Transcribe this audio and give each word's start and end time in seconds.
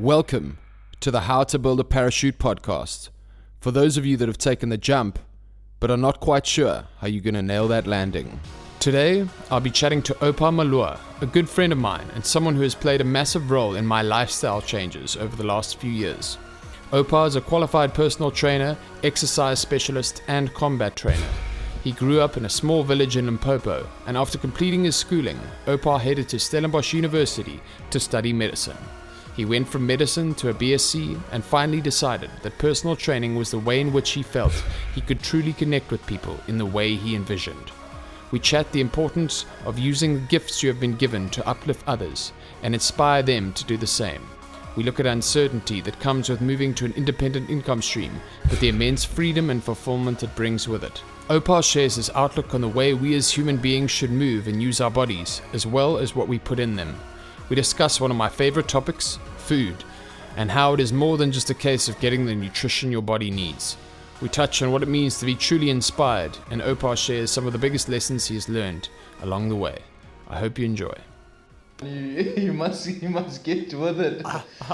Welcome 0.00 0.58
to 1.00 1.10
the 1.10 1.22
How 1.22 1.42
to 1.42 1.58
Build 1.58 1.80
a 1.80 1.84
Parachute 1.84 2.38
podcast. 2.38 3.08
For 3.58 3.72
those 3.72 3.96
of 3.96 4.06
you 4.06 4.16
that 4.18 4.28
have 4.28 4.38
taken 4.38 4.68
the 4.68 4.78
jump 4.78 5.18
but 5.80 5.90
are 5.90 5.96
not 5.96 6.20
quite 6.20 6.46
sure 6.46 6.84
how 6.98 7.08
you're 7.08 7.20
going 7.20 7.34
to 7.34 7.42
nail 7.42 7.66
that 7.66 7.88
landing. 7.88 8.38
Today, 8.78 9.26
I'll 9.50 9.58
be 9.58 9.72
chatting 9.72 10.00
to 10.02 10.14
Opa 10.14 10.54
Malua, 10.54 11.00
a 11.20 11.26
good 11.26 11.48
friend 11.48 11.72
of 11.72 11.80
mine 11.80 12.06
and 12.14 12.24
someone 12.24 12.54
who 12.54 12.62
has 12.62 12.76
played 12.76 13.00
a 13.00 13.04
massive 13.04 13.50
role 13.50 13.74
in 13.74 13.84
my 13.84 14.02
lifestyle 14.02 14.62
changes 14.62 15.16
over 15.16 15.34
the 15.34 15.42
last 15.42 15.80
few 15.80 15.90
years. 15.90 16.38
Opa 16.92 17.26
is 17.26 17.34
a 17.34 17.40
qualified 17.40 17.92
personal 17.92 18.30
trainer, 18.30 18.78
exercise 19.02 19.58
specialist, 19.58 20.22
and 20.28 20.54
combat 20.54 20.94
trainer. 20.94 21.26
He 21.82 21.90
grew 21.90 22.20
up 22.20 22.36
in 22.36 22.44
a 22.44 22.48
small 22.48 22.84
village 22.84 23.16
in 23.16 23.26
Limpopo, 23.26 23.84
and 24.06 24.16
after 24.16 24.38
completing 24.38 24.84
his 24.84 24.94
schooling, 24.94 25.40
Opa 25.66 26.00
headed 26.00 26.28
to 26.28 26.38
Stellenbosch 26.38 26.92
University 26.92 27.60
to 27.90 27.98
study 27.98 28.32
medicine. 28.32 28.78
He 29.38 29.44
went 29.44 29.68
from 29.68 29.86
medicine 29.86 30.34
to 30.34 30.48
a 30.48 30.52
BSc 30.52 31.16
and 31.30 31.44
finally 31.44 31.80
decided 31.80 32.28
that 32.42 32.58
personal 32.58 32.96
training 32.96 33.36
was 33.36 33.52
the 33.52 33.58
way 33.60 33.80
in 33.80 33.92
which 33.92 34.10
he 34.10 34.24
felt 34.24 34.64
he 34.96 35.00
could 35.00 35.22
truly 35.22 35.52
connect 35.52 35.92
with 35.92 36.04
people 36.08 36.40
in 36.48 36.58
the 36.58 36.66
way 36.66 36.96
he 36.96 37.14
envisioned. 37.14 37.70
We 38.32 38.40
chat 38.40 38.72
the 38.72 38.80
importance 38.80 39.46
of 39.64 39.78
using 39.78 40.14
the 40.14 40.26
gifts 40.26 40.60
you 40.60 40.68
have 40.70 40.80
been 40.80 40.96
given 40.96 41.30
to 41.30 41.48
uplift 41.48 41.86
others 41.86 42.32
and 42.64 42.74
inspire 42.74 43.22
them 43.22 43.52
to 43.52 43.64
do 43.64 43.76
the 43.76 43.86
same. 43.86 44.26
We 44.74 44.82
look 44.82 44.98
at 44.98 45.06
uncertainty 45.06 45.80
that 45.82 46.00
comes 46.00 46.28
with 46.28 46.40
moving 46.40 46.74
to 46.74 46.84
an 46.84 46.94
independent 46.94 47.48
income 47.48 47.80
stream, 47.80 48.20
but 48.50 48.58
the 48.58 48.70
immense 48.70 49.04
freedom 49.04 49.50
and 49.50 49.62
fulfillment 49.62 50.24
it 50.24 50.34
brings 50.34 50.66
with 50.66 50.82
it. 50.82 51.00
Opa 51.28 51.62
shares 51.62 51.94
his 51.94 52.10
outlook 52.16 52.54
on 52.54 52.60
the 52.60 52.66
way 52.66 52.92
we 52.92 53.14
as 53.14 53.30
human 53.30 53.58
beings 53.58 53.92
should 53.92 54.10
move 54.10 54.48
and 54.48 54.60
use 54.60 54.80
our 54.80 54.90
bodies, 54.90 55.42
as 55.52 55.64
well 55.64 55.96
as 55.96 56.16
what 56.16 56.26
we 56.26 56.40
put 56.40 56.58
in 56.58 56.74
them. 56.74 56.98
We 57.48 57.56
discuss 57.56 58.00
one 58.00 58.10
of 58.10 58.16
my 58.16 58.28
favorite 58.28 58.68
topics 58.68 59.18
food 59.36 59.84
and 60.36 60.50
how 60.50 60.74
it 60.74 60.80
is 60.80 60.92
more 60.92 61.16
than 61.16 61.32
just 61.32 61.50
a 61.50 61.54
case 61.54 61.88
of 61.88 61.98
getting 62.00 62.26
the 62.26 62.34
nutrition 62.34 62.92
your 62.92 63.02
body 63.02 63.30
needs. 63.30 63.76
We 64.20 64.28
touch 64.28 64.62
on 64.62 64.72
what 64.72 64.82
it 64.82 64.88
means 64.88 65.18
to 65.20 65.26
be 65.26 65.34
truly 65.34 65.70
inspired, 65.70 66.36
and 66.50 66.60
Opa 66.60 66.96
shares 66.96 67.30
some 67.30 67.46
of 67.46 67.52
the 67.52 67.58
biggest 67.58 67.88
lessons 67.88 68.26
he 68.26 68.34
has 68.34 68.48
learned 68.48 68.88
along 69.22 69.48
the 69.48 69.56
way. 69.56 69.78
I 70.28 70.38
hope 70.38 70.58
you 70.58 70.64
enjoy. 70.66 70.94
You, 71.84 71.88
you 72.36 72.52
must 72.52 72.86
you 72.88 73.08
must 73.08 73.44
get 73.44 73.72
with 73.72 74.00
it. 74.00 74.22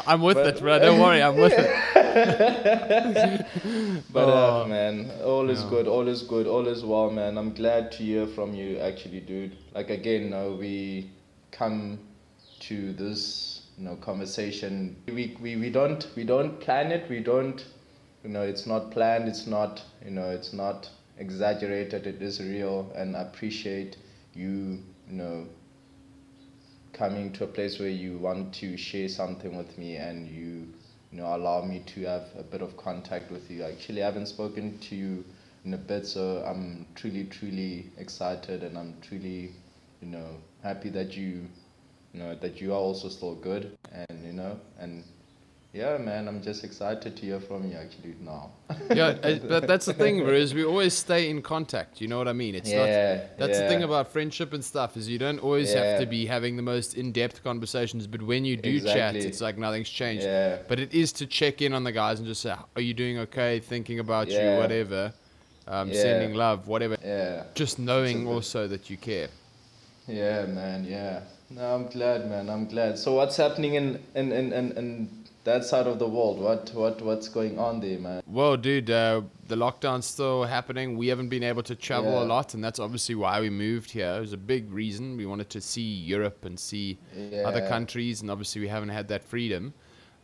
I'm 0.06 0.22
with 0.22 0.36
But- 0.36 0.46
it, 0.56 0.60
bro. 0.60 0.78
Don't 0.78 0.98
worry, 1.00 1.22
I'm 1.22 1.36
with 1.36 1.52
it. 1.56 1.70
But 4.12 4.28
Oh, 4.28 4.62
uh, 4.62 4.66
man, 4.66 5.10
all 5.24 5.50
is 5.50 5.62
yeah. 5.62 5.68
good, 5.70 5.86
all 5.88 6.08
is 6.08 6.22
good, 6.22 6.46
all 6.46 6.66
is 6.66 6.82
well, 6.84 7.10
man. 7.10 7.36
I'm 7.36 7.52
glad 7.52 7.92
to 7.92 7.98
hear 7.98 8.26
from 8.26 8.54
you, 8.54 8.78
actually, 8.78 9.20
dude. 9.20 9.56
Like 9.74 9.90
again, 9.90 10.32
uh, 10.32 10.48
we 10.50 11.10
come 11.50 11.98
to 12.68 12.92
this, 12.92 13.62
you 13.78 13.84
know, 13.84 13.96
conversation. 13.96 14.96
We, 15.06 15.36
we 15.40 15.56
we 15.56 15.70
don't 15.70 16.06
we 16.16 16.24
don't 16.24 16.60
plan 16.60 16.92
it. 16.92 17.08
We 17.08 17.20
don't, 17.20 17.64
you 18.22 18.30
know, 18.30 18.42
it's 18.42 18.66
not 18.66 18.90
planned. 18.90 19.28
It's 19.28 19.46
not, 19.46 19.82
you 20.04 20.10
know, 20.10 20.30
it's 20.30 20.52
not 20.52 20.90
exaggerated. 21.18 22.06
It 22.06 22.22
is 22.22 22.40
real, 22.40 22.92
and 22.94 23.16
I 23.16 23.22
appreciate 23.22 23.96
you, 24.34 24.80
you 25.08 25.16
know, 25.16 25.46
coming 26.94 27.32
to 27.32 27.44
a 27.44 27.46
place 27.46 27.78
where 27.78 27.88
you 27.88 28.18
want 28.18 28.54
to 28.54 28.76
share 28.76 29.08
something 29.08 29.56
with 29.56 29.76
me 29.76 29.96
and 29.96 30.28
you 30.28 30.66
you 31.10 31.18
know 31.18 31.34
allow 31.36 31.60
me 31.62 31.80
to 31.86 32.02
have 32.02 32.28
a 32.38 32.42
bit 32.42 32.62
of 32.62 32.76
contact 32.76 33.30
with 33.30 33.50
you 33.50 33.64
actually 33.64 34.00
i 34.02 34.06
haven't 34.06 34.26
spoken 34.26 34.78
to 34.78 34.94
you 34.94 35.24
in 35.64 35.74
a 35.74 35.76
bit 35.76 36.06
so 36.06 36.42
i'm 36.46 36.86
truly 36.94 37.24
truly 37.24 37.90
excited 37.98 38.62
and 38.62 38.78
i'm 38.78 38.94
truly 39.02 39.50
you 40.00 40.06
know 40.08 40.28
happy 40.62 40.88
that 40.88 41.16
you 41.16 41.46
you 42.14 42.20
know 42.20 42.34
that 42.36 42.60
you 42.60 42.72
are 42.72 42.78
also 42.78 43.08
still 43.08 43.34
good 43.34 43.76
and 43.92 44.24
you 44.24 44.32
know 44.32 44.58
and 44.78 45.02
yeah 45.72 45.98
man 45.98 46.28
i'm 46.28 46.40
just 46.40 46.62
excited 46.62 47.16
to 47.16 47.22
hear 47.26 47.40
from 47.40 47.68
you 47.68 47.76
actually 47.76 48.14
now 48.20 48.50
Yeah, 48.94 49.08
uh, 49.22 49.38
but 49.48 49.66
that's 49.66 49.86
the 49.86 49.92
thing. 49.92 50.20
Is 50.20 50.54
we 50.54 50.64
always 50.64 50.94
stay 50.94 51.28
in 51.28 51.42
contact. 51.42 52.00
You 52.00 52.08
know 52.08 52.18
what 52.18 52.28
I 52.28 52.32
mean? 52.32 52.54
It's 52.54 52.70
not. 52.70 52.88
yeah 52.88 53.26
That's 53.38 53.58
the 53.60 53.68
thing 53.68 53.82
about 53.82 54.08
friendship 54.12 54.52
and 54.52 54.64
stuff 54.64 54.96
is 54.96 55.08
you 55.08 55.18
don't 55.18 55.38
always 55.40 55.72
have 55.74 56.00
to 56.00 56.06
be 56.06 56.24
having 56.26 56.56
the 56.56 56.62
most 56.62 56.94
in-depth 56.94 57.42
conversations, 57.44 58.06
but 58.06 58.22
when 58.22 58.44
you 58.44 58.56
do 58.56 58.80
chat, 58.80 59.14
it's 59.16 59.40
like 59.40 59.56
nothing's 59.58 59.90
changed. 59.90 60.24
yeah 60.24 60.58
But 60.68 60.78
it 60.80 60.94
is 60.94 61.12
to 61.20 61.26
check 61.26 61.60
in 61.62 61.72
on 61.74 61.82
the 61.84 61.92
guys 61.92 62.18
and 62.20 62.26
just 62.32 62.40
say, 62.42 62.54
"Are 62.76 62.84
you 62.88 62.94
doing 62.94 63.18
okay? 63.26 63.60
Thinking 63.60 63.98
about 64.06 64.26
you, 64.30 64.46
whatever. 64.62 65.12
Um, 65.66 65.88
Yeah. 65.90 66.02
Sending 66.06 66.32
love, 66.34 66.58
whatever. 66.68 66.96
yeah 67.04 67.44
Just 67.54 67.78
knowing 67.78 68.26
also 68.34 68.60
that 68.68 68.88
you 68.90 68.96
care." 68.96 69.28
Yeah, 70.06 70.46
man. 70.46 70.84
Yeah. 70.84 71.20
No, 71.50 71.74
I'm 71.74 71.86
glad, 71.88 72.28
man. 72.28 72.48
I'm 72.50 72.66
glad. 72.66 72.98
So, 72.98 73.14
what's 73.14 73.36
happening 73.36 73.74
in 73.74 74.00
in 74.14 74.32
in 74.32 74.52
in, 74.52 74.72
in 74.72 75.08
that 75.44 75.64
side 75.64 75.86
of 75.86 75.98
the 75.98 76.08
world? 76.08 76.40
What 76.40 76.72
what 76.74 77.00
what's 77.02 77.28
going 77.28 77.58
on 77.58 77.80
there, 77.80 77.98
man? 77.98 78.22
Well, 78.26 78.56
dude, 78.56 78.90
uh, 78.90 79.22
the 79.46 79.56
lockdown's 79.56 80.06
still 80.06 80.44
happening. 80.44 80.96
We 80.96 81.08
haven't 81.08 81.28
been 81.28 81.42
able 81.42 81.62
to 81.64 81.74
travel 81.74 82.22
a 82.22 82.24
lot, 82.24 82.54
and 82.54 82.64
that's 82.64 82.78
obviously 82.80 83.14
why 83.14 83.40
we 83.40 83.50
moved 83.50 83.90
here. 83.90 84.14
It 84.16 84.20
was 84.20 84.32
a 84.32 84.38
big 84.38 84.70
reason. 84.72 85.16
We 85.16 85.26
wanted 85.26 85.50
to 85.50 85.60
see 85.60 85.82
Europe 85.82 86.44
and 86.44 86.58
see 86.58 86.98
Yeah. 87.16 87.46
other 87.48 87.66
countries, 87.66 88.20
and 88.20 88.30
obviously 88.30 88.60
we 88.62 88.68
haven't 88.68 88.90
had 88.90 89.08
that 89.08 89.22
freedom. 89.24 89.74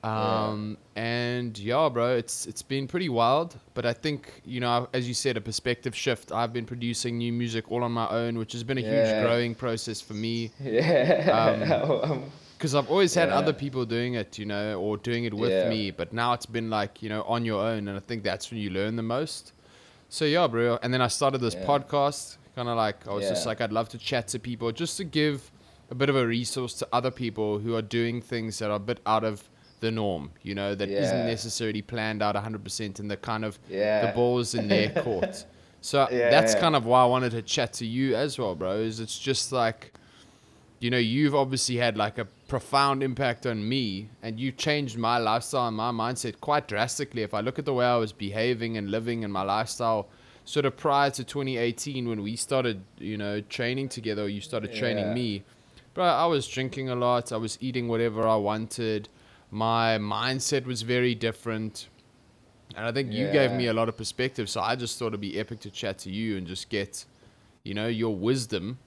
Yeah. 0.02 0.48
Um, 0.48 0.78
And 0.96 1.58
yeah, 1.58 1.88
bro, 1.88 2.16
it's 2.16 2.46
it's 2.46 2.62
been 2.62 2.86
pretty 2.86 3.08
wild. 3.08 3.56
But 3.74 3.86
I 3.86 3.92
think 3.92 4.42
you 4.44 4.60
know, 4.60 4.88
as 4.92 5.06
you 5.08 5.14
said, 5.14 5.36
a 5.36 5.40
perspective 5.40 5.94
shift. 5.96 6.32
I've 6.32 6.52
been 6.52 6.66
producing 6.66 7.18
new 7.18 7.32
music 7.32 7.70
all 7.70 7.82
on 7.84 7.92
my 7.92 8.08
own, 8.08 8.38
which 8.38 8.52
has 8.52 8.62
been 8.64 8.78
a 8.78 8.82
huge 8.82 9.18
growing 9.18 9.54
process 9.54 10.00
for 10.00 10.14
me 10.14 10.50
Yeah. 10.60 11.30
Um, 11.40 12.30
because 12.56 12.74
I've 12.74 12.90
always 12.90 13.14
had 13.14 13.28
Yeah. 13.30 13.38
other 13.38 13.54
people 13.54 13.86
doing 13.86 14.14
it, 14.14 14.38
you 14.38 14.44
know, 14.44 14.78
or 14.78 14.96
doing 14.98 15.24
it 15.24 15.32
with 15.34 15.52
Yeah. 15.52 15.68
me. 15.68 15.90
But 15.90 16.12
now 16.12 16.34
it's 16.34 16.46
been 16.46 16.68
like 16.70 17.02
you 17.02 17.08
know 17.08 17.22
on 17.22 17.44
your 17.44 17.60
own, 17.62 17.88
and 17.88 17.96
I 17.96 18.00
think 18.00 18.22
that's 18.22 18.50
when 18.50 18.60
you 18.60 18.70
learn 18.70 18.96
the 18.96 19.02
most. 19.02 19.52
So 20.08 20.24
yeah, 20.24 20.46
bro. 20.48 20.78
And 20.82 20.92
then 20.92 21.00
I 21.02 21.08
started 21.08 21.40
this 21.40 21.54
Yeah. 21.54 21.66
podcast, 21.66 22.36
kind 22.54 22.68
of 22.68 22.76
like 22.76 23.06
I 23.08 23.12
was 23.14 23.28
just 23.28 23.46
like 23.46 23.60
I'd 23.60 23.72
love 23.72 23.88
to 23.90 23.98
chat 23.98 24.28
to 24.28 24.38
people, 24.38 24.72
just 24.72 24.96
to 24.98 25.04
give 25.04 25.50
a 25.90 25.94
bit 25.94 26.08
of 26.08 26.16
a 26.16 26.26
resource 26.26 26.74
to 26.74 26.88
other 26.92 27.10
people 27.10 27.58
who 27.60 27.74
are 27.74 27.82
doing 27.82 28.20
things 28.22 28.58
that 28.58 28.70
are 28.70 28.76
a 28.76 28.86
bit 28.92 29.00
out 29.06 29.24
of 29.24 29.48
the 29.80 29.90
norm, 29.90 30.30
you 30.42 30.54
know, 30.54 30.74
that 30.74 30.88
not 30.88 31.26
necessarily 31.26 31.82
planned 31.82 32.22
out 32.22 32.34
100% 32.36 32.98
and 33.00 33.10
the 33.10 33.16
kind 33.16 33.44
of 33.44 33.58
yeah. 33.68 34.06
the 34.06 34.12
ball's 34.12 34.54
in 34.54 34.68
their 34.68 34.90
court. 35.02 35.44
So 35.80 36.06
Yeah, 36.10 36.30
that's 36.30 36.54
yeah. 36.54 36.60
kind 36.60 36.76
of 36.76 36.84
why 36.86 37.02
I 37.02 37.06
wanted 37.06 37.30
to 37.32 37.42
chat 37.42 37.72
to 37.74 37.86
you 37.86 38.14
as 38.14 38.38
well, 38.38 38.54
bro. 38.54 38.72
Is 38.76 39.00
it's 39.00 39.18
just 39.18 39.50
like, 39.52 39.92
you 40.78 40.90
know, 40.90 40.98
you've 40.98 41.34
obviously 41.34 41.76
had 41.76 41.96
like 41.96 42.18
a 42.18 42.26
profound 42.48 43.02
impact 43.02 43.46
on 43.46 43.66
me, 43.68 44.08
and 44.22 44.38
you 44.40 44.52
changed 44.52 44.96
my 44.98 45.18
lifestyle 45.18 45.68
and 45.68 45.76
my 45.76 45.90
mindset 45.90 46.40
quite 46.40 46.68
drastically. 46.68 47.22
If 47.22 47.32
I 47.34 47.40
look 47.40 47.58
at 47.58 47.64
the 47.64 47.74
way 47.74 47.86
I 47.86 47.96
was 47.96 48.12
behaving 48.12 48.76
and 48.76 48.90
living 48.90 49.24
and 49.24 49.32
my 49.32 49.42
lifestyle, 49.42 50.08
sort 50.44 50.66
of 50.66 50.76
prior 50.76 51.10
to 51.10 51.22
2018 51.24 52.08
when 52.08 52.22
we 52.22 52.36
started, 52.36 52.82
you 52.98 53.16
know, 53.16 53.40
training 53.42 53.88
together, 53.88 54.22
or 54.24 54.28
you 54.28 54.40
started 54.40 54.74
training 54.74 55.06
Yeah. 55.08 55.14
me, 55.14 55.42
bro, 55.94 56.04
I 56.04 56.26
was 56.26 56.46
drinking 56.48 56.88
a 56.90 56.94
lot. 56.96 57.30
I 57.32 57.36
was 57.36 57.56
eating 57.60 57.88
whatever 57.88 58.26
I 58.26 58.36
wanted. 58.36 59.08
My 59.50 59.98
mindset 59.98 60.64
was 60.64 60.82
very 60.82 61.14
different. 61.14 61.88
And 62.76 62.86
I 62.86 62.92
think 62.92 63.12
you 63.12 63.30
gave 63.32 63.50
me 63.50 63.66
a 63.66 63.72
lot 63.72 63.88
of 63.88 63.96
perspective, 63.96 64.48
so 64.48 64.60
I 64.60 64.76
just 64.76 64.96
thought 64.98 65.08
it'd 65.08 65.20
be 65.20 65.38
epic 65.40 65.58
to 65.60 65.70
chat 65.70 65.98
to 66.00 66.10
you 66.10 66.36
and 66.36 66.46
just 66.46 66.68
get, 66.68 67.04
you 67.64 67.74
know, 67.74 67.88
your 67.88 68.14
wisdom 68.14 68.78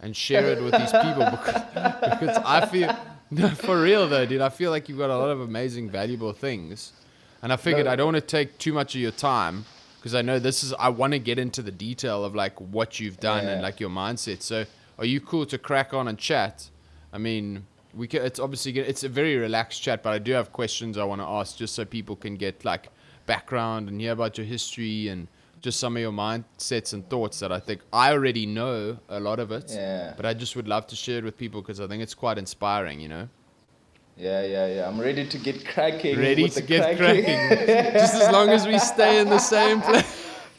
and 0.00 0.16
share 0.16 0.46
it 0.46 0.62
with 0.62 0.72
these 0.72 0.90
people 0.90 1.24
because, 1.30 1.62
because 2.10 2.36
I 2.44 2.66
feel, 2.66 2.96
no, 3.30 3.48
for 3.50 3.80
real 3.80 4.08
though, 4.08 4.26
dude, 4.26 4.40
I 4.40 4.48
feel 4.48 4.72
like 4.72 4.88
you've 4.88 4.98
got 4.98 5.10
a 5.10 5.16
lot 5.16 5.30
of 5.30 5.40
amazing, 5.40 5.88
valuable 5.88 6.32
things. 6.32 6.92
And 7.40 7.52
I 7.52 7.56
figured 7.56 7.86
No. 7.86 7.92
I 7.92 7.96
don't 7.96 8.06
want 8.12 8.16
to 8.16 8.20
take 8.20 8.58
too 8.58 8.72
much 8.72 8.96
of 8.96 9.00
your 9.00 9.12
time 9.12 9.64
because 10.00 10.16
I 10.16 10.22
know 10.22 10.40
this 10.40 10.64
is, 10.64 10.72
I 10.74 10.88
want 10.88 11.12
to 11.12 11.20
get 11.20 11.38
into 11.38 11.62
the 11.62 11.70
detail 11.70 12.24
of 12.24 12.34
like 12.34 12.60
what 12.60 12.98
you've 12.98 13.20
done 13.20 13.46
and 13.46 13.62
like 13.62 13.78
your 13.78 13.90
mindset. 13.90 14.42
So 14.42 14.64
are 14.98 15.04
you 15.04 15.20
cool 15.20 15.46
to 15.46 15.58
crack 15.58 15.94
on 15.94 16.08
and 16.08 16.18
chat? 16.18 16.70
I 17.12 17.18
mean, 17.18 17.66
we 17.98 18.06
can, 18.06 18.24
it's 18.24 18.38
obviously 18.38 18.72
gonna, 18.72 18.86
it's 18.86 19.02
a 19.02 19.08
very 19.08 19.36
relaxed 19.36 19.82
chat, 19.82 20.02
but 20.02 20.12
I 20.12 20.18
do 20.18 20.32
have 20.32 20.52
questions 20.52 20.96
I 20.96 21.04
want 21.04 21.20
to 21.20 21.26
ask 21.26 21.56
just 21.56 21.74
so 21.74 21.84
people 21.84 22.14
can 22.14 22.36
get 22.36 22.64
like 22.64 22.90
background 23.26 23.88
and 23.88 24.00
hear 24.00 24.12
about 24.12 24.38
your 24.38 24.46
history 24.46 25.08
and 25.08 25.26
just 25.60 25.80
some 25.80 25.96
of 25.96 26.00
your 26.00 26.12
mindsets 26.12 26.92
and 26.92 27.06
thoughts 27.10 27.40
that 27.40 27.50
I 27.50 27.58
think 27.58 27.80
I 27.92 28.12
already 28.12 28.46
know 28.46 28.98
a 29.08 29.18
lot 29.18 29.40
of 29.40 29.50
it, 29.50 29.72
Yeah. 29.74 30.14
but 30.16 30.24
I 30.24 30.32
just 30.32 30.54
would 30.54 30.68
love 30.68 30.86
to 30.86 30.96
share 30.96 31.18
it 31.18 31.24
with 31.24 31.36
people 31.36 31.60
because 31.60 31.80
I 31.80 31.88
think 31.88 32.00
it's 32.02 32.14
quite 32.14 32.38
inspiring, 32.38 33.00
you 33.00 33.08
know. 33.08 33.28
Yeah, 34.16 34.42
yeah, 34.44 34.66
yeah. 34.66 34.88
I'm 34.88 35.00
ready 35.00 35.26
to 35.26 35.38
get 35.38 35.66
cracking. 35.66 36.18
Ready 36.18 36.44
with 36.44 36.54
to 36.54 36.60
the 36.60 36.66
get 36.66 36.96
cracking, 36.96 37.58
just 37.94 38.14
as 38.14 38.32
long 38.32 38.48
as 38.50 38.66
we 38.66 38.78
stay 38.78 39.20
in 39.20 39.28
the 39.28 39.38
same 39.38 39.80
place. 39.80 40.26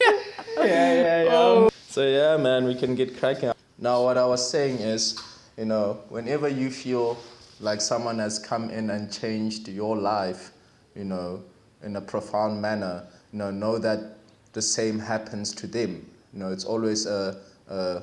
yeah, 0.56 0.64
yeah, 0.66 1.22
yeah. 1.24 1.30
Oh. 1.32 1.70
So 1.88 2.06
yeah, 2.06 2.36
man, 2.36 2.64
we 2.64 2.74
can 2.74 2.94
get 2.94 3.18
cracking. 3.18 3.52
Now, 3.78 4.02
what 4.04 4.16
I 4.16 4.24
was 4.24 4.48
saying 4.48 4.76
is, 4.78 5.18
you 5.56 5.64
know, 5.66 6.00
whenever 6.08 6.48
you 6.48 6.70
feel 6.70 7.18
like 7.60 7.80
someone 7.80 8.18
has 8.18 8.38
come 8.38 8.70
in 8.70 8.90
and 8.90 9.12
changed 9.12 9.68
your 9.68 9.96
life, 9.96 10.52
you 10.94 11.04
know, 11.04 11.42
in 11.82 11.96
a 11.96 12.00
profound 12.00 12.60
manner, 12.60 13.04
you 13.32 13.38
know, 13.38 13.50
know 13.50 13.78
that 13.78 14.16
the 14.52 14.62
same 14.62 14.98
happens 14.98 15.52
to 15.54 15.66
them. 15.66 16.06
You 16.32 16.38
know, 16.40 16.52
it's 16.52 16.64
always 16.64 17.06
a, 17.06 17.36
a, 17.68 18.02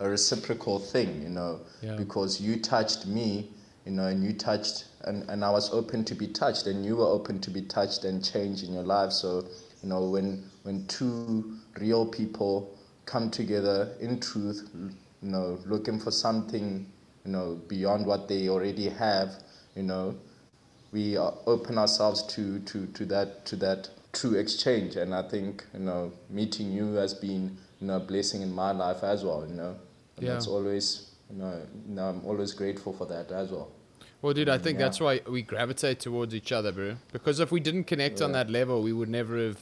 a 0.00 0.08
reciprocal 0.08 0.78
thing, 0.78 1.22
you 1.22 1.28
know, 1.30 1.60
Yeah. 1.82 1.96
because 1.96 2.40
you 2.40 2.60
touched 2.60 3.06
me, 3.06 3.50
you 3.86 3.92
know, 3.92 4.06
and 4.06 4.22
you 4.24 4.32
touched, 4.32 4.86
and, 5.04 5.28
and 5.30 5.44
I 5.44 5.50
was 5.50 5.72
open 5.72 6.04
to 6.06 6.14
be 6.14 6.26
touched, 6.28 6.66
and 6.66 6.84
you 6.84 6.96
were 6.96 7.06
open 7.06 7.40
to 7.40 7.50
be 7.50 7.62
touched 7.62 8.04
and 8.04 8.24
change 8.24 8.62
in 8.62 8.72
your 8.72 8.82
life. 8.84 9.12
So, 9.12 9.44
you 9.82 9.88
know, 9.88 10.08
when 10.08 10.44
when 10.62 10.86
two 10.86 11.56
real 11.78 12.06
people 12.06 12.74
come 13.04 13.30
together 13.30 13.90
in 14.00 14.18
truth, 14.20 14.66
you 15.24 15.30
know, 15.30 15.58
looking 15.64 15.98
for 15.98 16.10
something, 16.10 16.86
you 17.24 17.32
know, 17.32 17.60
beyond 17.66 18.06
what 18.06 18.28
they 18.28 18.48
already 18.48 18.90
have, 18.90 19.30
you 19.74 19.82
know, 19.82 20.14
we 20.92 21.16
open 21.18 21.78
ourselves 21.78 22.22
to, 22.34 22.60
to, 22.60 22.86
to 22.88 23.04
that 23.06 23.44
to 23.46 23.56
that 23.56 23.88
true 24.12 24.34
exchange. 24.34 24.96
And 24.96 25.14
I 25.14 25.22
think, 25.28 25.64
you 25.72 25.80
know, 25.80 26.12
meeting 26.30 26.70
you 26.70 26.94
has 26.94 27.14
been, 27.14 27.56
you 27.80 27.86
know, 27.86 27.96
a 27.96 28.00
blessing 28.00 28.42
in 28.42 28.52
my 28.52 28.70
life 28.70 29.02
as 29.02 29.24
well, 29.24 29.44
you 29.48 29.54
know. 29.54 29.74
And 30.16 30.26
Yeah. 30.26 30.36
it's 30.36 30.46
always 30.46 31.10
you 31.30 31.38
know, 31.38 31.62
you 31.88 31.94
know, 31.94 32.08
I'm 32.10 32.24
always 32.26 32.52
grateful 32.52 32.92
for 32.92 33.06
that 33.06 33.32
as 33.32 33.50
well. 33.50 33.70
Well, 34.20 34.34
dude, 34.34 34.48
I 34.48 34.58
think 34.58 34.78
Yeah. 34.78 34.84
that's 34.86 35.00
why 35.00 35.20
we 35.26 35.42
gravitate 35.42 36.00
towards 36.00 36.34
each 36.34 36.52
other, 36.52 36.70
bro. 36.70 36.96
Because 37.12 37.40
if 37.40 37.50
we 37.50 37.60
didn't 37.60 37.84
connect 37.84 38.20
on 38.20 38.32
that 38.32 38.50
level, 38.50 38.82
we 38.82 38.92
would 38.92 39.08
never 39.08 39.38
have, 39.38 39.58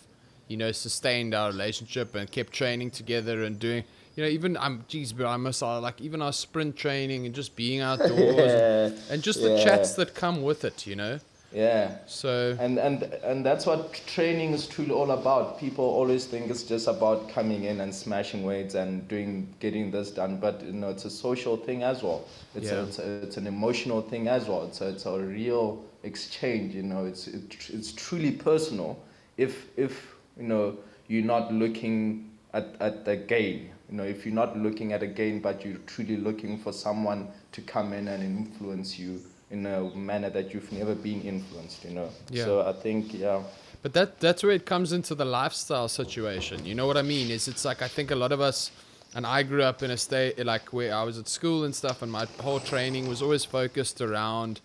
you 0.49 0.57
know, 0.57 0.73
sustained 0.73 1.35
our 1.35 1.51
relationship 1.51 2.15
and 2.15 2.31
kept 2.31 2.53
training 2.53 2.91
together 2.91 3.43
and 3.43 3.59
doing, 3.59 3.85
you 4.15 4.23
know, 4.23 4.29
even 4.29 4.57
I'm, 4.57 4.85
geez, 4.89 5.13
bro, 5.13 5.29
I 5.29 5.37
miss 5.37 5.63
our 5.63 5.81
like 5.81 6.01
even 6.01 6.23
our 6.23 6.33
sprint 6.33 6.77
training 6.77 7.27
and 7.27 7.35
just 7.35 7.57
being 7.57 7.81
outdoors 7.81 8.55
and, 8.55 8.65
and 9.09 9.23
just 9.23 9.43
the 9.43 9.51
Yeah. 9.51 9.57
chats 9.63 9.95
that 9.95 10.15
come 10.15 10.43
with 10.43 10.65
it, 10.65 10.87
you 10.87 10.97
know. 10.97 11.21
Yeah. 11.53 11.97
So 12.07 12.59
And 12.59 12.79
and 12.79 13.03
and 13.25 13.45
that's 13.45 13.67
what 13.67 13.93
training 14.07 14.53
is 14.53 14.67
truly 14.67 14.91
all 14.91 15.11
about. 15.11 15.59
People 15.59 15.85
always 15.85 16.27
think 16.27 16.51
it's 16.51 16.63
just 16.63 16.87
about 16.89 17.29
coming 17.29 17.65
in 17.65 17.81
and 17.81 17.95
smashing 17.95 18.43
weights 18.45 18.75
and 18.75 19.07
doing 19.09 19.55
getting 19.61 19.91
this 19.91 20.11
done, 20.11 20.39
but 20.39 20.63
you 20.65 20.73
know 20.73 20.89
it's 20.91 21.05
a 21.05 21.11
social 21.11 21.57
thing 21.57 21.83
as 21.83 22.03
well. 22.03 22.27
It's 22.55 22.71
Yeah. 22.71 22.79
a, 22.79 22.85
it's, 22.85 22.99
a, 22.99 23.09
it's 23.25 23.37
an 23.37 23.47
emotional 23.47 24.01
thing 24.03 24.29
as 24.29 24.49
well. 24.49 24.65
It's 24.67 24.81
a, 24.81 24.89
it's 24.91 25.07
a 25.07 25.19
real 25.19 25.85
exchange. 26.05 26.75
You 26.75 26.83
know, 26.85 27.05
it's 27.07 27.27
it, 27.27 27.69
it's 27.71 27.93
truly 27.93 28.33
personal. 28.33 28.99
If 29.37 29.69
if 29.77 30.15
you 30.39 30.45
know 30.45 30.77
you're 31.09 31.25
not 31.25 31.53
looking 31.53 32.31
at 32.55 32.77
at 32.81 33.05
the 33.05 33.17
gain. 33.17 33.72
You 33.93 33.99
know, 33.99 34.05
if 34.05 34.25
you're 34.25 34.35
not 34.35 34.57
looking 34.59 34.95
at 34.95 35.03
a 35.03 35.07
gain, 35.07 35.41
but 35.41 35.67
you're 35.67 35.77
truly 35.87 36.17
looking 36.17 36.57
for 36.57 36.73
someone 36.73 37.29
to 37.53 37.61
come 37.61 37.93
in 37.93 38.09
and 38.09 38.23
influence 38.23 38.99
you 38.99 39.21
in 39.51 39.67
a 39.67 39.83
manner 39.95 40.31
that 40.31 40.55
you've 40.55 40.73
never 40.73 40.95
been 40.95 41.21
influenced, 41.21 41.85
you 41.85 41.91
know. 41.91 42.09
Yeah. 42.31 42.45
So 42.47 42.63
I 42.67 42.73
think, 42.73 43.13
yeah, 43.13 43.43
But 43.83 43.93
that 43.93 44.19
that's 44.19 44.43
where 44.43 44.53
it 44.53 44.65
comes 44.65 44.93
into 44.95 45.15
the 45.15 45.27
lifestyle 45.27 45.89
situation. 45.89 46.65
You 46.65 46.75
know 46.75 46.87
what 46.87 46.97
I 46.97 47.03
mean? 47.03 47.31
Is 47.31 47.49
it's 47.49 47.67
like 47.67 47.83
I 47.83 47.89
think 47.89 48.11
a 48.11 48.17
lot 48.17 48.33
of 48.33 48.41
us, 48.41 48.71
and 49.15 49.27
I 49.27 49.43
grew 49.43 49.63
up 49.63 49.83
in 49.83 49.91
a 49.91 49.99
state 49.99 50.43
like 50.47 50.73
where 50.73 50.95
I 50.95 51.03
was 51.03 51.19
at 51.19 51.29
school 51.29 51.65
and 51.65 51.75
stuff, 51.75 52.01
and 52.01 52.11
my 52.11 52.25
whole 52.41 52.61
training 52.61 53.09
was 53.11 53.21
always 53.21 53.45
focused 53.45 54.01
around. 54.01 54.61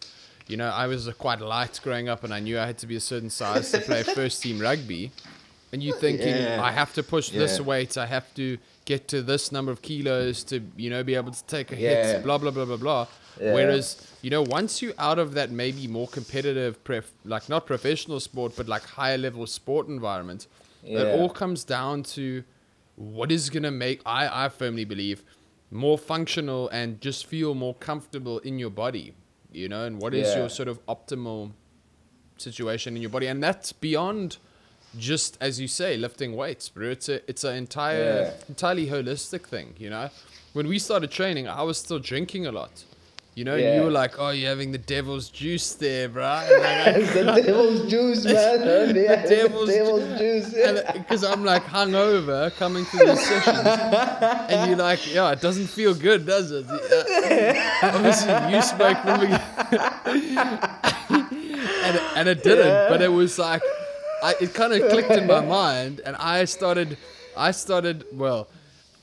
You 0.48 0.56
know, 0.56 0.70
I 0.70 0.88
was 0.88 1.10
quite 1.18 1.42
light 1.42 1.82
growing 1.84 2.08
up, 2.08 2.24
and 2.24 2.34
I 2.34 2.40
knew 2.40 2.58
I 2.58 2.66
had 2.66 2.78
to 2.78 2.88
be 2.88 2.96
a 2.96 3.02
certain 3.02 3.30
size 3.30 3.72
to 3.72 3.80
play 3.82 4.04
first 4.22 4.42
team 4.42 4.58
rugby. 4.62 5.12
And 5.74 5.84
you 5.84 5.94
thinking 6.00 6.38
Yeah. 6.38 6.64
I 6.64 6.72
have 6.72 6.94
to 6.94 7.04
push 7.04 7.28
this 7.32 7.58
Yeah. 7.60 7.66
weight, 7.66 7.98
I 7.98 8.06
have 8.06 8.34
to 8.36 8.58
get 8.88 9.08
to 9.10 9.22
this 9.22 9.52
number 9.52 9.72
of 9.76 9.80
kilos 9.88 10.44
to 10.46 10.56
you 10.84 10.90
know 10.90 11.04
be 11.04 11.16
able 11.22 11.32
to 11.40 11.44
take 11.56 11.68
a 11.72 11.76
Yeah. 11.76 11.90
hit, 12.14 12.24
blah 12.24 12.38
blah 12.42 12.52
blah 12.58 12.66
blah 12.72 12.78
blah. 12.86 13.04
Yeah. 13.40 13.54
Whereas 13.54 13.88
you 14.24 14.30
know 14.34 14.42
once 14.60 14.82
you're 14.82 15.00
out 15.10 15.20
of 15.20 15.34
that 15.38 15.50
maybe 15.52 15.88
more 15.88 16.08
competitive, 16.08 16.74
pref- 16.90 17.12
like 17.34 17.46
not 17.50 17.62
professional 17.74 18.20
sport, 18.20 18.54
but 18.58 18.68
like 18.68 18.84
higher 19.00 19.18
level 19.18 19.46
sport 19.46 19.88
environment, 19.98 20.48
it 20.84 21.06
all 21.20 21.30
comes 21.30 21.64
down 21.78 22.04
to 22.18 22.44
what 22.96 23.32
is 23.38 23.50
gonna 23.50 23.76
make 23.88 24.00
I 24.06 24.46
I 24.46 24.50
firmly 24.50 24.86
believe 24.86 25.18
more 25.70 25.98
functional 26.14 26.64
and 26.80 26.90
just 27.02 27.26
feel 27.34 27.54
more 27.66 27.76
comfortable 27.90 28.38
in 28.50 28.58
your 28.64 28.74
body, 28.84 29.08
you 29.52 29.68
know, 29.72 29.84
and 29.88 30.02
what 30.02 30.14
is 30.14 30.28
Yeah. 30.28 30.38
your 30.40 30.50
sort 30.60 30.70
of 30.74 30.78
optimal 30.96 31.52
situation 32.38 32.96
in 32.96 33.02
your 33.02 33.12
body, 33.18 33.28
and 33.28 33.44
that's 33.44 33.74
beyond 33.74 34.38
just 34.98 35.38
as 35.42 35.60
you 35.60 35.68
say 35.68 35.98
lifting 35.98 36.36
weights, 36.36 36.70
bro. 36.70 36.90
It's 36.90 37.10
a 37.10 37.22
it's 37.30 37.44
an 37.44 37.56
entire 37.56 38.22
Yeah. 38.22 38.50
entirely 38.50 38.88
holistic 38.88 39.44
thing, 39.48 39.74
you 39.78 39.90
know. 39.90 40.10
When 40.54 40.68
we 40.68 40.80
started 40.80 41.12
training, 41.12 41.48
I 41.48 41.62
was 41.64 41.78
still 41.78 42.00
drinking 42.00 42.46
a 42.48 42.52
lot. 42.52 42.84
You 43.36 43.44
know, 43.44 43.56
Yeah. 43.56 43.76
you 43.76 43.82
were 43.84 43.92
like, 43.92 44.18
"Oh, 44.18 44.32
you're 44.32 44.50
having 44.50 44.72
the 44.72 44.80
devil's 44.80 45.30
juice 45.30 45.74
there, 45.76 46.10
bro." 46.10 46.24
Like, 46.50 47.14
the 47.14 47.42
devil's 47.46 47.88
juice, 47.92 48.26
man. 48.26 48.96
Yeah, 48.96 49.12
it's 49.22 49.30
devil's 49.30 49.68
the 49.70 49.76
devil's 49.76 50.20
juice. 50.20 50.50
because 50.94 51.24
uh, 51.24 51.32
I'm 51.32 51.46
like 51.46 51.64
hungover 51.66 52.52
coming 52.58 52.84
to 52.86 52.98
these 52.98 53.28
sessions, 53.28 53.68
and 54.50 54.70
you're 54.72 54.80
like, 54.80 55.14
yeah, 55.14 55.32
it 55.34 55.42
doesn't 55.42 55.68
feel 55.68 55.94
good, 55.94 56.26
does 56.26 56.50
it? 56.50 56.66
Yeah. 56.68 57.80
Obviously, 57.94 58.56
you 58.56 58.62
spoke 58.64 58.98
from 59.04 59.20
the 59.20 60.38
and 61.10 62.00
and 62.16 62.28
it 62.30 62.44
didn't, 62.44 62.90
but 62.90 63.02
it 63.02 63.10
was 63.12 63.38
like, 63.38 63.62
I 64.24 64.36
it 64.42 64.54
kind 64.54 64.74
of 64.74 64.90
clicked 64.92 65.12
in 65.12 65.28
my 65.28 65.42
mind, 65.42 66.02
and 66.06 66.16
I 66.18 66.46
started, 66.46 66.98
I 67.36 67.52
started 67.52 68.06
well. 68.14 68.50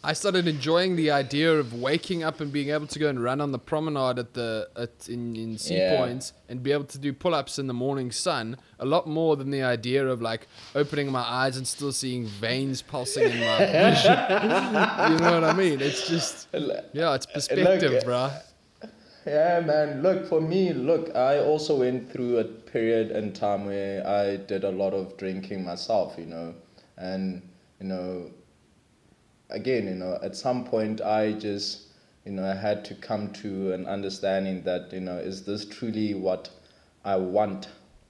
I 0.07 0.13
started 0.13 0.47
enjoying 0.47 0.97
the 0.97 1.11
idea 1.13 1.51
of 1.59 1.73
waking 1.73 2.25
up 2.25 2.43
and 2.43 2.53
being 2.53 2.69
able 2.69 2.87
to 2.89 2.99
go 2.99 3.09
and 3.09 3.23
run 3.25 3.41
on 3.41 3.53
the 3.53 3.59
promenade 3.59 4.19
at 4.19 4.35
the 4.35 4.69
at 4.77 5.09
in, 5.09 5.35
in 5.35 5.57
Sea 5.57 5.77
Yeah. 5.79 5.97
Points 5.97 6.35
and 6.51 6.63
be 6.63 6.73
able 6.73 6.85
to 6.85 6.99
do 6.99 7.15
pull-ups 7.15 7.59
in 7.59 7.69
the 7.69 7.73
morning 7.73 8.13
sun 8.13 8.59
a 8.79 8.85
lot 8.85 9.07
more 9.09 9.35
than 9.35 9.51
the 9.51 9.63
idea 9.63 10.07
of 10.07 10.21
like 10.21 10.47
opening 10.75 11.11
my 11.11 11.23
eyes 11.23 11.57
and 11.57 11.67
still 11.67 11.91
seeing 11.91 12.27
veins 12.27 12.83
pulsing 12.83 13.31
in 13.31 13.41
my 13.41 13.59
vision. 13.89 14.13
you 15.13 15.19
know 15.25 15.33
what 15.41 15.45
I 15.45 15.55
mean? 15.57 15.81
It's 15.81 16.07
just 16.07 16.49
yeah, 16.93 17.15
it's 17.15 17.25
perspective, 17.25 17.93
Look, 17.93 18.05
bruh. 18.05 18.43
Yeah, 19.27 19.61
man. 19.61 20.03
Look, 20.03 20.27
for 20.27 20.41
me, 20.41 20.75
look, 20.75 21.17
I 21.17 21.39
also 21.39 21.79
went 21.79 22.13
through 22.13 22.39
a 22.39 22.45
period 22.45 23.11
in 23.11 23.33
time 23.33 23.65
where 23.65 24.07
I 24.07 24.37
did 24.37 24.65
a 24.65 24.71
lot 24.71 24.93
of 24.93 25.17
drinking 25.17 25.65
myself, 25.65 26.17
you 26.19 26.27
know, 26.27 26.55
and 26.99 27.41
you 27.81 27.87
know, 27.87 28.31
again, 29.49 29.87
you 29.87 29.95
know, 29.95 30.19
at 30.23 30.37
some 30.37 30.65
point 30.65 31.01
I 31.01 31.33
just, 31.33 31.89
you 32.27 32.33
know, 32.33 32.45
I 32.45 32.55
had 32.55 32.85
to 32.87 32.95
come 32.95 33.33
to 33.35 33.73
an 33.73 33.87
understanding 33.87 34.63
that, 34.65 34.93
you 34.93 35.01
know, 35.01 35.17
is 35.17 35.45
this 35.47 35.65
truly 35.65 36.13
what 36.13 36.51
I 37.03 37.17
want? 37.17 37.69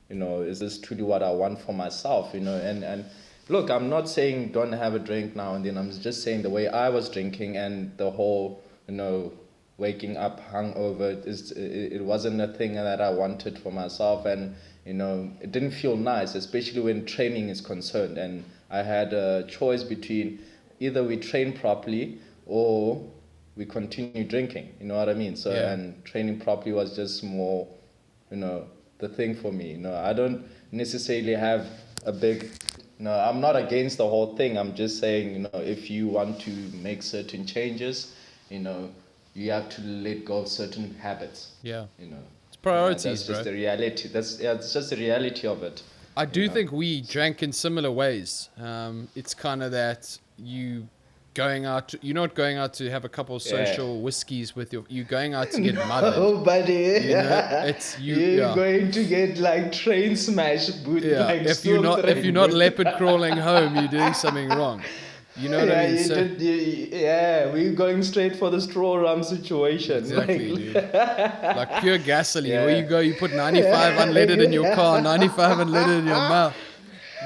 You 0.08 0.16
know, 0.16 0.42
is 0.42 0.58
this 0.58 0.80
truly 0.80 1.04
what 1.04 1.22
I 1.22 1.30
want 1.30 1.60
for 1.60 1.72
myself? 1.72 2.34
You 2.34 2.40
know, 2.40 2.56
and 2.56 2.82
and 2.82 3.04
look, 3.48 3.70
I'm 3.70 3.88
not 3.88 4.08
saying 4.08 4.50
don't 4.50 4.72
have 4.72 4.94
a 4.94 4.98
drink 4.98 5.36
now 5.36 5.54
and 5.54 5.64
then. 5.64 5.78
I'm 5.78 5.92
just 5.92 6.24
saying 6.24 6.42
the 6.42 6.50
way 6.50 6.66
I 6.66 6.88
was 6.88 7.08
drinking 7.08 7.56
and 7.56 7.96
the 7.98 8.10
whole, 8.10 8.64
you 8.88 8.94
know, 8.94 9.32
waking 9.76 10.16
up 10.16 10.40
hungover 10.52 11.26
is 11.26 11.50
it, 11.52 11.94
it 11.94 12.04
wasn't 12.04 12.40
a 12.40 12.48
thing 12.48 12.74
that 12.74 13.00
I 13.00 13.10
wanted 13.10 13.58
for 13.58 13.72
myself. 13.72 14.24
And 14.26 14.54
you 14.86 14.94
know 14.94 15.30
it 15.40 15.50
didn't 15.52 15.72
feel 15.72 15.96
nice 15.96 16.34
especially 16.34 16.80
when 16.80 17.06
training 17.06 17.48
is 17.48 17.60
concerned. 17.60 18.18
And 18.18 18.44
I 18.70 18.82
had 18.82 19.12
a 19.12 19.44
choice 19.48 19.82
between 19.82 20.40
either 20.80 21.02
we 21.02 21.16
train 21.16 21.52
properly 21.52 22.18
or 22.46 23.02
we 23.56 23.64
continue 23.64 24.24
drinking. 24.24 24.74
You 24.80 24.86
know 24.86 24.96
what 24.96 25.08
I 25.08 25.14
mean? 25.14 25.36
So 25.36 25.52
Yeah. 25.52 25.72
and 25.72 26.04
training 26.04 26.40
properly 26.40 26.72
was 26.72 26.94
just 26.96 27.22
more 27.24 27.66
you 28.30 28.36
know 28.36 28.66
the 28.98 29.08
thing 29.08 29.34
for 29.34 29.52
me. 29.52 29.72
You 29.72 29.78
know 29.78 29.94
I 29.94 30.12
don't 30.12 30.44
necessarily 30.72 31.34
have 31.34 31.66
a 32.06 32.12
big 32.12 32.50
no 32.98 33.12
I'm 33.12 33.40
not 33.40 33.56
against 33.56 33.98
the 33.98 34.08
whole 34.08 34.36
thing. 34.36 34.56
I'm 34.56 34.74
just 34.74 34.98
saying 35.00 35.32
you 35.32 35.38
know 35.40 35.60
if 35.60 35.90
you 35.90 36.08
want 36.08 36.40
to 36.42 36.50
make 36.74 37.02
certain 37.02 37.44
changes 37.46 38.14
you 38.50 38.60
know 38.60 38.90
you 39.34 39.50
have 39.50 39.68
to 39.68 39.82
let 39.82 40.24
go 40.24 40.38
of 40.38 40.48
certain 40.48 40.94
habits 40.94 41.48
Yeah. 41.62 41.86
you 41.98 42.06
know 42.06 42.22
It's 42.48 42.56
priorities, 42.56 43.02
that's 43.04 43.26
just 43.26 43.42
bro. 43.42 43.52
the 43.52 43.52
reality 43.52 44.08
that's 44.08 44.40
yeah, 44.40 44.52
it's 44.54 44.72
just 44.72 44.90
the 44.90 44.96
reality 44.96 45.46
of 45.46 45.62
it 45.62 45.82
I 46.16 46.24
do 46.24 46.42
you 46.42 46.46
know. 46.48 46.54
think 46.54 46.70
we 46.70 47.00
drank 47.00 47.42
in 47.42 47.52
similar 47.52 47.90
ways. 47.90 48.48
Um, 48.56 49.08
it's 49.16 49.34
kind 49.34 49.64
of 49.64 49.72
that 49.72 50.16
you 50.38 50.86
going 51.34 51.66
out, 51.66 51.88
to, 51.88 51.98
you're 52.02 52.14
not 52.14 52.36
going 52.36 52.56
out 52.56 52.72
to 52.74 52.88
have 52.88 53.04
a 53.04 53.08
couple 53.08 53.34
of 53.34 53.42
Yeah. 53.44 53.64
social 53.64 54.00
whiskeys 54.00 54.54
with 54.54 54.72
your, 54.72 54.84
you're 54.88 55.04
going 55.18 55.34
out 55.34 55.50
to 55.50 55.60
get 55.68 55.74
mothered. 55.74 56.14
oh 56.16 56.38
buddy 56.38 56.72
You 57.10 57.14
know, 57.14 57.62
it's 57.72 57.98
you. 57.98 58.14
you're 58.14 58.48
yeah. 58.50 58.54
going 58.54 58.92
to 58.92 59.02
get 59.04 59.38
like 59.38 59.72
train 59.72 60.14
smash 60.14 60.68
boot 60.84 61.02
Yeah, 61.02 61.32
if 61.32 61.64
you're 61.64 61.82
not 61.82 62.08
if 62.08 62.22
you're 62.24 62.32
not 62.32 62.52
leopard 62.52 62.90
crawling 62.96 63.36
home, 63.36 63.74
you're 63.74 63.88
doing 63.88 64.14
something 64.14 64.48
wrong. 64.60 64.82
You 65.36 65.48
know 65.48 65.58
what 65.58 65.68
yeah, 65.68 65.80
I 65.80 65.90
mean? 65.90 66.04
So, 66.04 66.14
did, 66.14 66.40
you, 66.40 66.88
yeah, 66.92 67.52
we're 67.52 67.72
going 67.72 68.04
straight 68.04 68.36
for 68.36 68.50
the 68.50 68.60
straw 68.60 68.96
rum 68.96 69.24
situation. 69.24 69.98
exactly, 69.98 70.72
like, 70.72 70.92
dude. 70.92 71.56
Like 71.56 71.80
pure 71.80 71.98
gasoline. 71.98 72.52
Where 72.52 72.76
you 72.76 72.86
go, 72.86 73.00
you 73.00 73.14
put 73.14 73.34
95 73.34 73.98
unleaded 73.98 74.44
in 74.44 74.52
your 74.52 74.72
car, 74.76 75.00
95 75.02 75.58
unleaded 75.58 75.98
in 75.98 76.06
your 76.06 76.14
mouth. 76.14 76.54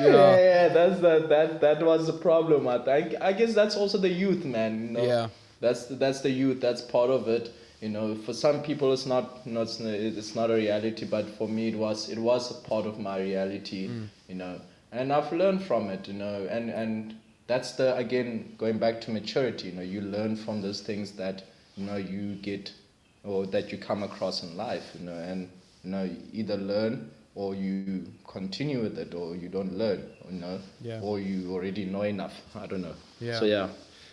Yeah, 0.01 0.07
Yeah, 0.07 0.37
yeah, 0.37 0.69
that's 0.69 1.01
the, 1.01 1.27
that 1.29 1.61
that 1.61 1.83
was 1.83 2.07
the 2.07 2.15
problem. 2.15 2.67
I 2.67 2.79
think. 2.79 3.15
I 3.21 3.33
guess 3.33 3.53
that's 3.55 3.77
also 3.77 3.99
the 3.99 4.09
youth, 4.09 4.45
man. 4.45 4.81
You 4.81 4.91
know? 4.91 5.05
Yeah. 5.05 5.29
That's 5.61 5.87
the, 5.87 5.97
that's 5.97 6.21
the 6.21 6.31
youth. 6.31 6.61
That's 6.61 6.81
part 6.81 7.11
of 7.11 7.29
it. 7.29 7.53
You 7.81 7.91
know, 7.91 8.15
for 8.15 8.33
some 8.33 8.63
people 8.63 8.93
it's 8.93 9.07
not, 9.07 9.41
you 9.45 9.53
know, 9.53 9.63
it's, 9.63 9.79
it's 9.81 10.35
not 10.35 10.51
a 10.51 10.55
reality, 10.55 11.05
but 11.05 11.29
for 11.37 11.47
me 11.49 11.69
it 11.69 11.77
was 11.77 12.09
it 12.09 12.19
was 12.19 12.51
a 12.51 12.69
part 12.69 12.87
of 12.87 12.99
my 12.99 13.21
reality. 13.21 13.89
Mm. 13.89 14.09
You 14.29 14.35
know, 14.37 14.61
and 14.93 15.13
I've 15.13 15.33
learned 15.33 15.63
from 15.63 15.91
it. 15.91 16.09
You 16.09 16.15
know, 16.15 16.47
and 16.51 16.71
and 16.71 17.15
that's 17.49 17.73
the 17.73 17.97
again 17.97 18.55
going 18.59 18.79
back 18.79 19.01
to 19.03 19.11
maturity. 19.11 19.69
You 19.71 19.75
know, 19.75 19.83
you 19.83 20.01
learn 20.01 20.37
from 20.37 20.63
those 20.63 20.81
things 20.81 21.13
that 21.13 21.43
you 21.77 21.85
know 21.87 21.97
you 21.97 22.37
get 22.37 22.73
or 23.25 23.47
that 23.47 23.73
you 23.73 23.79
come 23.79 24.03
across 24.05 24.43
in 24.45 24.57
life, 24.57 24.95
you 24.99 25.05
know, 25.05 25.15
and 25.17 25.49
you 25.83 25.91
know, 25.91 26.05
you 26.05 26.17
either 26.33 26.57
learn 26.57 27.11
or 27.35 27.55
you 27.55 28.05
continue 28.27 28.81
with 28.83 28.99
it, 28.99 29.15
or 29.15 29.37
you 29.37 29.49
don't 29.49 29.77
learn, 29.79 30.03
you 30.31 30.41
know, 30.41 30.59
Yeah. 30.81 31.01
or 31.01 31.21
you 31.21 31.53
already 31.53 31.85
know 31.85 32.03
enough. 32.03 32.35
I 32.55 32.67
don't 32.67 32.83
know. 32.83 32.95
Yeah. 33.21 33.39
So 33.39 33.45
yeah, 33.45 33.69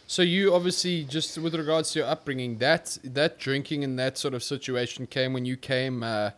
So 0.08 0.22
you 0.22 0.54
obviously 0.54 1.04
just 1.06 1.38
with 1.38 1.56
regards 1.56 1.92
to 1.92 2.00
your 2.00 2.08
upbringing, 2.08 2.60
that 2.60 2.98
that 3.04 3.39
drinking 3.39 3.84
and 3.84 3.98
that 4.00 4.18
sort 4.18 4.34
of 4.34 4.44
situation 4.44 5.08
came 5.08 5.34
when 5.34 5.46
you 5.46 5.58
came 5.58 6.04
uh, 6.04 6.32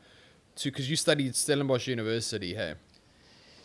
to 0.57 0.71
because 0.71 0.89
you 0.89 0.95
studied 0.95 1.35
Stellenbosch 1.35 1.87
University. 1.87 2.53
Hey, 2.55 2.73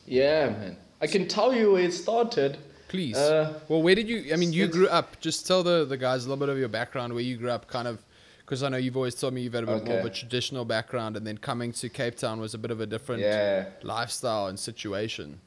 yeah, 0.06 0.50
man. 0.50 0.76
I 1.00 1.06
can 1.06 1.26
tell 1.28 1.54
you 1.54 1.72
where 1.72 1.84
it 1.84 1.92
started. 1.92 2.58
Please. 2.92 3.16
Uh, 3.16 3.58
well, 3.68 3.82
where 3.82 3.94
did 3.96 4.08
you? 4.08 4.32
I 4.32 4.36
mean, 4.36 4.52
you 4.52 4.68
grew 4.68 4.88
up. 4.88 5.18
Just 5.20 5.46
tell 5.46 5.62
the 5.62 5.84
the 5.84 5.96
guys 5.96 6.24
a 6.24 6.28
little 6.28 6.38
bit 6.44 6.50
of 6.50 6.58
your 6.58 6.68
background, 6.68 7.12
where 7.14 7.22
you 7.30 7.36
grew 7.36 7.50
up, 7.50 7.66
kind 7.66 7.88
of. 7.88 7.98
Because 8.38 8.62
I 8.62 8.68
know 8.68 8.76
you've 8.76 8.96
always 8.96 9.14
told 9.14 9.32
me 9.34 9.40
you've 9.40 9.54
had 9.54 9.64
a 9.64 9.66
bit 9.66 9.84
more 9.86 9.98
of 10.00 10.04
a 10.04 10.10
traditional 10.10 10.64
background, 10.64 11.16
and 11.16 11.26
then 11.26 11.38
coming 11.38 11.72
to 11.72 11.88
Cape 11.88 12.16
Town 12.16 12.38
was 12.40 12.54
a 12.54 12.58
bit 12.58 12.70
of 12.70 12.80
a 12.80 12.86
different 12.86 13.22
Yeah. 13.22 13.66
lifestyle 13.82 14.48
and 14.48 14.58
situation. 14.58 15.40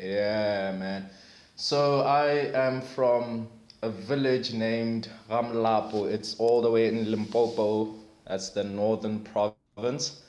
Yeah, 0.00 0.76
man. 0.78 1.10
So 1.56 2.02
I 2.02 2.26
am 2.66 2.82
from 2.82 3.48
a 3.82 3.90
village 3.90 4.52
named 4.52 5.08
Ramlapo. 5.30 6.06
It's 6.16 6.36
all 6.38 6.60
the 6.62 6.70
way 6.70 6.86
in 6.88 7.10
Limpopo. 7.10 7.94
That's 8.28 8.50
the 8.50 8.62
northern 8.64 9.20
province. 9.20 10.22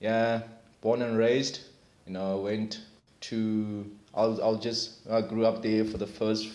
Yeah, 0.00 0.42
born 0.82 1.00
and 1.02 1.16
raised. 1.16 1.60
You 2.06 2.12
know, 2.12 2.38
went 2.38 2.80
to. 3.30 3.86
I'll 4.14 4.42
I'll 4.42 4.56
just. 4.58 5.06
I 5.10 5.20
grew 5.22 5.46
up 5.46 5.62
there 5.62 5.84
for 5.84 5.98
the 5.98 6.06
first 6.06 6.48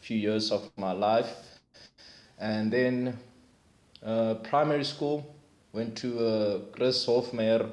few 0.00 0.16
years 0.16 0.50
of 0.52 0.70
my 0.76 0.92
life, 0.92 1.34
and 2.38 2.72
then 2.72 3.18
uh, 4.04 4.34
primary 4.34 4.84
school. 4.84 5.30
Went 5.72 5.96
to 5.98 6.24
uh, 6.24 6.58
Chris 6.70 7.04
Hofmeyer, 7.04 7.68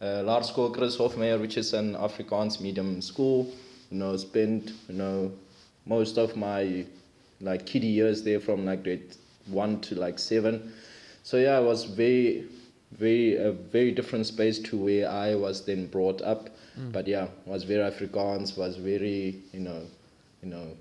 uh, 0.00 0.22
Laar 0.24 0.42
School 0.42 0.70
Chris 0.70 0.96
Hofmeyer, 0.96 1.38
which 1.38 1.58
is 1.58 1.74
an 1.74 1.94
Afrikaans 1.96 2.60
medium 2.62 3.02
school. 3.02 3.52
You 3.90 3.98
know, 3.98 4.16
spent 4.16 4.72
you 4.88 4.94
know 4.94 5.32
most 5.84 6.16
of 6.16 6.34
my 6.34 6.86
like 7.42 7.66
kiddie 7.66 7.88
years 7.88 8.22
there 8.22 8.40
from 8.40 8.64
like 8.64 8.84
grade 8.84 9.16
one 9.46 9.80
to 9.82 9.94
like 9.96 10.18
seven. 10.18 10.72
So 11.22 11.36
yeah, 11.36 11.58
it 11.58 11.64
was 11.64 11.84
very, 11.84 12.46
very 12.92 13.36
a 13.36 13.52
very 13.52 13.92
different 13.92 14.26
space 14.26 14.58
to 14.60 14.76
where 14.76 15.10
I 15.10 15.34
was 15.34 15.64
then 15.64 15.86
brought 15.86 16.22
up. 16.22 16.50
Mm. 16.78 16.92
But 16.92 17.06
yeah, 17.08 17.28
was 17.46 17.64
very 17.64 17.90
Afrikaans, 17.90 18.56
was 18.56 18.76
very 18.76 19.42
you 19.52 19.60
know, 19.60 19.82
you 20.42 20.48
know, 20.50 20.76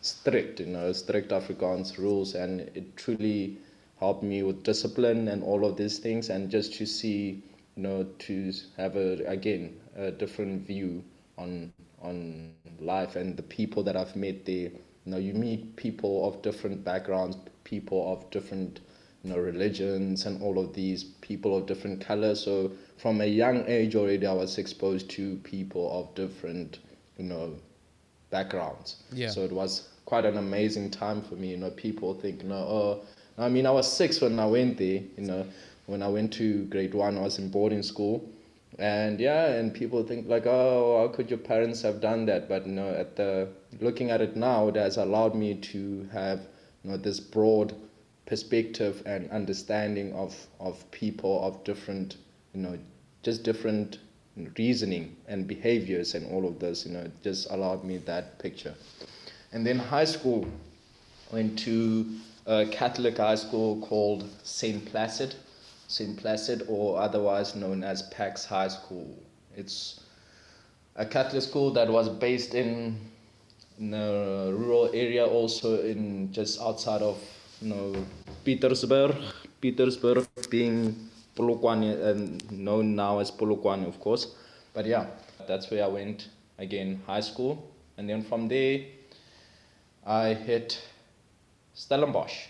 strict, 0.00 0.60
you 0.60 0.66
know, 0.66 0.92
strict 0.92 1.30
Afrikaans 1.30 1.98
rules, 1.98 2.34
and 2.34 2.60
it 2.60 2.96
truly 2.96 3.58
helped 3.98 4.22
me 4.22 4.42
with 4.42 4.62
discipline 4.62 5.28
and 5.28 5.42
all 5.42 5.64
of 5.64 5.76
these 5.76 5.98
things, 5.98 6.28
and 6.30 6.50
just 6.50 6.74
to 6.74 6.86
see, 6.86 7.42
you 7.76 7.82
know, 7.82 8.04
to 8.18 8.52
have 8.76 8.96
a 8.96 9.24
again 9.26 9.80
a 9.96 10.10
different 10.10 10.66
view 10.66 11.04
on 11.38 11.72
on 12.02 12.52
life 12.80 13.16
and 13.16 13.36
the 13.36 13.42
people 13.42 13.82
that 13.82 13.96
I've 13.96 14.16
met 14.16 14.44
there. 14.44 14.70
You 14.70 15.10
know, 15.12 15.18
you 15.18 15.34
meet 15.34 15.76
people 15.76 16.26
of 16.26 16.42
different 16.42 16.84
backgrounds, 16.84 17.36
people 17.64 18.12
of 18.12 18.30
different 18.30 18.80
you 19.22 19.30
know 19.30 19.38
religions, 19.38 20.26
and 20.26 20.42
all 20.42 20.58
of 20.58 20.74
these 20.74 21.04
people 21.04 21.56
of 21.56 21.66
different 21.66 22.00
colors. 22.00 22.40
So 22.40 22.72
from 22.96 23.20
a 23.20 23.26
young 23.26 23.64
age 23.66 23.94
already, 23.94 24.26
I 24.26 24.32
was 24.32 24.58
exposed 24.58 25.10
to 25.10 25.36
people 25.36 25.90
of 25.98 26.14
different, 26.14 26.78
you 27.18 27.24
know, 27.24 27.54
backgrounds. 28.30 28.96
Yeah. 29.12 29.30
So 29.30 29.42
it 29.42 29.52
was 29.52 29.88
quite 30.06 30.24
an 30.24 30.38
amazing 30.38 30.90
time 30.90 31.22
for 31.22 31.34
me. 31.34 31.50
You 31.50 31.58
know, 31.58 31.70
people 31.70 32.14
think, 32.14 32.42
you 32.42 32.48
know, 32.48 32.56
oh, 32.56 33.00
I 33.38 33.48
mean, 33.48 33.66
I 33.66 33.70
was 33.70 33.90
six 33.90 34.20
when 34.20 34.38
I 34.38 34.46
went 34.46 34.78
there. 34.78 35.02
You 35.16 35.26
know, 35.26 35.46
when 35.86 36.02
I 36.02 36.08
went 36.08 36.32
to 36.34 36.64
grade 36.66 36.94
one, 36.94 37.18
I 37.18 37.22
was 37.22 37.38
in 37.38 37.50
boarding 37.50 37.82
school, 37.82 38.28
and 38.78 39.20
yeah, 39.20 39.46
and 39.52 39.72
people 39.72 40.02
think 40.02 40.28
like, 40.28 40.46
oh, 40.46 40.98
how 40.98 41.14
could 41.14 41.30
your 41.30 41.38
parents 41.38 41.82
have 41.82 42.00
done 42.00 42.26
that? 42.26 42.48
But 42.48 42.66
you 42.66 42.72
know, 42.72 42.88
at 42.88 43.16
the 43.16 43.48
looking 43.80 44.10
at 44.10 44.20
it 44.20 44.36
now, 44.36 44.68
it 44.68 44.76
has 44.76 44.96
allowed 44.96 45.34
me 45.34 45.54
to 45.54 46.08
have 46.12 46.40
you 46.82 46.90
know 46.90 46.96
this 46.96 47.20
broad 47.20 47.74
perspective 48.26 49.02
and 49.06 49.30
understanding 49.30 50.12
of 50.14 50.34
of 50.58 50.90
people 50.90 51.44
of 51.46 51.62
different, 51.64 52.16
you 52.56 52.62
know, 52.62 52.78
just 53.22 53.42
different 53.42 53.98
reasoning 54.56 55.14
and 55.28 55.46
behaviors 55.46 56.14
and 56.14 56.26
all 56.32 56.48
of 56.48 56.58
this. 56.58 56.86
You 56.86 56.92
know, 56.92 57.10
just 57.22 57.50
allowed 57.50 57.84
me 57.84 57.98
that 57.98 58.38
picture. 58.38 58.74
And 59.52 59.66
then 59.66 59.78
high 59.78 60.06
school, 60.06 60.46
went 61.30 61.58
to 61.60 62.06
a 62.46 62.66
Catholic 62.66 63.18
high 63.18 63.34
school 63.34 63.80
called 63.82 64.28
St. 64.42 64.84
Placid, 64.86 65.34
St. 65.88 66.16
Placid, 66.16 66.64
or 66.68 66.98
otherwise 66.98 67.54
known 67.54 67.84
as 67.84 68.02
Pax 68.04 68.44
High 68.44 68.68
School. 68.68 69.08
It's 69.54 70.00
a 70.94 71.04
Catholic 71.04 71.42
school 71.42 71.72
that 71.72 71.88
was 71.88 72.08
based 72.08 72.54
in, 72.54 72.98
in 73.78 73.92
a 73.92 74.50
rural 74.52 74.88
area, 74.94 75.26
also 75.26 75.82
in 75.82 76.32
just 76.32 76.60
outside 76.60 77.02
of 77.02 77.22
you 77.60 77.68
know 77.68 78.06
Pietersburg. 78.44 79.14
Pietersburg 79.62 80.26
being 80.50 81.10
Polokwane 81.36 82.02
and 82.04 82.50
known 82.50 82.96
now 82.96 83.20
as 83.20 83.30
Polokwane, 83.30 83.86
of 83.86 84.00
course. 84.00 84.34
But 84.74 84.86
yeah, 84.86 85.06
that's 85.46 85.70
where 85.70 85.84
I 85.84 85.88
went 85.88 86.28
again, 86.58 87.00
high 87.06 87.20
school, 87.20 87.70
and 87.96 88.08
then 88.08 88.22
from 88.22 88.48
there, 88.48 88.80
I 90.04 90.34
hit 90.34 90.80
Stellenbosch 91.74 92.46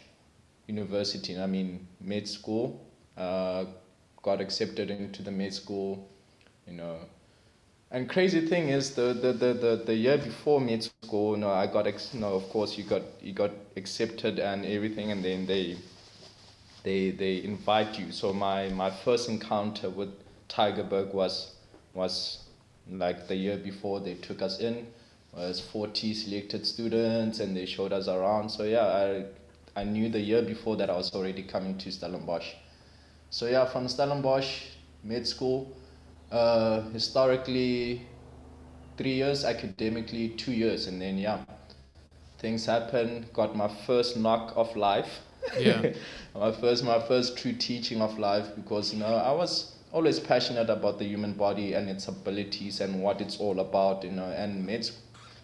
University. 0.66 1.38
I 1.38 1.46
mean, 1.46 1.86
med 2.00 2.26
school. 2.28 2.80
Uh, 3.16 3.64
got 4.26 4.40
accepted 4.40 4.90
into 4.90 5.22
the 5.22 5.30
med 5.30 5.54
school, 5.54 6.06
you 6.66 6.74
know. 6.74 6.98
And 7.92 8.08
crazy 8.08 8.44
thing 8.44 8.70
is, 8.70 8.94
the, 8.96 9.14
the, 9.14 9.32
the, 9.32 9.54
the, 9.54 9.82
the 9.86 9.94
year 9.94 10.18
before 10.18 10.60
med 10.60 10.82
school, 10.82 11.36
you 11.36 11.36
know, 11.36 11.50
I 11.50 11.68
got, 11.68 11.86
ex- 11.86 12.12
know, 12.12 12.34
of 12.34 12.48
course, 12.50 12.76
you 12.76 12.82
got 12.82 13.02
you 13.22 13.32
got 13.32 13.52
accepted 13.76 14.40
and 14.40 14.66
everything, 14.66 15.12
and 15.12 15.24
then 15.24 15.46
they 15.46 15.76
they 16.86 17.10
they 17.10 17.42
invite 17.42 17.98
you. 17.98 18.12
So 18.12 18.32
my 18.32 18.68
my 18.68 18.90
first 18.90 19.28
encounter 19.28 19.90
with 19.90 20.12
Tygerberg 20.48 21.12
was 21.12 21.54
was 21.94 22.44
like 22.88 23.26
the 23.26 23.34
year 23.34 23.56
before 23.56 23.98
they 24.00 24.14
took 24.14 24.40
us 24.40 24.60
in 24.60 24.86
was 25.32 25.60
40 25.60 26.14
selected 26.14 26.64
students 26.64 27.40
and 27.40 27.56
they 27.56 27.66
showed 27.66 27.92
us 27.92 28.06
around. 28.08 28.48
So 28.50 28.62
yeah, 28.62 28.86
I 28.86 29.24
I 29.80 29.84
knew 29.84 30.08
the 30.08 30.20
year 30.20 30.42
before 30.42 30.76
that 30.76 30.88
I 30.88 30.96
was 30.96 31.12
already 31.14 31.42
coming 31.42 31.76
to 31.78 31.90
Stellenbosch. 31.90 32.54
So 33.30 33.46
yeah, 33.46 33.66
from 33.66 33.88
Stellenbosch 33.88 34.50
med 35.02 35.26
school, 35.26 35.76
uh, 36.30 36.82
historically 36.92 38.06
three 38.96 39.14
years, 39.14 39.44
academically 39.44 40.28
two 40.28 40.52
years, 40.52 40.86
and 40.86 41.02
then 41.02 41.18
yeah, 41.18 41.44
things 42.38 42.64
happen. 42.64 43.26
Got 43.32 43.56
my 43.56 43.68
first 43.86 44.16
knock 44.16 44.52
of 44.56 44.74
life. 44.76 45.20
Yeah. 45.58 45.92
my 46.34 46.52
first 46.52 46.84
my 46.84 47.00
first 47.00 47.36
true 47.38 47.52
teaching 47.52 48.00
of 48.02 48.18
life 48.18 48.54
because 48.56 48.92
you 48.92 49.00
know 49.00 49.14
I 49.14 49.32
was 49.32 49.76
always 49.92 50.20
passionate 50.20 50.68
about 50.68 50.98
the 50.98 51.04
human 51.04 51.32
body 51.32 51.72
and 51.74 51.88
its 51.88 52.08
abilities 52.08 52.80
and 52.80 53.02
what 53.02 53.20
it's 53.20 53.38
all 53.38 53.60
about, 53.60 54.04
you 54.04 54.10
know, 54.10 54.26
and 54.26 54.66
med- 54.66 54.90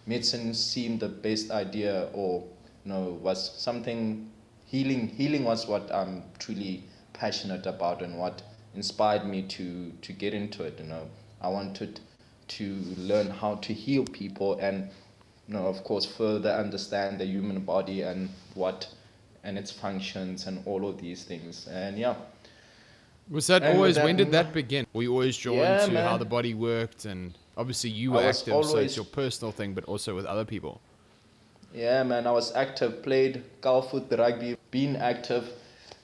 medicine 0.05 0.53
seemed 0.53 0.99
the 0.99 1.09
best 1.09 1.49
idea 1.49 2.09
or 2.13 2.43
you 2.85 2.91
know 2.91 3.17
was 3.21 3.59
something 3.59 4.29
healing 4.65 5.07
healing 5.07 5.43
was 5.43 5.67
what 5.67 5.91
I'm 5.93 6.23
truly 6.39 6.83
passionate 7.13 7.65
about 7.65 8.01
and 8.01 8.17
what 8.19 8.41
inspired 8.75 9.25
me 9.25 9.43
to 9.43 9.91
to 10.01 10.13
get 10.13 10.33
into 10.33 10.63
it, 10.63 10.79
you 10.79 10.85
know. 10.85 11.07
I 11.41 11.47
wanted 11.49 11.99
to 12.49 12.75
learn 12.97 13.29
how 13.29 13.55
to 13.55 13.73
heal 13.73 14.05
people 14.05 14.59
and 14.59 14.89
you 15.47 15.55
know, 15.55 15.67
of 15.67 15.83
course, 15.83 16.05
further 16.05 16.51
understand 16.51 17.19
the 17.19 17.25
human 17.25 17.59
body 17.61 18.01
and 18.01 18.29
what 18.55 18.87
and 19.43 19.57
its 19.57 19.71
functions 19.71 20.47
and 20.47 20.61
all 20.65 20.87
of 20.87 20.99
these 21.01 21.23
things. 21.23 21.67
And 21.67 21.97
yeah, 21.97 22.15
Was 23.29 23.47
that 23.47 23.63
And 23.63 23.77
always? 23.77 23.99
when 23.99 24.15
did 24.15 24.31
that 24.31 24.53
begin? 24.53 24.85
Were 24.93 25.03
you 25.03 25.11
always 25.13 25.37
drawn 25.37 25.57
Yeah, 25.57 25.77
to 25.79 26.01
how 26.01 26.17
the 26.17 26.25
body 26.25 26.53
worked, 26.53 27.05
and 27.05 27.37
obviously 27.57 27.89
you 27.89 28.13
were 28.13 28.23
active, 28.23 28.63
so 28.65 28.77
it's 28.77 28.95
always- 28.95 28.95
your 28.95 29.05
personal 29.05 29.51
thing, 29.51 29.73
but 29.73 29.83
also 29.85 30.15
with 30.15 30.25
other 30.25 30.45
people. 30.45 30.81
Yeah, 31.73 32.03
man, 32.03 32.25
I 32.27 32.31
was 32.31 32.53
active, 32.55 33.03
played 33.03 33.43
golf 33.61 33.93
with 33.93 34.09
the 34.09 34.17
rugby, 34.17 34.55
been 34.71 34.95
active. 34.95 35.51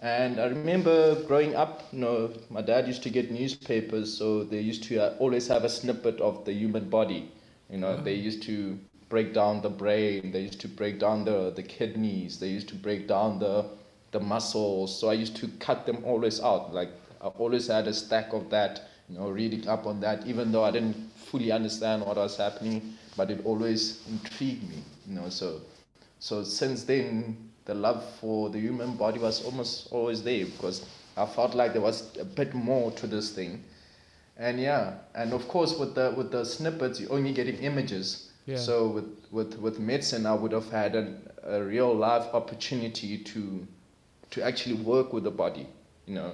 And 0.01 0.39
I 0.39 0.45
remember 0.47 1.21
growing 1.25 1.55
up, 1.55 1.83
you 1.91 1.99
know, 1.99 2.33
my 2.49 2.61
dad 2.61 2.87
used 2.87 3.03
to 3.03 3.09
get 3.09 3.31
newspapers, 3.31 4.17
so 4.17 4.43
they 4.43 4.59
used 4.61 4.83
to 4.85 4.97
uh, 4.99 5.15
always 5.19 5.47
have 5.47 5.63
a 5.63 5.69
snippet 5.69 6.19
of 6.21 6.45
the 6.45 6.53
human 6.53 6.89
body. 6.89 7.31
You 7.69 7.77
know, 7.77 7.97
they 8.01 8.15
used 8.15 8.43
to 8.43 8.79
break 9.09 9.33
down 9.33 9.61
the 9.61 9.69
brain, 9.69 10.31
they 10.31 10.41
used 10.41 10.61
to 10.61 10.67
break 10.67 10.99
down 10.99 11.25
the, 11.25 11.51
the 11.55 11.63
kidneys, 11.63 12.39
they 12.39 12.47
used 12.47 12.69
to 12.69 12.75
break 12.75 13.07
down 13.07 13.39
the, 13.39 13.65
the 14.11 14.19
muscles. 14.19 14.97
So 14.99 15.09
I 15.09 15.13
used 15.13 15.35
to 15.37 15.47
cut 15.59 15.85
them 15.85 16.03
always 16.05 16.39
out. 16.39 16.73
Like, 16.73 16.89
I 17.21 17.27
always 17.27 17.67
had 17.67 17.87
a 17.87 17.93
stack 17.93 18.33
of 18.33 18.49
that, 18.51 18.81
you 19.09 19.17
know, 19.17 19.29
reading 19.29 19.67
up 19.67 19.85
on 19.85 19.99
that, 20.01 20.25
even 20.27 20.51
though 20.51 20.63
I 20.63 20.71
didn't 20.71 21.11
fully 21.15 21.51
understand 21.51 22.05
what 22.05 22.17
was 22.17 22.37
happening, 22.37 22.93
but 23.17 23.29
it 23.31 23.41
always 23.45 24.07
intrigued 24.07 24.69
me, 24.69 24.83
you 25.07 25.15
know. 25.15 25.29
So, 25.29 25.61
so 26.19 26.43
since 26.43 26.83
then, 26.83 27.49
the 27.65 27.73
love 27.73 28.03
for 28.19 28.49
the 28.49 28.59
human 28.59 28.95
body 28.95 29.19
was 29.19 29.43
almost 29.45 29.91
always 29.91 30.23
there 30.23 30.45
because 30.45 30.85
I 31.17 31.25
felt 31.25 31.53
like 31.53 31.73
there 31.73 31.81
was 31.81 32.15
a 32.17 32.25
bit 32.25 32.53
more 32.53 32.91
to 32.91 33.07
this 33.07 33.31
thing. 33.31 33.63
And 34.37 34.59
yeah, 34.59 34.93
and 35.13 35.33
of 35.33 35.47
course 35.47 35.77
with 35.77 35.95
the 35.95 36.13
with 36.15 36.31
the 36.31 36.45
snippets 36.45 36.99
you're 36.99 37.11
only 37.11 37.33
getting 37.33 37.57
images. 37.57 38.28
Yeah. 38.49 38.57
So 38.57 38.87
with, 38.87 39.05
with, 39.31 39.59
with 39.59 39.79
medicine 39.79 40.25
I 40.25 40.33
would 40.33 40.51
have 40.53 40.71
had 40.71 40.95
an, 40.95 41.21
a 41.43 41.61
real 41.61 41.93
life 41.93 42.33
opportunity 42.33 43.17
to 43.19 43.67
to 44.31 44.43
actually 44.43 44.75
work 44.75 45.13
with 45.13 45.23
the 45.23 45.31
body, 45.31 45.67
you 46.05 46.13
know, 46.13 46.33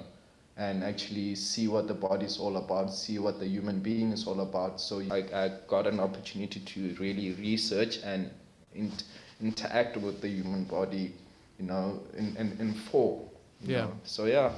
and 0.56 0.84
actually 0.84 1.34
see 1.34 1.68
what 1.68 1.88
the 1.88 1.94
body 1.94 2.26
is 2.26 2.38
all 2.38 2.56
about, 2.56 2.92
see 2.92 3.18
what 3.18 3.38
the 3.38 3.46
human 3.46 3.80
being 3.80 4.12
is 4.12 4.26
all 4.26 4.40
about. 4.40 4.80
So 4.80 5.02
I, 5.10 5.24
I 5.34 5.52
got 5.66 5.86
an 5.86 6.00
opportunity 6.00 6.60
to 6.60 6.96
really 6.98 7.32
research 7.32 7.98
and 8.04 8.30
in, 8.74 8.92
interact 9.40 9.96
with 9.96 10.20
the 10.20 10.28
human 10.28 10.64
body, 10.64 11.14
you 11.58 11.66
know, 11.66 12.00
in, 12.16 12.36
in, 12.36 12.56
in 12.60 12.74
full. 12.74 13.32
Yeah. 13.62 13.82
know. 13.82 13.92
So 14.04 14.26
yeah. 14.26 14.52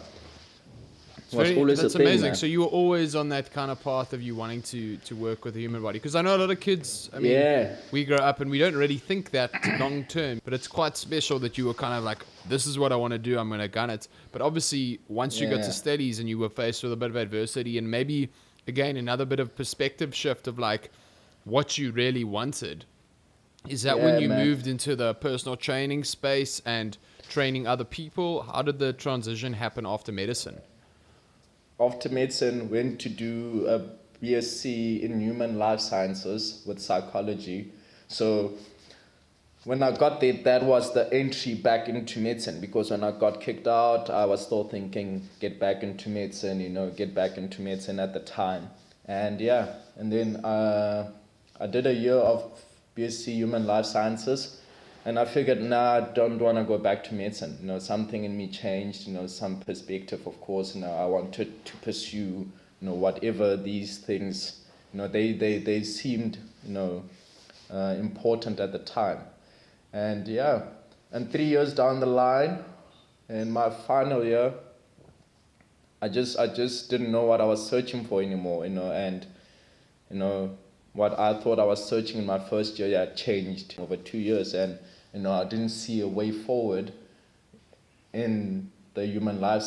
It's 1.29 1.35
Was 1.37 1.49
very- 1.49 1.61
always 1.61 1.79
a 1.79 1.83
that's 1.83 1.95
thing, 1.95 2.03
amazing. 2.07 2.23
man. 2.29 2.35
So 2.37 2.47
you 2.47 2.61
were 2.61 2.67
always 2.69 3.15
on 3.15 3.29
that 3.29 3.53
kind 3.53 3.71
of 3.71 3.83
path 3.85 4.15
of 4.15 4.23
you 4.23 4.35
wanting 4.35 4.63
to 4.63 4.97
to 4.97 5.15
work 5.15 5.45
with 5.45 5.53
the 5.53 5.61
human 5.61 5.83
body, 5.83 5.99
because 5.99 6.15
I 6.15 6.23
know 6.23 6.35
a 6.35 6.39
lot 6.39 6.51
of 6.51 6.59
kids. 6.59 7.11
I 7.13 7.19
mean, 7.19 7.33
Yeah. 7.33 7.77
we 7.93 8.07
grow 8.07 8.17
up 8.17 8.41
and 8.41 8.51
we 8.51 8.59
don't 8.59 8.75
really 8.75 8.97
think 8.97 9.31
that 9.33 9.51
long 9.79 10.05
term, 10.05 10.41
but 10.43 10.55
it's 10.55 10.67
quite 10.67 10.97
special 10.97 11.39
that 11.41 11.59
you 11.59 11.67
were 11.67 11.75
kind 11.75 11.93
of 11.93 12.03
like, 12.03 12.25
this 12.49 12.67
is 12.67 12.79
what 12.79 12.93
I 12.93 12.97
want 12.97 13.13
to 13.13 13.19
do. 13.19 13.39
I'm 13.39 13.49
going 13.49 13.61
to 13.61 13.69
gun 13.69 13.91
it. 13.91 14.09
But 14.33 14.41
obviously, 14.41 15.01
once 15.09 15.39
you 15.39 15.51
got 15.51 15.57
to 15.57 15.63
Yeah. 15.65 15.85
studies 15.85 16.19
and 16.19 16.31
you 16.31 16.39
were 16.39 16.49
faced 16.49 16.83
with 16.83 16.93
a 16.95 16.97
bit 16.97 17.11
of 17.11 17.17
adversity 17.17 17.77
and 17.77 17.91
maybe 17.91 18.31
again 18.67 18.97
another 18.97 19.27
bit 19.27 19.39
of 19.39 19.55
perspective 19.55 20.15
shift 20.15 20.49
of 20.49 20.59
like 20.59 20.91
what 21.45 21.77
you 21.77 21.91
really 21.93 22.25
wanted. 22.25 22.87
Is 23.69 23.83
that 23.83 24.01
when 24.01 24.19
you 24.23 24.31
man. 24.31 24.47
moved 24.47 24.67
into 24.67 24.97
the 24.97 25.13
personal 25.13 25.57
training 25.57 26.05
space 26.05 26.63
and 26.65 26.97
training 27.29 27.67
other 27.67 27.85
people? 27.85 28.45
How 28.45 28.63
did 28.63 28.79
the 28.79 28.95
transition 28.95 29.53
happen 29.53 29.85
after 29.85 30.11
medicine? 30.11 30.61
After 31.81 32.09
medicine 32.09 32.71
went 32.71 33.01
to 33.01 33.09
do 33.09 33.67
a 33.69 34.25
BSc 34.25 35.01
in 35.01 35.21
human 35.21 35.59
life 35.59 35.81
sciences 35.81 36.63
with 36.67 36.81
psychology. 36.81 37.73
So 38.09 38.55
when 39.65 39.83
I 39.83 39.97
got 39.97 40.21
there, 40.21 40.33
that 40.33 40.65
was 40.65 40.93
the 40.95 41.13
entry 41.13 41.55
back 41.55 41.89
into 41.89 42.21
medicine 42.21 42.61
because 42.61 42.91
when 42.91 43.05
I 43.05 43.13
got 43.13 43.41
kicked 43.41 43.69
out, 43.69 44.11
I 44.11 44.25
was 44.25 44.45
still 44.45 44.65
thinking, 44.65 45.29
get 45.41 45.61
back 45.61 45.83
into 45.83 46.09
medicine, 46.09 46.61
you 46.61 46.69
know, 46.69 46.91
get 46.91 47.15
back 47.15 47.37
into 47.37 47.63
medicine 47.63 48.01
at 48.01 48.13
the 48.13 48.21
time. 48.21 48.71
And 49.05 49.41
yeah, 49.41 49.75
and 49.97 50.13
then 50.13 50.37
uh, 50.45 51.11
I 51.61 51.67
did 51.67 51.87
a 51.87 51.95
year 51.95 52.17
of 52.17 52.61
BSc 52.97 53.33
Human 53.35 53.67
Life 53.67 53.87
Sciences. 53.87 54.61
And 55.05 55.19
I 55.19 55.25
figured, 55.25 55.63
nah, 55.63 55.95
I 55.95 56.01
don't 56.01 56.39
want 56.39 56.59
to 56.59 56.65
go 56.65 56.77
back 56.77 57.05
to 57.05 57.15
medicine. 57.15 57.57
You 57.61 57.69
know, 57.69 57.79
something 57.79 58.25
in 58.25 58.37
me 58.37 58.49
changed. 58.49 59.07
You 59.07 59.15
know, 59.15 59.27
some 59.27 59.61
perspective, 59.61 60.27
of 60.27 60.41
course. 60.41 60.75
You 60.75 60.83
know, 60.83 60.93
I 60.93 61.07
wanted 61.07 61.65
to 61.65 61.77
pursue, 61.79 62.19
you 62.19 62.49
know, 62.83 62.95
whatever 62.95 63.57
these 63.57 63.99
things. 63.99 64.61
You 64.93 64.99
know, 64.99 65.09
they 65.09 65.33
they 65.33 65.59
they 65.59 65.83
seemed, 65.83 66.39
you 66.65 66.75
know, 66.75 67.05
uh, 67.73 67.95
important 67.99 68.61
at 68.61 68.73
the 68.73 68.81
time. 68.81 69.21
And 69.93 70.29
yeah, 70.29 70.63
and 71.13 71.31
three 71.33 71.45
years 71.45 71.73
down 71.73 72.01
the 72.01 72.07
line, 72.07 72.59
in 73.29 73.51
my 73.51 73.71
final 73.71 74.25
year, 74.25 74.53
I 76.03 76.09
just 76.09 76.39
I 76.39 76.49
just 76.49 76.91
didn't 76.91 77.11
know 77.11 77.25
what 77.25 77.41
I 77.41 77.45
was 77.45 77.67
searching 77.67 78.05
for 78.05 78.23
anymore. 78.23 78.65
You 78.67 78.73
know, 78.73 78.93
and 78.93 79.27
you 80.11 80.19
know 80.19 80.57
what 80.93 81.19
I 81.19 81.41
thought 81.41 81.59
I 81.59 81.65
was 81.65 81.89
searching 81.89 82.19
in 82.19 82.27
my 82.27 82.39
first 82.39 82.79
year 82.79 82.99
had 82.99 83.17
changed 83.17 83.77
over 83.79 83.97
two 83.97 84.19
years, 84.19 84.55
and 84.55 84.79
you 85.19 85.25
know 85.25 85.33
I 85.33 85.45
didn't 85.45 85.71
see 85.71 86.01
a 86.01 86.07
way 86.07 86.31
forward 86.31 86.93
in 88.13 88.71
the 88.95 89.05
human 89.05 89.41
life 89.41 89.65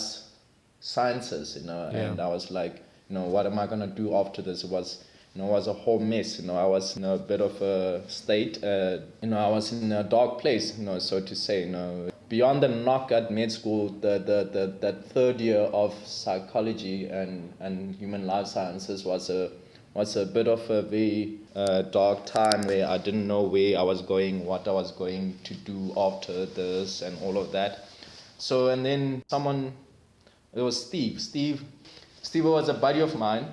sciences. 0.79 1.57
You 1.59 1.67
know, 1.67 1.89
Yeah. 1.93 2.11
and 2.11 2.19
I 2.21 2.27
was 2.27 2.49
like, 2.51 2.75
you 3.09 3.15
know, 3.15 3.25
what 3.25 3.45
am 3.45 3.59
I 3.59 3.67
gonna 3.67 3.87
do 4.03 4.15
after 4.15 4.41
this? 4.41 4.63
It 4.63 4.69
was 4.71 5.03
you 5.35 5.41
know, 5.41 5.47
it 5.49 5.51
was 5.51 5.67
a 5.67 5.73
whole 5.73 5.99
mess. 5.99 6.39
You 6.39 6.47
know, 6.47 6.55
I 6.57 6.65
was 6.65 6.97
in 6.97 7.03
a 7.05 7.17
bit 7.17 7.41
of 7.41 7.61
a 7.61 8.01
state. 8.09 8.61
Uh, 8.63 8.99
you 9.21 9.29
know, 9.29 9.37
I 9.37 9.49
was 9.49 9.71
in 9.71 9.91
a 9.91 10.03
dark 10.03 10.39
place. 10.39 10.77
You 10.77 10.85
know, 10.85 10.99
so 10.99 11.19
to 11.21 11.35
say. 11.35 11.65
You 11.65 11.71
know, 11.71 12.09
beyond 12.29 12.63
the 12.63 12.67
knock 12.69 13.11
at 13.11 13.29
med 13.31 13.51
school, 13.51 13.89
the 13.89 14.13
the, 14.19 14.39
the 14.55 14.73
that 14.79 15.05
third 15.13 15.41
year 15.41 15.63
of 15.83 15.93
psychology 16.05 17.07
and 17.07 17.53
and 17.59 17.95
human 17.95 18.25
life 18.25 18.47
sciences 18.47 19.03
was 19.05 19.29
a 19.29 19.51
was 19.93 20.15
a 20.15 20.25
bit 20.25 20.47
of 20.47 20.69
a 20.69 20.81
very 20.81 21.39
uh, 21.55 21.81
dark 21.83 22.25
time 22.25 22.65
where 22.65 22.87
I 22.87 22.97
didn't 22.97 23.27
know 23.27 23.41
where 23.41 23.77
I 23.77 23.83
was 23.83 24.01
going, 24.01 24.45
what 24.45 24.67
I 24.67 24.71
was 24.71 24.91
going 24.91 25.37
to 25.43 25.53
do 25.53 25.93
after 25.97 26.45
this, 26.45 27.01
and 27.01 27.17
all 27.21 27.37
of 27.37 27.51
that. 27.51 27.85
So 28.37 28.69
and 28.69 28.85
then 28.85 29.23
someone, 29.29 29.73
it 30.53 30.61
was 30.61 30.85
Steve. 30.85 31.19
Steve, 31.21 31.63
Steve 32.21 32.45
was 32.45 32.69
a 32.69 32.73
buddy 32.73 33.01
of 33.01 33.15
mine. 33.15 33.47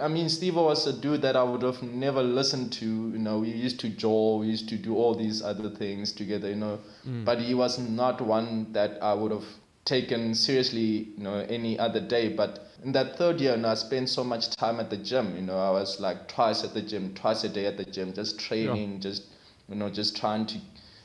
I 0.00 0.06
mean, 0.06 0.28
Steve 0.28 0.54
was 0.54 0.86
a 0.86 0.92
dude 0.92 1.22
that 1.22 1.34
I 1.34 1.42
would 1.42 1.62
have 1.62 1.82
never 1.82 2.22
listened 2.22 2.72
to. 2.74 2.86
You 2.86 3.18
know, 3.18 3.40
we 3.40 3.48
used 3.50 3.80
to 3.80 3.88
jaw, 3.88 4.38
we 4.38 4.46
used 4.46 4.68
to 4.68 4.76
do 4.76 4.94
all 4.94 5.14
these 5.16 5.42
other 5.42 5.68
things 5.68 6.12
together. 6.12 6.48
You 6.48 6.56
know, 6.56 6.78
but 7.24 7.40
he 7.40 7.54
was 7.54 7.80
not 7.80 8.20
one 8.20 8.72
that 8.72 9.02
I 9.02 9.12
would 9.12 9.32
have 9.32 9.44
taken 9.84 10.34
seriously. 10.34 11.08
You 11.16 11.24
know, 11.24 11.46
any 11.48 11.78
other 11.78 12.00
day. 12.00 12.28
But 12.28 12.68
in 12.84 12.92
that 12.92 13.16
third 13.16 13.40
year, 13.40 13.56
you 13.56 13.62
know, 13.62 13.68
I 13.68 13.74
spent 13.74 14.08
so 14.08 14.24
much 14.24 14.50
time 14.50 14.80
at 14.80 14.90
the 14.90 14.96
gym. 14.96 15.36
You 15.36 15.42
know, 15.42 15.58
I 15.58 15.70
was 15.70 16.00
like 16.00 16.28
twice 16.28 16.64
at 16.64 16.74
the 16.74 16.82
gym, 16.82 17.14
twice 17.14 17.44
a 17.44 17.48
day 17.48 17.66
at 17.66 17.76
the 17.76 17.84
gym, 17.84 18.12
just 18.12 18.38
training, 18.38 19.00
just 19.00 19.24
you 19.68 19.76
know, 19.76 19.88
just 19.88 20.16
trying 20.16 20.46
to, 20.46 20.58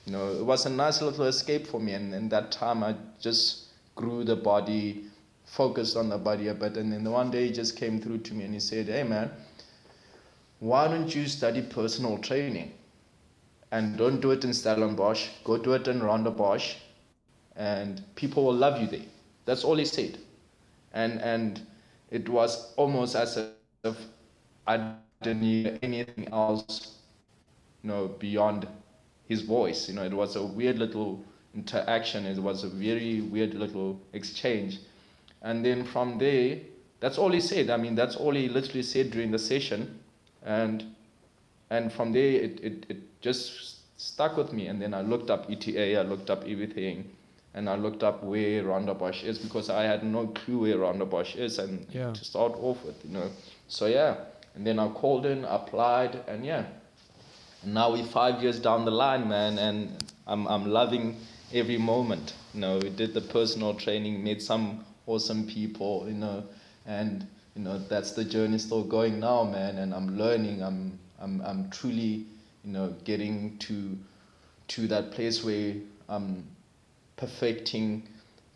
you 0.06 0.12
know, 0.12 0.32
it 0.34 0.46
was 0.46 0.66
a 0.66 0.70
nice 0.70 1.02
little 1.02 1.26
escape 1.26 1.68
for 1.68 1.80
me. 1.80 1.94
And 1.94 2.14
in 2.14 2.30
that 2.30 2.52
time, 2.52 2.84
I 2.84 2.96
just 3.20 3.68
grew 3.96 4.24
the 4.24 4.36
body, 4.36 5.06
focused 5.46 5.96
on 5.96 6.10
the 6.10 6.18
body 6.18 6.48
a 6.50 6.54
bit. 6.54 6.78
And 6.78 6.92
then 6.92 7.10
one 7.10 7.32
day 7.32 7.48
he 7.48 7.54
just 7.54 7.78
came 7.78 8.02
through 8.02 8.20
to 8.20 8.34
me 8.34 8.44
and 8.44 8.54
he 8.54 8.60
said, 8.60 8.88
Hey 8.88 9.04
man, 9.04 9.32
why 10.60 10.88
don't 10.88 11.14
you 11.14 11.28
study 11.28 11.62
personal 11.62 12.18
training? 12.18 12.72
And 13.72 13.98
don't 13.98 14.22
do 14.22 14.32
it 14.32 14.44
in 14.44 14.54
Stellenbosch, 14.54 15.28
go 15.44 15.58
do 15.58 15.74
it 15.74 15.88
in 15.88 16.00
Rondebosch, 16.00 16.76
and 17.58 18.04
people 18.16 18.46
will 18.46 18.56
love 18.56 18.80
you 18.80 18.88
there. 18.88 19.06
That's 19.46 19.64
all 19.64 19.76
he 19.76 19.86
said. 19.86 20.20
And 20.94 21.22
and 21.22 21.62
it 22.12 22.30
was 22.30 22.74
almost 22.76 23.16
as 23.16 23.38
if 23.84 23.98
I 24.68 24.94
didn't 25.22 25.42
need 25.42 25.80
anything 25.82 26.30
else, 26.32 26.96
you 27.84 27.90
know, 27.90 28.08
beyond 28.08 28.68
his 29.28 29.42
voice. 29.42 29.90
You 29.90 29.96
know, 29.96 30.04
it 30.04 30.14
was 30.14 30.36
a 30.36 30.44
weird 30.44 30.78
little 30.78 31.24
interaction. 31.56 32.26
It 32.26 32.38
was 32.38 32.64
a 32.64 32.70
very 32.70 33.22
weird 33.22 33.54
little 33.54 34.00
exchange. 34.14 34.80
And 35.42 35.66
then 35.66 35.84
from 35.84 36.18
there, 36.18 36.60
that's 37.00 37.18
all 37.18 37.32
he 37.32 37.42
said. 37.42 37.70
I 37.70 37.78
mean, 37.78 37.96
that's 37.96 38.16
all 38.16 38.34
he 38.34 38.48
literally 38.48 38.84
said 38.84 39.12
during 39.12 39.32
the 39.32 39.40
session. 39.40 40.00
And 40.44 40.96
and 41.70 41.92
from 41.92 42.14
there, 42.14 42.32
it, 42.44 42.60
it, 42.64 42.86
it 42.90 43.22
just 43.22 44.00
stuck 44.00 44.38
with 44.38 44.54
me. 44.54 44.68
And 44.68 44.82
then 44.82 44.94
I 44.94 45.02
looked 45.02 45.30
up 45.30 45.50
ETA, 45.50 46.00
I 46.00 46.04
looked 46.04 46.30
up 46.30 46.44
everything. 46.48 47.17
And 47.58 47.68
I 47.68 47.76
looked 47.76 48.04
up 48.04 48.24
where 48.24 48.64
Rondebosch 48.64 49.24
is 49.24 49.40
because 49.40 49.72
I 49.72 49.82
had 49.84 50.04
no 50.04 50.28
clue 50.28 50.60
where 50.60 50.78
Rondebosch 50.78 51.36
is 51.36 51.58
and 51.58 51.88
Yeah. 51.92 52.14
to 52.14 52.24
start 52.24 52.54
off 52.62 52.86
with, 52.86 53.04
you 53.04 53.12
know. 53.12 53.32
So 53.68 53.88
yeah, 53.88 54.16
and 54.56 54.66
then 54.66 54.78
I 54.78 54.88
called 54.90 55.26
in, 55.26 55.44
applied, 55.44 56.20
and 56.28 56.46
yeah. 56.46 56.66
And 57.64 57.74
now 57.74 57.92
we're 57.94 58.06
five 58.06 58.44
years 58.44 58.60
down 58.60 58.86
the 58.86 58.92
line, 58.92 59.28
man, 59.28 59.58
and 59.58 59.78
I'm 60.28 60.46
I'm 60.48 60.66
loving 60.68 61.16
every 61.52 61.80
moment. 61.80 62.34
You 62.54 62.60
know, 62.62 62.78
we 62.78 62.90
did 62.90 63.16
the 63.16 63.22
personal 63.22 63.74
training, 63.74 64.24
met 64.24 64.42
some 64.44 64.86
awesome 65.08 65.48
people, 65.48 66.06
you 66.08 66.14
know, 66.14 66.44
and 66.86 67.26
you 67.56 67.64
know 67.64 67.80
that's 67.90 68.12
the 68.12 68.24
journey 68.24 68.60
still 68.60 68.84
going 68.84 69.20
now, 69.20 69.44
man. 69.46 69.80
And 69.80 69.96
I'm 69.96 70.16
learning. 70.16 70.62
I'm 70.62 71.00
I'm 71.20 71.42
I'm 71.42 71.70
truly, 71.72 72.26
you 72.64 72.72
know, 72.72 72.94
getting 73.04 73.58
to 73.66 73.98
to 74.68 74.88
that 74.88 75.10
place 75.12 75.44
where 75.44 75.74
I'm 76.08 76.44
perfecting 77.18 78.04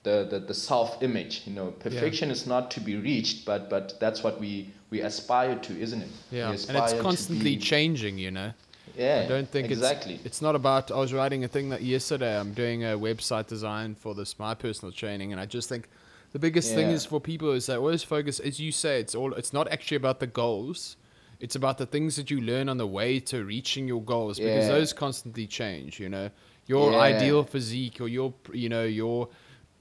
the, 0.04 0.28
the, 0.30 0.40
the 0.40 0.54
self 0.54 1.02
image. 1.04 1.44
You 1.46 1.54
know, 1.54 1.72
perfection 1.72 2.32
is 2.32 2.48
not 2.48 2.72
to 2.72 2.80
be 2.80 2.96
reached, 2.96 3.46
but 3.46 3.70
but 3.70 4.00
that's 4.00 4.24
what 4.24 4.40
we 4.40 4.70
we 4.90 5.02
aspire 5.02 5.56
to, 5.56 5.80
isn't 5.80 6.02
it? 6.02 6.10
Yeah, 6.32 6.50
and 6.50 6.78
it's 6.78 6.94
constantly 7.02 7.58
changing, 7.58 8.18
you 8.18 8.32
know. 8.32 8.54
Yeah, 8.98 9.24
I 9.26 9.28
don't 9.28 9.48
think 9.48 9.72
exactly. 9.72 10.16
it's 10.16 10.26
it's 10.26 10.42
not 10.42 10.56
about. 10.56 10.92
I 10.92 10.98
was 10.98 11.14
writing 11.14 11.44
a 11.44 11.48
thing 11.48 11.70
that 11.70 11.82
yesterday. 11.82 12.38
I'm 12.38 12.54
doing 12.54 12.84
a 12.84 12.98
website 12.98 13.48
design 13.48 13.96
for 13.96 14.14
this 14.16 14.38
my 14.40 14.54
personal 14.54 14.92
training, 14.92 15.32
and 15.32 15.40
I 15.40 15.46
just 15.46 15.70
think 15.70 15.88
the 16.34 16.40
biggest 16.40 16.74
thing 16.74 16.92
is 16.92 17.06
for 17.06 17.20
people 17.20 17.52
is 17.52 17.66
they 17.66 17.76
always 17.76 18.04
focus, 18.04 18.40
as 18.40 18.60
you 18.60 18.72
say, 18.72 19.00
it's 19.00 19.16
all. 19.16 19.34
It's 19.34 19.54
not 19.54 19.72
actually 19.72 19.98
about 19.98 20.20
the 20.20 20.28
goals. 20.28 20.98
It's 21.40 21.56
about 21.56 21.80
the 21.80 21.88
things 21.88 22.18
that 22.18 22.30
you 22.30 22.40
learn 22.40 22.70
on 22.70 22.78
the 22.78 22.86
way 22.86 23.20
to 23.20 23.44
reaching 23.44 23.88
your 23.88 24.02
goals 24.04 24.38
because 24.38 24.68
Yeah. 24.68 24.76
those 24.76 24.94
constantly 24.94 25.48
change. 25.48 26.00
You 26.00 26.10
know, 26.10 26.30
your 26.74 26.90
Yeah. 26.92 27.12
ideal 27.12 27.44
physique 27.54 27.98
or 28.04 28.08
your 28.08 28.30
you 28.64 28.70
know 28.76 28.86
your 29.02 29.20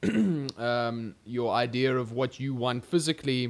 um, 0.69 1.15
your 1.37 1.49
idea 1.67 1.91
of 2.03 2.07
what 2.13 2.31
you 2.43 2.51
want 2.65 2.81
physically 2.95 3.43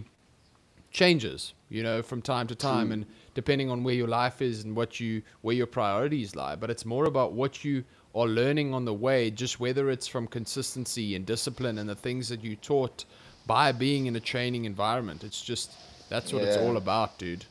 changes 1.00 1.55
you 1.76 1.83
know 1.88 2.03
from 2.11 2.20
time 2.35 2.46
to 2.53 2.55
time 2.55 2.88
True. 2.88 2.94
and 2.94 3.07
depending 3.40 3.68
on 3.70 3.79
where 3.85 3.94
your 4.03 4.09
life 4.09 4.42
is 4.50 4.64
and 4.64 4.74
what 4.81 4.90
you 5.00 5.22
where 5.44 5.55
your 5.61 5.70
priorities 5.79 6.35
lie 6.42 6.57
but 6.62 6.68
it's 6.74 6.85
more 6.94 7.07
about 7.12 7.33
what 7.33 7.64
you 7.64 7.85
are 8.20 8.26
learning 8.26 8.74
on 8.74 8.85
the 8.85 8.98
way 9.07 9.31
just 9.31 9.61
whether 9.61 9.85
it's 9.94 10.09
from 10.14 10.26
consistency 10.26 11.14
and 11.16 11.24
discipline 11.35 11.79
and 11.79 11.88
the 11.88 11.94
things 12.07 12.29
that 12.29 12.42
you 12.42 12.57
taught 12.57 13.05
by 13.46 13.72
being 13.72 14.07
in 14.07 14.14
a 14.16 14.20
training 14.20 14.64
environment. 14.64 15.24
It's 15.24 15.42
just 15.42 15.72
that's 16.09 16.33
what 16.33 16.42
it's 16.42 16.57
all 16.57 16.76
about, 16.76 17.18
dude. 17.18 17.44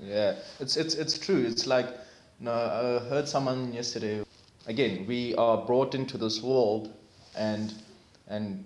Yeah, 0.00 0.34
it's 0.60 0.76
it's 0.76 0.94
it's 0.94 1.18
true. 1.18 1.44
It's 1.44 1.66
like, 1.66 1.88
no, 2.40 2.52
I 2.52 3.08
heard 3.08 3.26
someone 3.28 3.72
yesterday. 3.72 4.22
Again, 4.66 5.06
we 5.06 5.34
are 5.34 5.66
brought 5.66 5.94
into 5.94 6.18
this 6.18 6.42
world, 6.42 6.92
and 7.36 7.74
and 8.28 8.64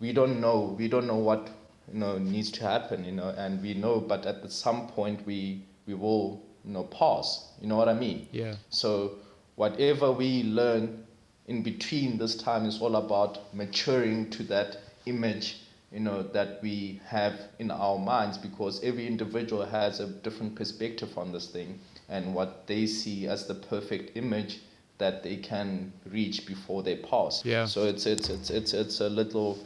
we 0.00 0.12
don't 0.12 0.40
know 0.40 0.74
we 0.78 0.88
don't 0.88 1.06
know 1.06 1.16
what 1.16 1.50
you 1.92 1.98
know 2.00 2.18
needs 2.18 2.50
to 2.52 2.62
happen. 2.62 3.04
You 3.04 3.12
know, 3.12 3.28
and 3.36 3.62
we 3.62 3.74
know, 3.74 4.00
but 4.00 4.26
at 4.26 4.50
some 4.50 4.88
point 4.88 5.24
we 5.26 5.62
we 5.86 5.94
will 5.94 6.42
you 6.64 6.72
know 6.72 6.84
pass. 6.84 7.48
You 7.60 7.68
know 7.68 7.76
what 7.76 7.88
I 7.88 7.94
mean? 7.94 8.28
Yeah. 8.32 8.56
So 8.70 9.16
whatever 9.56 10.10
we 10.10 10.42
learn 10.42 11.04
in 11.46 11.62
between 11.62 12.16
this 12.16 12.36
time 12.36 12.64
is 12.64 12.80
all 12.80 12.96
about 12.96 13.54
maturing 13.54 14.30
to 14.30 14.42
that 14.44 14.78
image, 15.06 15.62
you 15.92 16.00
know, 16.00 16.22
that 16.22 16.62
we 16.62 17.00
have 17.06 17.40
in 17.58 17.70
our 17.70 17.98
minds 17.98 18.38
because 18.38 18.82
every 18.84 19.06
individual 19.06 19.66
has 19.66 20.00
a 20.00 20.06
different 20.06 20.54
perspective 20.54 21.18
on 21.18 21.32
this 21.32 21.48
thing 21.48 21.80
and 22.08 22.34
what 22.34 22.66
they 22.68 22.86
see 22.86 23.26
as 23.26 23.46
the 23.46 23.54
perfect 23.54 24.16
image 24.16 24.60
that 25.00 25.24
they 25.24 25.36
can 25.36 25.92
reach 26.06 26.46
before 26.46 26.82
they 26.84 26.96
pass. 26.96 27.44
Yeah. 27.44 27.66
So 27.66 27.84
it's 27.84 28.06
it's 28.06 28.30
it's 28.30 28.50
it's 28.50 28.72
it's 28.72 29.00
a 29.00 29.08
little 29.08 29.58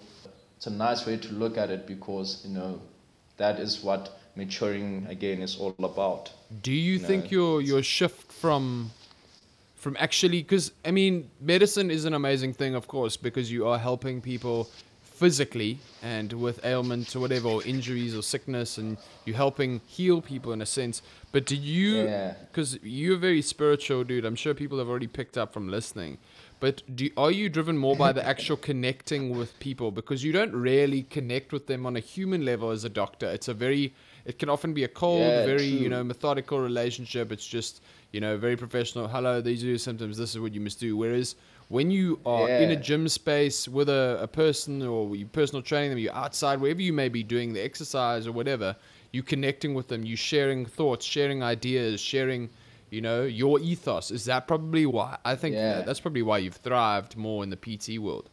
it's 0.57 0.67
a 0.67 0.71
nice 0.71 1.07
way 1.07 1.19
to 1.19 1.33
look 1.35 1.59
at 1.59 1.71
it 1.71 1.87
because, 1.87 2.43
you 2.47 2.55
know, 2.55 2.81
that 3.37 3.61
is 3.61 3.83
what 3.83 4.19
maturing 4.37 5.07
again 5.11 5.43
is 5.43 5.57
all 5.59 5.75
about. 5.83 6.33
Do 6.63 6.73
you 6.73 6.99
No, 6.99 7.07
think 7.07 7.31
your 7.31 7.61
your 7.61 7.83
shift 7.83 8.33
from 8.33 8.91
from 9.77 9.97
actually 10.01 10.43
because 10.43 10.73
I 10.85 10.91
mean 10.91 11.31
medicine 11.41 11.91
is 11.91 12.05
an 12.07 12.15
amazing 12.15 12.55
thing, 12.55 12.75
of 12.75 12.87
course, 12.89 13.17
because 13.19 13.53
you 13.53 13.67
are 13.67 13.79
helping 13.79 14.23
people 14.23 14.71
physically 15.15 15.79
and 16.03 16.33
with 16.33 16.65
ailments 16.65 17.15
or 17.15 17.21
whatever, 17.21 17.49
or 17.49 17.63
injuries 17.65 18.17
or 18.17 18.23
sickness, 18.23 18.77
and 18.77 18.99
you're 19.25 19.37
helping 19.37 19.81
heal 19.87 20.21
people 20.21 20.53
in 20.53 20.61
a 20.61 20.67
sense. 20.67 21.01
But 21.33 21.47
do 21.47 21.57
you? 21.57 22.03
Yeah. 22.03 22.35
Because 22.51 22.79
you're 22.83 23.15
a 23.15 23.19
very 23.19 23.41
spiritual 23.41 24.05
dude. 24.05 24.25
I'm 24.25 24.35
sure 24.35 24.55
people 24.55 24.79
have 24.79 24.89
already 24.89 25.07
picked 25.07 25.39
up 25.39 25.53
from 25.53 25.69
listening. 25.69 26.19
But 26.61 26.83
do, 26.95 27.11
are 27.17 27.31
you 27.31 27.49
driven 27.49 27.77
more 27.77 27.97
by 27.97 28.13
the 28.13 28.27
actual 28.27 28.57
connecting 28.71 29.37
with 29.37 29.59
people? 29.61 29.91
Because 29.91 30.25
you 30.25 30.33
don't 30.33 30.53
really 30.53 31.03
connect 31.03 31.53
with 31.53 31.67
them 31.67 31.87
on 31.87 31.97
a 31.97 32.01
human 32.01 32.45
level 32.45 32.71
as 32.71 32.85
a 32.85 32.89
doctor. 32.89 33.27
It's 33.27 33.49
a 33.49 33.55
very, 33.55 33.95
it 34.25 34.39
can 34.39 34.49
often 34.49 34.73
be 34.73 34.85
a 34.85 34.89
cold, 34.89 35.21
Yeah, 35.21 35.45
very, 35.45 35.67
you 35.67 35.89
know, 35.89 36.03
methodical 36.03 36.59
relationship. 36.61 37.31
It's 37.33 37.47
just, 37.47 37.83
you 38.13 38.21
know, 38.21 38.37
very 38.37 38.57
professional. 38.57 39.09
Hello, 39.09 39.41
these 39.41 39.63
are 39.63 39.69
your 39.69 39.79
symptoms. 39.79 40.17
This 40.17 40.31
is 40.31 40.41
what 40.41 40.55
you 40.55 40.61
must 40.61 40.81
do. 40.81 40.97
Whereas 40.97 41.37
when 41.69 41.91
you 41.91 42.21
are 42.27 42.49
in 42.49 42.71
a 42.71 42.77
gym 42.77 43.09
space 43.09 43.67
with 43.69 43.89
a, 43.89 44.19
a 44.21 44.29
person 44.29 44.83
or 44.83 45.17
you 45.17 45.27
personal 45.27 45.63
training 45.63 45.91
them, 45.91 45.99
you're 45.99 46.15
outside, 46.15 46.61
wherever 46.61 46.83
you 46.83 46.93
may 46.93 47.09
be 47.09 47.23
doing 47.23 47.53
the 47.53 47.61
exercise 47.61 48.27
or 48.27 48.33
whatever, 48.33 48.77
you 49.13 49.23
connecting 49.23 49.75
with 49.75 49.89
them, 49.89 50.05
you 50.05 50.17
sharing 50.17 50.67
thoughts, 50.67 51.05
sharing 51.07 51.43
ideas, 51.43 52.01
sharing, 52.01 52.51
you 52.91 53.01
know, 53.01 53.23
your 53.25 53.59
ethos. 53.61 54.11
Is 54.11 54.25
that 54.27 54.47
probably 54.47 54.87
why? 54.87 55.19
I 55.25 55.37
think 55.37 55.55
Yeah. 55.55 55.83
that's 55.83 56.01
probably 56.01 56.23
why 56.23 56.39
you've 56.39 56.57
thrived 56.57 57.17
more 57.17 57.43
in 57.43 57.51
the 57.51 57.57
PT 57.57 57.99
world. 57.99 58.29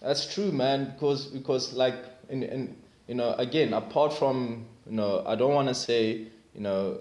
That's 0.00 0.32
true, 0.32 0.52
man. 0.52 0.92
Because 0.92 1.26
because 1.26 1.72
like 1.72 1.94
in 2.28 2.42
in 2.42 2.76
you 3.08 3.14
know 3.14 3.32
again 3.38 3.72
apart 3.72 4.12
from 4.12 4.66
you 4.86 4.92
know 4.96 5.22
I 5.26 5.34
don't 5.34 5.54
want 5.54 5.68
to 5.68 5.74
say 5.74 6.26
you 6.54 6.60
know 6.60 6.98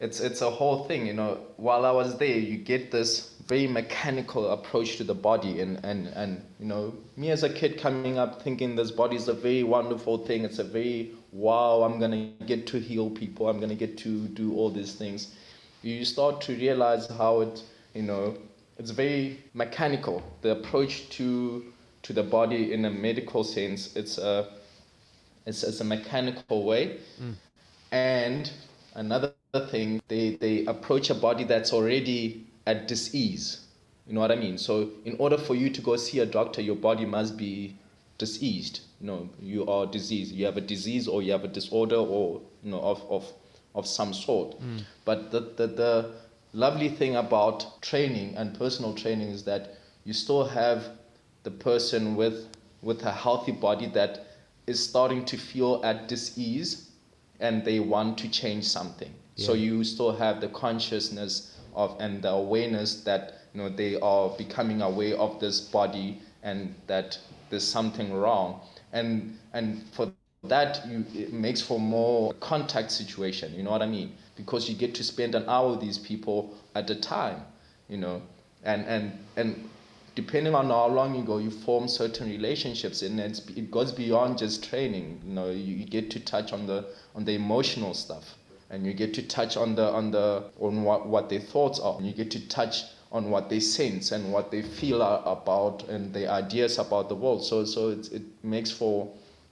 it's 0.00 0.20
it's 0.20 0.42
a 0.42 0.50
whole 0.50 0.84
thing. 0.84 1.06
You 1.06 1.14
know 1.14 1.40
while 1.56 1.84
I 1.84 1.90
was 1.90 2.18
there, 2.18 2.38
you 2.38 2.58
get 2.58 2.90
this 2.90 3.34
very 3.46 3.66
mechanical 3.66 4.50
approach 4.50 4.96
to 4.98 5.04
the 5.04 5.14
body, 5.14 5.60
and 5.60 5.84
and 5.84 6.08
and 6.08 6.42
you 6.60 6.66
know 6.66 6.94
me 7.16 7.30
as 7.30 7.42
a 7.42 7.52
kid 7.52 7.78
coming 7.78 8.18
up 8.18 8.42
thinking 8.42 8.76
this 8.76 8.90
body 8.90 9.16
is 9.16 9.28
a 9.28 9.34
very 9.34 9.62
wonderful 9.62 10.18
thing. 10.18 10.44
It's 10.44 10.58
a 10.58 10.64
very 10.64 11.12
wow. 11.32 11.82
I'm 11.82 11.98
gonna 11.98 12.30
get 12.46 12.66
to 12.68 12.78
heal 12.78 13.10
people. 13.10 13.48
I'm 13.48 13.58
gonna 13.60 13.74
get 13.74 13.98
to 13.98 14.28
do 14.28 14.54
all 14.54 14.70
these 14.70 14.94
things. 14.94 15.34
You 15.82 16.04
start 16.04 16.40
to 16.42 16.54
realize 16.54 17.08
how 17.08 17.40
it 17.40 17.62
you 17.94 18.02
know 18.02 18.36
it's 18.78 18.92
very 18.92 19.42
mechanical. 19.54 20.22
The 20.42 20.52
approach 20.52 21.08
to 21.10 21.64
to 22.02 22.12
the 22.12 22.22
body 22.22 22.72
in 22.72 22.84
a 22.84 22.90
medical 22.90 23.42
sense, 23.42 23.96
it's 23.96 24.18
a 24.18 24.48
it's, 25.46 25.62
it's 25.62 25.80
a 25.80 25.84
mechanical 25.84 26.64
way. 26.64 26.98
Mm. 27.20 27.34
And 27.90 28.52
another 28.94 29.32
thing, 29.54 30.02
they, 30.08 30.36
they 30.36 30.66
approach 30.66 31.10
a 31.10 31.14
body 31.14 31.44
that's 31.44 31.72
already 31.72 32.46
at 32.66 32.86
disease. 32.86 33.66
You 34.06 34.14
know 34.14 34.20
what 34.20 34.30
I 34.30 34.36
mean? 34.36 34.58
So 34.58 34.90
in 35.04 35.16
order 35.18 35.38
for 35.38 35.54
you 35.54 35.70
to 35.70 35.80
go 35.80 35.96
see 35.96 36.20
a 36.20 36.26
doctor, 36.26 36.60
your 36.60 36.76
body 36.76 37.06
must 37.06 37.36
be 37.36 37.76
diseased. 38.18 38.80
You 39.00 39.06
know, 39.06 39.28
you 39.40 39.66
are 39.66 39.86
diseased. 39.86 40.34
You 40.34 40.46
have 40.46 40.56
a 40.56 40.62
disease 40.62 41.08
or 41.08 41.22
you 41.22 41.32
have 41.32 41.44
a 41.44 41.48
disorder 41.48 41.96
or 41.96 42.40
you 42.62 42.70
know 42.70 42.80
of, 42.80 43.02
of, 43.08 43.32
of 43.74 43.86
some 43.86 44.12
sort. 44.12 44.60
Mm. 44.60 44.82
But 45.04 45.30
the, 45.30 45.40
the, 45.40 45.66
the 45.66 46.14
lovely 46.52 46.88
thing 46.88 47.16
about 47.16 47.80
training 47.82 48.36
and 48.36 48.58
personal 48.58 48.94
training 48.94 49.28
is 49.28 49.44
that 49.44 49.78
you 50.04 50.12
still 50.12 50.44
have 50.44 50.90
the 51.42 51.50
person 51.50 52.16
with 52.16 52.48
with 52.80 53.02
a 53.02 53.10
healthy 53.10 53.52
body 53.52 53.86
that 53.86 54.26
is 54.66 54.82
starting 54.82 55.24
to 55.24 55.36
feel 55.36 55.80
at 55.84 56.06
disease 56.06 56.90
and 57.40 57.64
they 57.64 57.80
want 57.80 58.16
to 58.18 58.28
change 58.28 58.64
something 58.64 59.12
so 59.38 59.54
you 59.54 59.84
still 59.84 60.12
have 60.16 60.40
the 60.40 60.48
consciousness 60.48 61.56
of 61.74 61.96
and 62.00 62.22
the 62.22 62.30
awareness 62.30 63.02
that 63.04 63.34
you 63.54 63.62
know 63.62 63.70
they 63.70 63.98
are 64.00 64.30
becoming 64.36 64.82
aware 64.82 65.16
of 65.16 65.40
this 65.40 65.60
body 65.60 66.20
and 66.42 66.74
that 66.86 67.18
there's 67.50 67.66
something 67.66 68.12
wrong. 68.14 68.60
And 68.92 69.38
and 69.54 69.82
for 69.92 70.12
that 70.44 70.86
you 70.88 71.04
it 71.14 71.32
makes 71.32 71.60
for 71.62 71.80
more 71.80 72.32
contact 72.40 72.92
situation 72.92 73.54
you 73.54 73.62
know 73.64 73.70
what 73.72 73.82
i 73.82 73.86
mean? 73.86 74.12
Because 74.36 74.68
you 74.68 74.76
get 74.76 74.94
to 74.96 75.04
spend 75.04 75.34
an 75.34 75.44
hour 75.48 75.70
with 75.72 75.80
these 75.80 75.98
people 75.98 76.54
at 76.74 76.90
a 76.90 76.94
time 76.94 77.42
you 77.88 77.96
know? 77.98 78.22
And 78.64 78.84
and 78.86 79.12
and 79.36 79.68
depending 80.14 80.54
on 80.54 80.66
how 80.66 80.88
long 80.88 81.14
you 81.14 81.22
go, 81.22 81.38
you 81.38 81.50
form 81.50 81.88
certain 81.88 82.28
relationships, 82.28 83.02
and 83.02 83.18
it's, 83.20 83.46
it 83.50 83.70
goes 83.70 83.92
beyond 83.92 84.38
just 84.38 84.64
training. 84.64 85.20
You 85.26 85.32
know, 85.34 85.50
you, 85.50 85.74
you 85.76 85.84
get 85.86 86.10
to 86.12 86.20
touch 86.20 86.52
on 86.52 86.66
the 86.66 86.84
on 87.14 87.24
the 87.24 87.32
emotional 87.34 87.94
stuff, 87.94 88.36
and 88.70 88.86
you 88.86 88.92
get 88.92 89.14
to 89.14 89.22
touch 89.22 89.56
on 89.56 89.74
the 89.74 89.84
on 89.90 90.10
the 90.10 90.44
on 90.60 90.82
what 90.84 91.06
what 91.06 91.28
their 91.28 91.40
thoughts 91.40 91.78
are, 91.80 91.96
and 91.98 92.06
you 92.06 92.12
get 92.12 92.30
to 92.32 92.48
touch 92.48 92.84
on 93.10 93.30
what 93.30 93.48
they 93.48 93.58
sense 93.60 94.12
and 94.12 94.32
what 94.32 94.50
they 94.50 94.60
feel 94.62 95.00
about 95.00 95.88
and 95.88 96.12
their 96.12 96.30
ideas 96.30 96.78
about 96.78 97.08
the 97.08 97.14
world. 97.14 97.44
So 97.44 97.64
so 97.64 97.90
it 97.90 98.12
it 98.12 98.22
makes 98.42 98.70
for 98.70 99.08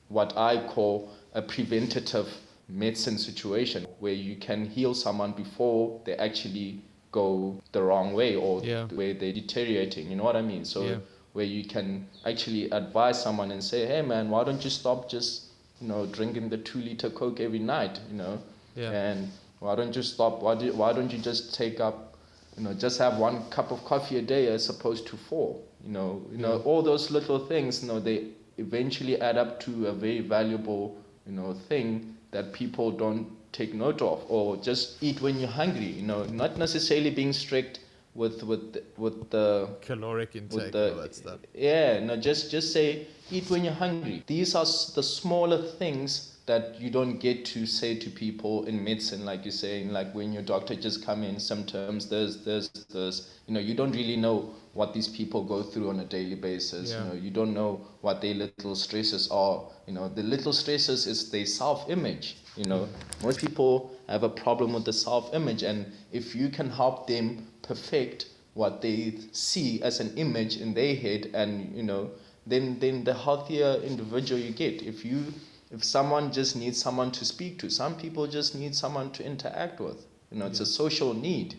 what 0.08 0.36
I 0.36 0.66
call 0.68 1.08
a 1.34 1.42
preventative 1.42 2.28
medicine 2.68 3.16
situation 3.18 3.86
where 4.00 4.12
you 4.12 4.36
can 4.36 4.66
heal 4.66 4.92
someone 4.94 5.32
before 5.32 6.00
they 6.04 6.14
actually 6.16 6.80
go 7.12 7.60
the 7.72 7.82
wrong 7.82 8.12
way 8.12 8.34
or 8.36 8.62
Yeah. 8.64 8.86
where 8.88 9.14
they're 9.14 9.32
deteriorating. 9.32 10.10
You 10.10 10.16
know 10.16 10.24
what 10.24 10.36
I 10.36 10.42
mean? 10.42 10.64
So 10.64 10.82
Yeah. 10.82 10.98
where 11.32 11.44
you 11.44 11.64
can 11.64 12.06
actually 12.24 12.70
advise 12.70 13.22
someone 13.22 13.50
and 13.52 13.62
say, 13.62 13.86
"Hey, 13.86 14.02
man, 14.02 14.30
why 14.30 14.44
don't 14.44 14.62
you 14.64 14.70
stop 14.70 15.08
just 15.08 15.44
you 15.80 15.88
know 15.88 16.06
drinking 16.06 16.48
the 16.50 16.58
two 16.58 16.80
liter 16.80 17.08
coke 17.10 17.40
every 17.40 17.58
night? 17.60 18.00
You 18.10 18.16
know, 18.18 18.38
Yeah. 18.76 18.90
and 18.92 19.30
why 19.58 19.74
don't 19.74 19.96
you 19.96 20.02
stop? 20.02 20.42
Why 20.42 20.54
do 20.54 20.72
why 20.72 20.92
don't 20.92 21.10
you 21.10 21.18
just 21.18 21.54
take 21.54 21.80
up, 21.80 22.16
you 22.56 22.64
know, 22.64 22.74
just 22.74 22.98
have 22.98 23.18
one 23.18 23.42
cup 23.50 23.72
of 23.72 23.84
coffee 23.84 24.18
a 24.18 24.22
day 24.22 24.48
as 24.48 24.68
opposed 24.68 25.06
to 25.08 25.16
four? 25.16 25.60
You 25.84 25.92
know, 25.92 26.22
you 26.30 26.38
know 26.38 26.60
all 26.64 26.82
those 26.82 27.10
little 27.10 27.38
things. 27.38 27.82
You 27.82 27.88
know, 27.88 28.00
they 28.00 28.28
eventually 28.58 29.20
add 29.20 29.36
up 29.36 29.60
to 29.60 29.86
a 29.88 29.92
very 29.92 30.20
valuable 30.20 30.96
you 31.26 31.32
know 31.32 31.52
thing 31.68 32.16
that 32.30 32.52
people 32.52 32.90
don't 32.90 33.26
take 33.52 33.74
note 33.74 34.00
of 34.02 34.24
or 34.28 34.56
just 34.56 35.02
eat 35.02 35.20
when 35.20 35.38
you're 35.38 35.48
hungry 35.48 35.86
you 35.86 36.02
know 36.02 36.24
not 36.24 36.56
necessarily 36.56 37.10
being 37.10 37.32
strict 37.32 37.80
with 38.14 38.42
with 38.42 38.76
with 38.96 39.30
the 39.30 39.68
Caloric 39.82 40.36
intake, 40.36 40.72
the 40.72 40.92
all 40.94 41.02
that 41.02 41.14
stuff. 41.14 41.38
yeah 41.54 42.00
no 42.00 42.16
just 42.16 42.50
just 42.50 42.72
say 42.72 43.06
eat 43.30 43.48
when 43.50 43.64
you're 43.64 43.72
hungry 43.74 44.22
these 44.26 44.54
are 44.54 44.64
the 44.94 45.02
smaller 45.02 45.62
things 45.62 46.35
that 46.46 46.80
you 46.80 46.90
don't 46.90 47.18
get 47.18 47.44
to 47.44 47.66
say 47.66 47.94
to 47.96 48.08
people 48.08 48.64
in 48.66 48.82
medicine 48.82 49.24
like 49.24 49.44
you're 49.44 49.52
saying 49.52 49.90
like 49.92 50.12
when 50.14 50.32
your 50.32 50.42
doctor 50.42 50.74
just 50.76 51.04
come 51.04 51.22
in 51.24 51.38
symptoms 51.40 52.08
there's 52.08 52.44
there's 52.44 52.68
there's 52.92 53.30
you 53.46 53.54
know 53.54 53.60
you 53.60 53.74
don't 53.74 53.92
really 53.92 54.16
know 54.16 54.54
what 54.74 54.94
these 54.94 55.08
people 55.08 55.42
go 55.42 55.62
through 55.62 55.88
on 55.88 56.00
a 56.00 56.04
daily 56.04 56.36
basis 56.36 56.90
Yeah. 56.92 57.02
you 57.02 57.08
know 57.08 57.14
you 57.14 57.30
don't 57.30 57.52
know 57.54 57.80
what 58.00 58.20
their 58.20 58.34
little 58.34 58.74
stresses 58.76 59.28
are 59.30 59.62
you 59.86 59.92
know. 59.92 60.08
The 60.08 60.22
little 60.22 60.52
stresses 60.52 61.06
is 61.06 61.30
their 61.30 61.46
self-image 61.46 62.36
you 62.56 62.64
know. 62.64 62.88
Mm. 62.88 63.22
Most 63.24 63.40
people 63.40 63.92
have 64.08 64.22
a 64.24 64.28
problem 64.28 64.72
with 64.72 64.84
the 64.84 64.92
self-image 64.92 65.62
and 65.62 65.86
if 66.12 66.34
you 66.34 66.48
can 66.48 66.70
help 66.70 67.06
them 67.06 67.46
perfect 67.62 68.26
what 68.54 68.80
they 68.82 69.18
see 69.32 69.82
as 69.82 70.00
an 70.00 70.16
image 70.16 70.56
in 70.56 70.74
their 70.74 70.96
head 70.96 71.30
and 71.34 71.76
you 71.76 71.82
know 71.82 72.10
then 72.46 72.78
then 72.78 73.04
the 73.04 73.12
healthier 73.14 73.74
individual 73.84 74.40
you 74.40 74.52
get. 74.52 74.82
If 74.82 75.04
you 75.04 75.24
if 75.70 75.82
someone 75.82 76.32
just 76.32 76.56
needs 76.56 76.80
someone 76.80 77.10
to 77.10 77.24
speak 77.24 77.58
to 77.58 77.70
some 77.70 77.96
people 77.96 78.26
just 78.26 78.54
need 78.54 78.74
someone 78.74 79.10
to 79.10 79.24
interact 79.24 79.80
with 79.80 80.06
you 80.30 80.38
know 80.38 80.46
it's 80.46 80.60
a 80.60 80.66
social 80.66 81.14
need 81.14 81.56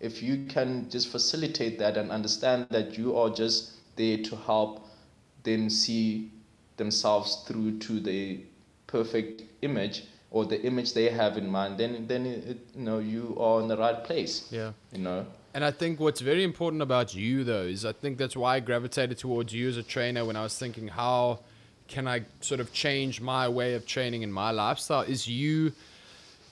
if 0.00 0.22
you 0.22 0.44
can 0.46 0.88
just 0.90 1.08
facilitate 1.08 1.78
that 1.78 1.96
and 1.96 2.10
understand 2.10 2.66
that 2.70 2.98
you 2.98 3.16
are 3.16 3.30
just 3.30 3.72
there 3.96 4.18
to 4.18 4.36
help 4.36 4.86
them 5.44 5.70
see 5.70 6.30
themselves 6.76 7.44
through 7.46 7.78
to 7.78 8.00
the 8.00 8.40
perfect 8.86 9.42
image 9.62 10.04
or 10.30 10.44
the 10.44 10.60
image 10.62 10.94
they 10.94 11.08
have 11.10 11.38
in 11.38 11.48
mind, 11.48 11.78
then 11.78 12.06
then 12.08 12.26
it, 12.26 12.58
you 12.74 12.82
know 12.82 12.98
you 12.98 13.36
are 13.38 13.60
in 13.60 13.68
the 13.68 13.76
right 13.76 14.02
place. 14.02 14.48
Yeah. 14.50 14.72
You 14.92 14.98
know. 14.98 15.26
And 15.54 15.64
I 15.64 15.70
think 15.70 16.00
what's 16.00 16.20
very 16.20 16.42
important 16.42 16.82
about 16.82 17.14
you 17.14 17.44
though 17.44 17.62
is 17.62 17.84
I 17.84 17.92
think 17.92 18.18
that's 18.18 18.36
why 18.36 18.56
I 18.56 18.60
gravitated 18.60 19.16
towards 19.18 19.52
you 19.52 19.68
as 19.68 19.76
a 19.76 19.84
trainer 19.84 20.24
when 20.24 20.36
I 20.36 20.42
was 20.42 20.58
thinking 20.58 20.88
how 20.88 21.40
can 21.88 22.08
I 22.08 22.22
sort 22.40 22.60
of 22.60 22.72
change 22.72 23.20
my 23.20 23.48
way 23.48 23.74
of 23.74 23.86
training 23.86 24.22
in 24.22 24.32
my 24.32 24.50
lifestyle 24.50 25.02
is 25.02 25.28
you 25.28 25.72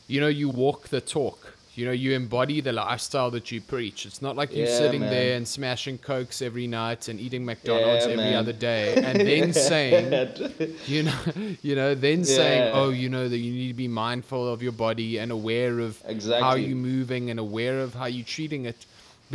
you 0.07 0.21
know 0.21 0.29
you 0.29 0.49
walk 0.49 0.89
the 0.89 1.01
talk 1.01 1.55
you 1.75 1.87
know 1.87 1.93
you 1.93 2.13
embody 2.13 2.61
the 2.61 2.73
lifestyle 2.73 3.31
that 3.31 3.51
you 3.51 3.59
preach 3.61 4.05
it's 4.05 4.21
not 4.21 4.37
like 4.37 4.53
you 4.55 4.65
Yeah, 4.65 4.77
sitting 4.79 5.01
man. 5.01 5.11
there 5.11 5.37
and 5.39 5.49
smashing 5.49 5.97
cokes 5.99 6.43
every 6.43 6.67
night 6.67 7.09
and 7.09 7.19
eating 7.19 7.47
mcdonald's 7.47 8.05
Yeah, 8.05 8.13
every 8.13 8.25
man. 8.25 8.35
other 8.35 8.53
day 8.53 8.95
and 9.03 9.21
then 9.21 9.53
saying 9.55 10.13
you 10.87 11.05
know 11.05 11.19
you 11.63 11.75
know 11.75 11.95
then 11.95 12.25
saying 12.25 12.73
oh 12.75 12.91
you 12.91 13.09
know 13.09 13.27
that 13.29 13.39
you 13.39 13.53
need 13.53 13.69
to 13.69 13.75
be 13.75 13.89
mindful 13.89 14.47
of 14.53 14.63
your 14.63 14.73
body 14.73 15.17
and 15.19 15.33
aware 15.33 15.79
of 15.81 16.03
exactly. 16.07 16.43
how 16.47 16.55
you're 16.57 16.77
moving 16.77 17.31
and 17.31 17.41
aware 17.41 17.81
of 17.81 17.95
how 17.95 18.05
you're 18.07 18.27
treating 18.27 18.67
it 18.67 18.85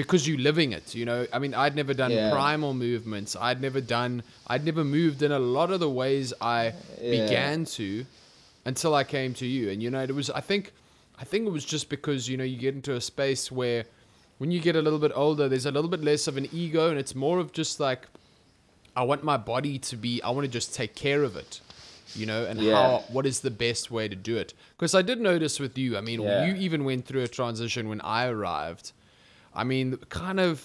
because 0.02 0.28
you're 0.28 0.40
living 0.50 0.72
it 0.80 0.94
you 1.00 1.06
know 1.10 1.20
i 1.34 1.40
mean 1.44 1.54
i'd 1.64 1.76
never 1.76 1.94
done 2.02 2.12
Yeah. 2.12 2.32
primal 2.32 2.74
movements 2.74 3.36
i'd 3.48 3.62
never 3.62 3.82
done 3.82 4.24
i'd 4.48 4.64
never 4.70 4.84
moved 4.84 5.20
in 5.28 5.32
a 5.32 5.40
lot 5.58 5.70
of 5.72 5.80
the 5.86 5.90
ways 6.02 6.34
i 6.40 6.74
Yeah. 7.02 7.12
began 7.26 7.66
to 7.78 8.06
until 8.66 8.94
i 9.02 9.04
came 9.04 9.34
to 9.42 9.46
you 9.56 9.70
and 9.72 9.82
you 9.84 9.90
know 9.94 10.04
it 10.04 10.14
was 10.22 10.30
i 10.30 10.42
think 10.50 10.72
i 11.20 11.24
think 11.30 11.48
it 11.48 11.52
was 11.60 11.66
just 11.66 11.90
because 11.90 12.30
you 12.30 12.38
know 12.38 12.44
you 12.52 12.58
get 12.58 12.76
into 12.76 12.94
a 12.96 13.02
space 13.02 13.52
where 13.52 13.86
when 14.38 14.52
you 14.52 14.60
get 14.60 14.76
a 14.76 14.82
little 14.82 15.00
bit 15.00 15.12
older 15.16 15.50
there's 15.50 15.66
a 15.66 15.72
little 15.78 15.90
bit 15.96 16.04
less 16.04 16.28
of 16.28 16.38
an 16.38 16.48
ego 16.54 16.90
and 16.92 17.00
it's 17.00 17.16
more 17.16 17.40
of 17.40 17.52
just 17.52 17.80
like 17.80 18.02
I 18.96 19.04
want 19.04 19.24
my 19.24 19.38
body 19.38 19.78
to 19.90 19.96
be 19.96 20.22
I 20.24 20.30
want 20.32 20.46
to 20.46 20.52
just 20.60 20.74
take 20.74 20.96
care 20.96 21.22
of 21.24 21.36
it. 21.36 21.62
You 22.16 22.26
know, 22.26 22.46
and 22.50 22.60
Yeah. 22.60 22.74
how 22.76 23.04
what 23.16 23.26
is 23.28 23.42
the 23.42 23.52
best 23.52 23.92
way 23.92 24.08
to 24.08 24.16
do 24.16 24.38
it? 24.38 24.56
Because 24.76 24.96
I 24.96 25.04
did 25.04 25.20
notice 25.22 25.60
with 25.60 25.78
you, 25.78 25.96
I 26.00 26.02
mean, 26.02 26.20
you 26.22 26.56
even 26.68 26.84
went 26.84 27.06
through 27.06 27.22
a 27.22 27.28
transition 27.28 27.90
when 27.90 28.02
I 28.02 28.26
arrived. 28.28 28.94
I 29.58 29.64
mean, 29.64 29.98
kind 30.10 30.40
of 30.40 30.64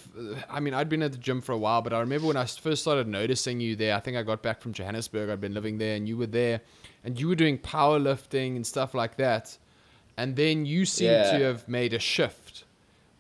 I 0.51 0.61
mean, 0.61 0.75
I'd 0.75 0.89
been 0.91 1.03
at 1.03 1.13
the 1.13 1.19
gym 1.19 1.41
for 1.41 1.53
a 1.53 1.59
while, 1.59 1.81
but 1.83 1.93
I 1.95 2.01
remember 2.01 2.27
when 2.29 2.37
I 2.37 2.45
first 2.45 2.83
started 2.83 3.09
noticing 3.09 3.59
you 3.59 3.75
there, 3.75 3.97
I 3.97 4.01
think 4.01 4.17
I 4.19 4.23
got 4.23 4.43
back 4.43 4.61
from 4.61 4.73
Johannesburg, 4.75 5.31
I'd 5.31 5.41
been 5.41 5.55
living 5.55 5.79
there 5.79 5.97
and 5.97 6.07
you 6.07 6.17
were 6.19 6.27
there 6.27 6.61
and 7.03 7.19
you 7.19 7.27
were 7.29 7.35
doing 7.35 7.57
powerlifting 7.59 8.55
and 8.57 8.67
stuff 8.67 8.93
like 8.95 9.17
that. 9.17 9.57
And 10.19 10.37
then 10.37 10.67
you 10.67 10.85
seem 10.85 11.09
Yeah. 11.11 11.31
to 11.31 11.41
have 11.45 11.67
made 11.69 11.95
a 11.95 11.99
shift. 11.99 12.65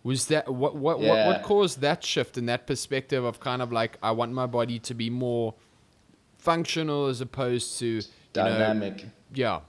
Was 0.04 0.26
that 0.26 0.44
what 0.52 0.76
what, 0.76 1.00
what 1.00 1.24
what 1.26 1.42
caused 1.42 1.80
that 1.80 2.04
shift 2.04 2.36
in 2.36 2.46
that 2.46 2.66
perspective 2.66 3.24
of 3.24 3.40
kind 3.40 3.62
of 3.62 3.72
like 3.72 3.96
I 4.02 4.10
want 4.10 4.32
my 4.32 4.46
body 4.46 4.78
to 4.80 4.94
be 4.94 5.08
more 5.08 5.54
functional 6.38 7.06
as 7.06 7.20
opposed 7.20 7.78
to 7.78 7.86
you 7.86 8.00
know, 8.34 8.44
Dynamic. 8.44 9.06
yeah, 9.32 9.60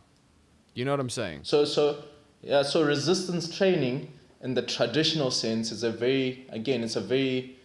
you 0.74 0.86
know 0.86 0.92
what 0.92 1.00
I'm 1.00 1.10
saying? 1.10 1.42
So 1.44 1.66
so 1.66 2.04
yeah, 2.42 2.64
so 2.64 2.84
resistance 2.84 3.56
training 3.56 4.12
in 4.44 4.54
the 4.54 4.62
traditional 4.62 5.32
sense 5.32 5.72
is 5.72 5.84
a 5.84 5.92
very 5.92 6.46
again 6.50 6.84
it's 6.84 6.96
a 6.96 7.02
very 7.02 7.58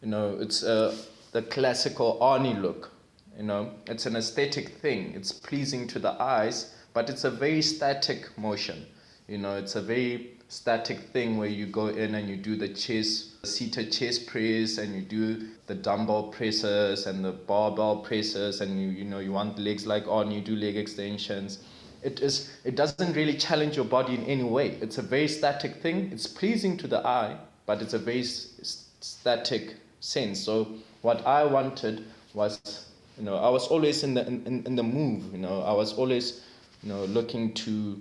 you 0.00 0.08
know 0.08 0.36
it's 0.40 0.62
a 0.62 0.96
the 1.32 1.42
classical 1.42 2.18
Arnie 2.20 2.60
look. 2.60 2.90
You 3.36 3.44
know, 3.44 3.70
it's 3.86 4.06
an 4.06 4.16
aesthetic 4.16 4.68
thing. 4.80 5.12
It's 5.14 5.32
pleasing 5.32 5.86
to 5.88 5.98
the 5.98 6.20
eyes, 6.20 6.74
but 6.92 7.08
it's 7.08 7.24
a 7.24 7.30
very 7.30 7.62
static 7.62 8.36
motion. 8.36 8.86
You 9.28 9.38
know, 9.38 9.56
it's 9.56 9.76
a 9.76 9.82
very 9.82 10.32
static 10.48 10.98
thing 10.98 11.38
where 11.38 11.48
you 11.48 11.66
go 11.66 11.86
in 11.86 12.16
and 12.16 12.28
you 12.28 12.36
do 12.36 12.56
the 12.56 12.68
chest 12.68 13.46
seated 13.46 13.92
chest 13.92 14.26
press 14.26 14.78
and 14.78 14.94
you 14.94 15.00
do 15.00 15.48
the 15.66 15.74
dumbbell 15.74 16.24
presses 16.24 17.06
and 17.06 17.24
the 17.24 17.30
barbell 17.30 17.98
presses 17.98 18.60
and 18.60 18.82
you 18.82 18.88
you 18.88 19.04
know 19.04 19.20
you 19.20 19.30
want 19.30 19.56
legs 19.60 19.86
like 19.86 20.08
on 20.08 20.32
you 20.32 20.40
do 20.40 20.56
leg 20.56 20.76
extensions 20.76 21.60
it 22.02 22.20
is 22.20 22.50
it 22.64 22.76
doesn't 22.76 23.14
really 23.14 23.34
challenge 23.34 23.76
your 23.76 23.84
body 23.84 24.14
in 24.14 24.24
any 24.24 24.44
way. 24.44 24.78
It's 24.80 24.98
a 24.98 25.02
very 25.02 25.28
static 25.28 25.76
thing. 25.76 26.10
It's 26.12 26.26
pleasing 26.26 26.76
to 26.78 26.86
the 26.86 27.06
eye 27.06 27.36
but 27.70 27.80
it's 27.80 27.94
a 27.94 27.98
very 27.98 28.24
static 28.24 29.76
sense. 30.00 30.40
So 30.40 30.66
what 31.02 31.24
i 31.26 31.44
wanted 31.44 32.04
was 32.34 32.86
you 33.16 33.24
know 33.24 33.36
i 33.36 33.48
was 33.48 33.68
always 33.68 34.02
in 34.02 34.14
the 34.14 34.26
in, 34.26 34.64
in 34.66 34.76
the 34.76 34.82
move 34.82 35.32
you 35.32 35.38
know. 35.38 35.62
I 35.62 35.72
was 35.72 35.92
always 35.92 36.42
you 36.82 36.88
know 36.88 37.04
looking 37.04 37.54
to 37.54 38.00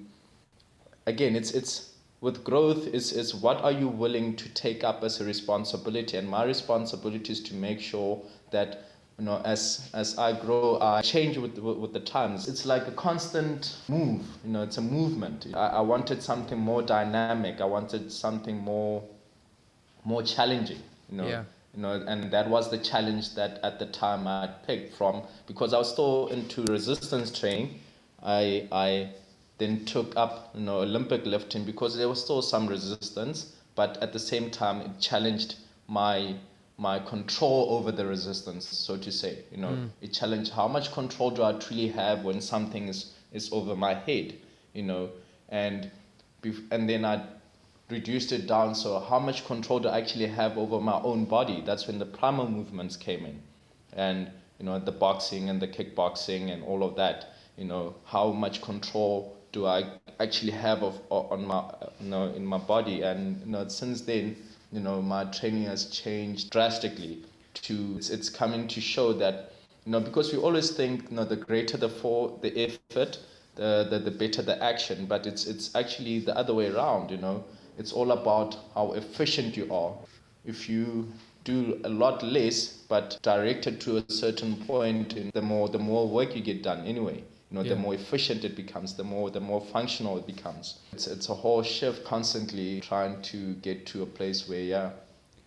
again 1.06 1.36
it's 1.36 1.52
it's 1.52 1.94
with 2.22 2.44
growth 2.44 2.88
is 2.88 3.12
is 3.14 3.36
what 3.36 3.62
are 3.62 3.72
you 3.72 3.88
willing 3.88 4.36
to 4.38 4.50
take 4.50 4.84
up 4.84 5.04
as 5.04 5.22
a 5.22 5.26
responsibility? 5.26 6.18
And 6.18 6.28
my 6.28 6.44
responsibility 6.44 7.32
is 7.32 7.42
to 7.44 7.54
make 7.54 7.80
sure 7.80 8.22
that 8.52 8.89
you 9.20 9.26
know 9.26 9.42
as 9.44 9.90
as 9.94 10.18
i 10.18 10.32
grow 10.32 10.80
i 10.82 11.02
change 11.02 11.38
with 11.38 11.58
with, 11.60 11.78
with 11.78 11.94
the 11.94 12.00
times. 12.00 12.48
It's 12.48 12.66
like 12.66 12.88
a 12.88 12.92
constant 12.92 13.76
move 13.88 14.26
you 14.46 14.52
know 14.52 14.64
it's 14.64 14.78
a 14.78 14.82
movement. 14.82 15.48
I, 15.54 15.68
I 15.68 15.82
wanted 15.82 16.24
something 16.24 16.58
more 16.58 16.82
dynamic. 16.82 17.60
I 17.60 17.66
wanted 17.66 18.12
something 18.12 18.58
more 18.58 19.04
more 20.06 20.24
challenging 20.24 20.82
you 21.12 21.18
know. 21.18 21.28
Yeah. 21.28 21.44
you 21.76 21.82
know 21.82 21.94
and 22.08 22.32
that 22.32 22.50
was 22.50 22.72
the 22.72 22.78
challenge 22.78 23.36
that 23.36 23.60
at 23.64 23.78
the 23.78 23.86
time 23.88 24.28
i 24.28 24.48
picked 24.66 24.96
from 24.96 25.22
because 25.46 25.74
i 25.74 25.78
was 25.78 25.92
still 25.92 26.28
into 26.28 26.64
resistance 26.64 27.38
training. 27.38 27.80
I 28.24 28.68
i 28.72 29.10
then 29.60 29.86
took 29.86 30.16
up 30.16 30.52
you 30.56 30.62
know 30.62 30.80
olympic 30.80 31.26
lifting 31.26 31.66
because 31.66 31.98
there 31.98 32.10
was 32.10 32.24
still 32.24 32.42
some 32.42 32.68
resistance 32.68 33.56
but 33.76 33.98
at 34.02 34.14
the 34.14 34.20
same 34.20 34.50
time 34.50 34.82
it 34.82 35.00
challenged 35.00 35.56
my 35.88 36.36
my 36.80 36.98
control 36.98 37.68
over 37.78 37.92
the 37.92 38.06
resistance 38.06 38.68
so 38.68 38.98
to 38.98 39.12
say 39.12 39.40
you 39.52 39.58
know 39.58 39.76
hmm. 39.76 39.88
it 40.02 40.14
challenged 40.14 40.52
how 40.54 40.68
much 40.68 40.92
control 40.94 41.30
do 41.30 41.44
i 41.44 41.52
truly 41.54 41.90
have 41.90 42.24
when 42.24 42.42
something 42.42 42.88
is 42.88 43.14
is 43.34 43.52
over 43.52 43.76
my 43.76 43.94
head 43.94 44.34
you 44.74 44.84
know? 44.84 45.10
And 45.50 45.90
bef- 46.44 46.66
and 46.72 46.90
then 46.90 47.06
i 47.06 47.22
reduced 47.90 48.32
it 48.32 48.48
down 48.48 48.76
so 48.76 49.00
how 49.00 49.18
much 49.20 49.46
control 49.46 49.80
do 49.80 49.90
I 49.90 49.98
actually 49.98 50.28
have 50.28 50.60
over 50.60 50.80
my 50.80 51.00
own 51.02 51.26
body? 51.26 51.64
That's 51.66 51.88
when 51.88 51.98
the 51.98 52.06
primal 52.06 52.48
movements 52.48 52.96
came 52.96 53.26
in. 53.26 53.42
And 53.94 54.30
you 54.60 54.66
know 54.66 54.78
the 54.78 54.92
boxing 54.92 55.50
and 55.50 55.60
the 55.60 55.68
kickboxing 55.68 56.52
and 56.54 56.64
all 56.64 56.84
of 56.84 56.96
that 56.98 57.34
you 57.58 57.66
know 57.66 57.96
how 58.06 58.32
much 58.32 58.62
control 58.62 59.36
do 59.52 59.66
I 59.66 59.86
actually 60.20 60.52
have 60.52 60.84
of 60.84 61.02
on 61.10 61.48
my 61.48 61.64
you 62.00 62.10
know 62.10 62.26
in 62.26 62.46
my 62.46 62.60
body? 62.60 63.02
And 63.02 63.42
you 63.44 63.52
know 63.52 63.68
since 63.68 64.02
then 64.02 64.38
you 64.72 64.80
know 64.80 65.02
my 65.02 65.24
training 65.26 65.64
has 65.64 65.86
changed 65.86 66.50
drastically 66.52 67.24
to 67.54 67.96
it's, 67.98 68.10
it's 68.10 68.30
coming 68.30 68.68
to 68.68 68.82
show 68.82 69.14
that 69.14 69.54
you 69.86 69.92
know 69.92 70.00
because 70.00 70.32
we 70.32 70.40
always 70.40 70.72
think 70.72 71.10
you 71.10 71.16
know 71.16 71.26
the 71.26 71.36
greater 71.36 71.78
the 71.78 71.90
for 71.90 72.38
the 72.42 72.52
effort 72.66 73.20
the, 73.60 73.86
the 73.90 74.00
the 74.00 74.12
better 74.12 74.42
the 74.42 74.62
action. 74.64 75.06
But 75.06 75.28
it's 75.28 75.46
it's 75.46 75.76
actually 75.76 76.20
the 76.20 76.36
other 76.38 76.54
way 76.54 76.68
around 76.68 77.12
you 77.12 77.18
know. 77.18 77.44
It's 77.78 77.92
all 77.94 78.12
about 78.12 78.58
how 78.74 78.94
efficient 78.94 79.56
you 79.58 79.74
are. 79.74 79.94
If 80.46 80.70
you 80.70 81.12
do 81.44 81.80
a 81.84 81.90
lot 81.90 82.24
less 82.24 82.68
but 82.90 83.18
directed 83.22 83.80
to 83.82 83.98
a 83.98 84.04
certain 84.12 84.56
point 84.66 85.14
and 85.14 85.32
the 85.34 85.42
more 85.42 85.70
the 85.70 85.80
more 85.80 86.08
work 86.08 86.36
you 86.36 86.42
get 86.42 86.62
done 86.62 86.86
anyway 86.86 87.24
you 87.50 87.56
know 87.58 87.64
Yeah. 87.64 87.70
the 87.74 87.76
more 87.80 87.94
efficient 87.96 88.44
it 88.44 88.56
becomes 88.56 88.94
the 88.96 89.04
more 89.04 89.32
the 89.32 89.40
more 89.40 89.62
functional 89.62 90.18
it 90.18 90.28
becomes. 90.28 90.80
It's 90.94 91.08
it's 91.08 91.30
a 91.30 91.34
whole 91.34 91.64
shift 91.64 92.04
constantly 92.06 92.80
trying 92.82 93.22
to 93.24 93.56
get 93.56 93.86
to 93.88 94.04
a 94.04 94.06
place 94.06 94.48
where 94.48 94.62
yeah 94.62 94.90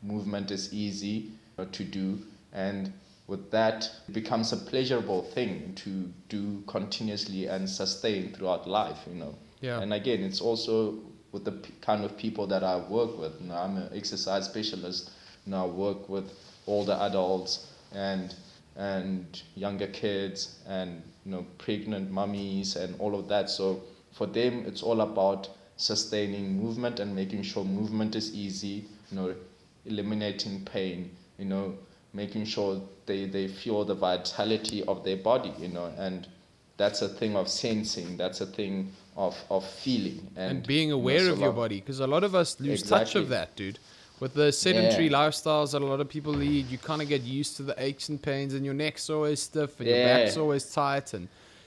movement 0.03 0.51
is 0.51 0.73
easy 0.73 1.31
to 1.71 1.85
do. 1.85 2.19
And 2.53 2.93
with 3.29 3.51
that 3.53 3.89
it 4.09 4.13
becomes 4.13 4.53
a 4.53 4.57
pleasurable 4.57 5.23
thing 5.23 5.75
to 5.77 5.91
do 6.29 6.63
continuously 6.67 7.47
and 7.47 7.69
sustain 7.69 8.33
throughout 8.35 8.67
life 8.69 8.99
you 9.07 9.15
know. 9.15 9.35
Yeah. 9.61 9.81
and 9.81 9.93
again 9.95 10.23
it's 10.25 10.41
also 10.41 10.95
with 11.31 11.45
the 11.45 11.53
p- 11.53 11.73
kind 11.81 12.05
of 12.05 12.17
people 12.19 12.47
that 12.49 12.65
i 12.65 12.77
work 12.77 13.17
with. 13.19 13.41
You 13.41 13.49
know, 13.49 13.55
i'm 13.57 13.77
an 13.77 13.91
exercise 13.95 14.45
specialist. 14.47 15.11
You 15.47 15.53
know, 15.53 15.63
i 15.65 15.67
work 15.67 16.09
with 16.09 16.33
older 16.67 16.99
adults 17.01 17.67
and 17.93 18.35
and 18.77 19.43
younger 19.55 19.87
kids 19.87 20.59
and 20.67 21.03
you 21.25 21.33
know 21.33 21.47
pregnant 21.59 22.11
mummies 22.11 22.77
and 22.77 22.99
all 22.99 23.15
of 23.19 23.29
that. 23.29 23.51
So 23.51 23.83
for 24.13 24.27
them 24.27 24.65
it's 24.67 24.83
all 24.83 25.01
about 25.01 25.49
sustaining 25.77 26.61
movement 26.63 27.01
and 27.01 27.15
making 27.15 27.43
sure 27.43 27.65
movement 27.65 28.15
is 28.15 28.35
easy 28.35 28.85
you 29.11 29.17
know 29.17 29.35
eliminating 29.87 30.65
pain 30.65 31.11
you 31.39 31.47
know 31.47 31.75
making 32.13 32.45
sure 32.45 32.81
they 33.07 33.25
they 33.25 33.49
feel 33.49 33.85
the 33.85 33.95
vitality 33.95 34.83
of 34.85 35.05
their 35.05 35.17
body 35.17 35.53
you 35.59 35.69
know. 35.69 35.93
And 35.97 36.27
that's 36.77 37.03
a 37.03 37.09
thing 37.09 37.37
of 37.37 37.49
sensing. 37.49 38.17
That's 38.17 38.41
a 38.41 38.47
thing 38.47 38.93
of 39.17 39.37
of 39.51 39.67
feeling. 39.67 40.31
And, 40.37 40.59
and, 40.59 40.67
being 40.67 40.89
you 40.89 40.95
know, 40.95 41.01
aware 41.01 41.21
so 41.21 41.33
of 41.33 41.39
your 41.41 41.53
body 41.53 41.81
because 41.81 42.01
a 42.01 42.07
lot 42.07 42.25
of 42.25 42.35
us 42.35 42.61
lose 42.61 42.83
touch 42.83 43.15
of 43.15 43.29
that 43.31 43.57
dude 43.57 43.79
with 44.23 44.35
the 44.35 44.53
sedentary 44.53 45.07
Yeah. 45.09 45.19
lifestyles 45.21 45.73
that 45.73 45.83
a 45.83 45.85
lot 45.93 46.01
of 46.01 46.09
people 46.09 46.33
lead 46.33 46.65
you 46.71 46.79
kind 46.79 47.03
of 47.03 47.09
get 47.09 47.23
used 47.23 47.57
to 47.57 47.65
the 47.65 47.75
aches 47.87 48.09
and 48.09 48.23
pains 48.23 48.55
and 48.55 48.65
your 48.65 48.73
neck's 48.85 49.11
always 49.11 49.43
stiff 49.43 49.81
and 49.81 49.89
your 49.89 50.05
back's 50.11 50.37
always 50.37 50.65
tight 50.73 51.13
and 51.13 51.27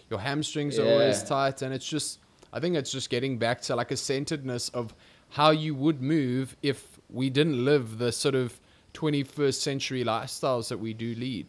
your 0.10 0.20
hamstrings 0.20 0.80
are 0.80 0.88
always 0.94 1.22
tight 1.22 1.62
and 1.64 1.74
it's 1.74 1.90
just 1.96 2.20
i 2.54 2.60
think 2.62 2.78
it's 2.78 2.94
just 2.98 3.10
getting 3.10 3.38
back 3.38 3.60
to 3.68 3.76
like 3.76 3.92
a 3.92 3.98
centeredness 3.98 4.70
of 4.70 4.96
how 5.32 5.50
you 5.52 5.76
would 5.76 6.02
move 6.02 6.56
if 6.72 6.80
we 7.10 7.30
didn't 7.30 7.60
live 7.66 7.98
the 7.98 8.12
sort 8.14 8.36
of 8.36 8.48
21st 8.94 9.60
century 9.70 10.04
lifestyles 10.06 10.70
that 10.70 10.80
we 10.80 10.94
do 10.94 11.14
lead 11.16 11.48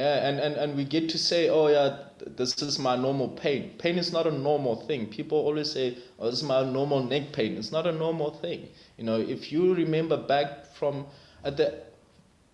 Yeah, 0.00 0.28
and, 0.28 0.38
and, 0.38 0.54
and 0.54 0.76
we 0.76 0.84
get 0.84 1.08
to 1.14 1.18
say, 1.18 1.48
oh 1.48 1.66
yeah, 1.66 1.88
this 2.38 2.62
is 2.62 2.78
my 2.78 2.94
normal 3.06 3.28
pain. 3.44 3.62
Pain 3.78 3.98
is 3.98 4.12
not 4.12 4.24
a 4.26 4.30
normal 4.30 4.76
thing. 4.88 5.06
People 5.08 5.38
always 5.38 5.72
say, 5.72 5.86
oh, 6.18 6.26
this 6.30 6.36
is 6.42 6.44
my 6.44 6.62
normal 6.62 7.02
neck 7.02 7.32
pain. 7.32 7.56
It's 7.60 7.72
not 7.72 7.86
a 7.88 7.92
normal 8.04 8.30
thing. 8.44 8.68
You 9.00 9.06
know, 9.06 9.18
if 9.18 9.50
you 9.50 9.74
remember 9.74 10.18
back 10.18 10.66
from 10.74 11.06
at 11.42 11.56
the 11.56 11.82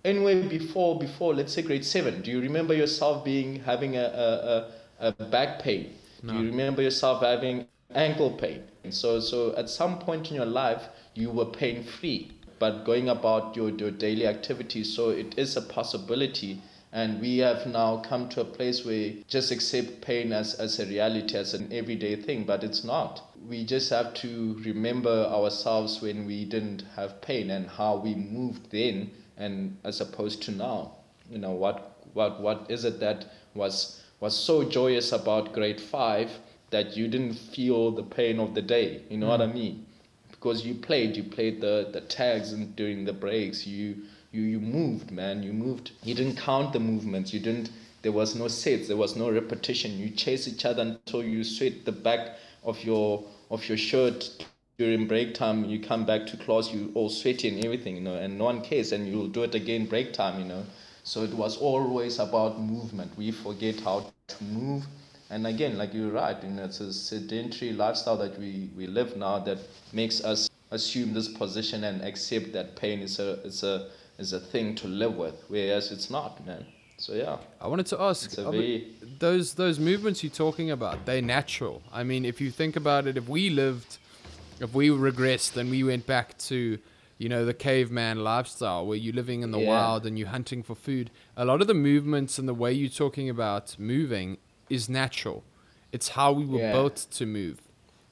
anyway 0.05 0.43
before 0.43 0.99
before 0.99 1.35
let's 1.35 1.53
say 1.53 1.63
grade 1.63 1.85
seven, 1.85 2.23
do 2.23 2.31
you 2.31 2.41
remember 2.41 2.73
yourself 2.75 3.25
being 3.25 3.61
having 3.65 3.97
a, 3.97 4.05
a, 4.05 5.07
a, 5.07 5.09
a 5.09 5.25
back 5.25 5.61
pain? 5.61 5.95
No. 6.23 6.33
Do 6.33 6.39
you 6.39 6.47
remember 6.47 6.83
yourself 6.83 7.23
having 7.23 7.67
ankle 7.95 8.31
pain? 8.31 8.63
So 8.91 9.19
so 9.19 9.57
at 9.57 9.69
some 9.69 9.99
point 9.99 10.31
in 10.31 10.37
your 10.37 10.47
life 10.47 10.89
you 11.15 11.31
were 11.31 11.47
pain 11.47 11.83
free, 11.83 12.31
but 12.61 12.85
going 12.85 13.09
about 13.09 13.57
your, 13.57 13.71
your 13.71 13.91
daily 13.91 14.27
activities, 14.29 14.95
so 14.95 15.11
it 15.11 15.37
is 15.37 15.57
a 15.57 15.63
possibility 15.63 16.63
and 16.97 17.21
we 17.21 17.37
have 17.37 17.67
now 17.67 17.99
come 17.99 18.27
to 18.27 18.41
a 18.41 18.45
place 18.45 18.83
where 18.83 19.13
just 19.29 19.51
accept 19.51 20.01
pain 20.01 20.33
as, 20.33 20.55
as 20.55 20.81
a 20.81 20.87
reality, 20.87 21.37
as 21.37 21.53
an 21.53 21.71
everyday 21.71 22.17
thing, 22.17 22.45
but 22.45 22.65
it's 22.65 22.85
not. 22.85 23.21
We 23.47 23.67
just 23.67 23.91
have 23.91 24.15
to 24.15 24.59
remember 24.65 25.27
ourselves 25.27 26.01
when 26.01 26.25
we 26.25 26.47
didn't 26.47 26.85
have 26.97 27.21
pain 27.21 27.51
and 27.51 27.69
how 27.69 27.97
we 27.97 28.15
moved 28.15 28.71
then 28.71 29.11
and 29.37 29.77
as 29.85 30.01
opposed 30.01 30.43
to 30.45 30.53
now. 30.53 30.93
You 31.31 31.37
know, 31.37 31.51
what 31.51 31.99
what 32.15 32.41
what 32.41 32.71
is 32.71 32.87
it 32.87 32.99
that 33.01 33.27
was 33.55 34.03
was 34.21 34.35
so 34.35 34.65
joyous 34.65 35.13
about 35.13 35.53
grade 35.53 35.83
five 35.83 36.31
that 36.71 36.97
you 36.97 37.09
didn't 37.09 37.35
feel 37.35 37.91
the 37.91 38.05
pain 38.05 38.41
of 38.41 38.55
the 38.55 38.63
day? 38.63 39.03
You 39.11 39.19
know 39.19 39.27
mm. 39.27 39.39
what 39.39 39.43
I 39.43 39.49
mean? 39.49 39.85
Because 40.31 40.65
you 40.65 40.73
played, 40.73 41.15
you 41.15 41.25
played 41.25 41.61
the, 41.61 41.91
the 41.93 42.01
tags 42.01 42.55
and 42.55 42.75
during 42.75 43.05
the 43.05 43.13
breaks, 43.13 43.67
you 43.67 43.97
you 44.33 44.43
you 44.43 44.61
moved 44.61 45.11
man. 45.11 45.43
You 45.43 45.53
moved. 45.53 45.93
You 46.03 46.15
didn't 46.15 46.37
count 46.37 46.73
the 46.73 46.81
movements. 46.81 47.33
You 47.33 47.41
didn't 47.41 47.71
there 48.03 48.13
was 48.13 48.37
no 48.37 48.47
sets. 48.47 48.87
There 48.89 48.97
was 48.97 49.17
no 49.17 49.31
repetition. 49.31 49.99
You 49.99 50.11
chase 50.11 50.47
each 50.47 50.65
other 50.65 50.83
until 50.83 51.25
you 51.25 51.43
sweat 51.43 51.85
the 51.85 51.93
back 51.93 52.37
of 52.63 52.83
your 52.85 53.25
of 53.51 53.69
your 53.69 53.79
shirt 53.79 54.31
during 54.79 55.07
break 55.09 55.35
time. 55.35 55.65
You 55.65 55.81
come 55.81 56.05
back 56.05 56.27
to 56.29 56.37
class 56.37 56.73
you 56.73 56.93
all 56.95 57.09
sweaty 57.09 57.49
and 57.49 57.65
everything 57.65 57.97
you 57.97 58.03
know 58.03 58.15
and 58.15 58.39
no 58.39 58.45
one 58.45 58.63
cares. 58.63 58.93
And 58.93 59.09
you'll 59.09 59.29
do 59.29 59.43
it 59.43 59.55
again 59.55 59.87
break 59.87 60.13
time 60.13 60.39
you 60.39 60.47
know. 60.47 60.65
So 61.03 61.23
it 61.23 61.35
was 61.35 61.57
always 61.57 62.19
about 62.19 62.61
movement. 62.61 63.17
We 63.17 63.31
forget 63.33 63.81
how 63.81 64.13
to 64.29 64.45
move. 64.45 64.87
And 65.31 65.47
again 65.47 65.77
like 65.77 65.93
you're 65.93 66.13
right 66.13 66.41
you 66.45 66.51
know 66.51 66.65
it's 66.65 66.79
a 66.81 66.93
sedentary 66.93 67.73
lifestyle 67.73 68.17
that 68.19 68.39
we 68.39 68.71
we 68.77 68.87
live 68.87 69.17
now 69.17 69.41
that 69.41 69.59
makes 69.93 70.23
us 70.23 70.49
assume 70.71 71.13
this 71.15 71.29
position 71.29 71.85
and 71.85 72.03
accept 72.03 72.53
that 72.53 72.77
pain 72.77 73.01
is 73.01 73.19
a 73.19 73.41
is 73.43 73.63
a 73.65 73.89
is 74.19 74.33
a 74.33 74.41
thing 74.41 74.75
to 74.77 74.89
live 74.89 75.15
with, 75.17 75.45
whereas 75.49 75.93
it's 75.93 76.11
not, 76.11 76.45
man. 76.47 76.65
So 76.99 77.13
yeah. 77.13 77.37
I 77.61 77.69
wanted 77.69 77.87
to 77.87 78.01
ask 78.01 78.31
those 79.19 79.55
those 79.55 79.79
movements 79.79 80.25
you're 80.25 80.31
talking 80.31 80.71
about. 80.71 81.05
They're 81.05 81.23
natural. 81.23 81.83
I 81.93 82.03
mean, 82.05 82.25
if 82.25 82.41
you 82.41 82.51
think 82.51 82.77
about 82.77 83.07
it, 83.07 83.17
if 83.17 83.29
we 83.29 83.51
lived, 83.51 83.99
if 84.61 84.73
we 84.73 84.89
regressed 84.89 85.57
and 85.57 85.71
we 85.71 85.85
went 85.85 86.07
back 86.07 86.39
to, 86.39 86.79
you 87.19 87.29
know, 87.29 87.45
the 87.45 87.53
caveman 87.53 88.25
lifestyle 88.25 88.87
where 88.87 88.97
you're 88.97 89.15
living 89.15 89.43
in 89.43 89.51
the 89.51 89.59
yeah. 89.59 89.69
wild 89.69 90.07
and 90.07 90.19
you're 90.19 90.29
hunting 90.29 90.63
for 90.63 90.75
food, 90.75 91.11
a 91.37 91.45
lot 91.45 91.61
of 91.61 91.67
the 91.67 91.75
movements 91.75 92.39
and 92.39 92.49
the 92.49 92.55
way 92.55 92.73
you're 92.73 92.89
talking 92.89 93.29
about 93.29 93.79
moving 93.79 94.39
is 94.71 94.89
natural. 94.89 95.45
It's 95.93 96.09
how 96.11 96.33
we 96.33 96.47
were 96.47 96.61
yeah. 96.61 96.73
built 96.73 97.07
to 97.13 97.27
move. 97.27 97.61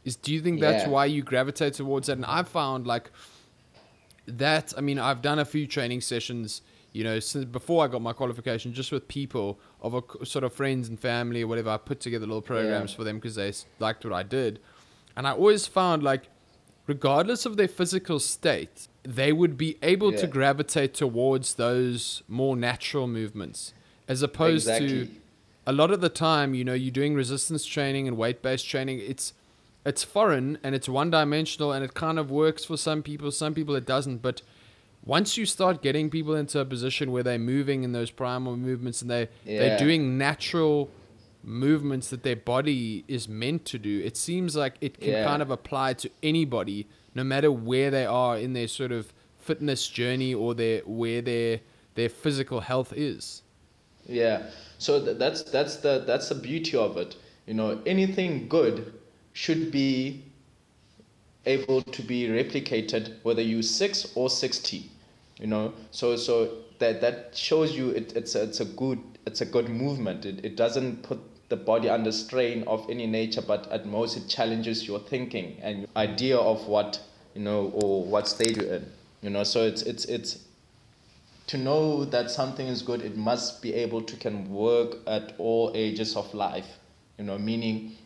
Is 0.05 0.17
do 0.17 0.35
you 0.35 0.43
think 0.43 0.61
that's 0.61 0.85
yeah. 0.85 0.90
why 0.90 1.07
you 1.07 1.23
gravitate 1.23 1.73
towards 1.75 2.09
that? 2.09 2.19
And 2.19 2.27
I've 2.27 2.49
found 2.49 2.87
like 2.87 3.11
that 4.27 4.73
I 4.77 4.81
mean, 4.81 4.99
I've 4.99 5.23
done 5.23 5.39
a 5.39 5.45
few 5.45 5.67
training 5.67 6.01
sessions, 6.01 6.63
you 6.93 7.05
know, 7.05 7.21
since 7.21 7.45
before 7.45 7.85
I 7.85 7.89
got 7.89 8.03
my 8.03 8.13
qualification, 8.13 8.73
just 8.73 8.93
with 8.93 9.09
people 9.09 9.59
of 9.81 9.95
a 9.95 10.27
sort 10.27 10.45
of 10.45 10.53
friends 10.53 10.89
and 10.89 10.99
family 10.99 11.43
or 11.43 11.47
whatever. 11.47 11.71
I 11.71 11.77
put 11.77 12.01
together 12.01 12.27
little 12.27 12.43
programs 12.43 12.93
yeah. 12.93 12.97
for 12.97 13.05
them 13.05 13.17
because 13.17 13.35
they 13.35 13.53
liked 13.79 14.05
what 14.05 14.15
I 14.15 14.23
did, 14.23 14.61
and 15.17 15.27
I 15.27 15.33
always 15.33 15.67
found 15.67 16.03
like, 16.03 16.29
regardless 16.87 17.47
of 17.47 17.57
their 17.57 17.69
physical 17.69 18.19
state, 18.19 18.89
they 19.03 19.33
would 19.33 19.57
be 19.57 19.79
able 19.83 20.13
yeah. 20.13 20.21
to 20.21 20.27
gravitate 20.27 20.95
towards 20.95 21.55
those 21.55 22.23
more 22.29 22.57
natural 22.57 23.07
movements, 23.07 23.75
as 24.09 24.23
opposed 24.23 24.69
exactly. 24.69 25.07
to 25.07 25.11
a 25.67 25.73
lot 25.73 25.91
of 25.91 26.01
the 26.01 26.09
time, 26.09 26.55
you 26.55 26.65
know, 26.65 26.75
you're 26.75 26.91
doing 26.91 27.15
resistance 27.15 27.65
training 27.65 28.07
and 28.07 28.17
weight 28.17 28.43
based 28.43 28.69
training. 28.69 29.01
It's 29.01 29.33
it's 29.85 30.03
foreign 30.03 30.59
and 30.62 30.75
it's 30.75 30.88
one 30.88 31.11
dimensional 31.11 31.73
and 31.73 31.85
it 31.85 31.94
kind 31.94 32.18
of 32.18 32.31
works 32.31 32.64
for 32.64 32.77
some 32.77 33.03
people 33.03 33.31
some 33.31 33.55
people 33.55 33.75
it 33.75 33.87
doesn't 33.87 34.18
but 34.18 34.42
once 35.05 35.37
you 35.37 35.44
start 35.44 35.83
getting 35.83 36.09
people 36.09 36.35
into 36.35 36.59
a 36.59 36.64
position 36.64 37.12
where 37.12 37.23
they're 37.23 37.38
moving 37.38 37.85
in 37.85 37.92
those 37.92 38.11
primal 38.11 38.57
movements 38.57 39.03
and 39.03 39.11
they 39.11 39.29
yeah. 39.44 39.59
they're 39.59 39.79
doing 39.79 40.16
natural 40.16 40.90
movements 41.42 42.09
that 42.09 42.23
their 42.23 42.37
body 42.37 43.05
is 43.07 43.29
meant 43.29 43.64
to 43.66 43.79
do 43.79 44.01
it 44.03 44.16
seems 44.16 44.57
like 44.57 44.75
it 44.81 44.99
can 44.99 45.11
yeah. 45.11 45.25
kind 45.25 45.42
of 45.42 45.51
apply 45.51 45.92
to 45.92 46.11
anybody 46.23 46.88
no 47.14 47.23
matter 47.23 47.53
where 47.53 47.90
they 47.90 48.07
are 48.07 48.38
in 48.38 48.55
their 48.55 48.68
sort 48.68 48.90
of 48.90 49.12
fitness 49.38 49.88
journey 49.88 50.33
or 50.33 50.55
their 50.55 50.81
where 50.87 51.20
their 51.20 51.61
their 51.97 52.09
physical 52.09 52.61
health 52.61 52.94
is 52.97 53.42
yeah 54.07 54.42
so 54.79 54.99
that's 54.99 55.42
that's 55.42 55.77
the 55.77 56.03
that's 56.07 56.31
the 56.31 56.35
beauty 56.35 56.77
of 56.79 56.97
it 56.97 57.16
you 57.47 57.53
know 57.53 57.79
anything 57.85 58.49
good 58.49 58.94
should 59.35 59.70
be 59.70 60.23
able 61.44 61.83
to 61.83 62.03
be 62.03 62.29
replicated 62.29 63.16
whether 63.23 63.42
you 63.42 63.62
6 63.62 64.12
or 64.14 64.31
60 64.31 64.90
you 65.38 65.47
know? 65.47 65.73
So 65.90 66.16
so 66.16 66.59
that 66.79 67.01
that 67.01 67.37
shows 67.37 67.77
you 67.77 67.90
it, 67.90 68.14
it's 68.16 68.35
a, 68.35 68.42
it's 68.44 68.61
a 68.61 68.64
good 68.64 68.99
it's 69.27 69.40
a 69.40 69.47
good 69.47 69.68
movement. 69.68 70.25
It, 70.27 70.44
it 70.44 70.57
doesn't 70.57 71.03
put 71.03 71.18
the 71.49 71.57
body 71.57 71.88
under 71.88 72.12
strain 72.12 72.64
of 72.66 72.88
any 72.88 73.07
nature 73.07 73.42
but 73.42 73.70
at 73.70 73.87
most 73.87 74.16
it 74.16 74.29
challenges 74.29 74.87
your 74.87 74.99
thinking 74.99 75.59
and 75.61 75.81
your 75.81 75.88
idea 75.97 76.38
of 76.38 76.66
what 76.66 77.01
you 77.35 77.42
know 77.42 77.70
or 77.75 78.05
what 78.05 78.29
state 78.29 78.57
you're 78.57 78.75
in 78.75 78.87
you 79.23 79.31
know? 79.31 79.44
So 79.44 79.64
it's 79.64 79.83
it's 79.83 80.05
it's 80.07 80.38
to 81.49 81.59
know 81.59 82.05
that 82.07 82.31
something 82.31 82.66
is 82.66 82.81
good 82.81 83.03
it 83.03 83.16
must 83.16 83.61
be 83.61 83.75
able 83.75 84.03
to 84.03 84.16
can 84.16 84.49
work 84.51 84.97
at 85.07 85.35
all 85.38 85.73
ages 85.75 86.16
of 86.16 86.33
life 86.33 86.79
you 87.18 87.25
know? 87.25 87.38
Meaning 87.38 87.97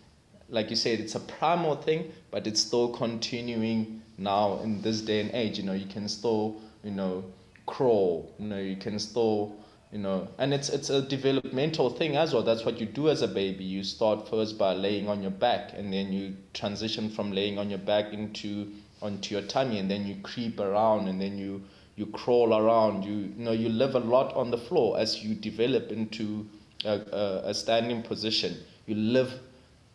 like 0.49 0.71
you 0.71 0.77
said, 0.77 1.01
it's 1.01 1.15
a 1.15 1.21
primal 1.21 1.77
thing, 1.77 2.11
but 2.31 2.47
it's 2.47 2.61
still 2.61 2.89
continuing 2.89 4.03
now 4.17 4.61
in 4.61 4.81
this 4.83 5.01
day 5.01 5.21
and 5.21 5.31
age. 5.33 5.59
You 5.59 5.65
know, 5.65 5.73
you 5.75 5.87
can 5.87 6.09
still, 6.09 6.61
you 6.83 6.91
know, 6.91 7.25
crawl. 7.67 8.35
You 8.39 8.47
know, 8.49 8.59
you 8.59 8.77
can 8.77 8.99
still, 8.99 9.55
you 9.93 9.99
know, 9.99 10.29
and 10.39 10.55
it's 10.55 10.69
it's 10.71 10.91
a 10.91 11.03
developmental 11.03 11.91
thing 11.91 12.17
as 12.17 12.33
well. 12.33 12.43
That's 12.43 12.65
what 12.65 12.81
you 12.81 12.87
do 12.87 13.09
as 13.11 13.23
a 13.23 13.29
baby. 13.29 13.65
You 13.65 13.85
start 13.85 14.29
first 14.29 14.59
by 14.59 14.73
laying 14.73 15.09
on 15.09 15.23
your 15.23 15.31
back, 15.31 15.73
and 15.75 15.93
then 15.93 16.13
you 16.13 16.35
transition 16.55 17.11
from 17.11 17.33
laying 17.33 17.59
on 17.59 17.69
your 17.69 17.79
back 17.81 18.13
into 18.13 18.73
onto 19.03 19.35
your 19.35 19.43
tummy, 19.47 19.79
and 19.79 19.91
then 19.91 20.07
you 20.07 20.17
creep 20.23 20.59
around, 20.61 21.09
and 21.09 21.21
then 21.21 21.37
you 21.37 21.63
you 21.97 22.07
crawl 22.07 22.55
around. 22.55 23.05
You 23.05 23.17
you 23.37 23.45
know 23.45 23.53
you 23.53 23.69
live 23.69 23.95
a 23.95 24.01
lot 24.01 24.35
on 24.35 24.51
the 24.51 24.59
floor 24.59 24.99
as 24.99 25.23
you 25.23 25.35
develop 25.35 25.93
into 25.93 26.47
a, 26.85 27.01
a, 27.13 27.51
a 27.51 27.55
standing 27.55 28.03
position. 28.03 28.57
You 28.87 28.95
live 28.95 29.33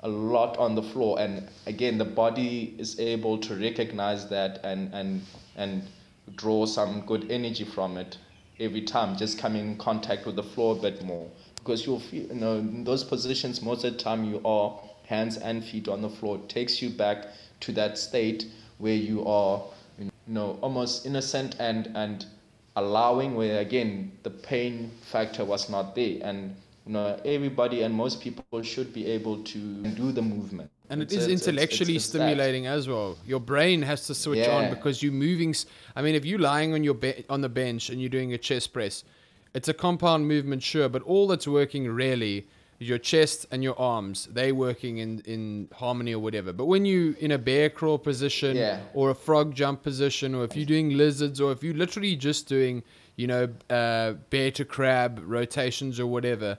a 0.04 0.08
lot 0.10 0.58
on 0.58 0.76
the 0.76 0.84
floor. 0.84 1.20
And 1.20 1.48
again 1.66 1.98
the 1.98 2.06
body 2.06 2.76
is 2.78 3.00
able 3.00 3.38
to 3.40 3.56
recognize 3.56 4.28
that 4.30 4.60
and 4.64 4.94
and 4.94 5.22
and 5.56 5.88
draw 6.36 6.66
some 6.66 7.02
good 7.06 7.32
energy 7.32 7.64
from 7.64 7.98
it 7.98 8.18
every 8.60 8.82
time 8.82 9.18
just 9.18 9.38
come 9.40 9.56
in 9.56 9.76
contact 9.78 10.26
with 10.26 10.36
the 10.36 10.44
floor 10.44 10.76
a 10.78 10.80
bit 10.80 11.04
more. 11.04 11.28
Because 11.56 11.86
you'll 11.86 12.00
feel 12.00 12.28
you 12.28 12.36
know 12.36 12.58
in 12.58 12.84
those 12.84 13.04
positions 13.04 13.62
most 13.62 13.84
of 13.84 13.94
the 13.94 14.00
time 14.00 14.26
you 14.26 14.42
are 14.46 14.80
hands 15.08 15.38
and 15.38 15.64
feet 15.64 15.88
on 15.88 16.02
the 16.02 16.10
floor. 16.10 16.38
It 16.38 16.50
takes 16.50 16.82
you 16.82 16.90
back 16.90 17.28
to 17.62 17.72
that 17.74 17.98
state 17.98 18.46
where 18.78 18.96
you 18.96 19.26
are 19.26 19.64
you 19.98 20.12
know 20.28 20.58
almost 20.62 21.06
innocent 21.06 21.56
and 21.60 21.90
and 21.96 22.26
allowing 22.76 23.36
where 23.36 23.60
again 23.60 24.12
the 24.24 24.30
pain 24.30 24.92
factor 25.02 25.46
was 25.46 25.70
not 25.70 25.96
there. 25.96 26.20
And 26.24 26.56
you 26.86 26.94
know, 26.94 27.20
everybody 27.24 27.84
and 27.84 27.94
most 27.96 28.22
people 28.22 28.62
should 28.62 28.94
be 28.94 29.06
able 29.06 29.42
to 29.44 29.60
do 29.84 30.12
the 30.12 30.22
movement. 30.22 30.70
And 30.90 31.02
it 31.02 31.06
it's, 31.06 31.14
is 31.14 31.28
intellectually 31.28 31.96
it's, 31.96 32.06
it's, 32.06 32.10
stimulating 32.10 32.68
as 32.68 32.88
well. 32.90 33.18
Your 33.26 33.40
brain 33.40 33.82
has 33.82 34.06
to 34.08 34.16
switch 34.16 34.40
yeah. 34.40 34.56
on 34.56 34.70
because 34.70 35.02
you're 35.02 35.14
moving. 35.14 35.56
I 35.96 36.02
mean, 36.02 36.14
if 36.14 36.26
you're 36.26 36.40
lying 36.40 36.74
on 36.74 36.84
your 36.84 36.94
be- 36.94 37.26
on 37.30 37.42
the 37.42 37.50
bench 37.50 37.90
and 37.90 38.02
you're 38.02 38.10
doing 38.10 38.34
a 38.34 38.38
chest 38.38 38.74
press, 38.74 39.04
it's 39.54 39.70
a 39.70 39.74
compound 39.74 40.28
movement, 40.28 40.62
sure, 40.62 40.90
but 40.90 41.02
all 41.04 41.28
that's 41.28 41.48
working 41.48 41.88
really 41.88 42.48
is 42.80 42.90
your 42.90 42.98
chest 42.98 43.46
and 43.52 43.64
your 43.64 43.80
arms. 43.80 44.28
They're 44.32 44.54
working 44.54 44.98
in, 44.98 45.20
in 45.22 45.70
harmony 45.74 46.14
or 46.14 46.20
whatever. 46.20 46.52
But 46.52 46.66
when 46.66 46.86
you're 46.86 47.14
in 47.16 47.32
a 47.32 47.38
bear 47.38 47.70
crawl 47.70 47.98
position 47.98 48.58
yeah. 48.58 48.82
or 48.94 49.12
a 49.12 49.16
frog 49.16 49.56
jump 49.56 49.84
position, 49.84 50.36
or 50.36 50.44
if 50.44 50.56
you're 50.56 50.66
doing 50.66 50.98
lizards, 50.98 51.40
or 51.40 51.52
if 51.52 51.64
you're 51.64 51.76
literally 51.76 52.16
just 52.16 52.48
doing, 52.48 52.84
you 53.16 53.28
know, 53.28 53.48
uh, 53.70 54.14
bear 54.30 54.52
to 54.52 54.66
crab 54.66 55.22
rotations 55.26 56.00
or 56.00 56.08
whatever, 56.08 56.58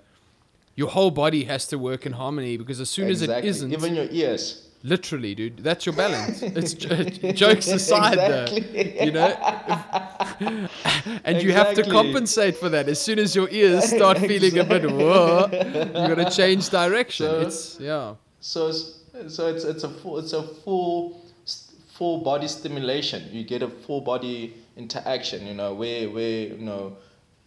your 0.77 0.89
whole 0.89 1.11
body 1.11 1.45
has 1.45 1.67
to 1.69 1.79
work 1.79 2.07
in 2.07 2.13
harmony 2.13 2.57
because 2.57 2.81
as 2.81 2.91
soon 2.91 3.09
exactly. 3.09 3.37
as 3.37 3.45
it 3.45 3.49
isn't, 3.49 3.73
even 3.73 3.95
your 3.95 4.09
ears. 4.11 4.61
Literally, 4.83 5.35
dude, 5.35 5.59
that's 5.61 5.87
your 5.87 5.95
balance. 5.95 6.43
it's 6.43 6.75
jokes 7.39 7.69
aside, 7.69 8.19
exactly. 8.19 8.61
though. 8.61 9.05
You 9.05 9.13
know, 9.13 10.69
and 11.25 11.43
you 11.43 11.53
have 11.53 11.75
to 11.77 11.85
compensate 11.85 12.59
for 12.59 12.69
that. 12.69 12.87
As 12.87 13.01
soon 13.01 13.19
as 13.19 13.35
your 13.35 13.49
ears 13.49 13.85
start 13.85 14.19
feeling 14.31 14.59
a 14.59 14.65
bit 14.65 14.91
whoa, 14.91 15.49
you 15.51 16.15
got 16.15 16.17
to 16.17 16.31
change 16.31 16.69
direction. 16.69 17.27
So- 17.27 17.41
it's 17.41 17.81
yeah, 17.81 18.15
So 18.41 18.69
it's, 18.69 19.01
so 19.29 19.47
it's 19.47 19.65
it's 19.65 19.85
a 19.85 19.89
full 19.89 20.19
it's 20.19 20.35
a 20.35 20.43
full 20.43 21.25
full 21.95 22.19
body 22.19 22.49
stimulation. 22.49 23.27
You 23.33 23.43
get 23.43 23.63
a 23.63 23.69
full 23.69 24.03
body 24.03 24.55
interaction. 24.77 25.47
You 25.47 25.55
know 25.55 25.73
where 25.73 26.11
where 26.11 26.49
you 26.49 26.59
know 26.59 26.99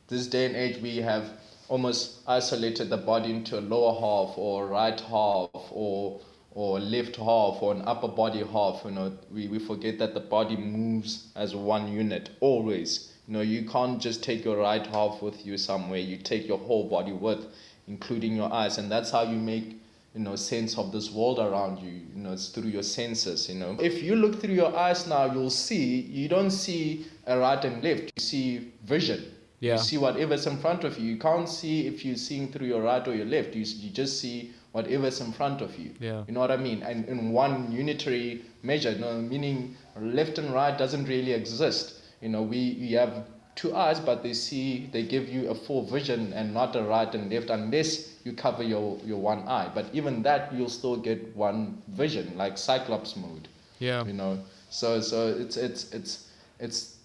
this 0.07 0.25
day 0.25 0.45
and 0.47 0.55
age 0.55 0.81
we 0.81 0.97
have 0.97 1.29
almost 1.69 2.21
isolated 2.27 2.89
the 2.89 2.97
body 2.97 3.31
into 3.31 3.59
a 3.59 3.61
lower 3.61 3.93
half 3.93 4.37
or 4.37 4.67
right 4.67 4.99
half 4.99 5.49
or 5.71 6.21
or 6.51 6.79
left 6.79 7.17
half 7.17 7.61
or 7.61 7.71
an 7.73 7.83
upper 7.85 8.07
body 8.07 8.43
half. 8.43 8.81
You 8.85 8.91
know 8.91 9.17
we, 9.31 9.47
we 9.47 9.59
forget 9.59 9.99
that 9.99 10.13
the 10.13 10.19
body 10.19 10.57
moves 10.57 11.31
as 11.35 11.55
one 11.55 11.91
unit 11.91 12.29
always. 12.39 13.13
You 13.27 13.33
know 13.33 13.41
you 13.41 13.67
can't 13.69 14.01
just 14.01 14.23
take 14.23 14.45
your 14.45 14.57
right 14.57 14.85
half 14.87 15.21
with 15.21 15.45
you 15.45 15.57
somewhere. 15.57 15.99
You 15.99 16.17
take 16.17 16.47
your 16.47 16.57
whole 16.57 16.89
body 16.89 17.11
with, 17.11 17.45
including 17.87 18.35
your 18.35 18.51
eyes, 18.51 18.77
and 18.77 18.91
that's 18.91 19.11
how 19.11 19.23
you 19.23 19.37
make 19.37 19.77
you 20.15 20.23
know 20.23 20.35
sense 20.35 20.77
of 20.79 20.91
this 20.91 21.11
world 21.11 21.37
around 21.37 21.77
you 21.77 21.91
you 21.91 22.15
know 22.15 22.31
it's 22.31 22.49
through 22.49 22.69
your 22.69 22.81
senses 22.81 23.47
you 23.47 23.53
know 23.53 23.77
if 23.79 24.01
you 24.01 24.15
look 24.15 24.41
through 24.41 24.55
your 24.55 24.75
eyes 24.75 25.05
now 25.05 25.31
you'll 25.31 25.49
see 25.49 26.01
you 26.01 26.27
don't 26.27 26.49
see 26.49 27.05
a 27.27 27.37
right 27.37 27.63
and 27.65 27.83
left 27.83 28.05
you 28.15 28.21
see 28.21 28.71
vision 28.85 29.23
Yeah. 29.59 29.73
you 29.73 29.79
see 29.79 29.97
whatever's 29.97 30.45
in 30.45 30.57
front 30.57 30.83
of 30.83 30.99
you. 30.99 31.13
You 31.13 31.17
can't 31.17 31.49
see 31.49 31.87
if 31.87 32.05
you're 32.05 32.15
seeing 32.15 32.51
through 32.51 32.67
your 32.67 32.81
right 32.81 33.05
or 33.07 33.15
your 33.15 33.25
left. 33.25 33.55
You, 33.55 33.63
you 33.63 33.89
just 33.89 34.19
see 34.19 34.51
whatever's 34.71 35.19
in 35.19 35.31
front 35.31 35.61
of 35.61 35.77
you. 35.79 35.93
Yeah. 35.99 36.23
you 36.27 36.33
know 36.33 36.39
what 36.39 36.51
i 36.51 36.57
mean? 36.57 36.83
And 36.83 37.05
in 37.07 37.31
one 37.31 37.71
unitary 37.71 38.43
measure 38.61 38.91
you 38.91 38.99
know 38.99 39.19
meaning 39.19 39.75
left 39.99 40.37
and 40.37 40.53
right 40.53 40.77
doesn't 40.77 41.05
really 41.05 41.33
exist. 41.33 42.01
You 42.21 42.29
know 42.29 42.43
we, 42.43 42.77
we 42.79 42.91
have 42.91 43.25
two 43.55 43.75
eyes 43.75 43.99
but 43.99 44.21
they 44.21 44.33
see 44.33 44.87
they 44.93 45.01
give 45.01 45.27
you 45.27 45.49
a 45.49 45.55
full 45.55 45.83
vision 45.87 46.31
and 46.33 46.53
not 46.53 46.75
a 46.75 46.83
right 46.83 47.13
and 47.15 47.31
left 47.31 47.49
unless 47.49 48.13
you 48.23 48.33
cover 48.33 48.61
your, 48.61 48.99
your 49.03 49.17
one 49.17 49.47
eye. 49.47 49.71
But 49.73 49.87
even 49.93 50.21
that 50.23 50.53
you'll 50.53 50.69
still 50.69 50.97
get 50.97 51.35
one 51.35 51.81
vision 51.87 52.37
like 52.37 52.57
cyclops 52.59 53.15
mode. 53.15 53.47
Yeah, 53.79 54.05
you 54.05 54.13
know? 54.13 54.39
So 54.69 55.01
so 55.01 55.29
it's 55.29 55.57
it's 55.57 55.91
it's 55.93 56.29
it's 56.59 56.96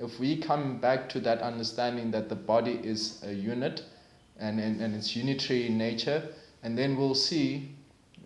if 0.00 0.18
we 0.18 0.36
come 0.36 0.78
back 0.78 1.08
to 1.10 1.20
that 1.20 1.40
understanding 1.40 2.10
that 2.10 2.28
the 2.28 2.34
body 2.34 2.80
is 2.82 3.22
a 3.24 3.32
unit 3.32 3.84
and 4.38 4.58
and, 4.58 4.80
and 4.80 4.94
it's 4.94 5.14
unitary 5.14 5.66
in 5.66 5.76
nature 5.76 6.22
and 6.62 6.76
then 6.76 6.96
we'll 6.96 7.14
see 7.14 7.70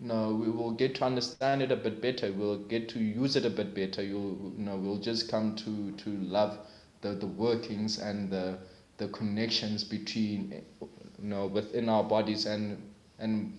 you 0.01 0.07
know 0.07 0.33
we 0.33 0.49
will 0.49 0.71
get 0.71 0.95
to 0.95 1.05
understand 1.05 1.61
it 1.61 1.71
a 1.71 1.75
bit 1.75 2.01
better. 2.01 2.31
We'll 2.31 2.59
get 2.59 2.89
to 2.89 2.99
use 2.99 3.35
it 3.35 3.45
a 3.45 3.49
bit 3.49 3.73
better. 3.73 4.03
You'll 4.03 4.53
you 4.57 4.65
know 4.65 4.75
we'll 4.75 4.99
just 4.99 5.29
come 5.29 5.55
to 5.57 5.91
to 5.91 6.09
love 6.09 6.57
the 7.01 7.09
the 7.11 7.27
workings 7.27 7.99
and 7.99 8.29
the 8.29 8.57
the 8.97 9.07
connections 9.09 9.83
between 9.83 10.61
you 10.81 10.89
know 11.29 11.47
within 11.47 11.89
our 11.89 12.03
bodies 12.03 12.45
and 12.45 12.81
and 13.19 13.57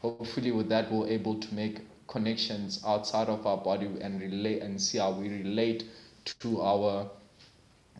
hopefully 0.00 0.50
with 0.50 0.68
that 0.68 0.90
we're 0.92 1.08
able 1.08 1.38
to 1.38 1.54
make 1.54 1.80
connections 2.08 2.82
outside 2.86 3.28
of 3.28 3.46
our 3.46 3.56
body 3.56 3.86
and 4.00 4.20
relate 4.20 4.62
and 4.62 4.80
see 4.80 4.98
how 4.98 5.10
we 5.12 5.28
relate 5.28 5.84
to 6.40 6.60
our 6.60 7.10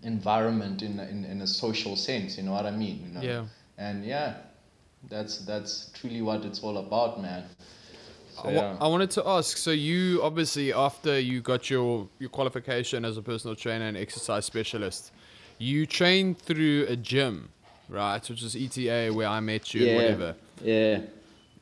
environment 0.03 0.83
in 0.83 0.99
a, 0.99 1.05
in, 1.05 1.25
in 1.25 1.43
a 1.43 1.47
social 1.47 1.97
sense 1.97 2.37
you 2.37 2.43
know 2.43 2.53
what 2.53 2.67
i 2.67 2.71
mean 2.71 3.03
you 3.07 3.15
know 3.15 3.21
yeah. 3.21 3.45
and 3.79 4.05
yeah 4.05 4.35
that's 5.09 5.39
that's 5.45 5.91
truly 5.95 6.23
what 6.23 6.45
it's 6.45 6.61
all 6.61 6.79
about 6.79 7.21
man 7.21 7.45
so, 8.35 8.49
I 8.49 8.53
yeah. 8.53 8.77
I 8.81 8.89
wanted 8.89 9.11
to 9.13 9.29
ask. 9.29 9.57
So 9.59 9.71
you 9.71 10.23
obviously 10.23 10.73
after 10.73 11.19
you 11.21 11.41
got 11.43 11.69
your 11.69 12.09
your 12.19 12.31
qualification 12.31 13.05
as 13.05 13.19
a 13.19 13.23
personal 13.23 13.55
trainer 13.55 13.85
and 13.85 13.97
exercise 13.97 14.47
specialist, 14.47 15.13
you 15.59 15.87
trained 15.87 16.39
through 16.39 16.87
a 16.89 16.97
gym, 16.97 17.51
right? 17.89 18.27
Which 18.29 18.43
is 18.43 18.57
ETA 18.57 19.13
where 19.13 19.29
I 19.29 19.41
met 19.41 19.75
you 19.75 19.87
and 19.87 19.97
whatever. 19.97 20.35
yeah 20.63 21.01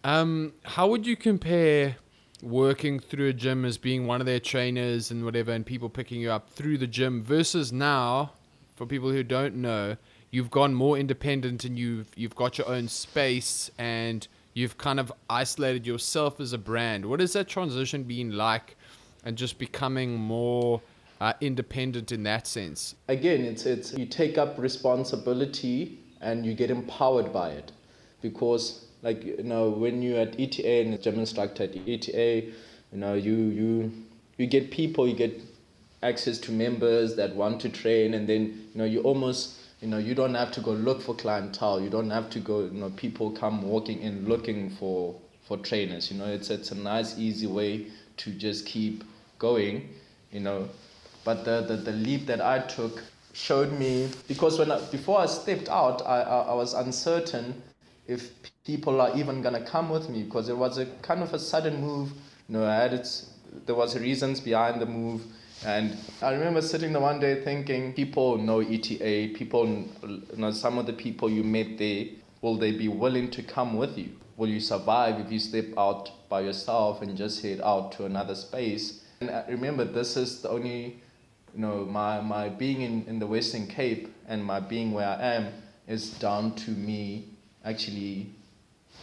Um, 0.05 0.53
how 0.62 0.88
would 0.88 1.07
you 1.07 1.16
compare 1.16 1.97
working 2.43 3.01
through 3.01 3.28
a 3.28 3.32
gym 3.32 3.64
as 3.64 3.78
being 3.78 4.07
one 4.07 4.20
of 4.20 4.26
their 4.26 4.41
trainers 4.41 5.11
and 5.11 5.24
whatever, 5.24 5.53
and 5.53 5.64
people 5.64 5.88
picking 5.88 6.20
you 6.20 6.30
up 6.30 6.49
through 6.51 6.78
the 6.78 6.86
gym 6.86 7.22
versus 7.22 7.72
now, 7.72 8.32
for 8.76 8.86
people 8.86 9.11
who 9.11 9.22
don't 9.22 9.57
know, 9.57 9.97
you've 10.30 10.51
gone 10.51 10.74
more 10.74 10.97
independent 10.99 11.64
and 11.64 11.78
you've 11.78 12.09
you've 12.16 12.34
got 12.34 12.59
your 12.59 12.68
own 12.68 12.88
space 12.88 13.70
and 13.78 14.26
you've 14.55 14.78
kind 14.78 14.99
of 15.01 15.12
isolated 15.28 15.86
yourself 15.86 16.41
as 16.41 16.53
a 16.53 16.59
brand. 16.59 17.05
What 17.05 17.20
has 17.20 17.32
that 17.34 17.49
transition 17.49 18.05
been 18.05 18.36
like, 18.36 18.76
and 19.24 19.36
just 19.36 19.59
becoming 19.59 20.16
more 20.16 20.80
uh, 21.20 21.34
independent 21.41 22.12
in 22.12 22.22
that 22.22 22.47
sense? 22.47 22.95
again 23.09 23.45
it's 23.45 23.66
it's 23.66 23.93
you 23.93 24.07
take 24.07 24.38
up 24.38 24.59
responsibility 24.59 25.99
and 26.20 26.45
you 26.45 26.55
get 26.55 26.70
empowered 26.70 27.32
by 27.32 27.51
it 27.51 27.72
because 28.22 28.86
like 29.03 29.25
you 29.25 29.43
know 29.43 29.71
when 29.71 30.03
you're 30.03 30.21
at 30.21 30.39
ETA 30.39 30.83
and 30.83 31.03
gym 31.03 31.19
instructor 31.19 31.65
at 31.65 31.77
ETA 31.89 32.53
you 32.93 32.99
know 32.99 33.15
you 33.15 33.35
you 33.35 33.93
you 34.37 34.47
get 34.47 34.71
people 34.71 35.07
you 35.07 35.15
get 35.15 35.41
access 36.03 36.39
to 36.39 36.53
members 36.53 37.17
that 37.17 37.35
want 37.35 37.61
to 37.61 37.69
train 37.69 38.15
and 38.15 38.29
then 38.29 38.69
you 38.73 38.79
know 38.79 38.85
you 38.85 39.01
almost 39.01 39.57
you 39.81 39.89
know 39.89 39.99
you 39.99 40.15
don't 40.15 40.35
have 40.35 40.53
to 40.53 40.61
go 40.61 40.73
look 40.73 41.01
for 41.01 41.15
clientele. 41.15 41.81
You 41.81 41.91
don't 41.91 42.11
have 42.11 42.31
to 42.31 42.41
go 42.41 42.65
you 42.65 42.71
know 42.71 42.91
people 42.91 43.31
come 43.31 43.63
walking 43.63 44.01
in 44.01 44.27
looking 44.27 44.71
for 44.71 45.15
for 45.43 45.57
trainers. 45.57 46.11
You 46.11 46.19
know 46.19 46.27
it's 46.27 46.51
it's 46.51 46.71
a 46.71 46.75
nice 46.75 47.19
easy 47.19 47.47
way 47.47 47.87
to 48.19 48.31
just 48.33 48.67
keep 48.67 49.05
going 49.39 49.89
you 50.31 50.41
know. 50.41 50.69
But 51.25 51.45
the, 51.45 51.61
the, 51.63 51.77
the 51.77 51.93
leap 51.93 52.27
that 52.27 52.41
I 52.41 52.61
took 52.61 53.03
showed 53.33 53.73
me 53.79 54.09
because 54.27 54.59
when 54.59 54.71
I, 54.71 54.81
before 54.91 55.21
I 55.21 55.27
stepped 55.27 55.69
out, 55.69 56.03
I, 56.07 56.23
I, 56.23 56.39
I 56.41 56.55
was 56.55 56.73
uncertain 56.73 57.63
if 58.11 58.33
people 58.65 59.01
are 59.01 59.17
even 59.17 59.41
gonna 59.41 59.65
come 59.65 59.89
with 59.89 60.09
me 60.11 60.25
because 60.25 60.49
it 60.49 60.57
was 60.57 60.79
a 60.79 60.87
kind 61.01 61.23
of 61.23 61.33
a 61.33 61.39
sudden 61.39 61.81
move. 61.81 62.11
You 62.49 62.59
know, 62.59 62.67
I 62.67 62.75
had 62.75 62.93
its, 62.93 63.31
there 63.67 63.77
was 63.77 63.97
reasons 63.97 64.41
behind 64.41 64.81
the 64.81 64.87
move, 64.87 65.23
and 65.65 65.97
I 66.21 66.33
remember 66.33 66.61
sitting 66.61 66.93
there 66.93 67.01
one 67.01 67.21
day 67.21 67.45
thinking, 67.45 67.93
people 67.93 68.37
know 68.37 68.61
ETA, 68.61 69.35
people, 69.35 69.67
you 70.03 70.23
know, 70.37 70.51
some 70.51 70.77
of 70.77 70.87
the 70.87 70.93
people 70.93 71.31
you 71.31 71.45
met 71.45 71.79
there, 71.79 72.07
will 72.41 72.57
they 72.57 72.73
be 72.73 72.89
willing 72.89 73.31
to 73.31 73.43
come 73.45 73.77
with 73.77 73.97
you? 73.97 74.11
Will 74.37 74.49
you 74.49 74.61
survive 74.61 75.21
if 75.21 75.31
you 75.31 75.39
step 75.39 75.67
out 75.79 76.11
by 76.29 76.41
yourself 76.41 77.03
and 77.03 77.17
just 77.17 77.43
head 77.43 77.61
out 77.63 77.93
to 77.93 78.07
another 78.07 78.35
space? 78.35 79.05
And 79.21 79.31
I 79.31 79.45
remember, 79.49 79.85
this 79.85 80.17
is 80.17 80.43
the 80.43 80.49
only 80.49 81.01
you 81.55 81.61
know, 81.61 81.85
my, 81.85 82.21
my 82.21 82.49
being 82.49 82.81
in, 82.81 83.05
in 83.07 83.19
the 83.19 83.27
Western 83.27 83.67
Cape 83.67 84.13
and 84.27 84.45
my 84.45 84.59
being 84.59 84.93
where 84.93 85.09
I 85.09 85.35
am 85.35 85.53
is 85.87 86.11
down 86.13 86.55
to 86.55 86.71
me 86.71 87.30
actually 87.65 88.27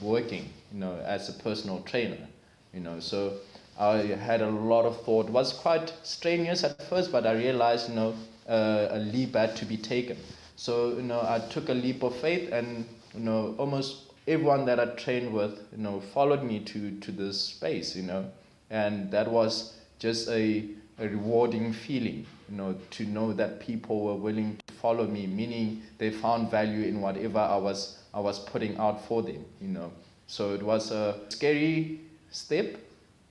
working, 0.02 0.50
you 0.74 0.80
know, 0.80 0.96
as 1.06 1.30
a 1.30 1.34
personal 1.34 1.82
trainer, 1.82 2.28
you 2.74 2.80
know. 2.80 3.00
So 3.00 3.34
I 3.80 3.98
had 3.98 4.42
a 4.42 4.50
lot 4.50 4.86
of 4.86 5.02
thought. 5.04 5.28
It 5.28 5.32
was 5.32 5.54
quite 5.54 5.94
strenuous 6.04 6.64
at 6.64 6.82
first, 6.84 7.12
but 7.12 7.26
I 7.26 7.34
realized, 7.34 7.90
you 7.90 7.96
know, 7.96 8.16
uh, 8.48 8.88
a 8.92 9.00
leap 9.00 9.36
had 9.36 9.56
to 9.58 9.66
be 9.66 9.78
taken. 9.78 10.18
So, 10.56 10.96
you 10.96 11.04
know, 11.04 11.22
I 11.22 11.40
took 11.50 11.70
a 11.70 11.74
leap 11.74 12.04
of 12.04 12.16
faith 12.16 12.52
and, 12.52 12.86
you 13.14 13.20
know, 13.20 13.56
almost 13.58 14.12
everyone 14.28 14.66
that 14.66 14.80
I 14.80 14.86
trained 14.96 15.34
with, 15.34 15.60
you 15.72 15.78
know, 15.78 16.00
followed 16.00 16.44
me 16.44 16.60
to, 16.62 17.00
to 17.00 17.12
this 17.12 17.40
space, 17.40 17.96
you 17.96 18.04
know. 18.04 18.26
And 18.70 19.12
that 19.12 19.30
was 19.30 19.74
just 20.00 20.28
a, 20.30 20.66
a 21.00 21.08
rewarding 21.08 21.74
feeling, 21.74 22.26
you 22.50 22.58
know, 22.58 22.76
to 22.92 23.06
know 23.06 23.34
that 23.34 23.60
people 23.60 24.02
were 24.02 24.16
willing 24.16 24.58
to 24.68 24.74
follow 24.74 25.06
me, 25.06 25.28
meaning 25.28 25.84
they 26.00 26.10
found 26.10 26.50
value 26.50 26.86
in 26.86 27.02
whatever 27.02 27.40
I 27.40 27.58
was 27.58 27.97
I 28.14 28.20
was 28.20 28.40
putting 28.40 28.78
out 28.78 29.06
for 29.08 29.22
them, 29.22 29.46
you 29.62 29.68
know. 29.68 29.92
So 30.28 30.54
it 30.54 30.64
was 30.64 30.92
a 30.92 31.20
scary 31.30 32.02
step, 32.32 32.78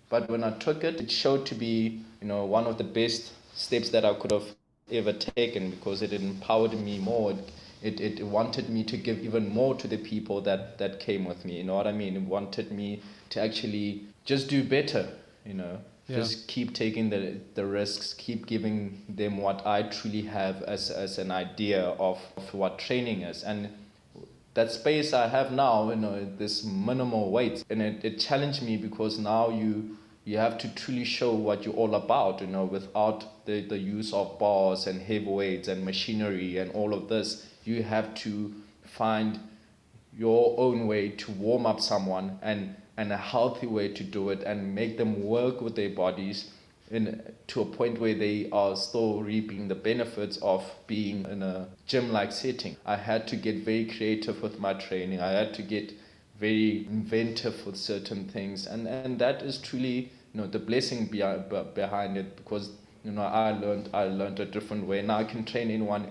but 0.09 0.29
when 0.31 0.45
I 0.45 0.51
took 0.59 0.85
it, 0.85 1.01
it 1.01 1.11
showed 1.11 1.47
to 1.47 1.55
be, 1.55 2.03
you 2.20 2.29
know, 2.29 2.45
one 2.45 2.66
of 2.66 2.79
the 2.79 2.85
best 2.85 3.33
steps 3.55 3.91
that 3.91 4.05
I 4.05 4.14
could 4.14 4.31
have 4.31 4.49
ever 4.91 5.12
taken 5.12 5.70
because 5.70 6.03
it 6.03 6.12
empowered 6.12 6.72
me 6.72 6.99
more. 6.99 7.33
It, 7.33 8.01
it, 8.01 8.20
it 8.20 8.24
wanted 8.27 8.70
me 8.70 8.85
to 8.85 8.97
give 8.97 9.18
even 9.18 9.49
more 9.53 9.74
to 9.74 9.89
the 9.89 9.99
people 9.99 10.41
that, 10.43 10.79
that 10.79 11.01
came 11.01 11.24
with 11.24 11.45
me, 11.45 11.59
you 11.59 11.64
know 11.64 11.74
what 11.74 11.87
I 11.87 11.93
mean? 11.93 12.16
It 12.16 12.22
wanted 12.22 12.72
me 12.72 13.03
to 13.31 13.41
actually 13.41 14.05
just 14.24 14.49
do 14.49 14.62
better, 14.64 15.09
you 15.45 15.55
know. 15.55 15.79
Yeah. 16.09 16.18
Just 16.18 16.47
keep 16.47 16.72
taking 16.72 17.11
the, 17.11 17.39
the 17.55 17.66
risks, 17.66 18.14
keep 18.14 18.47
giving 18.47 19.03
them 19.09 19.39
what 19.39 19.66
I 19.66 19.83
truly 19.83 20.22
have 20.22 20.62
as, 20.62 20.89
as 20.91 21.18
an 21.18 21.33
idea 21.33 21.83
of, 21.83 22.20
of 22.37 22.55
what 22.55 22.79
training 22.79 23.22
is. 23.22 23.43
And 23.43 23.70
that 24.57 24.72
space 24.72 25.12
I 25.12 25.28
have 25.28 25.52
now, 25.52 25.90
you 25.90 25.96
know, 25.96 26.26
this 26.38 26.64
minimal 26.64 27.30
weight, 27.30 27.62
and 27.68 27.82
it, 27.82 28.02
it 28.02 28.18
challenged 28.18 28.62
me 28.62 28.78
because 28.78 29.18
now 29.18 29.50
you 29.50 29.98
you 30.24 30.38
have 30.38 30.57
to 30.59 30.74
truly 30.74 31.04
show 31.04 31.34
what 31.34 31.64
you're 31.64 31.74
all 31.74 31.94
about, 31.94 32.40
you 32.40 32.48
know, 32.48 32.64
without 32.64 33.44
the, 33.44 33.61
the 33.61 33.78
use 33.78 34.12
of 34.12 34.38
bars 34.40 34.88
and 34.88 35.00
heavy 35.00 35.26
weights 35.26 35.68
and 35.68 35.84
machinery 35.84 36.59
and 36.59 36.72
all 36.72 36.94
of 36.94 37.09
this. 37.09 37.46
You 37.64 37.84
have 37.84 38.12
to 38.16 38.52
find 38.82 39.38
your 40.18 40.59
own 40.59 40.88
way 40.88 41.11
to 41.11 41.30
warm 41.30 41.64
up 41.64 41.80
someone 41.80 42.40
and, 42.42 42.74
and 42.96 43.12
a 43.12 43.16
healthy 43.16 43.68
way 43.68 43.92
to 43.92 44.02
do 44.02 44.30
it 44.30 44.42
and 44.42 44.74
make 44.74 44.98
them 44.98 45.22
work 45.22 45.61
with 45.61 45.76
their 45.76 45.90
bodies 45.90 46.50
in 46.91 47.22
to 47.49 47.62
a 47.62 47.64
point 47.64 48.01
where 48.01 48.14
they 48.14 48.49
are 48.51 48.76
still 48.76 49.22
reaping 49.22 49.68
the 49.68 49.74
benefits 49.74 50.37
of 50.39 50.64
being 50.87 51.24
in 51.24 51.43
a 51.43 51.68
gym 51.87 52.12
like 52.12 52.32
setting. 52.32 52.76
I 52.84 52.97
had 52.97 53.26
to 53.28 53.37
get 53.37 53.64
very 53.64 53.87
creative 53.87 54.43
with 54.43 54.59
my 54.61 54.74
training. 54.74 55.20
I 55.20 55.30
had 55.30 55.55
to 55.55 55.62
get 55.62 55.93
very 56.39 56.87
inventive 56.87 57.64
with 57.66 57.76
certain 57.76 58.28
things 58.28 58.66
and 58.66 58.87
and 58.87 59.18
that 59.18 59.43
is 59.43 59.59
truly 59.59 60.11
you 60.32 60.41
know 60.41 60.47
the 60.47 60.59
blessing 60.59 61.07
behind 61.07 61.45
behind 61.74 62.16
it 62.16 62.37
because 62.37 62.70
you 63.05 63.11
know 63.11 63.22
I 63.22 63.53
learned 63.53 63.89
I 63.95 64.05
learned 64.05 64.41
a 64.41 64.45
different 64.45 64.87
way. 64.87 65.03
Now 65.03 65.18
I 65.18 65.24
can 65.24 65.45
train 65.45 65.70
anyone 65.70 66.11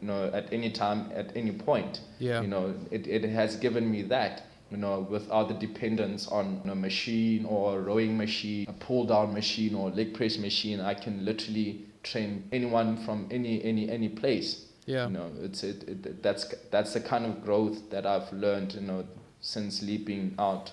you 0.00 0.08
know 0.08 0.30
at 0.32 0.52
any 0.52 0.70
time 0.70 1.10
at 1.14 1.36
any 1.36 1.52
point. 1.52 2.00
Yeah. 2.18 2.40
You 2.40 2.48
know 2.48 2.74
it, 2.90 3.06
it 3.06 3.24
has 3.24 3.56
given 3.56 3.90
me 3.90 4.02
that 4.04 4.46
you 4.70 4.76
know, 4.76 5.06
without 5.08 5.48
the 5.48 5.54
dependence 5.54 6.26
on 6.28 6.60
a 6.64 6.74
machine 6.74 7.44
or 7.44 7.78
a 7.78 7.80
rowing 7.80 8.16
machine, 8.16 8.66
a 8.68 8.72
pull 8.72 9.06
down 9.06 9.32
machine 9.32 9.74
or 9.74 9.90
leg 9.90 10.14
press 10.14 10.38
machine, 10.38 10.80
I 10.80 10.94
can 10.94 11.24
literally 11.24 11.84
train 12.02 12.48
anyone 12.52 12.96
from 13.04 13.28
any 13.30 13.62
any 13.62 13.88
any 13.88 14.08
place. 14.08 14.66
Yeah. 14.86 15.06
You 15.06 15.12
know, 15.12 15.30
it's 15.42 15.62
it, 15.62 15.88
it 15.88 16.22
that's 16.22 16.52
that's 16.70 16.94
the 16.94 17.00
kind 17.00 17.26
of 17.26 17.44
growth 17.44 17.90
that 17.90 18.06
I've 18.06 18.32
learned, 18.32 18.74
you 18.74 18.80
know, 18.80 19.04
since 19.40 19.82
leaping 19.82 20.34
out 20.38 20.72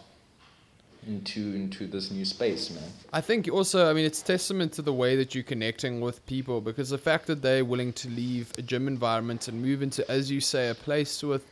into 1.08 1.54
into 1.54 1.86
this 1.88 2.12
new 2.12 2.26
space, 2.26 2.72
man. 2.72 2.84
I 3.12 3.22
think 3.22 3.48
also, 3.52 3.90
I 3.90 3.94
mean, 3.94 4.06
it's 4.06 4.22
testament 4.22 4.74
to 4.74 4.82
the 4.82 4.94
way 4.94 5.16
that 5.16 5.36
you're 5.36 5.44
connecting 5.44 6.02
with 6.02 6.26
people 6.26 6.62
because 6.62 6.90
the 6.90 6.98
fact 6.98 7.28
that 7.28 7.42
they're 7.42 7.66
willing 7.66 7.94
to 7.94 8.10
leave 8.10 8.52
a 8.58 8.62
gym 8.62 8.88
environment 8.88 9.48
and 9.48 9.62
move 9.62 9.82
into, 9.82 10.10
as 10.10 10.32
you 10.32 10.40
say, 10.42 10.70
a 10.70 10.76
place 10.76 11.22
with 11.22 11.46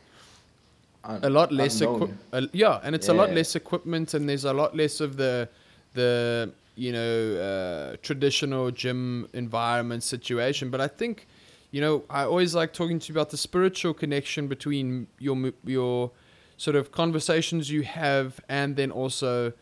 Un- 1.04 1.20
a 1.24 1.30
lot 1.30 1.50
less 1.52 1.80
equi- 1.82 2.12
uh, 2.32 2.46
yeah 2.52 2.78
and 2.84 2.94
it's 2.94 3.08
a 3.08 3.14
lot 3.14 3.30
less 3.32 3.56
equipment 3.56 4.14
and 4.14 4.28
there's 4.28 4.44
a 4.44 4.52
lot 4.52 4.76
less 4.76 5.00
of 5.00 5.16
the 5.16 5.48
the 5.94 6.52
you 6.76 6.92
know 6.92 7.34
uh, 7.48 7.96
traditional 8.02 8.70
gym 8.70 9.28
environment 9.32 10.02
situation. 10.02 10.70
But 10.70 10.80
i 10.80 10.88
think 10.88 11.26
you 11.72 11.80
know 11.80 12.04
i 12.08 12.22
always 12.24 12.54
like 12.54 12.72
talking 12.72 12.98
to 13.00 13.08
you 13.08 13.14
about 13.18 13.30
the 13.30 13.36
spiritual 13.36 13.94
connection 13.94 14.46
between 14.46 15.06
your 15.18 15.36
your 15.64 16.10
sort 16.56 16.76
of 16.76 16.92
conversations 16.92 17.68
you 17.70 17.82
have 17.82 18.38
and 18.48 18.76
then 18.76 18.90
also 18.92 19.52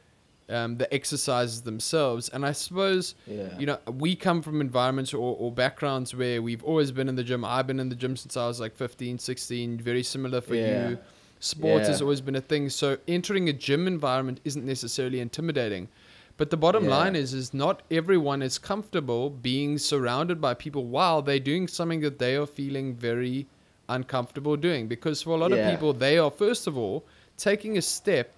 um, 0.51 0.77
the 0.79 0.93
exercises 0.93 1.63
themselves. 1.63 2.29
And 2.35 2.45
i 2.45 2.53
suppose 2.53 3.15
Yeah. 3.27 3.59
you 3.59 3.67
know 3.67 3.79
we 4.05 4.15
come 4.15 4.43
from 4.43 4.61
environments 4.61 5.15
or, 5.15 5.37
or 5.43 5.51
backgrounds 5.53 6.15
where 6.15 6.43
we've 6.43 6.65
always 6.65 6.91
been 6.93 7.09
in 7.09 7.17
the 7.17 7.25
gym. 7.25 7.45
I've 7.45 7.67
been 7.67 7.81
in 7.81 7.89
the 7.89 7.97
gym 8.03 8.15
since 8.17 8.37
i 8.37 8.47
was 8.47 8.61
like 8.61 8.75
15 8.77 9.19
16 9.19 9.79
very 9.79 10.03
similar 10.03 10.41
for 10.43 10.55
Yeah. 10.55 10.91
you 10.91 10.99
sports 11.41 11.89
has 11.89 12.01
always 12.03 12.21
been 12.21 12.37
a 12.37 12.41
thing 12.41 12.69
so 12.69 12.97
entering 13.09 13.49
a 13.49 13.53
gym 13.53 13.87
environment 13.87 14.39
isn't 14.45 14.65
necessarily 14.67 15.21
intimidating 15.21 15.89
but 16.37 16.51
the 16.51 16.57
bottom 16.57 16.85
Yeah. 16.85 16.97
line 16.97 17.17
is 17.17 17.33
is 17.35 17.53
not 17.55 17.83
everyone 17.91 18.43
is 18.43 18.59
comfortable 18.59 19.31
being 19.31 19.79
surrounded 19.79 20.41
by 20.41 20.53
people 20.55 20.85
while 20.85 21.23
they're 21.23 21.39
doing 21.53 21.67
something 21.69 22.01
that 22.01 22.19
they 22.19 22.37
are 22.37 22.47
feeling 22.47 22.95
very 22.95 23.47
uncomfortable 23.89 24.57
doing 24.57 24.87
because 24.87 25.23
for 25.23 25.31
a 25.31 25.37
lot 25.37 25.51
Yeah. 25.51 25.57
of 25.59 25.71
people 25.73 25.93
they 25.93 26.19
are 26.19 26.31
first 26.31 26.67
of 26.67 26.77
all 26.77 27.05
taking 27.37 27.77
a 27.79 27.83
step 27.83 28.29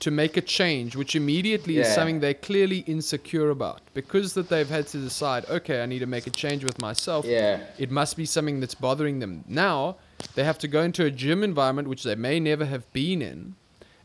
to 0.00 0.10
make 0.10 0.36
a 0.36 0.40
change 0.40 0.96
which 0.96 1.14
immediately 1.14 1.78
is 1.78 1.86
something 1.94 2.18
they're 2.18 2.34
clearly 2.34 2.78
insecure 2.88 3.50
about 3.50 3.80
because 3.94 4.34
that 4.34 4.48
they've 4.48 4.68
had 4.68 4.86
to 4.88 4.98
decide 4.98 5.44
okay 5.48 5.80
i 5.82 5.86
need 5.86 6.00
to 6.00 6.06
make 6.06 6.26
a 6.26 6.30
change 6.30 6.64
with 6.64 6.78
myself 6.80 7.24
Yeah. 7.24 7.60
it 7.78 7.90
must 7.90 8.16
be 8.16 8.24
something 8.24 8.58
that's 8.58 8.74
bothering 8.74 9.20
them. 9.20 9.44
Now 9.46 9.96
they 10.34 10.44
have 10.44 10.58
to 10.58 10.68
go 10.68 10.82
into 10.82 11.04
a 11.04 11.10
gym 11.10 11.42
environment 11.42 11.88
which 11.88 12.02
they 12.02 12.14
may 12.14 12.40
never 12.40 12.64
have 12.64 12.90
been 12.92 13.22
in, 13.22 13.54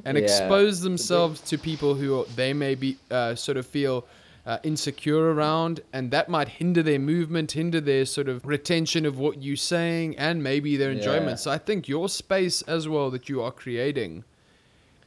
and 0.05 0.17
Yeah. 0.17 0.23
expose 0.23 0.81
themselves 0.81 1.41
to 1.41 1.57
people 1.57 1.95
who 1.95 2.25
they 2.35 2.53
may 2.53 2.75
be 2.75 2.97
uh, 3.11 3.35
sort 3.35 3.57
of 3.57 3.65
feel 3.65 4.05
uh, 4.45 4.59
insecure 4.63 5.33
around, 5.33 5.81
and 5.91 6.09
that 6.11 6.29
might 6.29 6.47
hinder 6.47 6.81
their 6.81 6.99
movement, 6.99 7.51
hinder 7.51 7.81
their 7.81 8.05
sort 8.05 8.29
of 8.29 8.45
retention 8.45 9.05
of 9.05 9.19
what 9.19 9.43
you're 9.43 9.57
saying, 9.57 10.17
and 10.17 10.41
maybe 10.41 10.77
their 10.77 10.91
enjoyment. 10.91 11.31
Yeah. 11.31 11.35
So 11.35 11.51
I 11.51 11.57
think 11.57 11.89
your 11.89 12.07
space 12.07 12.61
as 12.61 12.87
well 12.87 13.11
that 13.11 13.27
you 13.27 13.41
are 13.41 13.51
creating, 13.51 14.23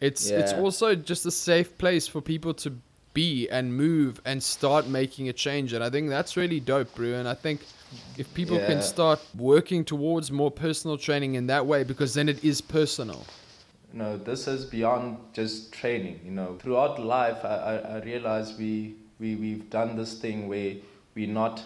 it's 0.01 0.31
it's 0.31 0.53
also 0.53 0.95
just 0.95 1.25
a 1.25 1.31
safe 1.31 1.77
place 1.79 2.07
for 2.07 2.21
people 2.21 2.53
to 2.55 2.75
be 3.13 3.49
and 3.49 3.77
move 3.77 4.21
and 4.25 4.43
start 4.43 4.87
making 4.87 5.29
a 5.29 5.33
change. 5.33 5.73
And 5.73 5.83
I 5.83 5.91
think 5.91 6.09
that's 6.09 6.37
really 6.37 6.61
dope, 6.61 6.95
bro. 6.95 7.15
And 7.15 7.29
I 7.29 7.35
think 7.35 7.61
if 8.17 8.33
people 8.35 8.59
can 8.59 8.83
start 8.83 9.21
working 9.37 9.85
towards 9.85 10.31
more 10.31 10.51
personal 10.51 10.97
training 10.97 11.35
in 11.35 11.47
that 11.49 11.67
way, 11.67 11.85
because 11.85 12.15
then 12.15 12.29
it 12.29 12.45
is 12.45 12.61
personal. 12.61 13.25
know 13.93 14.17
this 14.17 14.47
is 14.47 14.65
beyond 14.65 15.17
just 15.33 15.73
training 15.73 16.21
you 16.25 16.31
know 16.31 16.57
throughout 16.61 17.01
life 17.01 17.45
i, 17.45 17.49
I, 17.49 17.75
I 17.77 18.03
realize 18.03 18.57
we, 18.57 18.95
we 19.19 19.35
we've 19.35 19.69
done 19.69 19.97
this 19.97 20.15
thing 20.15 20.47
where 20.49 20.75
we're 21.17 21.27
not 21.27 21.63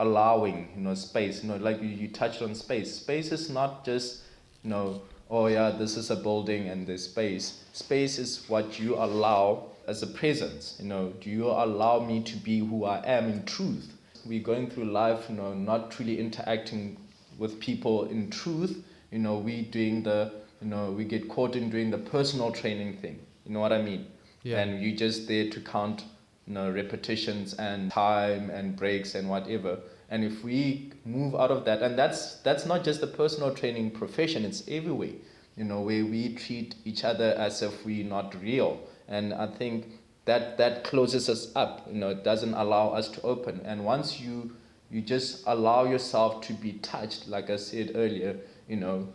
allowing 0.00 0.68
you 0.74 0.82
know 0.82 0.94
space 0.94 1.44
you 1.44 1.48
know 1.48 1.56
like 1.56 1.80
you, 1.80 1.88
you 1.88 2.08
touched 2.08 2.42
on 2.42 2.54
space 2.54 2.96
space 2.96 3.30
is 3.30 3.50
not 3.50 3.84
just 3.84 4.22
you 4.64 4.70
know 4.70 5.00
oh 5.30 5.46
yeah 5.46 5.70
this 5.70 5.96
is 5.96 6.10
a 6.10 6.16
building 6.16 6.68
and 6.68 6.86
there's 6.86 7.04
space 7.04 7.62
space 7.72 8.18
is 8.18 8.48
what 8.48 8.80
you 8.80 8.96
allow 8.96 9.69
as 9.90 10.04
a 10.04 10.06
presence 10.06 10.76
you 10.80 10.86
know 10.86 11.12
do 11.20 11.28
you 11.28 11.46
allow 11.46 11.98
me 11.98 12.22
to 12.22 12.36
be 12.36 12.60
who 12.60 12.84
i 12.84 13.02
am 13.04 13.28
in 13.28 13.44
truth? 13.44 13.92
We're 14.24 14.42
going 14.42 14.70
through 14.70 14.84
life 14.84 15.26
you 15.28 15.34
know 15.34 15.52
not 15.52 15.98
really 15.98 16.20
interacting 16.20 16.96
with 17.38 17.58
people 17.58 18.04
in 18.04 18.30
truth. 18.30 18.84
You 19.10 19.18
know 19.18 19.38
we 19.38 19.62
doing 19.62 20.02
the 20.02 20.32
you 20.60 20.68
know 20.68 20.92
we 20.92 21.04
get 21.04 21.28
caught 21.28 21.56
in 21.56 21.70
doing 21.70 21.90
the 21.90 21.98
personal 21.98 22.52
training 22.52 22.98
thing. 22.98 23.18
You 23.46 23.52
know 23.54 23.60
what 23.60 23.72
i 23.72 23.82
mean? 23.82 24.06
Yeah. 24.42 24.60
and 24.60 24.82
you're 24.82 24.96
just 24.96 25.26
there 25.26 25.50
to 25.50 25.60
count 25.60 26.04
you 26.46 26.54
know 26.54 26.70
repetitions 26.70 27.54
and 27.54 27.90
time 27.90 28.50
and 28.50 28.76
breaks 28.76 29.14
and 29.14 29.28
whatever. 29.28 29.80
And 30.10 30.24
if 30.24 30.44
we 30.44 30.92
move 31.04 31.34
out 31.34 31.50
of 31.50 31.64
that 31.64 31.82
and 31.82 31.98
that's 31.98 32.36
that's 32.46 32.64
not 32.66 32.84
just 32.84 33.00
the 33.00 33.12
personal 33.22 33.54
training 33.54 33.90
profession 33.90 34.44
it's 34.44 34.62
everywhere. 34.68 35.16
You 35.56 35.64
know 35.64 35.80
where 35.80 36.04
we 36.04 36.34
treat 36.34 36.76
each 36.84 37.02
other 37.04 37.34
as 37.48 37.62
if 37.62 37.84
we're 37.84 38.04
not 38.16 38.40
real 38.40 38.80
and 39.10 39.34
i 39.34 39.46
think 39.46 39.86
that 40.24 40.58
that 40.58 40.84
closes 40.84 41.28
us 41.28 41.50
up. 41.56 41.88
You 41.90 41.98
know 41.98 42.10
it 42.10 42.22
doesn't 42.22 42.54
allow 42.54 42.90
us 42.90 43.08
to 43.08 43.22
open. 43.22 43.62
And 43.64 43.84
once 43.84 44.20
you 44.20 44.52
you 44.90 45.00
just 45.00 45.42
allow 45.46 45.84
yourself 45.84 46.40
to 46.42 46.52
be 46.52 46.72
touched 46.74 47.28
like 47.28 47.48
i 47.48 47.56
said 47.56 47.92
earlier 47.94 48.36
you 48.68 48.76
know 48.76 49.08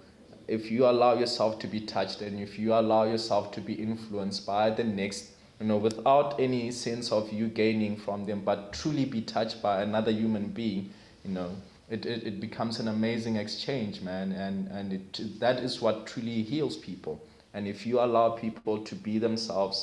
if 0.48 0.72
you 0.72 0.86
allow 0.86 1.14
yourself 1.20 1.60
to 1.60 1.68
be 1.68 1.82
touched 1.82 2.22
and 2.22 2.40
if 2.40 2.58
you 2.58 2.74
allow 2.74 3.04
yourself 3.04 3.52
to 3.52 3.60
be 3.60 3.74
influenced 3.74 4.46
by 4.46 4.70
the 4.70 4.84
next 4.84 5.32
you 5.60 5.68
know 5.68 5.76
without 5.76 6.40
any 6.40 6.72
sense 6.72 7.12
of 7.12 7.32
you 7.34 7.48
gaining 7.50 7.98
from 7.98 8.26
them 8.26 8.40
but 8.40 8.72
truly 8.72 9.04
be 9.04 9.22
touched 9.22 9.62
by 9.62 9.82
another 9.82 10.12
human 10.12 10.48
being 10.48 10.90
you 11.26 11.32
know 11.32 11.52
it, 11.90 12.06
it, 12.06 12.24
it 12.26 12.40
becomes 12.40 12.80
an 12.80 12.88
amazing 12.88 13.36
exchange 13.36 14.02
man. 14.02 14.32
And 14.32 14.68
and 14.70 14.94
it 14.94 15.40
that 15.40 15.60
is 15.60 15.82
what 15.82 16.08
truly 16.08 16.42
heals 16.42 16.78
people 16.78 17.22
and 17.56 17.68
if 17.74 17.80
you 17.88 17.96
allow 18.08 18.28
people 18.46 18.76
to 18.90 18.96
be 19.08 19.16
themselves 19.28 19.78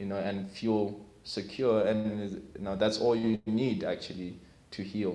you 0.00 0.06
know 0.10 0.20
and 0.28 0.50
feel 0.60 0.82
secure 1.24 1.78
and 1.88 2.00
you 2.56 2.62
know 2.66 2.76
that's 2.82 2.98
all 3.00 3.16
you 3.16 3.30
need 3.46 3.78
actually 3.94 4.32
to 4.76 4.82
heal 4.92 5.14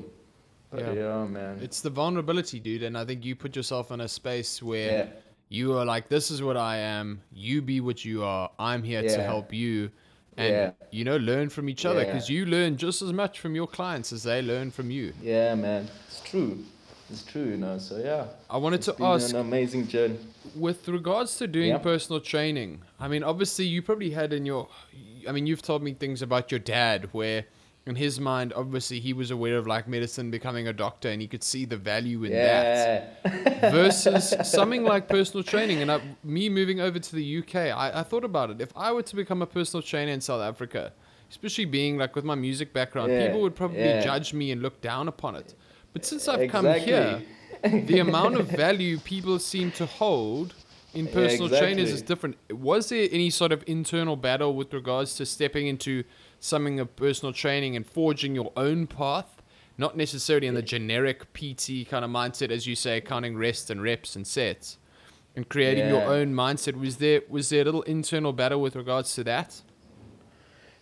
Yeah. 0.78 0.93
yeah, 1.02 1.26
man 1.38 1.60
It's 1.68 1.82
the 1.88 1.89
vulnerability, 2.02 2.58
dude. 2.68 2.84
And 2.88 2.95
I 3.02 3.04
think 3.08 3.26
you 3.28 3.34
put 3.36 3.52
yourself 3.60 3.86
in 3.95 3.99
a 4.02 4.08
space 4.08 4.52
where 4.72 4.91
yeah 4.99 5.08
you 5.54 5.78
are 5.78 5.84
like, 5.93 6.08
this 6.08 6.32
is 6.32 6.39
what 6.41 6.56
I 6.56 6.78
am. 6.78 7.08
You 7.47 7.62
be 7.62 7.78
what 7.82 8.06
you 8.06 8.24
are. 8.24 8.49
I'm 8.58 8.84
here 8.91 9.02
to 9.16 9.22
help 9.32 9.49
you. 9.64 9.91
And, 10.38 10.54
Yeah. 10.54 10.72
you 10.97 11.04
know, 11.04 11.18
learn 11.32 11.49
from 11.49 11.68
each 11.68 11.84
other 11.86 11.99
Yeah. 12.04 12.06
because 12.14 12.30
you 12.30 12.45
learn 12.45 12.78
just 12.78 13.02
as 13.02 13.12
much 13.12 13.34
from 13.41 13.54
your 13.54 13.68
clients 13.68 14.14
as 14.14 14.24
they 14.24 14.41
learn 14.41 14.72
from 14.72 14.89
you. 14.97 15.12
Yeah, 15.22 15.56
man, 15.56 15.89
it's 16.08 16.22
true. 16.32 16.54
It's 17.12 17.24
true, 17.24 17.45
you 17.45 17.57
know. 17.57 17.78
So 17.78 17.97
yeah, 17.97 18.26
I 18.49 18.57
wanted 18.57 18.82
to 18.84 18.93
been 18.93 19.05
ask, 19.05 19.30
an 19.34 19.39
amazing 19.39 19.88
journey. 19.88 20.18
with 20.55 20.88
regards 20.88 21.38
to 21.38 21.47
doing 21.47 21.70
Yeah. 21.70 21.78
personal 21.80 22.20
training, 22.22 22.82
I 22.99 23.07
mean, 23.07 23.24
obviously, 23.24 23.66
you 23.66 23.82
probably 23.82 24.12
had 24.12 24.34
in 24.34 24.45
your, 24.45 24.68
I 25.28 25.32
mean, 25.32 25.45
you've 25.47 25.62
told 25.62 25.84
me 25.84 25.93
things 25.93 26.22
about 26.22 26.51
your 26.51 26.59
dad 26.59 27.09
where, 27.12 27.45
in 27.86 27.95
his 27.95 28.20
mind, 28.20 28.53
obviously, 28.55 28.99
he 28.99 29.12
was 29.12 29.32
aware 29.32 29.57
of 29.57 29.66
like 29.68 29.88
medicine, 29.88 30.32
becoming 30.32 30.68
a 30.68 30.74
doctor, 30.74 31.09
and 31.09 31.22
he 31.22 31.28
could 31.28 31.43
see 31.43 31.66
the 31.66 31.78
value 31.78 32.24
in 32.24 32.32
that. 32.32 33.20
Yeah, 33.26 33.70
versus 33.72 34.34
something 34.49 34.84
like 34.84 35.07
personal 35.09 35.43
training. 35.43 35.82
And 35.82 35.91
I, 35.91 35.99
me 36.24 36.47
moving 36.49 36.80
over 36.80 36.99
to 36.99 37.16
the 37.16 37.38
UK, 37.39 37.55
I, 37.55 37.99
I 37.99 38.03
thought 38.03 38.24
about 38.24 38.51
it. 38.51 38.62
If 38.62 38.72
I 38.76 38.91
were 38.91 39.01
to 39.03 39.16
become 39.16 39.41
a 39.41 39.47
personal 39.47 39.82
trainer 39.82 40.12
in 40.12 40.22
South 40.22 40.41
Africa, 40.41 40.93
especially 41.30 41.66
being 41.66 41.97
like 41.97 42.16
with 42.16 42.24
my 42.26 42.36
music 42.36 42.72
background, 42.74 43.12
Yeah, 43.12 43.26
people 43.26 43.41
would 43.41 43.55
probably 43.55 43.80
yeah. 43.80 44.01
judge 44.03 44.34
me 44.34 44.51
and 44.51 44.62
look 44.62 44.80
down 44.82 45.07
upon 45.07 45.36
it. 45.36 45.55
But 45.94 46.06
since 46.06 46.28
I've 46.28 46.50
come 46.50 46.66
here, 46.66 47.22
the 47.64 48.00
amount 48.00 48.36
of 48.36 48.48
value 48.48 48.98
people 49.00 49.39
seem 49.39 49.72
to 49.74 49.86
hold 49.86 50.54
in 50.94 51.06
Yeah, 51.06 51.14
personal 51.14 51.50
trainers 51.50 51.92
is 51.92 52.02
different. 52.02 52.38
Was 52.50 52.89
there 52.89 53.08
any 53.12 53.30
sort 53.30 53.52
of 53.52 53.64
internal 53.68 54.16
battle 54.16 54.56
with 54.56 54.74
regards 54.74 55.16
to 55.16 55.26
stepping 55.26 55.68
into 55.68 56.04
something 56.39 56.80
of 56.80 56.96
personal 56.96 57.34
training 57.34 57.76
and 57.76 57.86
forging 57.86 58.36
your 58.36 58.52
own 58.56 58.88
path? 58.88 59.42
Not 59.78 59.98
necessarily 59.98 60.48
in 60.48 60.54
the 60.54 60.62
generic 60.62 61.34
PT 61.34 61.89
kind 61.89 62.06
of 62.06 62.12
mindset, 62.12 62.52
as 62.52 62.68
you 62.68 62.76
say, 62.76 63.02
counting 63.02 63.38
rests 63.38 63.70
and 63.70 63.82
reps 63.82 64.16
and 64.16 64.28
sets, 64.28 64.78
and 65.36 65.48
creating 65.48 65.88
your 65.88 66.04
own 66.04 66.34
mindset. 66.34 66.78
Was 66.78 66.98
there 66.98 67.22
was 67.30 67.50
there 67.50 67.62
a 67.62 67.66
little 67.66 67.82
internal 67.84 68.34
battle 68.34 68.62
with 68.62 68.76
regards 68.76 69.16
to 69.16 69.24
that? 69.24 69.62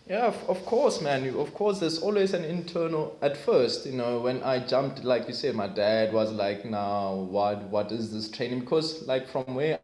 Yeah, 0.10 0.26
of, 0.26 0.50
of 0.50 0.66
course, 0.66 1.02
man. 1.02 1.28
Of 1.36 1.54
course, 1.54 1.80
there's 1.80 2.00
always 2.00 2.34
an 2.34 2.44
internal. 2.44 3.18
At 3.22 3.38
first, 3.38 3.86
you 3.86 3.94
know, 3.94 4.22
when 4.22 4.42
I 4.44 4.60
jumped, 4.66 5.04
like 5.04 5.28
you 5.28 5.36
said, 5.36 5.56
my 5.56 5.68
dad 5.68 6.14
was 6.14 6.32
like, 6.32 6.66
"Now, 6.66 7.14
what, 7.16 7.64
what 7.66 7.92
is 7.92 8.12
this 8.12 8.30
training?" 8.30 8.62
Because, 8.62 9.08
like, 9.08 9.28
from 9.30 9.54
where 9.56 9.80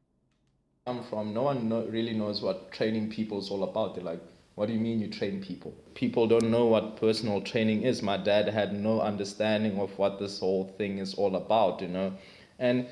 I'm 0.88 1.03
from, 1.03 1.34
no 1.34 1.43
one 1.43 1.69
really 1.91 2.13
knows 2.13 2.41
what 2.41 2.71
training 2.71 3.11
people 3.11 3.39
is 3.39 3.51
all 3.51 3.63
about. 3.63 3.95
They're 3.95 4.03
like, 4.03 4.21
"What 4.55 4.67
do 4.67 4.73
you 4.73 4.80
mean 4.80 4.99
you 4.99 5.09
train 5.09 5.41
people?" 5.43 5.76
People 5.95 6.28
don't 6.28 6.49
know 6.51 6.65
what 6.65 6.97
personal 6.97 7.41
training 7.41 7.84
is. 7.84 8.01
My 8.01 8.17
dad 8.17 8.49
had 8.49 8.73
no 8.73 9.01
understanding 9.01 9.80
of 9.80 9.97
what 9.99 10.19
this 10.19 10.39
whole 10.39 10.73
thing 10.78 10.97
is 10.99 11.13
all 11.15 11.36
about, 11.36 11.82
you 11.82 11.88
know, 11.89 12.13
and 12.59 12.88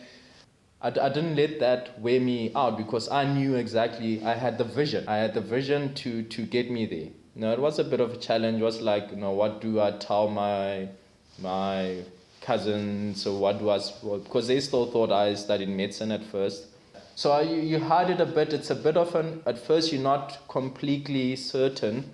I, 0.81 0.89
I 0.89 1.09
didn't 1.09 1.35
let 1.35 1.59
that 1.61 1.99
wear 1.99 2.19
me 2.21 2.51
out 2.55 2.77
because 2.77 3.09
I 3.09 3.25
knew 3.25 3.55
exactly 3.55 4.23
I 4.23 4.35
had 4.35 4.59
the 4.59 4.65
vision. 4.65 5.07
I 5.07 5.17
had 5.17 5.33
the 5.33 5.41
vision 5.41 5.95
to 5.95 6.23
to 6.23 6.45
get 6.45 6.69
me 6.71 6.85
there. 6.85 7.09
Know, 7.35 7.51
it 7.51 7.59
was 7.59 7.79
a 7.79 7.83
bit 7.83 7.99
of 7.99 8.13
a 8.13 8.17
challenge. 8.17 8.61
It 8.61 8.63
was 8.63 8.81
like, 8.81 9.09
you 9.09 9.17
know, 9.17 9.31
what 9.31 9.59
do 9.59 9.81
I 9.81 9.91
tell 9.91 10.29
my 10.29 10.89
my 11.39 12.03
cousins 12.41 13.25
or 13.25 13.39
what 13.39 13.61
was 13.61 13.91
because 14.23 14.47
they 14.47 14.59
still 14.59 14.85
thought 14.91 15.11
I 15.11 15.33
studied 15.33 15.69
medicine 15.69 16.11
at 16.11 16.23
first. 16.23 16.67
So 17.15 17.39
you, 17.41 17.61
you 17.61 17.79
hide 17.79 18.09
it 18.09 18.21
a 18.21 18.25
bit. 18.25 18.53
It's 18.53 18.69
a 18.69 18.75
bit 18.75 18.97
of 18.97 19.15
an 19.15 19.41
at 19.45 19.57
first 19.57 19.91
you're 19.91 20.01
not 20.01 20.47
completely 20.47 21.35
certain 21.35 22.09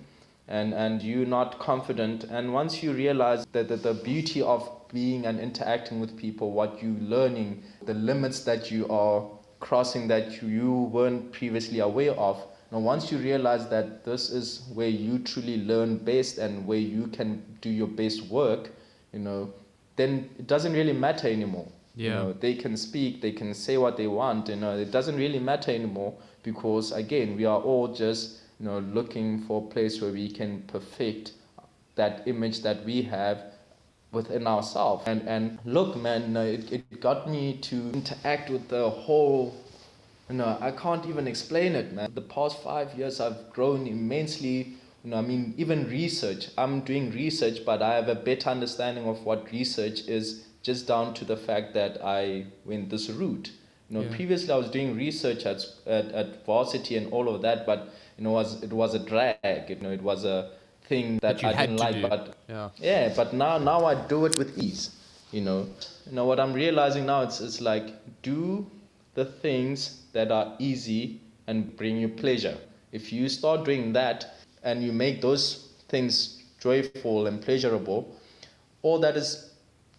and 0.50 0.74
and 0.74 1.02
you're 1.02 1.26
not 1.26 1.58
confident 1.58 2.24
and 2.24 2.52
once 2.52 2.82
you 2.82 2.92
realize 2.92 3.46
that, 3.52 3.68
that 3.68 3.82
the 3.82 3.94
beauty 3.94 4.42
of 4.42 4.68
being 4.92 5.24
and 5.24 5.38
interacting 5.38 6.00
with 6.00 6.16
people 6.18 6.50
what 6.50 6.82
you're 6.82 7.00
learning 7.00 7.62
the 7.86 7.94
limits 7.94 8.40
that 8.40 8.70
you 8.70 8.88
are 8.88 9.24
crossing 9.60 10.08
that 10.08 10.42
you 10.42 10.90
weren't 10.92 11.32
previously 11.32 11.78
aware 11.78 12.12
of 12.12 12.42
now 12.72 12.78
once 12.78 13.10
you 13.12 13.18
realize 13.18 13.68
that 13.68 14.04
this 14.04 14.30
is 14.30 14.62
where 14.74 14.88
you 14.88 15.18
truly 15.18 15.64
learn 15.64 15.96
best 15.98 16.38
and 16.38 16.66
where 16.66 16.78
you 16.78 17.06
can 17.08 17.42
do 17.60 17.70
your 17.70 17.86
best 17.88 18.22
work 18.26 18.70
you 19.12 19.18
know 19.18 19.52
then 19.96 20.28
it 20.38 20.46
doesn't 20.46 20.72
really 20.72 20.92
matter 20.92 21.28
anymore 21.28 21.66
you 21.96 22.06
Yeah. 22.08 22.14
know, 22.14 22.32
they 22.32 22.54
can 22.54 22.76
speak 22.76 23.20
they 23.20 23.32
can 23.32 23.52
say 23.54 23.76
what 23.76 23.96
they 23.96 24.06
want 24.06 24.48
you 24.48 24.56
know 24.56 24.76
it 24.78 24.90
doesn't 24.90 25.16
really 25.16 25.38
matter 25.40 25.70
anymore 25.72 26.14
because 26.42 26.92
again 26.92 27.36
we 27.36 27.44
are 27.44 27.60
all 27.60 27.88
just 27.88 28.40
you 28.60 28.66
know 28.66 28.78
looking 28.80 29.40
for 29.40 29.62
a 29.62 29.66
place 29.74 30.00
where 30.00 30.12
we 30.12 30.30
can 30.30 30.62
perfect 30.68 31.32
that 31.96 32.22
image 32.26 32.62
that 32.62 32.84
we 32.84 33.02
have 33.02 33.42
within 34.12 34.46
ourselves 34.46 35.02
and 35.06 35.22
and 35.28 35.58
look 35.64 35.96
man 35.96 36.36
it, 36.36 36.72
it 36.72 37.00
got 37.00 37.28
me 37.28 37.56
to 37.58 37.76
interact 37.92 38.50
with 38.50 38.68
the 38.68 38.88
whole 38.90 39.54
you 40.30 40.36
know 40.36 40.56
i 40.60 40.70
can't 40.70 41.06
even 41.06 41.26
explain 41.26 41.74
it 41.74 41.92
man 41.92 42.10
the 42.14 42.20
past 42.20 42.62
five 42.62 42.94
years 42.96 43.20
i've 43.20 43.50
grown 43.52 43.86
immensely 43.86 44.74
you 45.04 45.10
know 45.10 45.16
i 45.18 45.20
mean 45.20 45.52
even 45.56 45.88
research 45.88 46.48
i'm 46.56 46.80
doing 46.80 47.10
research 47.10 47.64
but 47.64 47.82
i 47.82 47.94
have 47.94 48.08
a 48.08 48.14
better 48.14 48.48
understanding 48.48 49.06
of 49.06 49.24
what 49.24 49.50
research 49.50 50.00
is 50.06 50.46
just 50.62 50.86
down 50.86 51.12
to 51.14 51.24
the 51.24 51.36
fact 51.36 51.74
that 51.74 52.02
i 52.04 52.44
went 52.64 52.88
this 52.90 53.08
route 53.10 53.50
you 53.88 53.96
know 53.96 54.02
Yeah. 54.02 54.14
previously 54.16 54.52
i 54.52 54.56
was 54.56 54.70
doing 54.70 54.96
research 54.96 55.46
at, 55.46 55.64
at 55.86 56.12
at 56.12 56.46
varsity 56.46 56.96
and 56.96 57.12
all 57.12 57.28
of 57.34 57.42
that 57.42 57.66
but 57.66 57.88
you 58.16 58.24
know 58.24 58.32
was 58.32 58.62
it 58.62 58.72
was 58.72 58.94
a 58.94 58.98
drag 58.98 59.68
you 59.70 59.76
know 59.76 59.90
it 59.90 60.02
was 60.02 60.24
a 60.24 60.50
thing 60.84 61.18
that, 61.22 61.42
i 61.44 61.52
didn't 61.54 61.76
like 61.76 61.96
do. 61.96 62.08
but 62.08 62.36
Yeah. 62.48 62.68
yeah, 62.78 63.12
but 63.16 63.32
now 63.32 63.58
now 63.58 63.84
I 63.84 63.94
do 63.94 64.26
it 64.26 64.36
with 64.36 64.58
ease. 64.58 64.90
You 65.30 65.42
know, 65.42 65.58
you 66.06 66.12
know 66.16 66.24
what 66.24 66.40
I'm 66.40 66.52
realizing 66.52 67.06
now. 67.06 67.20
It's 67.22 67.40
it's 67.40 67.60
like 67.60 67.92
do 68.22 68.66
the 69.14 69.24
things 69.24 69.99
that 70.12 70.30
are 70.30 70.54
easy 70.58 71.20
and 71.46 71.76
bring 71.76 71.96
you 71.96 72.08
pleasure. 72.08 72.56
If 72.92 73.12
you 73.12 73.28
start 73.28 73.64
doing 73.64 73.92
that 73.92 74.34
and 74.62 74.82
you 74.82 74.92
make 74.92 75.20
those 75.20 75.68
things 75.88 76.42
joyful 76.60 77.26
and 77.26 77.40
pleasurable, 77.40 78.16
all 78.82 78.98
that 79.00 79.16
is 79.16 79.50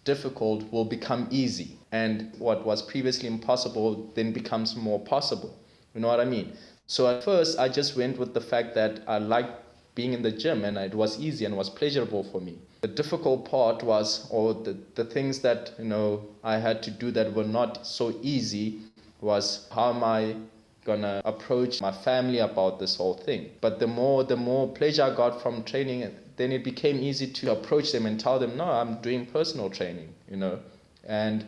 difficult 0.04 0.70
will 0.72 0.84
become 0.84 1.28
easy, 1.30 1.78
and 1.92 2.32
what 2.38 2.64
was 2.66 2.82
previously 2.82 3.28
impossible 3.28 4.10
then 4.14 4.32
becomes 4.32 4.74
more 4.74 4.98
possible. 5.00 5.56
You 5.94 6.00
know 6.00 6.08
what 6.08 6.20
I 6.20 6.24
mean? 6.24 6.56
So 6.86 7.06
at 7.08 7.22
first, 7.22 7.58
I 7.58 7.68
just 7.68 7.96
went 7.96 8.18
with 8.18 8.34
the 8.34 8.40
fact 8.40 8.74
that 8.74 9.02
I 9.06 9.18
liked 9.18 9.62
being 9.94 10.12
in 10.12 10.22
the 10.22 10.32
gym 10.32 10.64
and 10.64 10.76
it 10.78 10.94
was 10.94 11.20
easy 11.20 11.44
and 11.44 11.56
was 11.56 11.68
pleasurable 11.68 12.24
for 12.24 12.40
me. 12.40 12.58
The 12.80 12.88
difficult 12.88 13.48
part 13.48 13.82
was, 13.82 14.26
or 14.30 14.54
the, 14.54 14.76
the 14.94 15.04
things 15.04 15.40
that 15.40 15.72
you 15.78 15.84
know 15.84 16.24
I 16.42 16.56
had 16.58 16.82
to 16.84 16.90
do 16.90 17.10
that 17.12 17.32
were 17.34 17.44
not 17.44 17.86
so 17.86 18.18
easy, 18.22 18.80
was 19.22 19.68
how 19.72 19.90
am 19.94 20.04
I 20.04 20.36
gonna 20.84 21.22
approach 21.24 21.80
my 21.80 21.92
family 21.92 22.38
about 22.38 22.78
this 22.78 22.96
whole 22.96 23.14
thing. 23.14 23.50
But 23.60 23.78
the 23.78 23.86
more 23.86 24.24
the 24.24 24.36
more 24.36 24.68
pleasure 24.68 25.04
I 25.04 25.14
got 25.14 25.40
from 25.40 25.62
training, 25.64 26.10
then 26.36 26.50
it 26.52 26.64
became 26.64 26.98
easy 26.98 27.26
to 27.28 27.52
approach 27.52 27.92
them 27.92 28.06
and 28.06 28.18
tell 28.18 28.38
them, 28.38 28.56
no, 28.56 28.64
I'm 28.64 29.00
doing 29.00 29.26
personal 29.26 29.70
training, 29.70 30.12
you 30.28 30.36
know, 30.36 30.58
and 31.04 31.44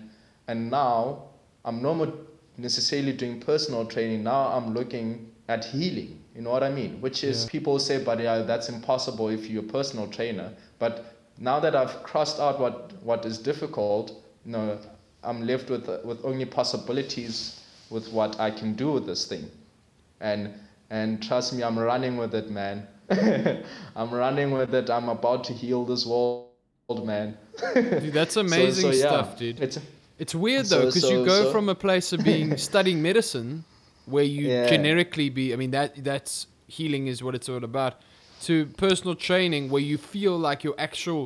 and 0.47 0.71
now 0.71 1.25
I'm 1.65 1.83
no 1.83 1.95
more 1.95 2.13
necessarily 2.57 3.13
doing 3.13 3.41
personal 3.41 3.85
training. 3.87 4.23
Now 4.23 4.53
I'm 4.53 4.73
looking 4.75 5.33
at 5.49 5.65
healing. 5.65 6.21
You 6.35 6.43
know 6.43 6.51
what 6.51 6.63
I 6.63 6.71
mean? 6.71 7.01
Which 7.01 7.25
is 7.25 7.45
Yeah. 7.45 7.51
people 7.51 7.79
say, 7.79 8.03
but 8.03 8.21
yeah, 8.21 8.39
that's 8.43 8.69
impossible 8.69 9.29
if 9.29 9.49
you're 9.51 9.65
a 9.65 9.67
personal 9.67 10.07
trainer. 10.09 10.53
But 10.79 11.05
now 11.39 11.59
that 11.61 11.75
I've 11.75 12.03
crossed 12.05 12.39
out 12.39 12.61
what 12.61 12.93
what 13.03 13.25
is 13.27 13.39
difficult, 13.39 14.13
you 14.47 14.53
know, 14.53 14.79
I'm 15.25 15.45
left 15.47 15.71
with 15.71 15.89
with 16.05 16.25
only 16.25 16.45
possibilities 16.45 17.61
with 17.95 18.07
what 18.19 18.31
I 18.47 18.51
can 18.61 18.71
do 18.83 18.89
with 18.97 19.07
this 19.11 19.23
thing, 19.31 19.45
and 20.21 20.41
and 20.91 21.09
trust 21.29 21.49
me, 21.55 21.61
I'm 21.69 21.79
running 21.91 22.15
with 22.23 22.35
it, 22.41 22.49
man. 22.61 22.77
I'm 24.01 24.11
running 24.23 24.51
with 24.59 24.73
it. 24.81 24.87
I'm 24.97 25.09
about 25.19 25.45
to 25.49 25.53
heal 25.53 25.85
this 25.93 26.05
world, 26.13 26.49
man. 27.13 27.37
Dude, 27.75 28.13
that's 28.13 28.37
amazing 28.47 28.93
stuff, 28.93 29.29
dude. 29.39 29.61
It's 29.67 29.79
It's 30.23 30.35
weird 30.35 30.67
though, 30.67 30.87
because 30.87 31.03
you 31.13 31.21
so- 31.25 31.33
go 31.33 31.39
so- 31.45 31.53
from 31.53 31.69
a 31.69 31.75
place 31.87 32.09
of 32.15 32.21
being 32.33 32.57
studying 32.71 32.99
medicine, 33.11 33.65
where 34.15 34.25
you 34.37 34.43
Yeah. 34.49 34.67
generically 34.75 35.29
be, 35.31 35.45
I 35.55 35.57
mean 35.63 35.71
that 35.79 35.89
that's 36.11 36.35
healing 36.77 37.05
is 37.13 37.23
what 37.25 37.35
it's 37.39 37.49
all 37.53 37.65
about, 37.73 37.95
to 38.47 38.55
personal 38.87 39.15
training 39.29 39.63
where 39.73 39.83
you 39.91 39.99
feel 39.99 40.35
like 40.49 40.59
your 40.67 40.75
actual 40.89 41.23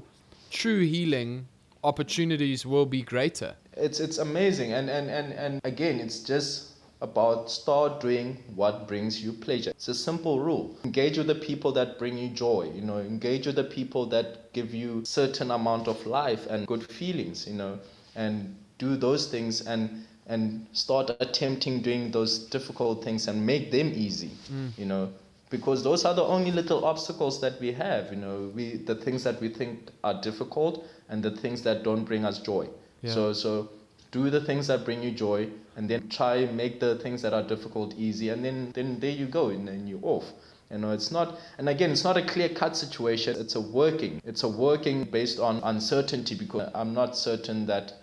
true 0.50 0.82
healing 0.94 1.46
opportunities 1.82 2.60
will 2.72 2.86
be 2.86 3.02
greater. 3.02 3.54
It's 3.78 4.00
it's 4.00 4.18
amazing. 4.18 4.72
And, 4.72 4.90
and 4.90 5.10
and 5.10 5.32
and 5.32 5.60
again 5.64 6.00
it's 6.00 6.20
just 6.20 6.68
about 7.00 7.48
start 7.48 8.00
doing 8.00 8.42
what 8.56 8.88
brings 8.88 9.22
you 9.22 9.32
pleasure. 9.32 9.70
It's 9.70 9.88
a 9.88 9.94
simple 9.94 10.40
rule. 10.40 10.76
Engage 10.84 11.16
with 11.16 11.28
the 11.28 11.34
people 11.34 11.70
that 11.72 11.98
bring 11.98 12.18
you 12.18 12.28
joy 12.28 12.70
you 12.74 12.82
know. 12.82 12.98
Engage 12.98 13.46
with 13.46 13.56
the 13.56 13.64
people 13.64 14.06
that 14.06 14.52
give 14.52 14.74
you 14.74 15.04
certain 15.04 15.50
amount 15.52 15.86
of 15.86 16.04
life 16.06 16.46
and 16.48 16.66
good 16.66 16.90
feelings 16.90 17.46
you 17.46 17.54
know. 17.54 17.78
And 18.16 18.56
do 18.78 18.96
those 18.96 19.28
things 19.28 19.66
and 19.66 20.04
and 20.26 20.66
start 20.72 21.10
attempting 21.20 21.80
doing 21.80 22.10
those 22.10 22.38
difficult 22.38 23.02
things 23.02 23.28
and 23.28 23.46
make 23.46 23.70
them 23.70 23.92
easy 23.94 24.30
mm. 24.52 24.76
you 24.76 24.86
know. 24.86 25.12
Because 25.50 25.82
those 25.82 26.04
are 26.04 26.12
the 26.12 26.22
only 26.22 26.50
little 26.50 26.84
obstacles 26.84 27.40
that 27.40 27.60
we 27.60 27.72
have 27.72 28.10
you 28.10 28.18
know. 28.18 28.50
We 28.54 28.76
the 28.76 28.96
things 28.96 29.22
that 29.22 29.40
we 29.40 29.48
think 29.48 29.90
are 30.02 30.20
difficult 30.20 30.84
and 31.08 31.22
the 31.22 31.30
things 31.30 31.62
that 31.62 31.84
don't 31.84 32.04
bring 32.04 32.24
us 32.24 32.40
joy 32.40 32.68
Yeah. 33.02 33.14
so 33.14 33.32
so 33.32 33.70
do 34.10 34.30
the 34.30 34.40
things 34.40 34.66
that 34.66 34.84
bring 34.84 35.02
you 35.02 35.10
joy 35.10 35.48
and 35.76 35.88
then 35.88 36.08
try 36.08 36.46
make 36.46 36.80
the 36.80 36.96
things 36.96 37.22
that 37.22 37.32
are 37.32 37.42
difficult 37.42 37.94
easy 37.94 38.30
and 38.30 38.44
then 38.44 38.72
then 38.72 38.98
there 39.00 39.10
you 39.10 39.26
go 39.26 39.48
and 39.50 39.68
then 39.68 39.86
you're 39.86 40.00
off. 40.02 40.32
You 40.70 40.78
know, 40.78 40.92
it's 40.92 41.10
not 41.10 41.38
and 41.58 41.68
again 41.68 41.90
it's 41.90 42.04
not 42.04 42.16
a 42.16 42.22
clear 42.22 42.48
cut 42.48 42.76
situation. 42.76 43.36
It's 43.38 43.54
a 43.54 43.60
working. 43.60 44.20
It's 44.24 44.42
a 44.42 44.48
working 44.48 45.04
based 45.04 45.38
on 45.38 45.60
uncertainty 45.62 46.34
because 46.34 46.70
I'm 46.74 46.92
not 46.94 47.16
certain 47.16 47.66
that 47.66 47.94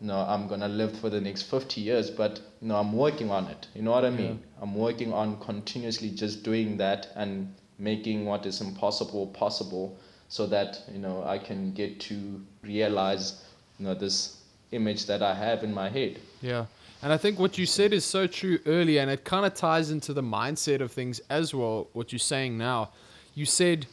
you 0.00 0.08
know, 0.08 0.18
I'm 0.18 0.48
gonna 0.48 0.68
live 0.68 0.98
for 0.98 1.10
the 1.10 1.20
next 1.20 1.42
50 1.42 1.80
years, 1.80 2.10
but 2.10 2.40
you 2.60 2.68
know, 2.68 2.76
I'm 2.76 2.92
working 2.92 3.30
on 3.30 3.46
it. 3.46 3.68
You 3.74 3.82
know 3.82 3.92
what 3.92 4.04
I 4.04 4.10
mean? 4.10 4.42
I'm 4.60 4.74
working 4.74 5.12
on 5.12 5.38
continuously 5.38 6.10
just 6.10 6.42
doing 6.42 6.76
that 6.78 7.08
and 7.14 7.54
making 7.78 8.24
what 8.26 8.44
is 8.44 8.60
impossible 8.60 9.28
possible, 9.28 9.96
so 10.28 10.46
that 10.46 10.82
you 10.92 10.98
know 10.98 11.22
I 11.24 11.38
can 11.38 11.72
get 11.72 12.00
to 12.00 12.40
realize, 12.62 13.44
you 13.78 13.86
know, 13.86 13.94
this 13.94 14.41
image 14.72 15.06
that 15.06 15.22
I 15.22 15.34
have 15.34 15.62
in 15.62 15.72
my 15.72 15.88
head. 15.88 16.18
Yeah. 16.40 16.66
And 17.02 17.12
I 17.12 17.16
think 17.16 17.38
what 17.38 17.58
you 17.58 17.66
said 17.66 17.92
is 17.92 18.04
so 18.04 18.26
true 18.26 18.58
earlier, 18.66 19.00
and 19.00 19.10
it 19.10 19.24
kind 19.24 19.44
of 19.44 19.54
ties 19.54 19.90
into 19.90 20.12
the 20.12 20.22
mindset 20.22 20.80
of 20.80 20.92
things 20.92 21.20
as 21.28 21.52
well, 21.54 21.88
what 21.92 22.12
you're 22.12 22.18
saying 22.18 22.56
now. 22.58 22.90
You 23.34 23.44
said 23.46 23.86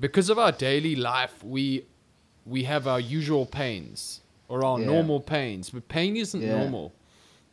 because 0.00 0.28
of 0.30 0.38
our 0.38 0.52
daily 0.52 0.96
life, 0.96 1.42
we 1.44 1.86
we 2.44 2.64
have 2.64 2.88
our 2.88 2.98
usual 2.98 3.46
pains 3.46 4.20
or 4.48 4.64
our 4.64 4.80
Yeah. 4.80 4.86
normal 4.86 5.20
pains, 5.20 5.70
but 5.70 5.86
pain 5.86 6.16
isn't 6.16 6.42
Yeah. 6.42 6.56
normal. 6.58 6.92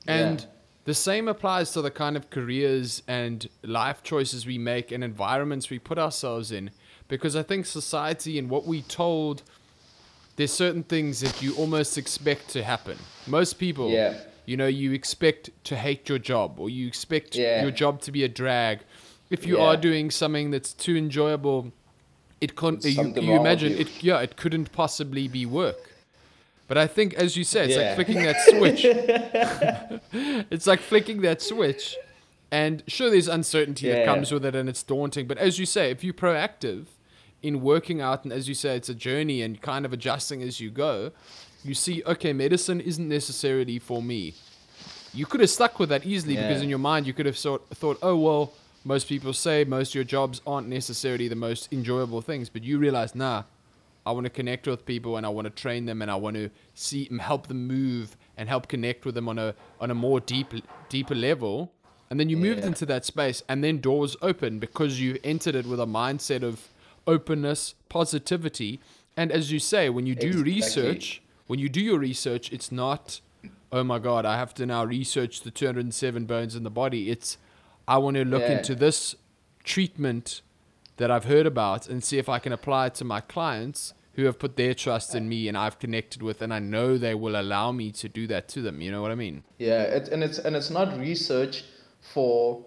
And 0.08 0.40
Yeah. 0.42 0.46
the 0.86 0.96
same 0.96 1.28
applies 1.28 1.72
to 1.74 1.84
the 1.84 1.92
kind 1.92 2.18
of 2.18 2.32
careers 2.32 3.04
and 3.08 3.48
life 3.62 4.02
choices 4.02 4.48
we 4.48 4.58
make 4.58 4.92
and 4.92 5.04
environments 5.04 5.70
we 5.70 5.78
put 5.78 6.00
ourselves 6.00 6.52
in. 6.52 6.72
Because 7.08 7.36
I 7.36 7.44
think 7.44 7.68
society 7.68 8.40
and 8.40 8.50
what 8.50 8.66
we 8.66 8.82
told 8.82 9.44
there's 10.40 10.54
certain 10.54 10.84
things 10.84 11.20
that 11.20 11.42
you 11.42 11.54
almost 11.56 11.98
expect 11.98 12.48
to 12.48 12.64
happen. 12.64 12.98
Most 13.28 13.60
people, 13.60 13.90
Yeah. 13.90 14.14
you 14.46 14.56
know, 14.56 14.68
you 14.68 14.94
expect 14.94 15.50
to 15.66 15.76
hate 15.76 16.08
your 16.08 16.18
job 16.18 16.60
or 16.62 16.70
you 16.70 16.88
expect 16.88 17.36
Yeah. 17.36 17.62
your 17.62 17.72
job 17.72 18.00
to 18.04 18.10
be 18.18 18.24
a 18.24 18.30
drag. 18.30 18.80
If 19.30 19.46
you 19.46 19.58
Yeah. 19.58 19.66
are 19.66 19.76
doing 19.76 20.10
something 20.10 20.50
that's 20.50 20.72
too 20.72 20.96
enjoyable, 20.96 21.74
it 22.40 22.56
can't. 22.56 22.82
You, 22.86 23.14
you 23.22 23.34
imagine 23.34 23.74
you. 23.74 23.80
it? 23.80 23.90
Yeah, 24.02 24.22
it 24.22 24.38
couldn't 24.38 24.72
possibly 24.72 25.28
be 25.28 25.46
work. 25.46 25.82
But 26.70 26.78
I 26.78 26.88
think, 26.88 27.14
as 27.16 27.36
you 27.36 27.44
say, 27.44 27.66
it's 27.68 27.76
like 27.76 27.96
flicking 27.96 28.24
that 28.24 28.38
switch. 28.50 28.86
it's 30.54 30.68
like 30.68 30.80
flicking 30.80 31.20
that 31.22 31.42
switch, 31.42 31.98
and 32.50 32.82
sure, 32.88 33.10
there's 33.10 33.28
uncertainty 33.28 33.90
that 33.90 34.06
comes 34.06 34.32
with 34.32 34.46
it, 34.46 34.56
and 34.56 34.70
it's 34.70 34.84
daunting. 34.84 35.28
But 35.28 35.38
as 35.38 35.60
you 35.60 35.66
say, 35.66 35.92
if 35.92 36.02
you're 36.02 36.14
proactive 36.14 36.86
in 37.42 37.62
working 37.62 38.02
out, 38.02 38.24
and 38.24 38.34
as 38.34 38.48
you 38.48 38.54
say, 38.54 38.76
it's 38.76 38.90
a 38.90 38.96
journey, 38.96 39.42
and 39.42 39.62
kind 39.62 39.86
of 39.86 39.94
adjusting 39.94 40.42
as 40.42 40.60
you 40.60 40.70
go, 40.70 41.12
you 41.64 41.74
see, 41.74 42.04
okay, 42.06 42.34
medicine 42.34 42.80
isn't 42.82 43.08
necessarily 43.08 43.80
for 43.80 44.02
me. 44.02 44.34
You 45.14 45.26
could 45.26 45.42
have 45.42 45.50
stuck 45.50 45.80
with 45.80 45.90
that 45.90 46.06
easily 46.06 46.36
because 46.36 46.62
in 46.62 46.70
your 46.70 46.80
mind 46.80 47.08
you 47.08 47.14
could 47.14 47.26
have 47.26 47.38
sort 47.38 47.68
thought, 47.76 47.98
oh 48.02 48.16
well, 48.16 48.54
most 48.84 49.10
people 49.10 49.34
say 49.34 49.64
most 49.64 49.90
of 49.90 49.96
your 49.96 50.04
jobs 50.04 50.42
aren't 50.46 50.68
necessarily 50.68 51.28
the 51.28 51.36
most 51.36 51.68
enjoyable 51.74 52.22
things, 52.22 52.48
but 52.48 52.64
you 52.64 52.78
realize, 52.78 53.16
nah, 53.16 53.44
I 54.06 54.12
want 54.12 54.26
to 54.26 54.30
connect 54.30 54.68
with 54.68 54.86
people 54.86 55.18
and 55.18 55.26
I 55.26 55.30
want 55.30 55.46
to 55.46 55.50
train 55.50 55.86
them 55.86 56.02
and 56.02 56.10
I 56.10 56.16
want 56.16 56.36
to 56.36 56.50
see 56.74 57.08
and 57.10 57.20
help 57.20 57.48
them 57.48 57.68
move 57.68 58.16
and 58.38 58.48
help 58.48 58.68
connect 58.68 59.04
with 59.06 59.16
them 59.16 59.28
on 59.28 59.38
a 59.40 59.56
on 59.82 59.92
a 59.92 59.96
more 59.96 60.20
deep 60.20 60.54
deeper 60.90 61.16
level. 61.16 61.74
And 62.10 62.20
then 62.20 62.30
you 62.30 62.38
moved 62.38 62.62
Yeah. 62.62 62.68
into 62.68 62.86
that 62.86 63.04
space 63.06 63.44
and 63.50 63.64
then 63.64 63.80
doors 63.80 64.16
open 64.22 64.60
because 64.60 65.02
you 65.02 65.18
entered 65.24 65.56
it 65.56 65.66
with 65.66 65.80
a 65.80 65.86
mindset 65.86 66.42
of 66.44 66.70
openness, 67.10 67.76
positivity, 67.90 68.80
and 69.18 69.32
as 69.32 69.52
you 69.52 69.60
say, 69.60 69.90
when 69.90 70.06
you 70.06 70.16
do 70.16 70.28
Exactly. 70.30 70.54
research, 70.54 71.22
when 71.48 71.60
you 71.60 71.70
do 71.70 71.82
your 71.82 72.00
research, 72.00 72.52
it's 72.52 72.72
not 72.72 73.22
oh 73.72 73.84
my 73.84 74.00
god, 74.00 74.26
I 74.26 74.36
have 74.38 74.54
to 74.56 74.66
now 74.66 74.84
research 74.84 75.42
the 75.42 75.52
207 75.52 76.26
bones 76.26 76.56
in 76.56 76.64
the 76.64 76.72
body. 76.72 77.10
It's 77.12 77.38
I 77.88 77.98
want 78.00 78.16
to 78.18 78.26
look 78.26 78.42
Yeah. 78.50 78.58
into 78.58 78.74
this 78.76 79.16
treatment 79.64 80.42
that 80.98 81.10
I've 81.12 81.26
heard 81.26 81.46
about 81.46 81.88
and 81.88 82.04
see 82.04 82.18
if 82.18 82.28
I 82.28 82.40
can 82.40 82.52
apply 82.52 82.88
it 82.88 82.96
to 82.96 83.06
my 83.06 83.22
clients 83.22 83.94
who 84.16 84.26
have 84.26 84.38
put 84.40 84.58
their 84.58 84.74
trust 84.74 85.14
in 85.16 85.30
me 85.30 85.48
and 85.48 85.56
I've 85.58 85.78
connected 85.80 86.22
with 86.22 86.42
and 86.42 86.52
I 86.54 86.60
know 86.60 86.98
they 86.98 87.14
will 87.16 87.40
allow 87.40 87.72
me 87.72 87.92
to 88.02 88.10
do 88.10 88.26
that 88.28 88.48
to 88.50 88.62
them. 88.62 88.82
You 88.82 88.92
know 88.92 89.02
what 89.04 89.12
I 89.12 89.16
mean? 89.16 89.44
Yeah, 89.60 89.84
it, 89.84 90.10
and 90.10 90.24
it's 90.24 90.40
and 90.40 90.56
it's 90.56 90.72
not 90.72 90.98
research 91.00 91.64
for 92.14 92.66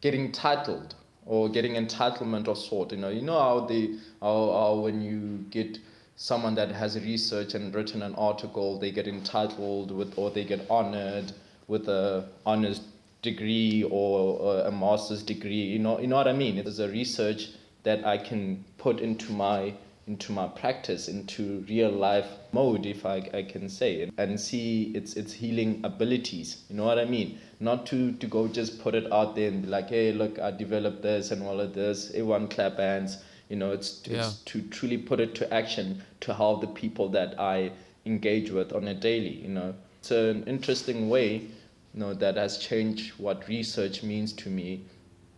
getting 0.00 0.32
titled 0.32 0.94
or 1.26 1.48
getting 1.48 1.74
entitlement 1.74 2.48
of 2.48 2.58
sort. 2.58 2.92
You 2.92 2.98
know, 2.98 3.08
you 3.08 3.22
know 3.22 3.38
how 3.38 3.60
they 3.60 3.94
how, 4.20 4.52
how 4.52 4.80
when 4.82 5.00
you 5.00 5.44
get 5.50 5.78
someone 6.16 6.54
that 6.54 6.70
has 6.70 6.96
researched 6.96 7.54
and 7.54 7.74
written 7.74 8.02
an 8.02 8.14
article, 8.16 8.78
they 8.78 8.90
get 8.90 9.08
entitled 9.08 9.90
with 9.90 10.16
or 10.16 10.30
they 10.30 10.44
get 10.44 10.66
honored 10.70 11.32
with 11.68 11.88
a 11.88 12.28
honors 12.44 12.80
degree 13.22 13.84
or, 13.90 14.60
a 14.66 14.70
master's 14.72 15.22
degree. 15.22 15.62
You 15.62 15.78
know, 15.78 16.00
you 16.00 16.08
know 16.08 16.16
what 16.16 16.28
I 16.28 16.32
mean. 16.32 16.58
It 16.58 16.66
is 16.66 16.80
a 16.80 16.88
research 16.88 17.50
that 17.84 18.04
I 18.04 18.18
can 18.18 18.64
put 18.78 19.00
into 19.00 19.32
my 19.32 19.74
into 20.08 20.32
my 20.32 20.48
practice, 20.48 21.06
into 21.06 21.64
real 21.68 21.90
life 21.90 22.26
mode, 22.50 22.86
if 22.86 23.06
I, 23.06 23.30
I 23.32 23.44
can 23.44 23.68
say, 23.68 24.02
and, 24.02 24.12
and 24.18 24.40
see 24.40 24.90
its 24.94 25.14
its 25.14 25.32
healing 25.32 25.80
abilities. 25.84 26.64
You 26.68 26.76
know 26.76 26.84
what 26.84 26.98
I 26.98 27.04
mean? 27.04 27.38
Not 27.62 27.86
to, 27.86 28.10
to 28.12 28.26
go 28.26 28.48
just 28.48 28.80
put 28.82 28.96
it 28.96 29.10
out 29.12 29.36
there 29.36 29.46
and 29.48 29.62
be 29.62 29.68
like, 29.68 29.88
hey, 29.90 30.12
look, 30.12 30.40
I 30.40 30.50
developed 30.50 31.00
this 31.02 31.30
and 31.30 31.44
all 31.44 31.60
of 31.60 31.74
this. 31.74 32.10
Everyone 32.10 32.48
clap 32.48 32.78
hands. 32.78 33.18
You 33.48 33.56
know, 33.56 33.70
it's, 33.70 34.00
it's 34.00 34.08
Yeah. 34.08 34.30
to 34.46 34.62
truly 34.62 34.98
put 34.98 35.20
it 35.20 35.36
to 35.36 35.54
action 35.54 36.02
to 36.22 36.34
help 36.34 36.60
the 36.60 36.66
people 36.66 37.08
that 37.10 37.38
I 37.38 37.70
engage 38.04 38.50
with 38.50 38.72
on 38.72 38.88
a 38.88 38.94
daily. 38.94 39.36
You 39.42 39.48
know, 39.48 39.74
it's 40.00 40.10
an 40.10 40.42
interesting 40.48 41.08
way, 41.08 41.34
you 41.36 42.00
know, 42.00 42.14
that 42.14 42.36
has 42.36 42.58
changed 42.58 43.12
what 43.18 43.46
research 43.46 44.02
means 44.02 44.32
to 44.32 44.48
me. 44.50 44.80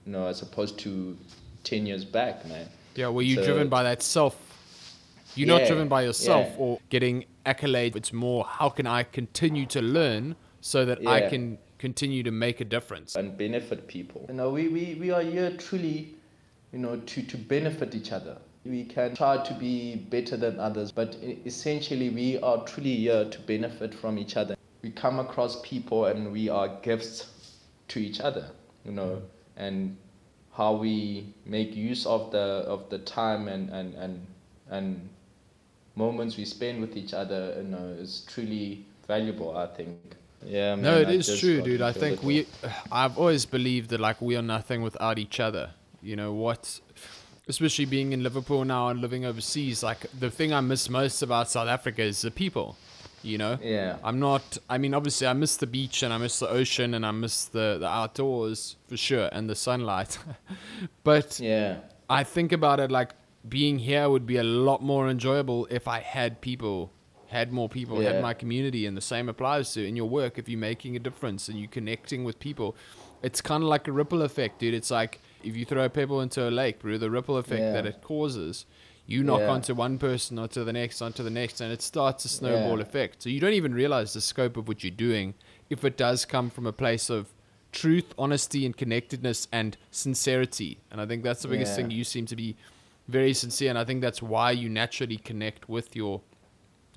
You 0.07 0.13
know, 0.13 0.27
as 0.27 0.41
opposed 0.41 0.79
to 0.81 1.17
ten 1.63 1.85
years 1.85 2.05
back, 2.07 2.47
man. 2.47 2.69
Yeah, 2.95 3.09
were 3.09 3.23
you 3.23 3.37
So- 3.37 3.45
driven 3.45 3.69
by 3.69 3.83
that 3.83 4.03
self? 4.03 4.35
You're 5.35 5.49
not 5.49 5.67
driven 5.67 5.89
by 5.89 6.03
yourself 6.05 6.47
yeah. 6.51 6.57
or 6.65 6.79
getting 6.89 7.25
accolades. 7.45 7.97
It's 7.97 8.13
more 8.13 8.45
how 8.45 8.69
can 8.71 8.87
I 8.87 9.03
continue 9.03 9.67
to 9.67 9.83
learn 9.83 10.37
so 10.61 10.85
that 10.87 11.07
I 11.07 11.29
can 11.29 11.59
continue 11.85 12.23
to 12.23 12.31
make 12.31 12.63
a 12.63 12.65
difference. 12.65 13.15
and 13.15 13.37
benefit 13.37 13.87
people. 13.87 14.25
You 14.29 14.35
know, 14.35 14.49
we, 14.49 14.69
we, 14.69 14.97
we 14.99 15.11
are 15.11 15.21
here 15.21 15.51
truly, 15.59 16.15
you 16.73 16.79
know, 16.79 16.97
to, 16.97 17.23
to 17.23 17.37
benefit 17.37 17.95
each 17.95 18.11
other. 18.11 18.39
We 18.65 18.85
can 18.85 19.15
try 19.15 19.37
to 19.45 19.55
be 19.55 19.97
better 19.97 20.39
than 20.39 20.59
others, 20.59 20.91
but 20.91 21.15
essentially 21.45 22.09
we 22.09 22.39
are 22.39 22.65
truly 22.65 22.97
here 22.97 23.27
to 23.29 23.39
benefit 23.41 23.93
from 23.93 24.17
each 24.17 24.39
other. 24.39 24.57
We 24.81 24.93
come 24.93 25.19
across 25.19 25.61
people 25.61 26.07
and 26.07 26.33
we 26.33 26.49
are 26.49 26.69
gifts 26.81 27.27
to 27.89 28.01
each 28.01 28.21
other, 28.21 28.47
you 28.87 28.93
know, 28.93 29.21
and 29.59 29.99
how 30.55 30.73
we 30.73 31.35
make 31.45 31.77
use 31.77 32.07
of 32.07 32.31
the 32.31 32.65
of 32.75 32.89
the 32.89 33.01
time 33.01 33.49
and, 33.49 33.69
and, 33.69 33.95
and, 33.95 34.27
and 34.71 35.09
moments 35.97 36.39
we 36.39 36.47
spend 36.47 36.81
with 36.81 36.97
each 36.97 37.13
other, 37.13 37.55
you 37.59 37.69
know, 37.69 37.95
is 38.01 38.25
truly 38.27 38.87
valuable, 39.07 39.55
I 39.55 39.67
think. 39.67 40.17
Yeah, 40.45 40.75
No, 40.75 40.97
man, 40.97 41.03
it 41.03 41.09
I 41.09 41.13
is 41.13 41.41
true, 41.41 41.63
dude. 41.63 41.83
I 41.83 41.93
think 41.93 42.23
we, 42.23 42.47
I've 42.93 43.19
always 43.19 43.47
believed 43.47 43.91
that 43.91 44.01
like 44.01 44.21
we 44.21 44.37
are 44.37 44.43
nothing 44.43 44.83
without 44.83 45.19
each 45.19 45.41
other. 45.41 45.71
You 46.03 46.17
know 46.17 46.33
what? 46.33 46.81
Especially 47.49 47.85
being 47.85 48.13
in 48.13 48.23
Liverpool 48.23 48.65
now 48.65 48.89
and 48.89 49.01
living 49.01 49.25
overseas, 49.25 49.83
like 49.83 50.07
the 50.19 50.31
thing 50.31 50.53
I 50.53 50.61
miss 50.61 50.89
most 50.89 51.23
about 51.23 51.51
South 51.51 51.69
Africa 51.69 52.03
is 52.03 52.23
the 52.23 52.31
people. 52.31 52.77
You 53.23 53.39
know, 53.39 53.59
Yeah. 53.63 53.97
I'm 54.05 54.21
not. 54.21 54.59
I 54.69 54.77
mean, 54.77 54.93
obviously, 54.93 55.27
I 55.27 55.33
miss 55.33 55.57
the 55.57 55.67
beach 55.67 56.03
and 56.03 56.13
I 56.13 56.19
miss 56.19 56.39
the 56.41 56.49
ocean 56.49 56.93
and 56.93 57.07
I 57.07 57.11
miss 57.11 57.47
the 57.47 57.79
the 57.81 57.87
outdoors 57.89 58.77
for 58.87 58.99
sure 58.99 59.31
and 59.33 59.49
the 59.49 59.55
sunlight. 59.55 60.19
but 61.05 61.41
Yeah. 61.41 61.77
I 62.11 62.23
think 62.25 62.53
about 62.53 62.81
it 62.81 62.91
like 62.91 63.13
being 63.49 63.79
here 63.79 64.11
would 64.11 64.27
be 64.27 64.37
a 64.37 64.43
lot 64.45 64.83
more 64.83 65.09
enjoyable 65.09 65.67
if 65.71 65.89
I 65.89 66.01
had 66.01 66.43
people, 66.43 66.91
had 67.35 67.53
more 67.53 67.69
people, 67.69 68.01
had 68.01 68.23
my 68.23 68.33
community, 68.33 68.87
and 68.87 68.97
the 68.97 69.01
same 69.01 69.29
applies 69.29 69.73
to 69.75 69.85
in 69.85 69.97
your 69.97 70.09
work. 70.09 70.39
If 70.39 70.49
you're 70.49 70.59
making 70.73 70.95
a 70.95 71.01
difference 71.01 71.49
and 71.49 71.59
you're 71.59 71.69
connecting 71.69 72.23
with 72.23 72.39
people, 72.39 72.77
it's 73.23 73.41
kind 73.41 73.63
of 73.65 73.69
like 73.69 73.89
a 73.89 73.93
ripple 73.93 74.23
effect, 74.23 74.61
dude. 74.61 74.73
It's 74.73 74.91
like 74.91 75.21
if 75.43 75.57
you 75.57 75.65
throw 75.65 75.85
a 75.85 75.91
pebble 75.91 76.21
into 76.21 76.49
a 76.49 76.51
lake, 76.51 76.79
bro, 76.79 76.97
the 76.97 77.11
ripple 77.11 77.37
effect 77.37 77.61
Yeah. 77.61 77.73
that 77.73 77.87
it 77.87 78.03
causes. 78.03 78.67
You 79.07 79.25
knock 79.25 79.41
Yeah. 79.41 79.51
onto 79.51 79.75
one 79.75 79.99
person, 79.99 80.39
onto 80.39 80.63
the 80.65 80.73
next, 80.73 81.03
onto 81.03 81.23
the 81.25 81.31
next, 81.41 81.61
and 81.61 81.73
it 81.73 81.83
starts 81.83 82.25
a 82.25 82.29
snowball 82.29 82.77
Yeah. 82.79 82.83
effect. 82.85 83.23
So 83.25 83.29
you 83.29 83.41
don't 83.41 83.53
even 83.53 83.75
realize 83.75 84.15
the 84.15 84.21
scope 84.21 84.57
of 84.57 84.69
what 84.69 84.85
you're 84.85 84.91
doing 85.09 85.35
if 85.69 85.85
it 85.85 85.97
does 85.97 86.25
come 86.25 86.51
from 86.51 86.67
a 86.69 86.73
place 86.73 87.11
of 87.11 87.27
truth, 87.73 88.15
honesty, 88.17 88.65
and 88.65 88.77
connectedness 88.77 89.49
and 89.51 89.77
sincerity. 89.91 90.79
And 90.91 91.01
I 91.01 91.07
think 91.07 91.25
that's 91.25 91.43
the 91.43 91.49
biggest 91.49 91.73
Yeah. 91.73 91.77
thing. 91.89 91.91
You 91.91 92.05
seem 92.05 92.27
to 92.27 92.37
be 92.37 92.55
very 93.09 93.35
sincere, 93.35 93.71
and 93.71 93.79
I 93.79 93.85
think 93.85 94.01
that's 94.01 94.23
why 94.23 94.53
you 94.53 94.69
naturally 94.69 95.17
connect 95.17 95.69
with 95.69 95.95
your 95.97 96.21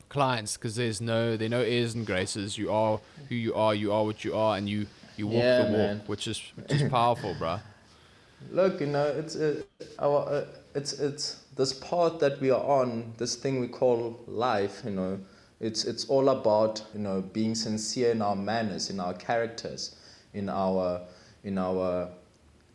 clients 0.09 0.57
because 0.57 0.75
there's 0.75 1.01
no 1.01 1.37
there 1.37 1.49
no 1.49 1.61
airs 1.61 1.95
and 1.95 2.05
graces. 2.05 2.57
You 2.57 2.71
are 2.71 2.99
who 3.29 3.35
you 3.35 3.53
are. 3.55 3.75
You 3.75 3.91
are 3.93 4.03
what 4.05 4.23
you 4.23 4.35
are, 4.35 4.57
and 4.57 4.69
you 4.69 4.87
you 5.15 5.27
walk 5.27 5.43
Yeah, 5.43 5.57
the 5.57 5.65
walk, 5.65 5.97
man. 5.97 6.01
which 6.07 6.27
is 6.27 6.41
which 6.55 6.73
is 6.73 6.83
powerful, 6.83 7.33
bro. 7.35 7.59
Look, 8.51 8.79
you 8.81 8.87
know, 8.87 9.07
it's 9.07 9.35
uh, 9.35 9.61
our 9.99 10.27
uh, 10.29 10.45
it's 10.75 10.93
it's 10.93 11.43
this 11.55 11.73
path 11.73 12.19
that 12.19 12.39
we 12.41 12.51
are 12.51 12.63
on, 12.63 13.13
this 13.17 13.35
thing 13.35 13.59
we 13.59 13.67
call 13.67 14.19
life. 14.27 14.81
You 14.85 14.91
know, 14.91 15.19
it's 15.59 15.85
it's 15.85 16.05
all 16.09 16.29
about 16.29 16.83
you 16.93 16.99
know 16.99 17.21
being 17.21 17.55
sincere 17.55 18.11
in 18.11 18.21
our 18.21 18.35
manners, 18.35 18.89
in 18.89 18.99
our 18.99 19.13
characters, 19.13 19.95
in 20.33 20.49
our 20.49 21.01
in 21.43 21.57
our 21.57 22.09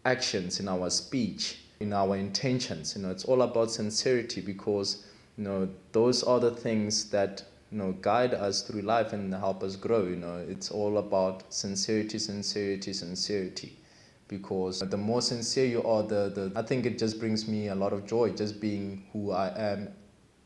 actions, 0.05 0.61
in 0.61 0.69
our 0.69 0.91
speech, 0.91 1.59
in 1.81 1.93
our 1.93 2.17
intentions. 2.17 2.97
You 2.97 3.03
know, 3.03 3.11
it's 3.11 3.25
all 3.25 3.43
about 3.43 3.71
sincerity 3.71 4.41
because 4.41 5.07
you 5.43 5.49
know 5.49 5.69
those 5.91 6.23
are 6.23 6.39
the 6.39 6.53
things 6.53 7.11
that 7.11 7.43
you 7.73 7.79
know 7.79 7.93
guide 8.01 8.33
us 8.33 8.63
through 8.63 8.83
life 8.83 9.13
and 9.13 9.35
help 9.35 9.63
us 9.65 9.75
grow. 9.75 10.05
You 10.05 10.17
know, 10.17 10.37
it's 10.49 10.71
all 10.71 10.99
about 10.99 11.53
sincerity, 11.53 12.19
sincerity, 12.21 12.93
sincerity 12.93 13.77
because 14.29 14.79
the 14.79 14.97
more 14.97 15.21
sincere 15.21 15.67
you 15.67 15.83
are 15.83 16.03
the, 16.03 16.31
the 16.35 16.53
i 16.57 16.63
think 16.63 16.87
it 16.87 16.97
just 16.99 17.19
brings 17.21 17.47
me 17.47 17.69
a 17.69 17.75
lot 17.75 17.93
of 17.93 18.07
joy 18.07 18.31
just 18.31 18.61
being 18.63 19.05
who 19.13 19.31
i 19.31 19.49
am 19.59 19.89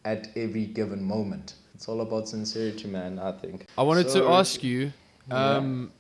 at 0.05 0.29
every 0.35 0.67
given 0.67 1.01
moment 1.05 1.55
it's 1.73 1.87
all 1.89 2.01
about 2.01 2.29
sincerity 2.29 2.89
man 2.89 3.17
i 3.21 3.31
think 3.31 3.67
I 3.79 3.83
wanted 3.83 4.09
to 4.09 4.25
ask 4.27 4.65
you, 4.65 4.93
Yeah. 5.29 5.59
um, 5.59 5.93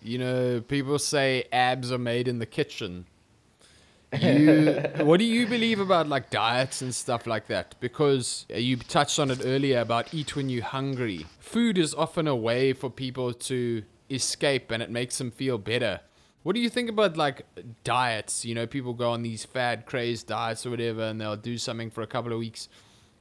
you 0.00 0.18
know, 0.18 0.60
people 0.60 0.98
say 0.98 1.44
abs 1.52 1.92
are 1.92 1.98
made 1.98 2.28
in 2.28 2.38
the 2.38 2.46
kitchen. 2.46 3.04
You, 4.20 4.82
what 5.04 5.18
do 5.18 5.24
you 5.24 5.46
believe 5.46 5.80
about 5.80 6.08
like 6.08 6.30
diets 6.30 6.82
and 6.82 6.94
stuff 6.94 7.26
like 7.26 7.46
that? 7.48 7.74
Because 7.80 8.46
uh, 8.52 8.58
you 8.58 8.76
touched 8.76 9.18
on 9.18 9.30
it 9.30 9.40
earlier 9.44 9.80
about 9.80 10.12
eat 10.12 10.36
when 10.36 10.48
you're 10.48 10.64
hungry. 10.64 11.26
Food 11.38 11.78
is 11.78 11.94
often 11.94 12.26
a 12.26 12.36
way 12.36 12.72
for 12.72 12.90
people 12.90 13.32
to 13.32 13.82
escape 14.10 14.70
and 14.70 14.82
it 14.82 14.90
makes 14.90 15.18
them 15.18 15.30
feel 15.30 15.58
better. 15.58 16.00
What 16.42 16.54
do 16.54 16.60
you 16.60 16.68
think 16.68 16.90
about 16.90 17.16
like 17.16 17.46
diets? 17.84 18.44
You 18.44 18.54
know, 18.54 18.66
people 18.66 18.92
go 18.92 19.10
on 19.10 19.22
these 19.22 19.44
fad 19.44 19.86
crazed 19.86 20.26
diets 20.26 20.66
or 20.66 20.70
whatever 20.70 21.02
and 21.02 21.20
they'll 21.20 21.36
do 21.36 21.56
something 21.56 21.90
for 21.90 22.02
a 22.02 22.06
couple 22.06 22.32
of 22.32 22.38
weeks 22.38 22.68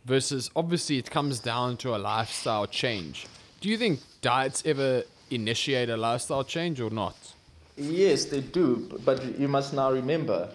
versus 0.05 0.49
obviously 0.55 0.97
it 0.97 1.09
comes 1.09 1.39
down 1.39 1.77
to 1.77 1.95
a 1.95 1.97
lifestyle 1.97 2.67
change. 2.67 3.27
Do 3.59 3.69
you 3.69 3.77
think 3.77 3.99
diets 4.21 4.63
ever 4.65 5.03
initiate 5.29 5.89
a 5.89 5.97
lifestyle 5.97 6.43
change 6.43 6.81
or 6.81 6.89
not? 6.89 7.15
yes 7.77 8.25
they 8.25 8.41
do 8.41 8.99
but 9.05 9.23
you 9.39 9.47
must 9.47 9.73
now 9.73 9.91
remember 9.91 10.49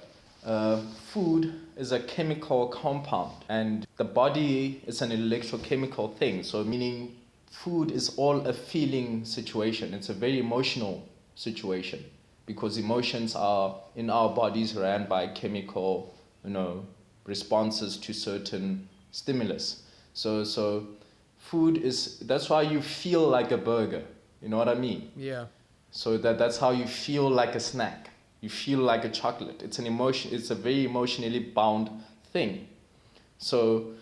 uh, 0.47 0.81
food 1.13 1.53
is 1.77 1.93
a 1.93 2.01
chemical 2.01 2.69
compound, 2.69 3.45
and 3.49 3.87
the 3.97 4.05
body 4.05 4.81
is 4.87 5.03
an 5.03 5.11
electrochemical 5.11 6.15
thing. 6.17 6.43
So, 6.43 6.63
meaning 6.63 7.17
food 7.51 7.91
is 7.91 8.17
all 8.17 8.47
a 8.47 8.53
feeling 8.53 9.25
situation. 9.25 9.93
It's 9.93 10.09
a 10.09 10.15
very 10.15 10.39
emotional 10.39 11.07
situation 11.35 12.05
because 12.47 12.79
emotions 12.79 13.35
are 13.35 13.77
in 13.97 14.09
our 14.09 14.33
bodies 14.33 14.75
ran 14.77 15.07
by 15.09 15.27
chemical, 15.27 16.15
you 16.45 16.51
know, 16.51 16.87
responses 17.25 17.97
to 17.97 18.13
certain 18.13 18.89
stimulus. 19.11 19.83
So, 20.15 20.45
so 20.45 20.87
food 21.39 21.77
is 21.79 22.21
that's 22.21 22.49
why 22.49 22.63
you 22.63 22.81
feel 22.81 23.27
like 23.27 23.51
a 23.51 23.59
burger. 23.59 24.05
You 24.41 24.49
know 24.49 24.59
what 24.59 24.69
I 24.69 24.75
mean? 24.75 25.11
Yeah. 25.17 25.47
So 25.91 26.17
that 26.19 26.39
that's 26.39 26.59
how 26.59 26.71
you 26.71 26.87
feel 26.87 27.29
like 27.29 27.55
a 27.57 27.61
snack. 27.61 28.11
You 28.47 28.51
feel 28.51 28.79
like 28.79 29.05
a 29.05 29.09
chocolate. 29.09 29.61
It's 29.61 29.81
an 29.81 29.89
emotion. 29.89 30.33
It's 30.33 30.53
a 30.53 30.55
very 30.55 30.85
emotionally 30.85 31.41
bound 31.41 31.91
thing. 32.33 32.69
So 33.39 33.95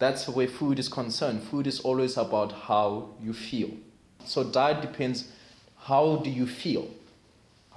that's 0.00 0.26
where 0.26 0.48
food 0.48 0.80
is 0.80 0.88
concerned. 0.88 1.44
Food 1.44 1.68
is 1.68 1.78
always 1.78 2.16
about 2.16 2.50
how 2.50 3.10
you 3.22 3.32
feel. 3.32 3.70
So 4.24 4.42
diet 4.42 4.82
depends. 4.82 5.28
How 5.76 6.16
do 6.16 6.30
you 6.30 6.48
feel? 6.48 6.90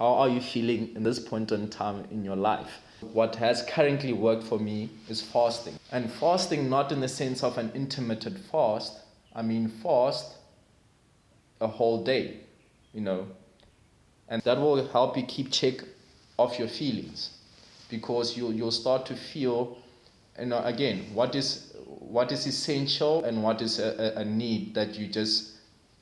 How 0.00 0.14
are 0.14 0.28
you 0.28 0.40
feeling 0.40 0.96
in 0.96 1.04
this 1.04 1.20
point 1.20 1.52
in 1.52 1.70
time 1.70 2.08
in 2.10 2.24
your 2.24 2.34
life? 2.34 2.80
What 3.12 3.36
has 3.36 3.62
currently 3.62 4.12
worked 4.12 4.42
for 4.42 4.58
me 4.58 4.90
is 5.08 5.22
fasting. 5.22 5.78
And 5.92 6.10
fasting, 6.10 6.68
not 6.68 6.90
in 6.90 6.98
the 6.98 7.08
sense 7.08 7.44
of 7.44 7.56
an 7.56 7.70
intermittent 7.72 8.38
fast, 8.50 8.98
I 9.32 9.42
mean, 9.42 9.68
fast 9.68 10.34
a 11.60 11.68
whole 11.68 12.02
day, 12.02 12.38
you 12.92 13.02
know. 13.02 13.28
And 14.28 14.42
that 14.42 14.58
will 14.58 14.88
help 14.88 15.16
you 15.16 15.22
keep 15.22 15.52
check 15.52 15.84
of 16.38 16.58
your 16.58 16.68
feelings 16.68 17.30
because 17.88 18.36
you'll, 18.36 18.52
you'll 18.52 18.70
start 18.70 19.06
to 19.06 19.14
feel, 19.14 19.78
you 20.38 20.46
know, 20.46 20.62
again, 20.64 21.06
what 21.14 21.34
is, 21.34 21.72
what 21.86 22.32
is 22.32 22.46
essential 22.46 23.24
and 23.24 23.42
what 23.42 23.62
is 23.62 23.78
a, 23.78 24.14
a, 24.16 24.20
a 24.20 24.24
need 24.24 24.74
that 24.74 24.94
you 24.96 25.06
just, 25.06 25.52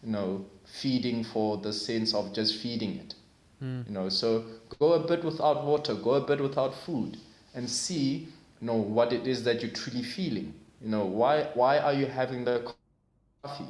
you 0.02 0.10
know, 0.10 0.44
feeding 0.64 1.24
for 1.24 1.56
the 1.58 1.72
sense 1.72 2.14
of 2.14 2.32
just 2.32 2.60
feeding 2.60 2.96
it. 2.96 3.14
Mm. 3.62 3.86
You 3.86 3.94
know, 3.94 4.08
so 4.08 4.44
go 4.78 4.94
a 4.94 5.06
bit 5.06 5.24
without 5.24 5.64
water, 5.64 5.94
go 5.94 6.14
a 6.14 6.20
bit 6.20 6.40
without 6.40 6.74
food, 6.74 7.16
and 7.54 7.68
see, 7.68 8.28
you 8.60 8.66
know, 8.66 8.74
what 8.74 9.12
it 9.12 9.26
is 9.26 9.44
that 9.44 9.62
you're 9.62 9.70
truly 9.70 10.02
feeling. 10.02 10.54
You 10.82 10.90
know, 10.90 11.04
why 11.04 11.48
why 11.54 11.78
are 11.78 11.94
you 11.94 12.06
having 12.06 12.44
the 12.44 12.72
coffee? 13.42 13.64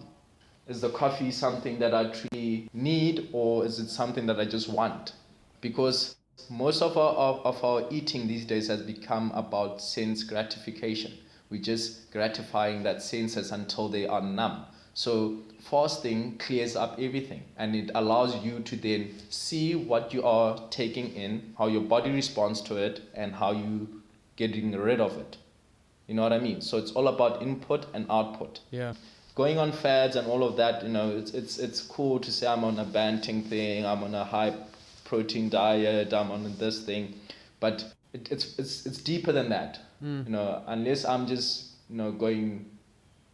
Is 0.66 0.80
the 0.80 0.90
coffee 0.90 1.30
something 1.30 1.78
that 1.78 1.94
I 1.94 2.10
truly 2.10 2.68
need, 2.72 3.28
or 3.32 3.66
is 3.66 3.78
it 3.78 3.88
something 3.88 4.26
that 4.26 4.40
I 4.40 4.46
just 4.46 4.68
want? 4.68 5.12
Because 5.60 6.16
most 6.50 6.82
of 6.82 6.96
our 6.96 7.14
of, 7.14 7.46
of 7.46 7.64
our 7.64 7.84
eating 7.90 8.26
these 8.26 8.44
days 8.44 8.68
has 8.68 8.82
become 8.82 9.30
about 9.34 9.80
sense 9.80 10.22
gratification. 10.24 11.12
We're 11.50 11.62
just 11.62 12.10
gratifying 12.12 12.82
that 12.82 13.02
senses 13.02 13.52
until 13.52 13.88
they 13.88 14.06
are 14.06 14.20
numb. 14.20 14.66
So 14.94 15.38
fasting 15.60 16.38
clears 16.38 16.76
up 16.76 16.98
everything 16.98 17.42
and 17.56 17.74
it 17.74 17.90
allows 17.94 18.36
you 18.44 18.60
to 18.60 18.76
then 18.76 19.14
see 19.28 19.74
what 19.74 20.12
you 20.14 20.22
are 20.22 20.60
taking 20.70 21.14
in, 21.14 21.54
how 21.58 21.66
your 21.66 21.82
body 21.82 22.10
responds 22.10 22.60
to 22.62 22.76
it, 22.76 23.02
and 23.14 23.34
how 23.34 23.52
you 23.52 24.02
getting 24.36 24.72
rid 24.72 25.00
of 25.00 25.16
it. 25.18 25.36
You 26.06 26.14
know 26.14 26.22
what 26.22 26.32
I 26.32 26.38
mean? 26.38 26.60
So 26.60 26.78
it's 26.78 26.92
all 26.92 27.08
about 27.08 27.42
input 27.42 27.86
and 27.94 28.06
output. 28.10 28.60
Yeah. 28.70 28.94
Going 29.34 29.58
on 29.58 29.72
fads 29.72 30.16
and 30.16 30.28
all 30.28 30.44
of 30.44 30.56
that, 30.56 30.84
you 30.84 30.90
know, 30.90 31.16
it's 31.16 31.32
it's 31.32 31.58
it's 31.58 31.80
cool 31.80 32.20
to 32.20 32.30
say 32.30 32.46
I'm 32.46 32.62
on 32.62 32.78
a 32.78 32.84
banting 32.84 33.42
thing, 33.42 33.84
I'm 33.84 34.04
on 34.04 34.14
a 34.14 34.24
high 34.24 34.54
protein 35.04 35.48
diet, 35.48 36.12
I'm 36.12 36.30
on 36.30 36.54
this 36.58 36.84
thing, 36.84 37.14
but 37.60 37.84
it, 38.12 38.30
it's 38.30 38.58
it's 38.58 38.86
it's 38.86 38.98
deeper 38.98 39.32
than 39.32 39.48
that. 39.50 39.80
Mm. 40.02 40.26
You 40.26 40.32
know, 40.32 40.62
unless 40.66 41.04
I'm 41.04 41.26
just 41.26 41.72
you 41.90 41.96
know 41.96 42.12
going 42.12 42.66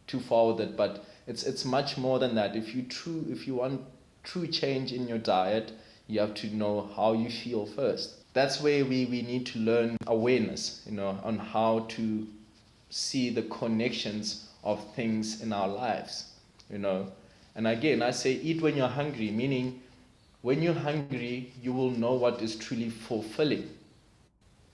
too 0.07 0.19
far 0.19 0.53
with 0.53 0.61
it, 0.61 0.77
but 0.77 1.05
it's 1.27 1.43
it's 1.43 1.65
much 1.65 1.97
more 1.97 2.19
than 2.19 2.35
that. 2.35 2.55
If 2.55 2.75
you 2.75 2.83
true 2.83 3.25
if 3.29 3.47
you 3.47 3.55
want 3.55 3.81
true 4.23 4.47
change 4.47 4.91
in 4.91 5.07
your 5.07 5.17
diet, 5.17 5.71
you 6.07 6.19
have 6.19 6.33
to 6.35 6.47
know 6.55 6.89
how 6.95 7.13
you 7.13 7.29
feel 7.29 7.65
first. 7.65 8.15
That's 8.33 8.61
where 8.61 8.85
we, 8.85 9.05
we 9.05 9.21
need 9.23 9.45
to 9.47 9.59
learn 9.59 9.97
awareness, 10.07 10.81
you 10.85 10.93
know, 10.93 11.19
on 11.23 11.37
how 11.37 11.79
to 11.89 12.27
see 12.89 13.29
the 13.29 13.43
connections 13.43 14.49
of 14.63 14.93
things 14.93 15.41
in 15.41 15.51
our 15.51 15.67
lives, 15.67 16.31
you 16.69 16.77
know. 16.77 17.07
And 17.55 17.67
again, 17.67 18.01
I 18.01 18.11
say 18.11 18.33
eat 18.33 18.61
when 18.61 18.77
you're 18.77 18.87
hungry, 18.87 19.31
meaning 19.31 19.81
when 20.41 20.61
you're 20.61 20.73
hungry, 20.73 21.53
you 21.61 21.73
will 21.73 21.91
know 21.91 22.13
what 22.13 22.41
is 22.41 22.55
truly 22.55 22.89
fulfilling, 22.89 23.69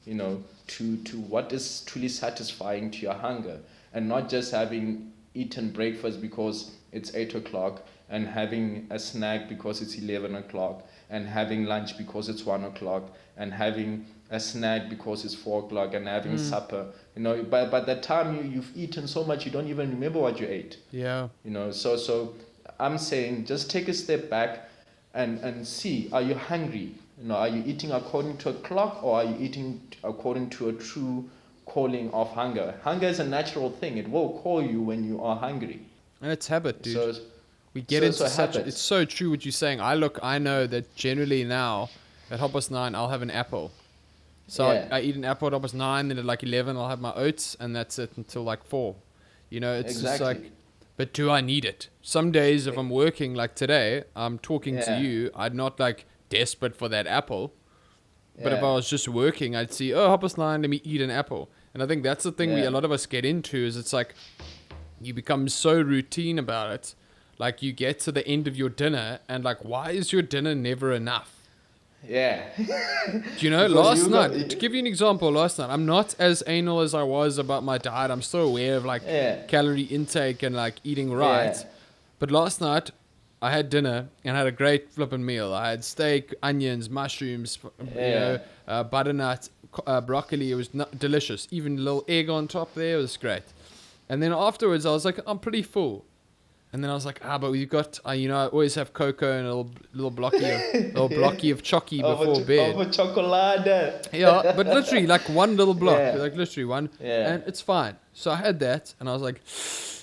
you 0.05 0.13
know, 0.13 0.43
to, 0.67 0.97
to 0.97 1.17
what 1.19 1.51
is 1.51 1.81
truly 1.85 2.07
satisfying 2.09 2.91
to 2.91 2.97
your 2.99 3.13
hunger, 3.13 3.59
and 3.93 4.07
not 4.07 4.29
just 4.29 4.51
having 4.51 5.11
eaten 5.33 5.71
breakfast 5.71 6.21
because 6.21 6.71
it's 6.91 7.13
8 7.13 7.35
o'clock, 7.35 7.81
and 8.09 8.25
having 8.27 8.87
a 8.89 8.97
snack 8.99 9.49
because 9.49 9.81
it's 9.81 9.95
11 9.95 10.35
o'clock, 10.35 10.87
and 11.09 11.27
having 11.27 11.65
lunch 11.65 11.97
because 11.97 12.29
it's 12.29 12.45
1 12.45 12.63
o'clock, 12.63 13.03
and 13.37 13.53
having 13.53 14.05
a 14.31 14.39
snack 14.39 14.89
because 14.89 15.23
it's 15.25 15.35
4 15.35 15.63
o'clock, 15.65 15.93
and 15.93 16.07
having 16.07 16.33
Mm. 16.33 16.39
supper. 16.39 16.87
You 17.15 17.23
know, 17.23 17.43
by, 17.43 17.65
by 17.65 17.81
the 17.81 17.95
time 17.95 18.35
you, 18.35 18.43
you've 18.49 18.71
eaten 18.75 19.07
so 19.07 19.23
much, 19.23 19.45
you 19.45 19.51
don't 19.51 19.67
even 19.67 19.89
remember 19.89 20.19
what 20.19 20.39
you 20.39 20.47
ate 20.47 20.77
Yeah. 20.91 21.27
you 21.43 21.51
know 21.51 21.71
so 21.71 21.97
so 21.97 22.33
i'm 22.79 22.97
saying 22.97 23.45
just 23.45 23.69
take 23.71 23.87
a 23.87 23.93
step 23.93 24.29
back 24.29 24.66
and 25.21 25.39
and 25.47 25.65
see 25.67 25.95
are 26.17 26.21
you 26.29 26.35
hungry 26.51 26.87
you 27.19 27.25
know 27.29 27.35
are 27.43 27.51
you 27.55 27.61
eating 27.71 27.91
according 27.99 28.35
to 28.43 28.49
a 28.49 28.53
clock 28.67 28.93
or 29.03 29.11
are 29.19 29.25
you 29.31 29.35
eating 29.45 29.69
according 30.11 30.47
to 30.57 30.69
a 30.69 30.73
true 30.89 31.15
calling 31.73 32.07
of 32.19 32.27
hunger 32.39 32.67
hunger 32.83 33.07
is 33.13 33.19
a 33.19 33.27
natural 33.37 33.69
thing 33.79 33.97
it 34.03 34.07
will 34.15 34.29
call 34.43 34.59
you 34.73 34.79
when 34.89 35.01
you 35.09 35.17
are 35.29 35.35
hungry 35.47 35.79
And 36.21 36.31
it's 36.35 36.47
habit, 36.55 36.75
dude. 36.83 36.93
so 36.99 37.21
we 37.73 37.81
get 37.93 37.99
so- 38.01 38.05
into 38.09 38.17
so 38.17 38.27
such. 38.27 38.53
habits. 38.55 38.67
It's 38.75 38.81
so 38.93 38.99
true 39.15 39.29
what 39.33 39.41
you're 39.45 39.59
saying. 39.65 39.79
I 39.91 39.93
look. 40.03 40.15
I 40.33 40.35
know 40.47 40.59
that 40.73 40.85
generally 41.05 41.41
now 41.43 41.73
at 42.31 42.39
half 42.43 42.51
past 42.57 42.69
nine, 42.79 42.91
I'll 42.97 43.11
have 43.15 43.21
an 43.27 43.33
apple. 43.43 43.67
So 44.55 44.61
Yeah. 44.71 44.87
I, 44.91 44.97
I 44.97 44.99
eat 45.07 45.15
an 45.21 45.25
apple 45.31 45.45
at 45.49 45.53
half 45.55 45.61
past 45.65 45.75
nine. 45.89 46.03
Then 46.09 46.17
at 46.23 46.25
like 46.33 46.41
eleven, 46.49 46.71
I'll 46.79 46.89
have 46.95 47.03
my 47.09 47.13
oats, 47.25 47.45
and 47.61 47.69
that's 47.77 47.95
it 48.03 48.09
until 48.21 48.43
like 48.51 48.63
four. 48.73 48.89
You 49.53 49.59
know, 49.63 49.73
it's 49.81 50.01
just 50.01 50.21
like. 50.29 50.39
But 50.97 51.13
do 51.13 51.29
I 51.29 51.41
need 51.41 51.63
it? 51.63 51.89
Some 52.01 52.31
days, 52.31 52.67
if 52.67 52.75
I'm 52.75 52.89
working 52.89 53.35
like 53.35 53.55
today, 53.55 54.03
I'm 54.15 54.39
talking 54.39 54.79
to 54.81 54.99
you. 54.99 55.31
I'm 55.35 55.55
not 55.55 55.79
like 55.79 56.05
desperate 56.29 56.75
for 56.75 56.89
that 56.89 57.07
apple. 57.07 57.53
But 58.43 58.53
if 58.53 58.59
I 58.59 58.73
was 58.73 58.89
just 58.89 59.07
working, 59.07 59.55
I'd 59.55 59.73
see, 59.73 59.93
oh, 59.93 60.09
half 60.09 60.21
past 60.21 60.37
nine, 60.37 60.61
let 60.61 60.69
me 60.69 60.81
eat 60.83 61.01
an 61.01 61.09
apple. 61.09 61.49
And 61.73 61.81
I 61.81 61.87
think 61.87 62.03
that's 62.03 62.23
the 62.23 62.31
thing 62.31 62.53
we 62.53 62.63
a 62.63 62.71
lot 62.71 62.85
of 62.85 62.91
us 62.91 63.05
get 63.05 63.25
into 63.25 63.57
is 63.57 63.77
it's 63.77 63.93
like 63.93 64.13
you 65.01 65.13
become 65.13 65.47
so 65.49 65.79
routine 65.79 66.39
about 66.39 66.71
it. 66.71 66.95
Like 67.39 67.61
you 67.61 67.71
get 67.71 67.99
to 68.01 68.11
the 68.11 68.27
end 68.27 68.47
of 68.47 68.55
your 68.55 68.69
dinner 68.69 69.19
and 69.29 69.43
like, 69.43 69.63
why 69.63 69.91
is 69.91 70.11
your 70.11 70.23
dinner 70.23 70.55
never 70.55 70.91
enough? 70.91 71.36
Yeah 72.07 72.43
Do 72.57 73.21
you 73.39 73.49
know, 73.49 73.67
last 73.67 74.03
you 74.03 74.09
got- 74.09 74.31
night, 74.31 74.49
to 74.49 74.55
give 74.55 74.73
you 74.73 74.79
an 74.79 74.87
example, 74.87 75.31
last 75.31 75.59
night, 75.59 75.69
I'm 75.69 75.85
not 75.85 76.15
as 76.19 76.41
anal 76.47 76.79
as 76.81 76.93
I 76.93 77.03
was 77.03 77.37
about 77.37 77.63
my 77.63 77.77
diet. 77.77 78.11
I'm 78.11 78.21
still 78.21 78.41
aware 78.47 78.75
of 78.77 78.85
like 78.85 79.01
Yeah. 79.05 79.43
calorie 79.45 79.83
intake 79.83 80.43
and 80.43 80.55
like 80.55 80.75
eating 80.83 81.11
right. 81.11 81.55
Yeah. 81.55 81.63
But 82.19 82.31
last 82.31 82.61
night, 82.61 82.91
I 83.41 83.51
had 83.51 83.69
dinner 83.69 84.07
and 84.23 84.35
had 84.35 84.47
a 84.47 84.51
great 84.51 84.89
flipping 84.91 85.23
meal. 85.25 85.53
I 85.53 85.69
had 85.69 85.83
steak, 85.83 86.33
onions, 86.41 86.89
mushrooms, 86.89 87.59
you 87.63 87.71
Yeah. 87.95 88.19
know, 88.19 88.39
uh, 88.67 88.83
butternut, 88.83 89.49
uh, 89.85 90.01
broccoli. 90.01 90.51
It 90.51 90.55
was 90.55 90.69
delicious. 90.97 91.47
Even 91.51 91.77
a 91.77 91.81
little 91.81 92.03
egg 92.07 92.29
on 92.29 92.47
top 92.47 92.73
there 92.73 92.97
it 92.97 93.01
was 93.01 93.15
great. 93.17 93.43
And 94.09 94.23
then 94.23 94.31
afterwards, 94.33 94.85
I 94.85 94.91
was 94.91 95.05
like, 95.05 95.19
I'm 95.27 95.37
pretty 95.39 95.61
full. 95.61 96.05
And 96.73 96.83
then 96.83 96.91
I 96.91 96.93
was 96.93 97.05
like, 97.05 97.21
ah, 97.23 97.37
but 97.37 97.51
we've 97.51 97.69
got, 97.69 97.97
uh, 98.05 98.11
you 98.11 98.27
know, 98.27 98.37
I 98.37 98.47
always 98.47 98.75
have 98.75 98.93
cocoa 98.93 99.37
and 99.37 99.45
a 99.47 99.49
little, 99.55 99.71
little 99.93 100.11
blocky, 100.11 100.43
of, 100.49 100.61
little 100.73 101.07
blocky 101.21 101.49
of 101.49 101.63
chocky 101.63 102.01
before 102.01 102.43
bed. 102.43 102.75
over 102.75 102.85
chocolate 102.91 104.09
Yeah, 104.11 104.53
but 104.55 104.67
literally 104.67 105.07
like 105.07 105.21
one 105.29 105.55
little 105.55 105.73
block, 105.73 105.97
Yeah. 105.97 106.15
like 106.15 106.35
literally 106.35 106.65
one, 106.65 106.89
Yeah. 107.01 107.33
and 107.33 107.43
it's 107.47 107.61
fine. 107.61 107.95
So 108.13 108.31
I 108.31 108.35
had 108.35 108.59
that, 108.59 108.93
and 108.99 109.07
I 109.09 109.13
was 109.13 109.21
like, 109.21 109.41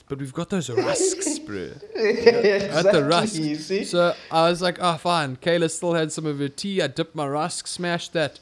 but 0.08 0.18
we've 0.18 0.32
got 0.32 0.48
those 0.48 0.70
rusks, 0.88 1.38
bro. 1.40 1.68
exactly, 1.94 2.50
At 2.78 2.92
the 2.92 3.04
rusk. 3.04 3.86
So 3.86 4.14
I 4.30 4.48
was 4.48 4.62
like, 4.62 4.78
oh, 4.80 4.96
fine. 4.96 5.36
Kayla 5.36 5.70
still 5.70 5.92
had 5.94 6.12
some 6.12 6.24
of 6.26 6.38
her 6.38 6.48
tea. 6.48 6.80
I 6.80 6.86
dipped 6.86 7.14
my 7.14 7.26
rusk, 7.26 7.66
smashed 7.66 8.14
that. 8.14 8.40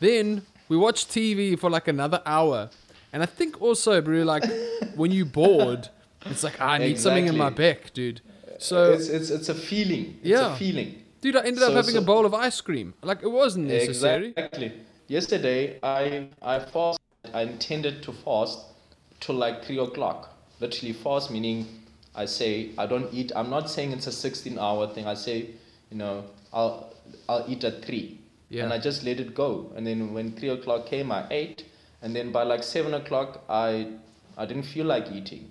Then 0.00 0.42
we 0.68 0.76
watched 0.76 1.10
TV 1.10 1.58
for 1.58 1.68
like 1.68 1.86
another 1.86 2.22
hour, 2.24 2.70
and 3.12 3.22
I 3.22 3.26
think 3.26 3.60
also, 3.60 4.00
bro, 4.00 4.22
like 4.22 4.44
when 4.96 5.10
you're 5.12 5.26
bored, 5.26 5.88
it's 6.26 6.42
like 6.42 6.60
"Ah, 6.60 6.70
I 6.72 6.78
need 6.78 6.98
something 6.98 7.26
in 7.26 7.36
my 7.36 7.50
back, 7.50 7.92
dude. 7.92 8.20
So, 8.58 8.92
it's, 8.92 9.08
it's 9.08 9.30
it's 9.30 9.48
a 9.48 9.54
feeling 9.54 10.18
it's 10.20 10.28
Yeah. 10.30 10.52
a 10.52 10.56
feeling 10.56 11.02
dude, 11.20 11.36
I 11.36 11.40
ended 11.44 11.62
up 11.62 11.70
so- 11.70 11.74
having 11.76 11.96
a 11.96 12.00
bowl 12.00 12.26
of 12.26 12.34
ice 12.34 12.60
cream. 12.60 12.94
Like 13.02 13.22
it 13.22 13.30
wasn't 13.30 13.66
necessary. 13.68 14.28
Exactly. 14.36 14.72
Yesterday, 15.08 15.78
I 15.82 16.28
I 16.42 16.58
fasted. 16.60 17.00
I 17.34 17.42
intended 17.42 18.02
to 18.04 18.12
fast 18.12 18.58
till 19.20 19.34
like 19.36 19.64
three 19.64 19.78
o'clock. 19.78 20.34
Literally 20.60 20.92
fast 20.92 21.30
meaning 21.30 21.66
I 22.14 22.24
say 22.26 22.70
I 22.78 22.86
don't 22.86 23.12
eat. 23.14 23.30
I'm 23.36 23.50
not 23.50 23.70
saying 23.70 23.92
it's 23.92 24.06
a 24.06 24.12
16 24.12 24.58
hour 24.58 24.86
thing. 24.92 25.06
I 25.06 25.14
say, 25.14 25.36
you 25.90 25.96
know, 25.98 26.24
I'll 26.52 26.92
I'll 27.28 27.44
eat 27.48 27.64
at 27.64 27.84
three. 27.84 28.18
Yeah. 28.50 28.64
and 28.64 28.72
I 28.72 28.78
just 28.78 29.04
let 29.04 29.20
it 29.20 29.34
go. 29.34 29.70
And 29.76 29.86
then 29.86 30.14
when 30.14 30.32
three 30.32 30.48
o'clock 30.48 30.86
came, 30.86 31.12
I 31.12 31.26
ate, 31.30 31.64
and 32.00 32.16
then 32.16 32.32
by 32.32 32.44
like 32.44 32.62
seven 32.62 32.94
o'clock, 32.94 33.44
I 33.48 33.88
I 34.38 34.46
didn't 34.46 34.62
feel 34.64 34.86
like 34.86 35.12
eating. 35.12 35.50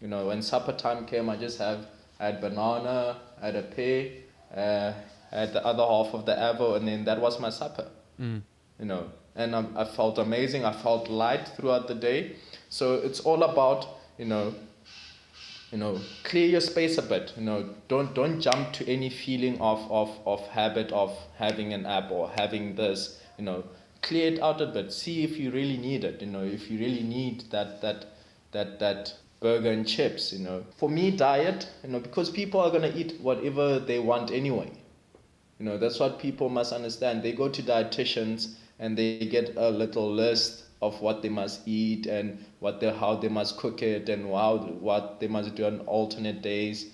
You 0.00 0.08
know, 0.08 0.26
when 0.26 0.42
supper 0.42 0.72
time 0.72 1.06
came, 1.06 1.28
I 1.28 1.36
just 1.36 1.58
have 1.58 1.86
I 2.18 2.26
had 2.26 2.40
banana, 2.40 3.18
I 3.40 3.46
had 3.46 3.56
a 3.56 3.62
pear, 3.62 4.10
uh, 4.54 4.92
I 5.32 5.40
had 5.40 5.52
the 5.52 5.64
other 5.64 5.84
half 5.84 6.14
of 6.14 6.26
the 6.26 6.38
apple, 6.38 6.74
and 6.74 6.86
then 6.86 7.04
that 7.04 7.20
was 7.20 7.40
my 7.40 7.50
supper. 7.50 7.88
Mm. 8.20 8.42
You 8.78 8.84
know, 8.86 9.10
and 9.36 9.54
I, 9.54 9.64
I 9.76 9.84
felt 9.84 10.18
amazing. 10.18 10.64
I 10.64 10.72
felt 10.72 11.08
light 11.08 11.48
throughout 11.56 11.88
the 11.88 11.94
day. 11.94 12.36
So 12.68 12.94
it's 12.94 13.20
all 13.20 13.42
about 13.42 13.86
you 14.18 14.26
know 14.26 14.54
you 15.70 15.78
know 15.78 16.00
clear 16.24 16.46
your 16.46 16.60
space 16.60 16.98
a 16.98 17.02
bit 17.02 17.32
you 17.36 17.42
know 17.42 17.70
don't 17.88 18.14
don't 18.14 18.40
jump 18.40 18.72
to 18.72 18.88
any 18.90 19.08
feeling 19.08 19.60
of 19.60 19.90
of 19.90 20.10
of 20.26 20.40
habit 20.48 20.90
of 20.92 21.16
having 21.36 21.72
an 21.72 21.86
app 21.86 22.10
or 22.10 22.28
having 22.36 22.74
this 22.74 23.20
you 23.38 23.44
know 23.44 23.64
clear 24.02 24.32
it 24.32 24.42
out 24.42 24.60
a 24.60 24.66
bit 24.66 24.92
see 24.92 25.22
if 25.22 25.38
you 25.38 25.50
really 25.50 25.76
need 25.76 26.04
it 26.04 26.20
you 26.20 26.26
know 26.26 26.42
if 26.42 26.70
you 26.70 26.78
really 26.78 27.02
need 27.02 27.44
that 27.50 27.80
that 27.80 28.06
that 28.52 28.78
that 28.80 29.14
burger 29.40 29.70
and 29.70 29.86
chips 29.88 30.32
you 30.32 30.38
know 30.38 30.64
for 30.76 30.88
me 30.88 31.10
diet 31.10 31.68
you 31.82 31.90
know 31.90 32.00
because 32.00 32.30
people 32.30 32.60
are 32.60 32.70
going 32.70 32.82
to 32.82 32.96
eat 32.96 33.18
whatever 33.20 33.78
they 33.78 33.98
want 33.98 34.30
anyway 34.30 34.70
you 35.58 35.64
know 35.64 35.76
that's 35.76 35.98
what 35.98 36.18
people 36.18 36.48
must 36.48 36.72
understand 36.72 37.22
they 37.22 37.32
go 37.32 37.48
to 37.48 37.62
dietitians 37.62 38.54
and 38.78 38.96
they 38.96 39.18
get 39.26 39.54
a 39.56 39.70
little 39.70 40.10
list 40.10 40.64
of 40.82 41.00
what 41.02 41.20
they 41.22 41.28
must 41.28 41.66
eat 41.68 42.06
and 42.06 42.42
what 42.60 42.80
they 42.80 42.90
how 42.90 43.14
they 43.14 43.28
must 43.28 43.58
cook 43.58 43.82
it 43.82 44.08
and 44.08 44.26
how 44.32 44.56
what 44.80 45.20
they 45.20 45.28
must 45.28 45.54
do 45.54 45.66
on 45.66 45.80
alternate 45.80 46.42
days. 46.42 46.92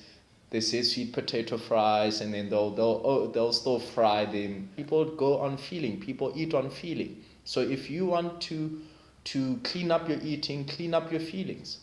They 0.51 0.61
say 0.61 0.83
sweet 0.83 1.13
potato 1.13 1.57
fries 1.57 2.21
and 2.21 2.35
then 2.35 2.51
they'll 2.51 2.71
they'll 2.71 3.01
oh, 3.05 3.27
they'll 3.29 3.53
still 3.53 3.79
fry 3.79 4.25
them. 4.25 4.69
People 4.77 5.05
go 5.05 5.39
on 5.39 5.57
feeling. 5.57 6.01
People 6.01 6.33
eat 6.35 6.55
on 6.55 6.71
feeling. 6.71 7.23
So 7.45 7.61
if 7.61 7.91
you 7.91 8.07
want 8.07 8.41
to 8.43 8.81
to 9.25 9.61
clean 9.63 9.91
up 9.91 10.09
your 10.09 10.19
eating, 10.23 10.65
clean 10.65 10.95
up 10.95 11.11
your 11.11 11.21
feelings. 11.21 11.79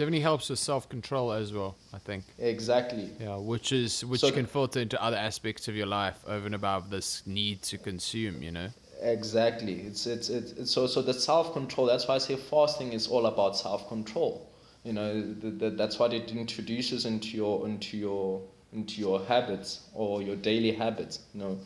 Definitely 0.00 0.20
helps 0.20 0.48
with 0.48 0.58
self 0.58 0.88
control 0.88 1.30
as 1.30 1.52
well, 1.52 1.76
I 1.92 1.98
think. 1.98 2.24
Exactly. 2.38 3.10
Yeah, 3.20 3.36
which 3.36 3.70
is 3.70 4.02
which 4.02 4.22
So- 4.22 4.32
can 4.32 4.46
filter 4.46 4.80
into 4.80 4.96
other 5.02 5.18
aspects 5.18 5.68
of 5.68 5.76
your 5.76 5.84
life 5.84 6.24
over 6.26 6.46
and 6.46 6.54
above 6.54 6.88
this 6.88 7.22
need 7.26 7.60
to 7.64 7.76
consume, 7.76 8.42
you 8.42 8.50
know? 8.50 8.68
Exactly. 9.02 9.82
It's 9.82 10.06
it's 10.06 10.30
it's, 10.30 10.52
it's 10.52 10.70
so 10.70 10.86
so 10.86 11.02
the 11.02 11.12
self 11.12 11.52
control. 11.52 11.86
That's 11.86 12.08
why 12.08 12.14
I 12.14 12.18
say 12.18 12.36
fasting 12.36 12.94
is 12.94 13.08
all 13.08 13.26
about 13.26 13.58
self 13.58 13.88
control. 13.88 14.48
You 14.84 14.94
know, 14.94 15.20
the, 15.20 15.50
the, 15.50 15.68
that's 15.68 15.98
what 15.98 16.14
it 16.14 16.30
introduces 16.30 17.04
into 17.04 17.36
your 17.36 17.68
into 17.68 17.98
your 17.98 18.40
into 18.72 19.02
your 19.02 19.22
habits 19.26 19.80
or 19.92 20.22
your 20.22 20.36
daily 20.36 20.72
habits. 20.72 21.18
You 21.34 21.40
know, 21.40 21.58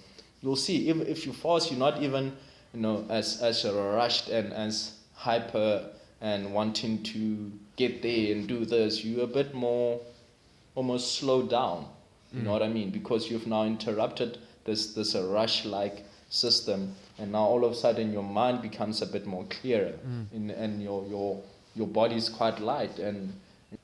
you'll 0.42 0.56
see 0.56 0.88
if 0.88 0.96
if 1.02 1.24
you 1.24 1.32
fast, 1.32 1.70
you're 1.70 1.78
not 1.78 2.02
even 2.02 2.32
you 2.72 2.80
know 2.80 3.06
as 3.08 3.40
as 3.40 3.64
rushed 3.64 4.28
and 4.28 4.52
as 4.52 4.94
hyper 5.14 5.88
and 6.20 6.52
wanting 6.52 7.00
to 7.04 7.52
get 7.76 8.02
there 8.02 8.32
and 8.32 8.46
do 8.46 8.64
this. 8.64 9.04
You're 9.04 9.24
a 9.24 9.26
bit 9.26 9.54
more 9.54 10.00
almost 10.74 11.16
slowed 11.18 11.50
down. 11.50 11.86
You 12.32 12.42
know 12.42 12.50
mm. 12.50 12.52
what 12.52 12.62
I 12.62 12.68
mean? 12.68 12.90
Because 12.90 13.30
you've 13.30 13.46
now 13.46 13.64
interrupted 13.64 14.38
this 14.64 14.94
this 14.94 15.14
rush 15.14 15.64
like 15.64 16.04
system, 16.30 16.94
and 17.18 17.32
now 17.32 17.44
all 17.44 17.64
of 17.64 17.72
a 17.72 17.74
sudden 17.74 18.12
your 18.12 18.24
mind 18.24 18.60
becomes 18.60 19.02
a 19.02 19.06
bit 19.06 19.26
more 19.26 19.44
clearer, 19.44 19.92
mm. 20.06 20.26
in, 20.32 20.50
and 20.50 20.82
your 20.82 21.06
your 21.06 21.40
your 21.74 21.86
body's 21.86 22.28
quite 22.28 22.58
light. 22.60 22.98
And 22.98 23.32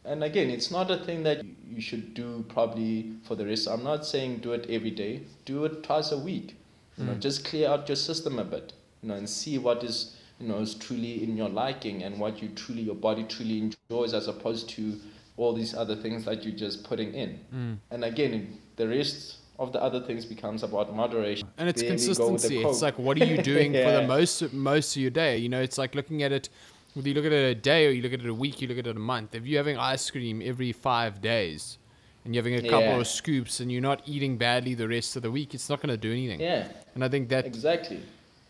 and 0.04 0.24
again, 0.24 0.50
it's 0.50 0.70
not 0.70 0.90
a 0.90 0.96
thing 0.96 1.22
that 1.22 1.44
you 1.44 1.54
you 1.70 1.80
should 1.80 2.14
do 2.14 2.44
probably 2.48 3.12
for 3.26 3.36
the 3.36 3.46
rest. 3.46 3.68
I'm 3.68 3.84
not 3.84 4.04
saying 4.04 4.38
do 4.38 4.52
it 4.52 4.66
every 4.68 4.90
day. 4.90 5.22
Do 5.44 5.64
it 5.64 5.82
twice 5.82 6.12
a 6.12 6.18
week. 6.18 6.56
You 6.98 7.04
know, 7.04 7.12
mm. 7.12 7.20
just 7.20 7.44
clear 7.44 7.68
out 7.68 7.88
your 7.88 7.96
system 7.96 8.38
a 8.38 8.44
bit. 8.44 8.72
You 9.02 9.08
know, 9.08 9.14
and 9.14 9.28
see 9.28 9.56
what 9.58 9.84
is 9.84 10.16
you 10.40 10.48
know 10.48 10.58
is 10.58 10.74
truly 10.74 11.22
in 11.22 11.36
your 11.36 11.48
liking 11.48 12.02
and 12.02 12.18
what 12.18 12.42
you 12.42 12.48
truly 12.48 12.82
your 12.82 12.94
body 12.94 13.24
truly 13.24 13.58
enjoys, 13.58 14.14
as 14.14 14.26
opposed 14.28 14.68
to 14.70 14.98
all 15.36 15.52
these 15.52 15.74
other 15.74 15.96
things 15.96 16.24
that 16.24 16.44
you're 16.44 16.56
just 16.56 16.84
putting 16.84 17.14
in. 17.14 17.40
Mm. 17.54 17.76
And 17.90 18.04
again, 18.04 18.58
the 18.76 18.88
rest 18.88 19.36
of 19.58 19.72
the 19.72 19.82
other 19.82 20.00
things 20.00 20.24
becomes 20.24 20.62
about 20.62 20.94
moderation. 20.94 21.46
And 21.58 21.68
it's 21.68 21.82
There 21.82 21.90
we 21.92 21.96
go 21.96 22.04
with 22.04 22.16
the 22.16 22.24
consistency. 22.24 22.62
It's 22.62 22.82
like 22.82 22.98
what 22.98 23.20
are 23.20 23.24
you 23.24 23.42
doing 23.52 23.72
for 23.72 23.90
the 23.92 24.06
most 24.06 24.52
most 24.52 24.96
of 24.96 25.02
your 25.02 25.10
day? 25.10 25.36
You 25.38 25.48
know, 25.48 25.60
it's 25.60 25.78
like 25.78 25.94
looking 25.94 26.22
at 26.22 26.32
it 26.32 26.48
whether 26.94 27.08
you 27.08 27.14
look 27.14 27.24
at 27.24 27.32
it 27.32 27.44
a 27.44 27.54
day 27.54 27.86
or 27.86 27.90
you 27.90 28.02
look 28.02 28.12
at 28.12 28.20
it 28.20 28.28
a 28.28 28.34
week, 28.34 28.60
you 28.60 28.66
look 28.66 28.78
at 28.78 28.86
it 28.86 28.96
a 28.96 28.98
month. 28.98 29.34
If 29.34 29.46
you're 29.46 29.60
having 29.60 29.78
ice 29.78 30.10
cream 30.10 30.42
every 30.44 30.72
five 30.72 31.20
days 31.20 31.78
and 32.24 32.34
you're 32.34 32.42
having 32.42 32.58
a 32.58 32.68
couple 32.68 32.88
Yeah. 32.88 32.98
of 33.00 33.06
scoops 33.06 33.60
and 33.60 33.70
you're 33.70 33.80
not 33.80 34.02
eating 34.06 34.36
badly 34.36 34.74
the 34.74 34.88
rest 34.88 35.14
of 35.16 35.22
the 35.22 35.30
week, 35.30 35.54
it's 35.54 35.68
not 35.70 35.80
gonna 35.80 35.96
do 35.96 36.10
anything. 36.10 36.40
Yeah, 36.40 36.68
And 36.94 37.04
I 37.04 37.08
think 37.08 37.28
that 37.28 37.46
exactly. 37.46 38.00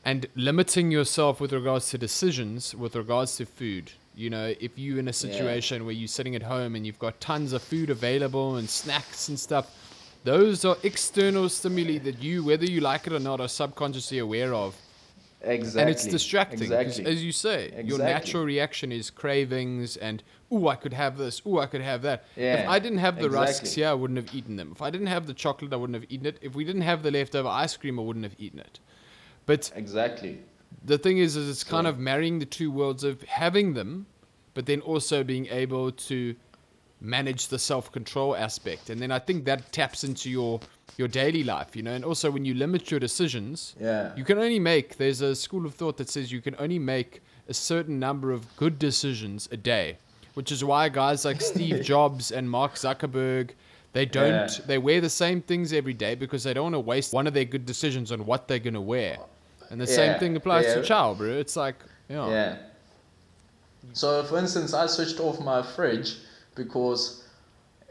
And 0.04 0.26
limiting 0.34 0.90
yourself 0.90 1.40
with 1.40 1.52
regards 1.52 1.90
to 1.90 1.98
decisions 1.98 2.74
with 2.74 2.96
regards 2.96 3.36
to 3.36 3.46
food. 3.46 3.92
You 4.14 4.30
know 4.30 4.54
if 4.60 4.78
you're 4.78 4.98
in 4.98 5.08
a 5.08 5.12
situation 5.12 5.84
where 5.84 5.94
you're 5.94 6.08
sitting 6.08 6.34
at 6.34 6.42
home 6.42 6.74
and 6.74 6.86
you've 6.86 6.98
got 6.98 7.20
tons 7.20 7.52
of 7.52 7.62
food 7.62 7.90
available 7.90 8.56
and 8.56 8.68
snacks 8.68 9.28
and 9.28 9.38
stuff 9.38 9.70
those 10.24 10.64
are 10.64 10.76
external 10.82 11.48
stimuli 11.48 11.98
that 11.98 12.22
you 12.22 12.44
whether 12.44 12.64
you 12.64 12.80
like 12.80 13.06
it 13.06 13.12
or 13.12 13.18
not 13.18 13.40
are 13.40 13.48
subconsciously 13.48 14.18
aware 14.18 14.52
of. 14.54 14.76
Exactly. 15.42 15.80
and 15.80 15.90
it's 15.90 16.06
distracting 16.06 16.60
Exactly. 16.60 17.06
as 17.06 17.24
you 17.24 17.32
say 17.32 17.64
exactly. 17.68 17.88
your 17.88 17.98
natural 17.98 18.44
reaction 18.44 18.92
is 18.92 19.08
cravings 19.08 19.96
and 19.96 20.22
oh 20.50 20.68
i 20.68 20.76
could 20.76 20.92
have 20.92 21.16
this. 21.16 21.40
Oh 21.46 21.58
i 21.60 21.66
could 21.66 21.80
have 21.80 22.02
that. 22.02 22.24
Yeah. 22.36 22.56
if 22.56 22.68
i 22.68 22.78
didn't 22.78 22.98
have 22.98 23.18
the 23.18 23.30
rusks 23.30 23.74
yeah 23.74 23.90
i 23.90 23.94
wouldn't 23.94 24.18
have 24.18 24.34
eaten 24.34 24.56
them. 24.56 24.72
If 24.72 24.82
i 24.82 24.90
didn't 24.90 25.06
have 25.06 25.26
the 25.26 25.32
chocolate 25.32 25.72
i 25.72 25.76
wouldn't 25.76 25.98
have 25.98 26.10
eaten 26.10 26.26
it. 26.26 26.38
If 26.42 26.54
we 26.54 26.64
didn't 26.64 26.82
have 26.82 27.02
the 27.02 27.10
leftover 27.10 27.48
ice 27.48 27.74
cream 27.76 27.98
i 27.98 28.02
wouldn't 28.02 28.24
have 28.26 28.34
eaten 28.38 28.58
it 28.58 28.80
but 29.50 29.72
exactly. 29.74 30.38
the 30.84 30.98
thing 31.04 31.18
is, 31.18 31.34
is 31.34 31.48
it's 31.54 31.64
kind 31.64 31.86
of 31.86 31.98
marrying 31.98 32.38
the 32.38 32.46
two 32.58 32.70
worlds 32.70 33.02
of 33.10 33.20
having 33.22 33.74
them, 33.74 34.06
but 34.54 34.64
then 34.66 34.80
also 34.82 35.24
being 35.24 35.46
able 35.62 35.90
to 36.08 36.36
manage 37.00 37.48
the 37.48 37.58
self-control 37.58 38.36
aspect. 38.36 38.90
And 38.90 39.00
then 39.02 39.10
I 39.10 39.18
think 39.18 39.44
that 39.46 39.72
taps 39.72 40.04
into 40.04 40.30
your 40.30 40.60
your 40.96 41.08
daily 41.08 41.42
life, 41.54 41.74
you 41.76 41.82
know. 41.82 41.94
And 41.98 42.04
also 42.04 42.30
when 42.30 42.44
you 42.44 42.54
limit 42.54 42.90
your 42.92 43.00
decisions, 43.00 43.74
Yeah. 43.80 44.14
you 44.18 44.24
can 44.30 44.38
only 44.38 44.58
make. 44.58 44.86
There's 45.02 45.20
a 45.20 45.34
school 45.34 45.64
of 45.66 45.74
thought 45.74 45.96
that 45.96 46.08
says 46.10 46.30
you 46.30 46.42
can 46.48 46.54
only 46.58 46.78
make 46.78 47.20
a 47.48 47.54
certain 47.54 47.98
number 47.98 48.28
of 48.36 48.40
good 48.56 48.78
decisions 48.78 49.48
a 49.50 49.56
day, 49.56 49.96
which 50.34 50.52
is 50.52 50.62
why 50.62 50.88
guys 50.90 51.24
like 51.24 51.40
Steve 51.52 51.82
Jobs 51.82 52.30
and 52.30 52.44
Mark 52.58 52.74
Zuckerberg. 52.74 53.50
They 53.92 54.06
don't. 54.06 54.50
Yeah. 54.58 54.66
They 54.70 54.78
wear 54.78 55.00
the 55.00 55.10
same 55.24 55.40
things 55.42 55.72
every 55.72 55.94
day 55.94 56.14
because 56.14 56.42
they 56.44 56.54
don't 56.54 56.66
want 56.70 56.74
to 56.74 56.80
waste 56.94 57.12
one 57.12 57.26
of 57.26 57.34
their 57.34 57.48
good 57.54 57.66
decisions 57.66 58.12
on 58.12 58.20
what 58.26 58.46
they're 58.46 58.66
gonna 58.68 58.88
wear. 58.94 59.18
And 59.70 59.80
the 59.80 59.86
same 59.86 60.14
thing 60.18 60.36
applies 60.36 60.72
to 60.74 60.82
chow, 60.82 61.14
bro. 61.14 61.28
It's 61.30 61.56
like, 61.56 61.76
yeah. 62.08 62.28
Yeah. 62.28 62.56
So, 63.92 64.22
for 64.24 64.38
instance, 64.38 64.74
I 64.74 64.86
switched 64.86 65.20
off 65.20 65.40
my 65.40 65.62
fridge 65.62 66.16
because 66.54 67.24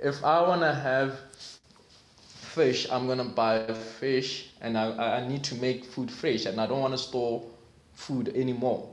if 0.01 0.23
I 0.23 0.41
want 0.41 0.61
to 0.61 0.73
have 0.73 1.19
fish, 2.15 2.87
I'm 2.91 3.05
going 3.05 3.17
to 3.19 3.23
buy 3.23 3.65
fish 3.73 4.49
and 4.61 4.77
I, 4.77 5.17
I 5.19 5.27
need 5.27 5.43
to 5.45 5.55
make 5.55 5.85
food 5.85 6.11
fresh 6.11 6.45
and 6.45 6.59
I 6.59 6.67
don't 6.67 6.79
want 6.81 6.93
to 6.93 6.97
store 6.97 7.43
food 7.93 8.29
anymore. 8.35 8.89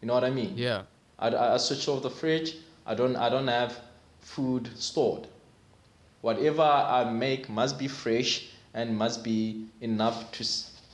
You 0.00 0.08
know 0.08 0.14
what 0.14 0.24
I 0.24 0.30
mean? 0.30 0.52
Yeah. 0.56 0.82
I, 1.18 1.28
I 1.28 1.54
I 1.54 1.56
switched 1.56 1.88
off 1.88 2.02
the 2.02 2.10
fridge. 2.10 2.56
I 2.86 2.94
don't 2.94 3.16
I 3.16 3.28
don't 3.28 3.48
have 3.48 3.80
food 4.20 4.70
stored. 4.76 5.26
Whatever 6.20 6.62
I 6.62 7.10
make 7.10 7.48
must 7.48 7.78
be 7.78 7.88
fresh 7.88 8.48
and 8.74 8.96
must 8.96 9.24
be 9.24 9.66
enough 9.80 10.30
to 10.32 10.44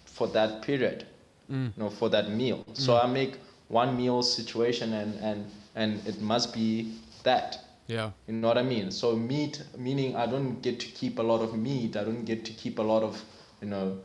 for 0.05 0.29
that 0.29 0.63
period. 0.63 1.07
Mm. 1.53 1.77
You 1.77 1.83
know, 1.83 1.91
for 1.91 2.09
that 2.09 2.31
meal. 2.31 2.65
So 2.73 2.97
I 2.97 3.07
make 3.07 3.37
one 3.69 3.97
meal 3.97 4.23
situation 4.23 4.93
and 4.95 5.15
and 5.21 5.51
and 5.75 6.07
it 6.07 6.21
must 6.21 6.55
be 6.55 6.95
that. 7.25 7.65
Yeah. 7.87 8.11
You 8.27 8.35
know 8.35 8.49
what 8.49 8.59
I 8.59 8.63
mean? 8.63 8.91
So 8.91 9.15
meat, 9.17 9.63
meaning 9.77 10.17
I 10.17 10.27
don't 10.27 10.63
get 10.63 10.81
to 10.81 10.87
keep 10.87 11.19
a 11.19 11.23
lot 11.23 11.41
of 11.43 11.55
meat. 11.55 11.97
I 11.97 12.05
don't 12.05 12.25
get 12.25 12.45
to 12.45 12.53
keep 12.53 12.79
a 12.79 12.83
lot 12.83 13.03
of, 13.03 13.23
you 13.61 13.69
know, 13.69 13.99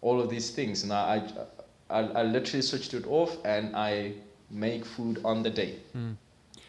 all 0.00 0.20
of 0.20 0.30
these 0.30 0.50
things. 0.50 0.82
And 0.84 0.92
I, 0.92 1.22
I, 1.90 1.98
I, 1.98 2.00
I 2.20 2.22
literally 2.22 2.62
switched 2.62 2.94
it 2.94 3.06
off 3.06 3.36
and 3.44 3.76
I 3.76 4.12
make 4.50 4.84
food 4.84 5.20
on 5.24 5.42
the 5.42 5.50
day. 5.50 5.76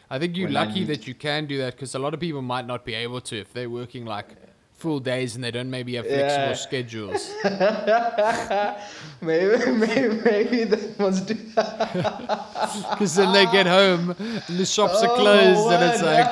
I 0.09 0.19
think 0.19 0.35
you're 0.35 0.47
When 0.47 0.53
lucky 0.53 0.83
that 0.85 1.07
you 1.07 1.13
can 1.13 1.45
do 1.45 1.59
that 1.59 1.75
because 1.75 1.95
a 1.95 1.99
lot 1.99 2.13
of 2.13 2.19
people 2.19 2.41
might 2.41 2.65
not 2.65 2.83
be 2.83 2.95
able 2.95 3.21
to 3.21 3.39
if 3.39 3.53
they're 3.53 3.69
working 3.69 4.05
like 4.05 4.35
full 4.79 4.99
days 5.01 5.35
and 5.35 5.43
they 5.43 5.51
don't 5.51 5.69
maybe 5.69 5.95
have 5.95 6.05
flexible 6.07 6.47
Yeah. 6.47 6.53
schedules. 6.53 7.21
maybe, 9.21 9.71
maybe, 9.71 10.15
maybe 10.23 10.63
that 10.65 10.97
must 10.99 11.27
do. 11.27 11.35
Because 11.35 13.15
then 13.19 13.33
they 13.33 13.45
get 13.51 13.67
home 13.67 14.15
and 14.17 14.57
the 14.57 14.65
shops 14.65 15.03
are 15.03 15.09
Oh, 15.11 15.15
closed 15.15 15.71
and 15.73 15.83
it's 15.91 16.01
like, 16.01 16.27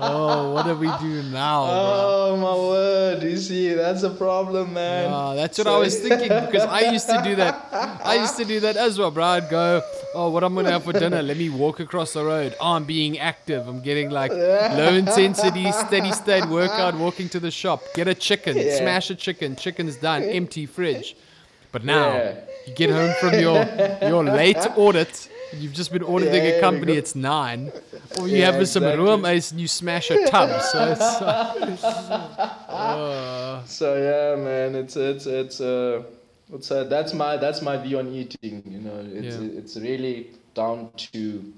oh, 0.00 0.52
what 0.52 0.66
do 0.66 0.74
we 0.76 0.88
do 1.00 1.22
now, 1.30 1.64
bro? 1.66 1.74
Oh 2.28 2.36
my 2.36 2.54
word! 2.68 3.22
You 3.22 3.36
see, 3.38 3.72
that's 3.74 4.02
a 4.02 4.10
problem, 4.10 4.74
man. 4.74 5.10
Ah, 5.10 5.34
that's 5.34 5.56
what 5.58 5.66
So- 5.66 5.76
I 5.76 5.78
was 5.78 5.98
thinking 5.98 6.28
because 6.28 6.64
I 6.64 6.90
used 6.92 7.08
to 7.08 7.20
do 7.24 7.34
that. 7.36 7.68
I 8.04 8.16
used 8.16 8.36
to 8.36 8.44
do 8.44 8.60
that 8.60 8.76
as 8.76 8.98
well, 8.98 9.10
bro. 9.10 9.24
I'd 9.24 9.48
go, 9.48 9.82
oh, 10.14 10.30
what 10.30 10.42
I'm 10.44 10.54
gonna 10.54 10.70
have 10.70 10.84
for 10.84 10.92
dinner? 10.92 11.22
Let 11.22 11.36
me 11.36 11.50
walk 11.50 11.80
across 11.80 12.12
the 12.12 12.24
road. 12.24 12.54
Oh, 12.60 12.72
I'm 12.72 12.84
being 12.84 13.18
active. 13.18 13.66
I'm 13.68 13.80
getting 13.82 14.10
like 14.10 14.30
low 14.80 14.92
intensity, 14.94 15.70
steady 15.72 16.12
state 16.12 16.46
workout. 16.46 16.94
Walking 16.94 17.28
to 17.30 17.40
the 17.40 17.50
shop, 17.50 17.82
get 17.94 18.08
a 18.08 18.14
chicken, 18.14 18.56
Yeah. 18.56 18.76
smash 18.78 19.10
a 19.10 19.14
chicken. 19.14 19.56
Chicken's 19.56 19.96
done. 19.96 20.22
Empty 20.40 20.66
fridge. 20.66 21.16
But 21.72 21.84
now 21.84 22.12
Yeah. 22.14 22.34
you 22.66 22.74
get 22.74 22.90
home 22.90 23.12
from 23.20 23.38
your 23.40 23.64
your 24.02 24.24
late 24.24 24.56
audit. 24.76 25.28
You've 25.52 25.72
just 25.72 25.90
been 25.92 26.02
auditing 26.04 26.44
Yeah, 26.44 26.58
a 26.58 26.60
company. 26.60 26.92
It's 26.92 27.14
nine, 27.14 27.72
or 28.18 28.28
you 28.28 28.42
have 28.44 28.54
some 28.68 28.82
exactly. 28.84 29.02
room 29.04 29.24
ice 29.24 29.50
and 29.50 29.58
you 29.60 29.66
smash 29.68 30.10
a 30.10 30.26
tub. 30.26 30.60
So 30.62 30.92
it's. 30.92 31.22
Uh, 32.68 33.62
So 33.66 33.96
yeah, 33.96 34.36
man, 34.42 34.74
it's 34.74 34.96
it's 34.96 35.26
it's 35.26 35.60
uh, 35.60 36.02
uh, 36.52 36.84
that's 36.84 37.12
my 37.12 37.36
that's 37.36 37.62
my 37.62 37.76
view 37.76 37.98
on 37.98 38.08
eating. 38.12 38.62
You 38.66 38.80
know, 38.80 39.04
it's 39.06 39.36
Yeah. 39.36 39.58
it's 39.58 39.76
really 39.76 40.28
down 40.54 40.90
to 41.12 41.52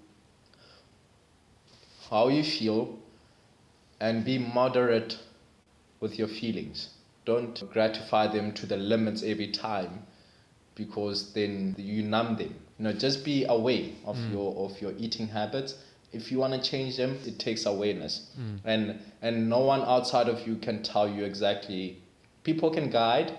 how 2.10 2.28
you 2.28 2.42
feel, 2.42 2.98
and 4.00 4.24
be 4.24 4.38
moderate 4.38 5.18
with 6.00 6.18
your 6.18 6.28
feelings. 6.28 6.88
Don't 7.24 7.62
gratify 7.72 8.26
them 8.28 8.52
to 8.54 8.66
the 8.66 8.76
limits 8.76 9.22
every 9.22 9.48
time, 9.48 10.02
because 10.74 11.32
then 11.34 11.74
you 11.78 12.02
numb 12.02 12.36
them. 12.36 12.54
You 12.78 12.84
know, 12.84 12.92
just 12.92 13.24
be 13.24 13.44
aware 13.44 13.90
of 14.06 14.18
your 14.32 14.54
of 14.56 14.80
your 14.80 14.92
eating 14.98 15.28
habits. 15.28 15.74
If 16.12 16.32
you 16.32 16.38
want 16.38 16.54
to 16.54 16.60
change 16.70 16.96
them, 16.96 17.18
it 17.24 17.38
takes 17.38 17.66
awareness, 17.66 18.30
and 18.64 18.98
and 19.22 19.48
no 19.48 19.60
one 19.60 19.82
outside 19.82 20.28
of 20.28 20.46
you 20.46 20.56
can 20.56 20.82
tell 20.82 21.08
you 21.08 21.24
exactly. 21.24 21.98
People 22.42 22.70
can 22.70 22.90
guide, 22.90 23.36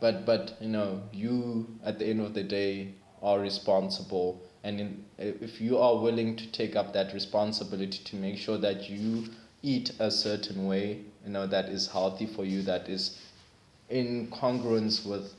but 0.00 0.24
but 0.26 0.56
you 0.60 0.68
know 0.68 1.02
you 1.12 1.66
at 1.84 1.98
the 1.98 2.06
end 2.06 2.20
of 2.20 2.34
the 2.34 2.42
day 2.42 2.94
are 3.22 3.38
responsible, 3.38 4.42
and 4.62 4.80
in, 4.80 5.04
if 5.18 5.60
you 5.60 5.78
are 5.78 5.96
willing 5.98 6.36
to 6.36 6.46
take 6.52 6.76
up 6.76 6.92
that 6.92 7.14
responsibility 7.14 7.98
to 8.04 8.16
make 8.16 8.36
sure 8.36 8.58
that 8.58 8.90
you 8.90 9.24
eat 9.62 9.92
a 9.98 10.10
certain 10.10 10.66
way, 10.66 11.00
you 11.24 11.30
know 11.30 11.46
that 11.46 11.68
is 11.68 11.88
healthy 11.88 12.26
for 12.26 12.44
you, 12.44 12.62
that 12.62 12.88
is 12.88 13.18
in 13.88 14.28
congruence 14.28 15.06
with 15.06 15.34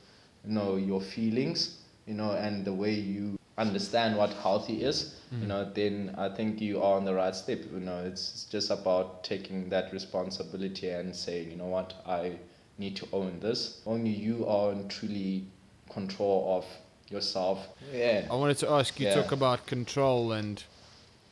you 0.45 0.53
know 0.53 0.75
your 0.75 1.01
feelings 1.01 1.77
you 2.05 2.13
know 2.13 2.31
and 2.31 2.65
the 2.65 2.73
way 2.73 2.93
you 2.93 3.37
understand 3.57 4.15
what 4.17 4.31
healthy 4.33 4.83
is 4.83 5.15
you 5.31 5.37
mm. 5.45 5.47
know 5.47 5.71
then 5.73 6.13
i 6.17 6.29
think 6.29 6.61
you 6.61 6.81
are 6.81 6.97
on 6.97 7.05
the 7.05 7.13
right 7.13 7.35
step. 7.35 7.59
You 7.73 7.79
know 7.79 8.03
it's, 8.05 8.33
it's 8.33 8.43
just 8.45 8.69
about 8.69 9.23
taking 9.23 9.69
that 9.69 9.91
responsibility 9.93 10.89
and 10.89 11.15
saying 11.15 11.51
you 11.51 11.57
know 11.57 11.65
what? 11.65 11.93
I 12.05 12.37
need 12.78 12.95
to 12.95 13.07
own 13.13 13.39
this 13.39 13.82
only 13.86 14.09
you 14.09 14.45
are 14.47 14.71
in 14.71 14.88
truly 14.88 15.45
control 15.91 16.57
of 16.57 16.65
yourself 17.09 17.67
yeah 17.93 18.26
I 18.30 18.36
wanted 18.36 18.57
to 18.59 18.69
ask 18.69 18.99
you 18.99 19.07
Yeah. 19.07 19.15
talk 19.15 19.32
about 19.32 19.65
control 19.65 20.32
and 20.34 20.63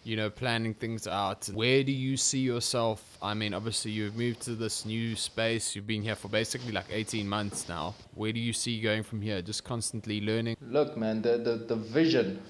you 0.06 0.18
know 0.18 0.30
planning 0.30 0.74
things 0.74 1.08
out. 1.08 1.48
Where 1.54 1.82
do 1.82 1.92
you 1.94 2.18
see 2.18 2.40
yourself? 2.40 3.00
I 3.22 3.34
mean, 3.34 3.54
obviously 3.54 3.92
you've 3.92 4.18
moved 4.18 4.42
to 4.42 4.54
this 4.54 4.86
new 4.86 5.16
space. 5.16 5.76
You've 5.76 5.88
been 5.88 6.02
here 6.04 6.16
for 6.18 6.28
basically 6.28 6.74
like 6.74 6.88
18 6.92 7.26
months 7.26 7.70
now. 7.70 7.96
Where 8.14 8.34
do 8.34 8.40
you 8.42 8.52
see 8.52 8.82
going 8.82 9.04
from 9.04 9.22
here? 9.22 9.42
Just 9.42 9.64
constantly 9.64 10.20
learning. 10.20 10.58
Look, 10.62 10.98
man, 10.98 11.22
the, 11.22 11.38
the, 11.38 11.56
the 11.56 11.78
vision, 11.78 12.42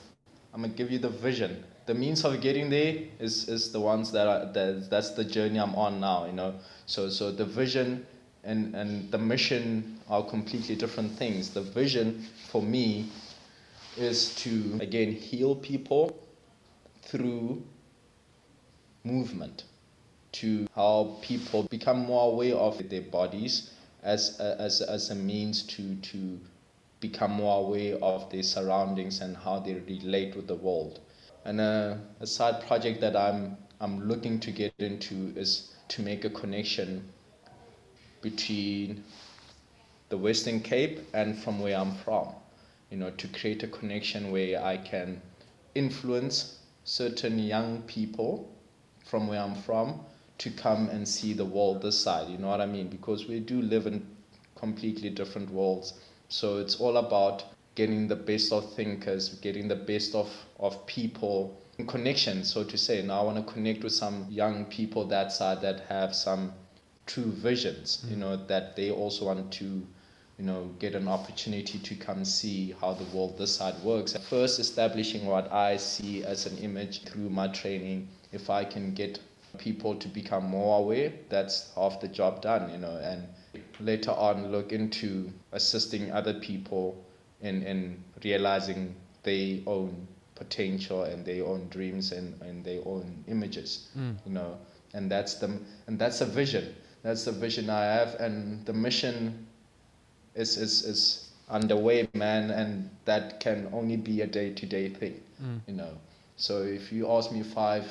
I'm 0.52 0.62
gonna 0.64 0.74
give 0.74 0.90
you 0.92 0.98
the 0.98 1.10
vision. 1.10 1.64
The 1.86 1.94
means 1.94 2.26
of 2.26 2.42
getting 2.42 2.72
there 2.72 2.96
is, 3.20 3.48
is 3.48 3.72
the 3.72 3.80
ones 3.80 4.12
that 4.14 4.28
are 4.28 4.52
that, 4.52 4.90
that's 4.90 5.12
the 5.12 5.24
journey 5.24 5.60
I'm 5.60 5.76
on 5.76 6.00
now, 6.00 6.26
you 6.26 6.34
know. 6.34 6.56
So 6.88 7.08
so 7.10 7.32
the 7.32 7.46
vision 7.46 8.08
and, 8.44 8.76
and 8.76 9.12
the 9.12 9.18
mission 9.18 10.00
are 10.10 10.24
completely 10.24 10.76
different 10.76 11.12
things. 11.18 11.50
The 11.52 11.62
vision 11.62 12.26
for 12.50 12.62
me 12.62 13.10
is 13.98 14.36
to 14.36 14.78
again 14.82 15.12
heal 15.12 15.56
people 15.56 16.18
through 17.04 17.64
movement 19.04 19.64
to 20.32 20.68
help 20.74 21.22
people 21.22 21.64
become 21.64 22.00
more 22.06 22.32
aware 22.32 22.56
of 22.56 22.90
their 22.90 23.02
bodies 23.02 23.72
as 24.02 24.40
a, 24.40 24.60
as, 24.60 24.82
as 24.82 25.10
a 25.12 25.16
means 25.16 25.64
to 25.64 25.96
to 25.98 26.40
become 27.00 27.32
more 27.32 27.66
aware 27.66 27.96
of 28.02 28.30
their 28.32 28.44
surroundings 28.44 29.20
and 29.22 29.36
how 29.38 29.60
they 29.60 29.74
relate 29.74 30.36
with 30.36 30.48
the 30.48 30.56
world. 30.56 31.00
And 31.46 31.60
a, 31.60 32.00
a 32.22 32.28
side 32.28 32.66
project 32.66 33.02
that 33.02 33.16
I'm 33.16 33.58
I'm 33.80 34.08
looking 34.08 34.40
to 34.42 34.52
get 34.52 34.74
into 34.80 35.34
is 35.36 35.74
to 35.90 36.02
make 36.02 36.26
a 36.26 36.30
connection 36.30 37.10
between 38.24 39.04
the 40.10 40.18
Western 40.18 40.62
Cape 40.62 41.00
and 41.14 41.38
from 41.38 41.60
where 41.60 41.78
I'm 41.78 41.94
from. 41.94 42.30
You 42.90 42.98
know, 42.98 43.12
to 43.12 43.28
create 43.28 43.62
a 43.62 43.68
connection 43.68 44.32
where 44.32 44.64
I 44.64 44.78
can 44.78 45.22
influence 45.76 46.60
certain 46.84 47.38
young 47.38 47.84
people 47.84 48.52
from 49.06 49.28
where 49.28 49.42
I'm 49.42 49.56
from 49.56 50.00
to 50.40 50.50
come 50.50 50.90
and 50.90 51.08
see 51.08 51.34
the 51.34 51.46
world 51.46 51.82
this 51.82 52.00
side. 52.00 52.30
You 52.30 52.38
know 52.38 52.48
what 52.48 52.62
I 52.62 52.66
mean? 52.66 52.88
Because 52.88 53.28
we 53.28 53.40
do 53.40 53.62
live 53.62 53.86
in 53.88 54.06
completely 54.56 55.10
different 55.10 55.52
worlds. 55.52 55.94
So 56.30 56.58
it's 56.58 56.80
all 56.80 56.98
about 56.98 57.44
getting 57.76 58.08
the 58.08 58.16
best 58.16 58.52
of 58.52 58.74
thinkers, 58.74 59.30
getting 59.36 59.68
the 59.68 59.76
best 59.76 60.16
of, 60.16 60.30
of 60.60 60.86
people 60.86 61.60
in 61.78 61.88
connection, 61.88 62.44
so 62.44 62.64
to 62.64 62.78
say. 62.78 63.02
Now 63.02 63.22
I 63.22 63.24
want 63.24 63.48
to 63.48 63.54
connect 63.54 63.84
with 63.84 63.94
some 63.94 64.28
young 64.30 64.66
people 64.66 65.06
that 65.08 65.32
side 65.32 65.62
that 65.62 65.82
have 65.90 66.16
some 66.16 66.54
true 67.06 67.32
visions, 67.32 68.06
you 68.10 68.16
mm. 68.16 68.20
know, 68.20 68.36
that 68.36 68.76
they 68.76 68.92
also 68.92 69.26
want 69.26 69.52
to, 69.54 69.66
you 69.66 70.46
know, 70.46 70.70
get 70.80 70.96
an 70.96 71.08
opportunity 71.08 71.80
to 71.80 71.96
come 71.96 72.26
see 72.26 72.76
how 72.80 72.94
the 72.94 73.04
world 73.16 73.38
this 73.38 73.56
side 73.56 73.76
works. 73.84 74.16
First, 74.30 74.60
establishing 74.60 75.26
what 75.26 75.52
I 75.52 75.78
see 75.78 76.24
as 76.24 76.46
an 76.46 76.58
image 76.58 77.04
through 77.04 77.30
my 77.30 77.48
training. 77.50 78.08
If 78.32 78.50
I 78.50 78.66
can 78.66 78.94
get 78.94 79.20
people 79.58 79.96
to 79.96 80.08
become 80.08 80.46
more 80.46 80.80
aware, 80.80 81.14
that's 81.30 81.72
half 81.76 82.00
the 82.00 82.08
job 82.08 82.42
done, 82.42 82.72
you 82.72 82.78
know, 82.78 82.98
and 82.98 83.28
later 83.80 84.12
on 84.12 84.52
look 84.52 84.72
into 84.72 85.32
assisting 85.52 86.12
other 86.12 86.34
people 86.34 87.04
in, 87.42 87.62
in 87.64 88.04
realizing 88.24 88.96
their 89.24 89.60
own 89.68 90.08
potential 90.36 91.04
and 91.04 91.26
their 91.26 91.46
own 91.46 91.68
dreams 91.70 92.12
and, 92.12 92.42
and 92.42 92.64
their 92.66 92.82
own 92.86 93.24
images, 93.28 93.90
mm. 93.98 94.16
you 94.26 94.34
know, 94.34 94.58
and 94.94 95.10
that's 95.10 95.36
the, 95.36 95.60
and 95.88 96.00
that's 96.00 96.22
a 96.22 96.26
vision. 96.26 96.76
That's 97.04 97.26
the 97.26 97.34
vision 97.34 97.70
I 97.70 97.84
have, 97.84 98.16
and 98.16 98.66
the 98.66 98.74
mission 98.74 99.46
is 100.36 100.58
is 100.58 100.84
is 100.84 101.30
underway, 101.50 102.08
man, 102.14 102.50
and 102.50 102.90
that 103.06 103.40
can 103.40 103.70
only 103.74 103.98
be 103.98 104.22
a 104.22 104.28
day 104.28 104.54
to 104.54 104.66
day 104.66 104.90
thing, 104.90 105.22
mm. 105.42 105.60
you 105.68 105.74
know. 105.76 105.98
So 106.38 106.64
if 106.64 106.92
you 106.92 107.12
ask 107.12 107.32
me 107.32 107.44
five, 107.44 107.86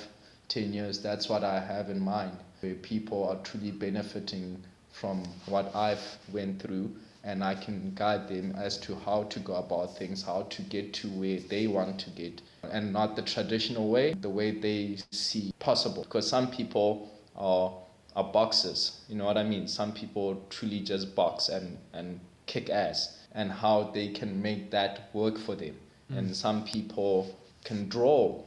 ten 0.49 0.73
years, 0.73 1.01
that's 1.01 1.29
what 1.29 1.45
I 1.45 1.61
have 1.61 1.91
in 1.91 2.01
mind. 2.01 2.33
Where 2.61 2.75
people 2.75 3.29
are 3.29 3.37
truly 3.43 3.71
benefiting 3.71 4.63
from 4.93 5.25
what 5.47 5.75
I've 5.75 6.19
went 6.33 6.63
through, 6.63 6.91
and 7.25 7.45
I 7.45 7.55
can 7.55 7.93
guide 7.95 8.29
them 8.29 8.55
as 8.57 8.79
to 8.79 8.95
how 8.95 9.25
to 9.25 9.41
go 9.41 9.55
about 9.57 9.97
things, 9.99 10.23
how 10.23 10.43
to 10.43 10.63
get 10.63 10.95
to 10.95 11.09
where 11.09 11.39
they 11.39 11.67
want 11.67 11.99
to 12.01 12.11
get, 12.11 12.41
and 12.63 12.93
not 12.93 13.17
the 13.17 13.23
traditional 13.23 13.91
way, 13.91 14.15
the 14.15 14.31
way 14.31 14.53
they 14.53 14.99
see 15.11 15.53
possible. 15.59 16.03
Because 16.03 16.27
some 16.29 16.51
people 16.51 17.11
are 17.37 17.73
are 18.15 18.25
boxers. 18.25 19.01
You 19.09 19.17
know 19.17 19.25
what 19.25 19.39
I 19.39 19.43
mean? 19.43 19.67
Some 19.69 19.93
people 19.93 20.45
truly 20.51 20.81
just 20.81 21.15
box 21.15 21.49
and, 21.49 21.79
and 21.93 22.21
kick 22.47 22.69
ass 22.71 23.19
and 23.33 23.51
how 23.51 23.91
they 23.95 24.09
can 24.09 24.43
make 24.43 24.71
that 24.71 25.09
work 25.13 25.39
for 25.39 25.55
them. 25.55 25.77
Hmm. 26.09 26.19
And 26.19 26.37
some 26.37 26.65
people 26.65 27.35
can 27.65 27.89
draw, 27.89 28.43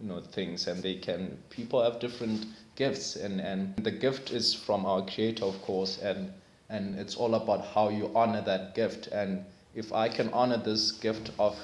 you 0.00 0.08
know, 0.08 0.20
things 0.20 0.66
and 0.66 0.82
they 0.82 0.96
can 0.96 1.38
people 1.50 1.82
have 1.82 2.00
different 2.00 2.46
gifts 2.76 3.16
and, 3.16 3.40
and 3.40 3.76
the 3.76 3.90
gift 3.90 4.30
is 4.32 4.54
from 4.54 4.84
our 4.84 5.04
creator 5.06 5.44
of 5.44 5.60
course 5.62 5.98
and 5.98 6.32
and 6.68 6.98
it's 6.98 7.14
all 7.14 7.34
about 7.34 7.64
how 7.64 7.88
you 7.88 8.10
honor 8.14 8.40
that 8.42 8.74
gift 8.74 9.06
and 9.08 9.44
if 9.74 9.92
I 9.92 10.08
can 10.08 10.28
honor 10.32 10.56
this 10.56 10.90
gift 10.90 11.30
of 11.38 11.56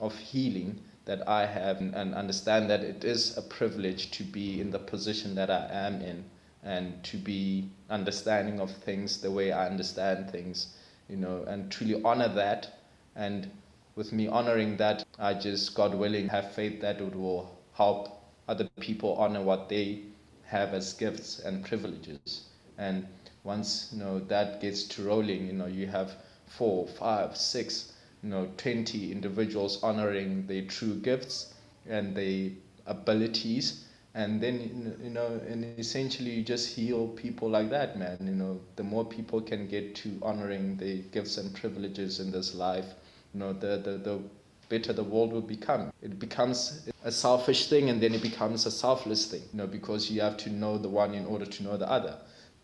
of 0.00 0.16
healing 0.16 0.80
that 1.04 1.28
I 1.28 1.46
have 1.46 1.78
and, 1.78 1.94
and 1.94 2.14
understand 2.14 2.70
that 2.70 2.84
it 2.84 3.02
is 3.02 3.36
a 3.36 3.42
privilege 3.42 4.12
to 4.12 4.22
be 4.22 4.60
in 4.60 4.70
the 4.70 4.78
position 4.78 5.34
that 5.34 5.50
I 5.50 5.68
am 5.72 6.00
in 6.00 6.24
and 6.62 7.02
to 7.04 7.16
be 7.16 7.68
understanding 7.90 8.60
of 8.60 8.70
things 8.70 9.20
the 9.20 9.30
way 9.30 9.52
I 9.52 9.66
understand 9.66 10.30
things, 10.30 10.74
you 11.08 11.16
know, 11.16 11.42
and 11.44 11.70
truly 11.70 12.02
honor 12.02 12.28
that. 12.28 12.68
And 13.16 13.50
with 13.94 14.12
me 14.12 14.28
honoring 14.28 14.76
that, 14.78 15.04
I 15.18 15.34
just, 15.34 15.74
God 15.74 15.94
willing, 15.94 16.28
have 16.28 16.52
faith 16.52 16.80
that 16.80 17.00
it 17.00 17.14
will 17.14 17.58
help 17.74 18.22
other 18.48 18.68
people 18.80 19.14
honor 19.16 19.42
what 19.42 19.68
they 19.68 20.02
have 20.44 20.74
as 20.74 20.92
gifts 20.94 21.38
and 21.40 21.64
privileges. 21.64 22.44
And 22.78 23.06
once, 23.44 23.90
you 23.92 23.98
know, 23.98 24.18
that 24.20 24.60
gets 24.60 24.84
to 24.84 25.02
rolling, 25.02 25.46
you 25.46 25.52
know, 25.52 25.66
you 25.66 25.86
have 25.88 26.16
four, 26.46 26.86
five, 26.86 27.36
six, 27.36 27.92
you 28.22 28.28
know, 28.28 28.48
20 28.56 29.10
individuals 29.10 29.82
honoring 29.82 30.46
their 30.46 30.62
true 30.62 30.94
gifts 30.94 31.54
and 31.88 32.14
their 32.14 32.50
abilities 32.86 33.84
and 34.14 34.40
then 34.40 34.96
you 35.02 35.10
know 35.10 35.40
and 35.48 35.64
essentially 35.78 36.30
you 36.30 36.42
just 36.42 36.74
heal 36.74 37.08
people 37.08 37.48
like 37.48 37.70
that 37.70 37.98
man. 37.98 38.18
You 38.20 38.34
know 38.34 38.60
the 38.76 38.82
more 38.82 39.04
people 39.04 39.40
can 39.40 39.66
get 39.68 39.94
to 39.96 40.18
honoring 40.22 40.76
the 40.76 40.98
gifts 41.12 41.38
and 41.38 41.54
privileges 41.54 42.20
in 42.20 42.30
this 42.30 42.54
life 42.54 42.86
you 43.34 43.40
know 43.40 43.52
the 43.52 43.78
the, 43.78 43.98
the 43.98 44.20
better 44.68 44.92
the 44.92 45.04
world 45.04 45.32
will 45.32 45.42
become. 45.42 45.92
It 46.02 46.18
becomes 46.18 46.88
a 47.04 47.12
selfish 47.12 47.68
thing 47.68 47.90
and 47.90 48.00
then 48.00 48.14
it 48.14 48.22
becomes 48.22 48.64
a 48.66 48.70
selfless 48.70 49.26
thing 49.26 49.42
you 49.52 49.58
know 49.58 49.66
because 49.66 50.10
you 50.10 50.20
have 50.20 50.36
to 50.38 50.50
know 50.50 50.78
the 50.78 50.88
one 50.88 51.14
in 51.14 51.26
order 51.26 51.46
to 51.46 51.62
know 51.62 51.76
the 51.76 51.90
other. 51.90 52.16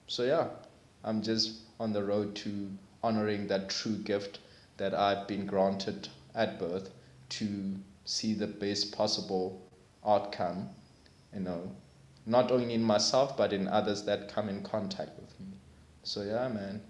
So 0.06 0.24
yeah 0.24 0.48
i'm 1.04 1.22
just 1.22 1.60
on 1.78 1.92
the 1.92 2.02
road 2.02 2.34
to 2.34 2.68
honoring 3.02 3.46
that 3.46 3.68
true 3.70 3.96
gift 3.96 4.40
that 4.76 4.94
I've 4.94 5.26
been 5.28 5.46
granted 5.46 6.08
at 6.34 6.58
birth 6.58 6.90
to 7.30 7.74
see 8.04 8.34
the 8.34 8.46
best 8.46 8.92
possible 8.96 9.60
outcome, 10.06 10.70
you 11.34 11.40
know, 11.40 11.70
not 12.26 12.50
only 12.50 12.74
in 12.74 12.82
myself 12.82 13.36
but 13.36 13.52
in 13.52 13.68
others 13.68 14.02
that 14.04 14.32
come 14.32 14.48
in 14.48 14.62
contact 14.62 15.18
with 15.20 15.38
me. 15.40 15.46
So 16.02 16.22
yeah, 16.22 16.48
man. 16.48 16.80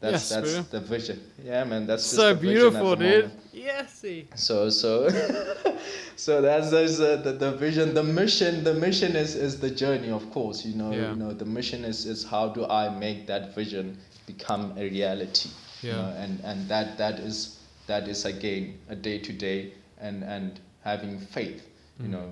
That's 0.00 0.12
Yes, 0.12 0.28
that's 0.30 0.52
bro. 0.54 0.80
the 0.80 0.80
vision. 0.86 1.20
Yeah, 1.42 1.64
man. 1.64 1.86
That's 1.86 2.02
just 2.02 2.16
so 2.16 2.34
the 2.34 2.40
vision 2.40 2.52
at 2.54 2.70
beautiful, 2.72 2.90
the 2.90 2.96
dude. 2.96 3.24
moment. 3.24 3.40
Yes. 3.52 4.04
So 4.34 4.68
so 4.68 5.08
so 6.16 6.42
that's 6.42 6.70
those 6.70 7.00
uh, 7.00 7.16
the, 7.16 7.32
the 7.32 7.52
vision, 7.52 7.94
the 7.94 8.02
mission. 8.02 8.64
The 8.64 8.74
mission 8.74 9.16
is 9.16 9.34
is 9.34 9.60
the 9.60 9.70
journey, 9.70 10.10
of 10.10 10.30
course. 10.30 10.64
You 10.64 10.74
know, 10.76 10.92
Yeah. 10.92 11.10
you 11.10 11.16
know, 11.16 11.32
the 11.32 11.44
mission 11.46 11.84
is 11.84 12.04
is 12.06 12.24
how 12.24 12.48
do 12.48 12.66
I 12.66 12.88
make 12.90 13.26
that 13.28 13.54
vision 13.54 13.96
become 14.26 14.74
a 14.76 14.82
reality? 14.82 15.48
you 15.82 15.90
Yeah. 15.90 15.96
know, 15.96 16.08
and 16.18 16.40
and 16.44 16.68
that 16.68 16.98
that 16.98 17.18
is 17.20 17.58
that 17.86 18.08
is 18.08 18.24
again 18.24 18.78
a 18.88 18.96
day 18.96 19.18
to 19.18 19.32
day 19.32 19.72
and 19.98 20.22
and 20.24 20.60
having 20.82 21.18
faith. 21.18 21.62
You 22.00 22.06
Mm. 22.08 22.10
know, 22.10 22.28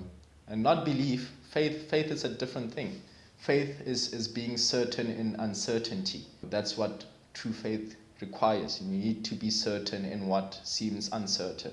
and 0.48 0.62
not 0.62 0.84
belief. 0.84 1.30
Faith 1.50 1.88
faith 1.90 2.10
is 2.10 2.24
a 2.24 2.28
different 2.28 2.72
thing. 2.72 3.00
Faith 3.36 3.80
is 3.86 4.12
is 4.12 4.28
being 4.28 4.56
certain 4.56 5.06
in 5.10 5.36
uncertainty. 5.38 6.24
That's 6.42 6.76
what 6.76 7.04
true 7.34 7.52
faith 7.52 7.96
requires. 8.20 8.80
You 8.80 8.88
need 8.88 9.24
to 9.26 9.34
be 9.34 9.50
certain 9.50 10.04
in 10.04 10.26
what 10.26 10.60
seems 10.64 11.10
uncertain 11.12 11.72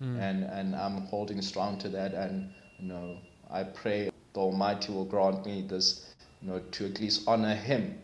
Mm. 0.00 0.16
and 0.20 0.44
and 0.44 0.76
I'm 0.76 1.06
holding 1.06 1.42
strong 1.42 1.76
to 1.78 1.88
that 1.88 2.14
and 2.14 2.52
you 2.78 2.86
know 2.86 3.16
I 3.50 3.64
pray 3.64 4.10
the 4.32 4.38
Almighty 4.40 4.92
will 4.92 5.04
grant 5.06 5.44
me 5.44 5.62
this 5.66 6.14
you 6.40 6.48
know 6.48 6.60
to 6.60 6.86
at 6.86 7.00
least 7.00 7.22
honor 7.26 7.56
Him 7.56 7.98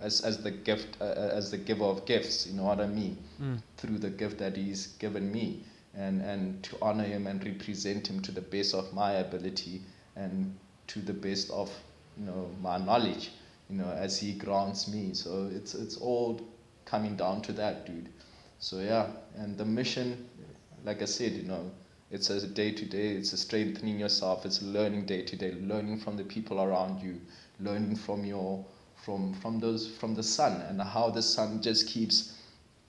as 0.00 0.22
as 0.22 0.38
the 0.42 0.50
gift 0.50 0.96
uh, 1.02 1.04
as 1.04 1.50
the 1.50 1.58
giver 1.58 1.84
of 1.84 2.06
gifts 2.06 2.46
you 2.46 2.54
know 2.54 2.62
what 2.64 2.80
I 2.80 2.86
mean 2.86 3.18
Mm. 3.38 3.60
through 3.76 3.98
the 3.98 4.08
gift 4.08 4.38
that 4.38 4.56
He's 4.56 4.86
given 4.98 5.30
me 5.30 5.64
and 5.96 6.22
and 6.22 6.62
to 6.62 6.76
honor 6.82 7.04
Him 7.04 7.26
and 7.26 7.44
represent 7.44 8.08
Him 8.08 8.20
to 8.22 8.32
the 8.32 8.40
best 8.40 8.74
of 8.74 8.92
my 8.92 9.12
ability 9.12 9.82
and 10.16 10.56
to 10.88 11.00
the 11.00 11.12
best 11.14 11.50
of 11.50 11.70
you 12.18 12.26
know 12.26 12.50
my 12.60 12.78
knowledge 12.78 13.30
you 13.70 13.76
know 13.76 13.90
as 13.90 14.18
He 14.18 14.32
grants 14.32 14.88
me 14.88 15.14
so 15.14 15.50
it's 15.52 15.74
it's 15.74 15.96
all 15.96 16.40
coming 16.84 17.16
down 17.16 17.40
to 17.42 17.52
that 17.52 17.86
dude 17.86 18.08
so 18.58 18.80
yeah 18.80 19.06
and 19.36 19.56
the 19.58 19.64
mission 19.64 20.28
like 20.84 21.00
I 21.00 21.06
said, 21.06 21.32
you 21.32 21.44
know, 21.44 21.70
it's 22.10 22.30
a 22.30 22.46
day 22.46 22.70
to 22.70 22.84
day, 22.84 23.08
it's 23.12 23.32
a 23.32 23.36
strengthening 23.36 23.98
yourself, 23.98 24.44
it's 24.44 24.62
learning 24.62 25.06
day 25.06 25.22
to 25.22 25.36
day, 25.36 25.52
learning 25.52 25.98
from 25.98 26.16
the 26.16 26.24
people 26.24 26.60
around 26.60 27.00
you, 27.02 27.20
learning 27.58 27.96
from 27.96 28.24
your 28.24 28.64
from 29.04 29.34
from 29.34 29.60
those 29.60 29.88
from 29.88 30.14
the 30.14 30.22
sun 30.22 30.62
and 30.62 30.80
how 30.80 31.10
the 31.10 31.22
sun 31.22 31.60
just 31.60 31.86
keeps 31.88 32.38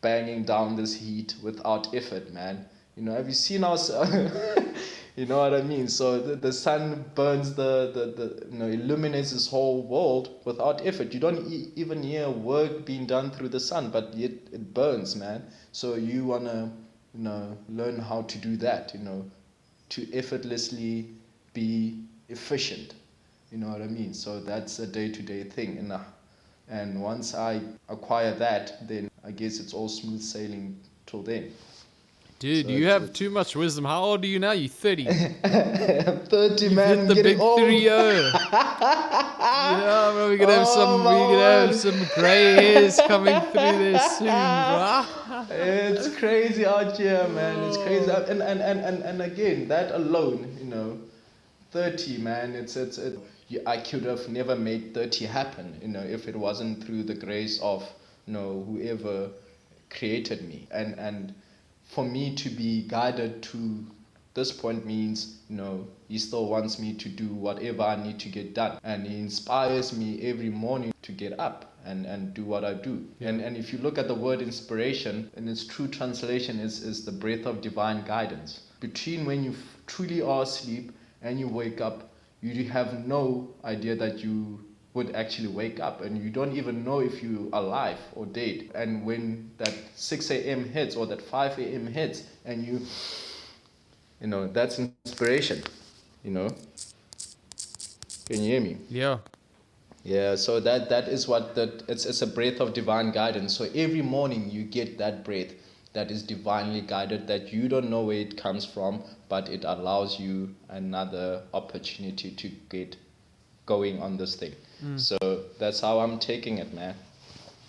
banging 0.02 0.44
down 0.44 0.76
this 0.76 0.94
heat 0.96 1.36
without 1.42 1.94
effort, 1.96 2.32
man. 2.32 2.66
You 2.96 3.04
know, 3.04 3.14
have 3.14 3.28
you 3.28 3.34
seen 3.34 3.64
us? 3.64 3.90
you 5.16 5.26
know 5.26 5.38
what 5.40 5.54
I 5.54 5.62
mean? 5.62 5.88
So 5.88 6.20
the, 6.20 6.36
the 6.36 6.52
sun 6.54 7.06
burns 7.16 7.54
the, 7.54 7.92
the, 7.94 8.06
the 8.22 8.48
you 8.52 8.58
know 8.60 8.68
illuminates 8.68 9.32
this 9.32 9.48
whole 9.48 9.84
world 9.84 10.30
without 10.46 10.86
effort. 10.86 11.14
You 11.14 11.20
don't 11.20 11.46
e- 11.52 11.72
even 11.76 12.04
hear 12.04 12.30
work 12.30 12.86
being 12.86 13.06
done 13.06 13.32
through 13.32 13.50
the 13.50 13.60
sun, 13.60 13.90
but 13.92 14.14
yet 14.14 14.32
it 14.52 14.74
burns, 14.74 15.16
man. 15.16 15.44
So 15.72 15.96
you 15.96 16.26
wanna 16.26 16.72
you 17.14 17.24
know 17.24 17.58
learn 17.70 18.00
how 18.00 18.24
to 18.24 18.38
do 18.38 18.56
that. 18.58 18.94
You 18.94 19.02
know, 19.02 19.26
to 19.90 20.14
effortlessly 20.14 21.10
be 21.54 22.04
efficient. 22.30 22.94
You 23.52 23.58
know 23.60 23.70
what 23.70 23.82
I 23.82 23.88
mean? 23.88 24.14
So 24.14 24.40
that's 24.40 24.80
a 24.80 24.88
day 24.88 25.12
to 25.12 25.22
day 25.22 25.44
thing, 25.44 25.78
and 25.78 25.92
uh, 25.92 26.00
and 26.70 27.02
once 27.02 27.36
I 27.36 27.62
acquire 27.90 28.34
that, 28.36 28.88
then 28.88 29.10
I 29.24 29.32
guess 29.32 29.60
it's 29.60 29.74
all 29.74 29.90
smooth 29.90 30.22
sailing 30.22 30.80
till 31.06 31.22
then. 31.24 31.52
Dude, 32.38 32.66
So 32.66 32.72
you 32.74 32.88
have 32.88 33.14
too 33.14 33.30
much 33.30 33.56
wisdom. 33.56 33.86
How 33.86 34.04
old 34.04 34.24
are 34.24 34.28
you 34.28 34.40
now? 34.40 34.52
You 34.52 34.68
30. 34.68 35.08
I'm 35.44 36.20
30, 36.26 36.66
You've 36.66 36.74
man. 36.74 36.98
hit 37.00 37.08
the 37.08 37.24
big 37.24 37.40
old. 37.40 37.60
3 37.62 37.80
0. 37.80 37.98
yeah, 38.54 40.12
bro, 40.14 40.28
we're 40.28 40.38
gonna 40.38 40.54
have 40.54 40.68
Oh, 40.68 40.76
some 40.76 41.04
we're 41.06 41.32
gonna 41.32 41.68
have 41.68 41.76
some 41.76 42.06
grey 42.16 42.54
hairs 42.56 43.00
coming 43.08 43.40
through 43.40 43.80
there 43.80 44.00
soon, 44.00 44.28
bro. 44.28 45.46
it's 45.50 46.14
crazy 46.18 46.66
out 46.66 46.98
here, 46.98 47.26
man. 47.30 47.58
It's 47.70 47.78
crazy. 47.78 48.12
Oh. 48.12 48.26
And, 48.28 48.42
and, 48.42 48.62
and, 48.62 48.80
and, 48.82 49.04
and 49.04 49.22
again, 49.22 49.68
that 49.70 49.92
alone, 49.92 50.58
you 50.60 50.66
know, 50.66 51.00
30, 51.72 52.18
man, 52.18 52.54
it's, 52.54 52.76
it's, 52.76 52.98
it, 52.98 53.18
you, 53.48 53.62
I 53.66 53.78
could 53.78 54.04
have 54.04 54.28
never 54.28 54.56
made 54.58 54.94
30 54.94 55.26
happen, 55.26 55.80
you 55.82 55.88
know, 55.88 56.02
if 56.02 56.28
it 56.28 56.36
wasn't 56.36 56.84
through 56.84 57.04
the 57.04 57.16
grace 57.16 57.62
of, 57.62 57.88
you 58.28 58.34
know, 58.34 58.66
whoever 58.68 59.30
created 59.90 60.48
me. 60.48 60.68
And, 60.72 61.00
and 61.00 61.34
for 61.86 62.06
me 62.06 62.36
to 62.36 62.50
be 62.50 62.82
guided 62.88 63.42
to 63.44 63.86
this 64.34 64.52
point 64.52 64.86
means, 64.86 65.38
you 65.50 65.56
know, 65.56 65.88
he 66.10 66.20
still 66.20 66.48
wants 66.48 66.78
me 66.78 66.94
to 66.94 67.08
do 67.10 67.28
whatever 67.28 67.84
I 67.84 67.96
need 67.96 68.20
to 68.20 68.30
get 68.30 68.54
done. 68.54 68.80
And 68.84 69.08
he 69.08 69.18
inspires 69.18 69.98
me 69.98 70.22
every 70.30 70.50
morning 70.50 70.94
to 71.04 71.12
get 71.14 71.40
up 71.40 71.74
and, 71.86 72.06
and 72.06 72.34
do 72.34 72.44
what 72.44 72.66
I 72.66 72.74
do. 72.74 73.06
And, 73.22 73.40
and 73.40 73.56
if 73.56 73.72
you 73.72 73.80
look 73.80 73.98
at 73.98 74.08
the 74.10 74.14
word 74.14 74.42
inspiration, 74.42 75.32
in 75.38 75.48
its 75.48 75.66
true 75.66 75.88
translation 75.88 76.60
is, 76.60 76.84
is 76.84 77.06
the 77.06 77.12
breath 77.14 77.46
of 77.46 77.62
divine 77.62 78.04
guidance. 78.06 78.62
Between 78.82 79.26
when 79.26 79.44
you 79.44 79.52
f- 79.52 79.78
truly 79.88 80.22
are 80.22 80.44
asleep 80.44 80.92
and 81.22 81.40
you 81.40 81.48
wake 81.48 81.80
up, 81.80 82.10
you 82.42 82.68
have 82.70 83.08
no 83.08 83.50
idea 83.64 83.96
that 83.96 84.20
you 84.20 84.60
would 84.96 85.16
actually 85.16 85.50
wake 85.50 85.80
up 85.80 86.02
and 86.02 86.18
you 86.24 86.32
don't 86.32 86.56
even 86.56 86.84
know 86.84 87.00
if 87.02 87.22
you 87.22 87.50
are 87.54 87.62
alive 87.62 88.00
or 88.16 88.26
dead. 88.26 88.72
And 88.74 89.06
when 89.06 89.52
that 89.60 89.74
6 89.96 90.38
a.m. 90.50 90.66
hits 90.66 90.96
or 90.96 91.06
that 91.08 91.22
5 91.22 91.66
a.m. 91.66 91.88
hits 91.88 92.24
and 92.46 92.66
you 92.66 92.82
you 94.22 94.28
know, 94.28 94.48
that's 94.48 94.80
inspiration, 94.80 95.64
you 96.24 96.32
know. 96.32 96.50
Can 98.26 98.42
you 98.42 98.52
hear 98.52 98.62
me? 98.62 98.78
Yeah. 98.90 99.20
Yeah, 100.04 100.36
so 100.36 100.60
that 100.62 100.90
that 100.90 101.08
is 101.08 101.28
what 101.28 101.56
that 101.56 101.84
it's 101.88 102.06
it's 102.06 102.22
a 102.22 102.28
breath 102.28 102.60
of 102.62 102.74
divine 102.74 103.12
guidance. 103.12 103.56
So 103.58 103.66
every 103.76 104.02
morning 104.02 104.50
you 104.50 104.64
get 104.64 104.98
that 105.00 105.24
breath 105.26 105.54
that 105.94 106.12
is 106.12 106.24
divinely 106.24 106.82
guided 106.82 107.28
that 107.28 107.52
you 107.54 107.68
don't 107.68 107.90
know 107.90 108.02
where 108.02 108.18
it 108.20 108.38
comes 108.38 108.66
from, 108.66 109.04
but 109.30 109.50
it 109.50 109.64
allows 109.66 110.20
you 110.20 110.56
another 110.70 111.44
opportunity 111.54 112.32
to 112.32 112.50
get 112.70 112.96
going 113.66 114.02
on 114.02 114.18
this 114.18 114.36
thing. 114.36 114.54
Mm. 114.84 115.00
So 115.00 115.18
that's 115.60 115.80
how 115.80 116.00
I'm 116.00 116.20
taking 116.20 116.58
it, 116.60 116.74
man. 116.74 116.96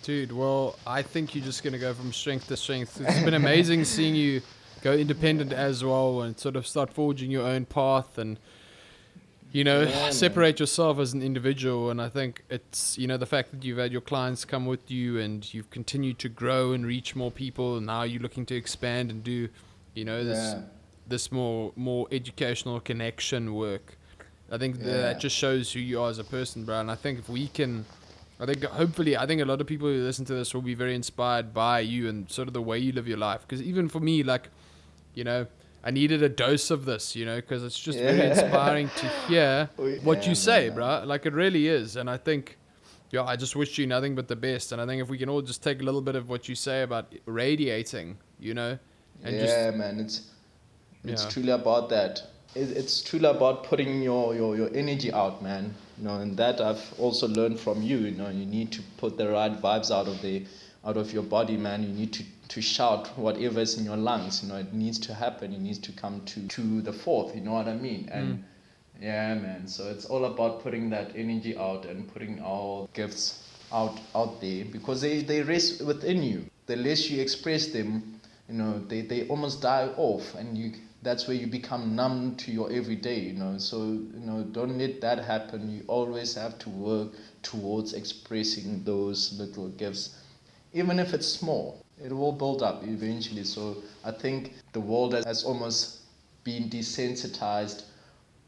Dude, 0.03 0.31
well, 0.31 0.77
I 0.85 1.01
think 1.01 1.35
you're 1.35 1.43
just 1.43 1.63
gonna 1.63 1.79
go 1.79 1.93
from 1.93 2.13
strength 2.13 2.47
to 2.47 2.57
strength. 2.57 3.01
It's 3.01 3.23
been 3.23 3.33
amazing 3.33 3.83
seeing 3.95 4.15
you 4.15 4.41
go 4.81 4.93
independent 4.93 5.51
as 5.51 5.83
well 5.83 6.21
and 6.21 6.37
sort 6.39 6.55
of 6.55 6.65
start 6.67 6.93
forging 6.93 7.31
your 7.31 7.45
own 7.45 7.65
path 7.65 8.17
and 8.17 8.37
you 9.51 9.63
know 9.63 9.81
Yeah, 9.81 10.09
separate 10.11 10.59
yourself 10.59 10.99
as 10.99 11.13
an 11.13 11.21
individual. 11.21 11.89
And 11.89 12.01
I 12.01 12.09
think 12.09 12.43
it's 12.49 12.97
you 12.97 13.07
know 13.07 13.17
the 13.17 13.25
fact 13.25 13.51
that 13.51 13.63
you've 13.65 13.79
had 13.79 13.91
your 13.91 14.01
clients 14.01 14.45
come 14.45 14.65
with 14.65 14.89
you 14.91 15.19
and 15.19 15.51
you've 15.53 15.69
continued 15.71 16.19
to 16.19 16.29
grow 16.29 16.73
and 16.73 16.85
reach 16.85 17.15
more 17.15 17.31
people. 17.31 17.75
And 17.77 17.85
now 17.87 18.03
you're 18.03 18.21
looking 18.21 18.45
to 18.47 18.55
expand 18.55 19.09
and 19.11 19.23
do 19.23 19.49
you 19.95 20.05
know 20.05 20.23
this 20.23 20.53
Yeah. 20.53 20.61
this 21.07 21.31
more 21.31 21.73
more 21.75 22.07
educational 22.11 22.79
connection 22.79 23.55
work. 23.55 23.96
I 24.51 24.57
think 24.57 24.79
that, 24.79 24.85
Yeah. 24.87 25.01
that 25.01 25.19
just 25.19 25.35
shows 25.35 25.71
who 25.73 25.79
you 25.79 26.01
are 26.01 26.09
as 26.09 26.19
a 26.19 26.23
person, 26.23 26.63
bro. 26.63 26.79
And 26.79 26.89
I 26.91 26.95
think 26.95 27.19
if 27.19 27.27
we 27.29 27.47
can, 27.47 27.85
I 28.39 28.45
think 28.45 28.63
hopefully, 28.63 29.17
I 29.17 29.25
think 29.25 29.41
a 29.41 29.45
lot 29.45 29.59
of 29.61 29.67
people 29.67 29.87
who 29.87 30.01
listen 30.03 30.25
to 30.25 30.33
this 30.33 30.53
will 30.53 30.61
be 30.61 30.73
very 30.75 30.95
inspired 30.95 31.53
by 31.53 31.79
you 31.81 32.07
and 32.07 32.29
sort 32.31 32.47
of 32.47 32.53
the 32.53 32.61
way 32.61 32.77
you 32.79 32.91
live 32.93 33.07
your 33.07 33.17
life. 33.17 33.41
Because 33.41 33.61
even 33.61 33.89
for 33.89 33.99
me, 33.99 34.23
like, 34.23 34.49
you 35.13 35.23
know, 35.23 35.47
I 35.83 35.91
needed 35.91 36.21
a 36.23 36.29
dose 36.29 36.69
of 36.71 36.85
this, 36.85 37.15
you 37.15 37.25
know, 37.25 37.37
because 37.37 37.63
it's 37.63 37.79
just 37.79 37.97
very 37.99 38.29
inspiring 38.29 38.89
to 38.97 39.07
hear 39.27 39.69
what 40.03 40.23
yeah, 40.23 40.29
you 40.29 40.35
say, 40.35 40.67
man. 40.67 40.75
bro. 40.75 41.03
Like 41.05 41.25
it 41.25 41.33
really 41.33 41.67
is. 41.67 41.95
And 41.95 42.09
I 42.09 42.17
think, 42.17 42.57
yeah, 43.11 43.23
I 43.23 43.35
just 43.35 43.55
wish 43.55 43.77
you 43.77 43.87
nothing 43.87 44.13
but 44.15 44.27
the 44.27 44.35
best. 44.35 44.71
And 44.71 44.81
I 44.81 44.85
think 44.85 45.01
if 45.01 45.09
we 45.09 45.17
can 45.17 45.29
all 45.29 45.41
just 45.41 45.63
take 45.63 45.81
a 45.81 45.83
little 45.83 46.01
bit 46.01 46.15
of 46.15 46.29
what 46.29 46.47
you 46.49 46.55
say 46.55 46.83
about 46.83 47.13
radiating, 47.25 48.17
you 48.39 48.53
know, 48.53 48.77
and 49.23 49.35
yeah, 49.35 49.41
just 49.45 49.77
man, 49.77 49.99
it's 49.99 50.21
it's 51.03 51.23
Yeah. 51.23 51.29
truly 51.29 51.51
about 51.51 51.89
that. 51.89 52.21
It, 52.57 52.75
it's 52.75 53.01
truly 53.01 53.29
about 53.29 53.63
putting 53.63 54.01
your, 54.01 54.35
your, 54.35 54.55
your 54.55 54.69
energy 54.73 55.11
out, 55.11 55.41
man. 55.41 55.73
You 55.97 56.05
know, 56.05 56.19
and 56.19 56.35
that 56.37 56.59
I've 56.59 56.93
also 56.99 57.27
learned 57.27 57.59
from 57.59 57.81
you. 57.81 57.97
You 57.97 58.11
know, 58.11 58.29
you 58.29 58.45
need 58.45 58.71
to 58.73 58.81
put 58.97 59.17
the 59.17 59.29
right 59.29 59.51
vibes 59.61 59.91
out 59.91 60.07
of 60.07 60.21
the 60.21 60.45
out 60.85 60.97
of 60.97 61.11
your 61.11 61.23
body, 61.23 61.57
man. 61.57 61.83
You 61.83 61.89
need 61.89 62.13
to, 62.13 62.23
to 62.49 62.61
shout 62.61 63.07
whatever's 63.17 63.77
in 63.77 63.85
your 63.85 63.97
lungs. 63.97 64.43
You 64.43 64.49
know, 64.49 64.55
it 64.57 64.73
needs 64.73 64.99
to 64.99 65.13
happen. 65.13 65.53
It 65.53 65.59
needs 65.59 65.79
to 65.79 65.91
come 65.91 66.21
to 66.25 66.47
to 66.47 66.81
the 66.81 66.93
fourth. 66.93 67.35
You 67.35 67.41
know 67.41 67.53
what 67.53 67.67
I 67.67 67.75
mean? 67.75 68.09
And 68.11 68.37
mm. 68.37 68.43
yeah, 69.01 69.35
man. 69.35 69.67
So 69.67 69.89
it's 69.89 70.05
all 70.05 70.25
about 70.25 70.63
putting 70.63 70.89
that 70.91 71.11
energy 71.15 71.57
out 71.57 71.85
and 71.85 72.11
putting 72.11 72.39
our 72.41 72.87
gifts 72.93 73.43
out 73.71 73.99
out 74.15 74.39
there 74.41 74.65
because 74.65 75.01
they, 75.01 75.21
they 75.21 75.41
rest 75.41 75.81
within 75.81 76.23
you. 76.23 76.45
The 76.67 76.75
less 76.75 77.09
you 77.09 77.21
express 77.21 77.67
them, 77.67 78.19
you 78.49 78.55
know, 78.55 78.79
they, 78.79 79.01
they 79.01 79.27
almost 79.27 79.61
die 79.61 79.89
off 79.97 80.35
and 80.35 80.57
you 80.57 80.73
that's 81.01 81.27
where 81.27 81.37
you 81.37 81.47
become 81.47 81.95
numb 81.95 82.35
to 82.37 82.51
your 82.51 82.71
everyday, 82.71 83.19
you 83.19 83.33
know. 83.33 83.57
So, 83.57 83.83
you 83.85 84.19
know, 84.21 84.43
don't 84.43 84.77
let 84.77 85.01
that 85.01 85.19
happen. 85.23 85.69
You 85.69 85.83
always 85.87 86.35
have 86.35 86.57
to 86.59 86.69
work 86.69 87.13
towards 87.43 87.93
expressing 87.93 88.83
those 88.83 89.37
little 89.39 89.69
gifts. 89.69 90.15
Even 90.73 90.99
if 90.99 91.13
it's 91.13 91.27
small. 91.27 91.81
it 91.97 92.11
will 92.13 92.31
build 92.31 92.61
up 92.63 92.83
eventually. 92.83 93.43
So 93.43 93.83
I 94.03 94.11
think 94.11 94.53
the 94.73 94.79
world 94.81 95.13
has 95.13 95.43
almost 95.43 96.01
been 96.43 96.69
desensitized 96.69 97.83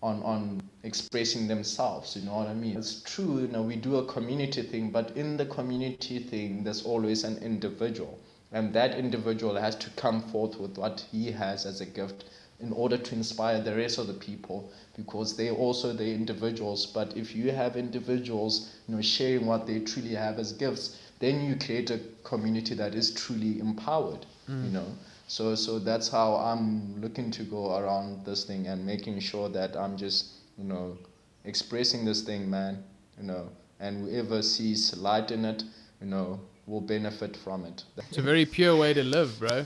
on 0.01 0.21
on 0.23 0.61
expressing 0.83 1.47
themselves. 1.47 2.15
You 2.15 2.23
know 2.23 2.35
what 2.35 2.47
I 2.47 2.53
mean? 2.53 2.77
It's 2.77 3.01
true. 3.03 3.39
You 3.41 3.47
know, 3.47 3.61
we 3.61 3.75
do 3.75 3.97
a 3.97 4.05
community 4.05 4.61
thing, 4.63 4.91
but 4.91 5.15
in 5.17 5.37
the 5.37 5.45
community 5.45 6.19
thing, 6.19 6.63
there's 6.63 6.83
always 6.85 7.23
an 7.23 7.37
individual, 7.39 8.17
and 8.51 8.73
that 8.73 8.97
individual 8.97 9.55
has 9.55 9.75
to 9.75 9.89
come 9.91 10.21
forth 10.21 10.57
with 10.57 10.77
what 10.77 11.05
he 11.11 11.31
has 11.31 11.65
as 11.65 11.81
a 11.81 11.85
gift 11.85 12.25
in 12.59 12.73
order 12.73 12.97
to 12.97 13.15
inspire 13.15 13.61
the 13.61 13.75
rest 13.75 13.97
of 13.97 14.07
the 14.07 14.13
people 14.13 14.71
because 14.97 15.37
they 15.37 15.49
also 15.49 15.93
the 15.93 16.13
individuals. 16.13 16.85
But 16.85 17.15
if 17.15 17.35
you 17.35 17.51
have 17.51 17.77
individuals 17.77 18.75
you 18.87 18.95
know 18.95 19.01
sharing 19.01 19.45
what 19.45 19.65
they 19.67 19.79
truly 19.79 20.15
have 20.15 20.39
as 20.39 20.51
gifts 20.51 20.97
then 21.19 21.41
you 21.41 21.55
create 21.55 21.91
a 21.91 21.99
community 22.23 22.73
that 22.75 22.95
is 22.95 23.13
truly 23.13 23.59
empowered 23.59 24.25
mm. 24.49 24.65
you 24.65 24.71
know? 24.71 24.85
So 25.27 25.53
so 25.55 25.77
that's 25.79 26.09
how 26.09 26.35
i'm 26.35 26.99
looking 27.01 27.29
to 27.31 27.43
go 27.43 27.77
around 27.77 28.25
this 28.25 28.45
thing 28.45 28.67
and 28.67 28.85
making 28.85 29.19
sure 29.19 29.47
that 29.49 29.77
i'm 29.77 29.95
just 29.95 30.29
you 30.57 30.63
know 30.63 30.97
expressing 31.45 32.03
this 32.03 32.23
thing 32.23 32.49
man 32.49 32.83
you 33.17 33.27
know? 33.27 33.49
And 33.81 34.09
whoever 34.09 34.41
sees 34.41 34.97
light 34.97 35.31
in 35.31 35.45
it 35.45 35.63
you 36.01 36.07
know 36.07 36.39
will 36.69 36.81
benefit 36.81 37.35
from 37.35 37.65
it 37.65 37.83
it's 37.97 38.17
a 38.17 38.21
very 38.21 38.45
pure 38.45 38.75
way 38.75 38.93
to 38.93 39.03
live 39.03 39.37
bro 39.39 39.65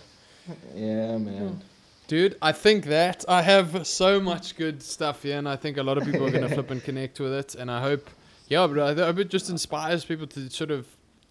yeah 0.73 1.17
man 1.17 1.61
Dude, 2.07 2.38
I 2.41 2.51
think 2.51 2.85
that 2.85 3.23
I 3.30 3.41
have 3.41 3.88
so 3.88 4.19
much 4.19 4.57
good 4.57 4.84
stuff 4.84 5.23
here, 5.23 5.38
and 5.38 5.47
I 5.47 5.55
think 5.55 5.77
a 5.77 5.84
lot 5.84 5.97
of 5.97 6.03
people 6.03 6.25
are 6.25 6.31
going 6.31 6.47
to 6.47 6.53
flip 6.53 6.69
and 6.69 6.84
connect 6.89 7.19
with 7.19 7.34
it. 7.34 7.55
And 7.55 7.71
I 7.71 7.81
hope, 7.81 8.09
yeah, 8.49 8.67
but 8.67 8.99
I 8.99 9.05
hope 9.05 9.19
it 9.19 9.30
just 9.30 9.49
inspires 9.49 10.03
people 10.03 10.27
to 10.27 10.49
sort 10.49 10.69
of 10.69 10.85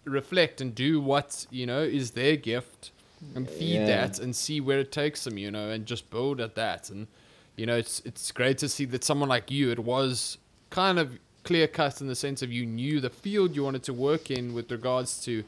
reflect 0.05 0.61
and 0.61 0.73
do 0.73 0.99
what 0.99 1.45
you 1.49 1.65
know 1.65 1.81
is 1.81 2.11
their 2.11 2.35
gift, 2.35 2.91
and 3.35 3.47
feed 3.47 3.75
yeah. 3.75 3.85
that, 3.85 4.19
and 4.19 4.35
see 4.35 4.61
where 4.61 4.79
it 4.79 4.91
takes 4.91 5.23
them, 5.23 5.37
you 5.37 5.51
know, 5.51 5.69
and 5.69 5.85
just 5.85 6.09
build 6.09 6.41
at 6.41 6.55
that. 6.55 6.89
And 6.89 7.07
you 7.55 7.67
know, 7.67 7.77
it's 7.77 8.01
it's 8.03 8.31
great 8.31 8.57
to 8.57 8.67
see 8.67 8.85
that 8.85 9.03
someone 9.03 9.29
like 9.29 9.51
you, 9.51 9.69
it 9.69 9.79
was 9.79 10.39
kind 10.71 10.97
of 10.97 11.19
clear 11.43 11.67
cut 11.67 12.01
in 12.01 12.07
the 12.07 12.15
sense 12.15 12.41
of 12.41 12.51
you 12.51 12.65
knew 12.65 12.99
the 12.99 13.09
field 13.09 13.55
you 13.55 13.63
wanted 13.63 13.83
to 13.83 13.93
work 13.93 14.31
in 14.31 14.53
with 14.53 14.71
regards 14.71 15.23
to 15.25 15.43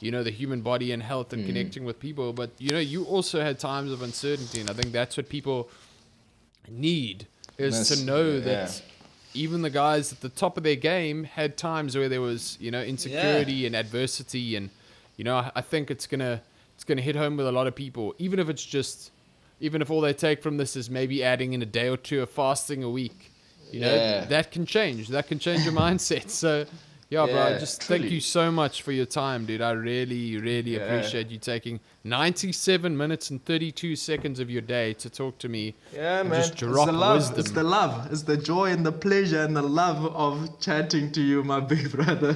you 0.00 0.10
know 0.10 0.22
the 0.22 0.30
human 0.30 0.60
body 0.60 0.92
and 0.92 1.02
health 1.02 1.32
and 1.32 1.44
mm. 1.44 1.46
connecting 1.46 1.84
with 1.84 1.98
people 1.98 2.32
but 2.32 2.50
you 2.58 2.70
know 2.70 2.78
you 2.78 3.04
also 3.04 3.40
had 3.40 3.58
times 3.58 3.90
of 3.92 4.02
uncertainty 4.02 4.60
and 4.60 4.70
i 4.70 4.72
think 4.72 4.92
that's 4.92 5.16
what 5.16 5.28
people 5.28 5.68
need 6.68 7.26
is 7.56 7.88
that's, 7.88 8.00
to 8.00 8.06
know 8.06 8.32
yeah. 8.32 8.40
that 8.40 8.82
even 9.34 9.62
the 9.62 9.70
guys 9.70 10.12
at 10.12 10.20
the 10.20 10.28
top 10.28 10.56
of 10.56 10.62
their 10.62 10.76
game 10.76 11.24
had 11.24 11.56
times 11.56 11.96
where 11.96 12.08
there 12.08 12.20
was 12.20 12.56
you 12.60 12.70
know 12.70 12.82
insecurity 12.82 13.52
yeah. 13.52 13.66
and 13.66 13.76
adversity 13.76 14.56
and 14.56 14.70
you 15.16 15.24
know 15.24 15.36
I, 15.36 15.52
I 15.56 15.60
think 15.60 15.90
it's 15.90 16.06
gonna 16.06 16.40
it's 16.74 16.84
gonna 16.84 17.02
hit 17.02 17.16
home 17.16 17.36
with 17.36 17.46
a 17.46 17.52
lot 17.52 17.66
of 17.66 17.74
people 17.74 18.14
even 18.18 18.38
if 18.38 18.48
it's 18.48 18.64
just 18.64 19.10
even 19.60 19.82
if 19.82 19.90
all 19.90 20.00
they 20.00 20.12
take 20.12 20.42
from 20.42 20.56
this 20.56 20.76
is 20.76 20.88
maybe 20.88 21.24
adding 21.24 21.52
in 21.52 21.62
a 21.62 21.66
day 21.66 21.88
or 21.88 21.96
two 21.96 22.22
of 22.22 22.30
fasting 22.30 22.82
a 22.82 22.90
week 22.90 23.32
you 23.70 23.80
know 23.80 23.94
yeah. 23.94 24.24
that 24.24 24.50
can 24.50 24.64
change 24.64 25.08
that 25.08 25.26
can 25.26 25.38
change 25.38 25.64
your 25.64 25.74
mindset 25.74 26.30
so 26.44 26.64
yeah, 27.10 27.24
yeah 27.24 27.32
bro. 27.32 27.58
Just 27.58 27.80
truly. 27.80 28.00
thank 28.00 28.12
you 28.12 28.20
so 28.20 28.52
much 28.52 28.82
for 28.82 28.92
your 28.92 29.06
time, 29.06 29.46
dude. 29.46 29.62
I 29.62 29.70
really, 29.70 30.36
really 30.36 30.76
yeah. 30.76 30.80
appreciate 30.80 31.30
you 31.30 31.38
taking 31.38 31.80
97 32.04 32.94
minutes 32.94 33.30
and 33.30 33.42
32 33.44 33.96
seconds 33.96 34.40
of 34.40 34.50
your 34.50 34.60
day 34.60 34.92
to 34.94 35.08
talk 35.08 35.38
to 35.38 35.48
me. 35.48 35.74
Yeah, 35.94 36.22
man. 36.22 36.42
Just 36.42 36.56
drop 36.56 36.76
it's 36.76 36.86
the 36.86 36.92
love. 36.92 37.16
Wisdom. 37.16 37.40
It's 37.40 37.50
the 37.50 37.64
love. 37.64 38.12
It's 38.12 38.22
the 38.22 38.36
joy 38.36 38.72
and 38.72 38.84
the 38.84 38.92
pleasure 38.92 39.42
and 39.42 39.56
the 39.56 39.62
love 39.62 40.04
of 40.14 40.60
chatting 40.60 41.10
to 41.12 41.22
you, 41.22 41.42
my 41.42 41.60
big 41.60 41.90
brother. 41.96 42.34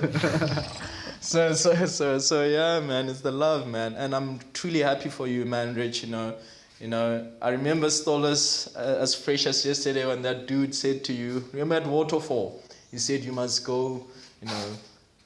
so, 1.21 1.53
so, 1.53 1.85
so, 1.85 2.19
so, 2.19 2.45
yeah, 2.45 2.81
man. 2.81 3.09
It's 3.11 3.21
the 3.21 3.33
love, 3.33 3.67
man. 3.67 3.95
And 3.95 4.15
I'm 4.15 4.41
truly 4.55 4.81
happy 4.81 5.11
for 5.11 5.27
you, 5.27 5.45
man, 5.45 5.75
Rich. 5.75 6.03
You 6.05 6.11
know, 6.11 6.35
you 6.81 6.89
know, 6.89 7.31
I 7.43 7.51
remember 7.51 7.89
Stolas 7.89 8.75
uh, 8.75 9.03
as 9.03 9.15
fresh 9.15 9.45
as 9.45 9.67
yesterday 9.67 10.07
when 10.07 10.23
that 10.23 10.47
dude 10.47 10.75
said 10.75 11.05
to 11.05 11.13
you, 11.13 11.45
remember 11.53 11.75
at 11.75 11.87
Waterfall, 11.87 12.63
he 12.91 12.99
said 12.99 13.21
you 13.21 13.33
must 13.33 13.65
go 13.65 14.07
you 14.43 14.49
know, 14.49 14.67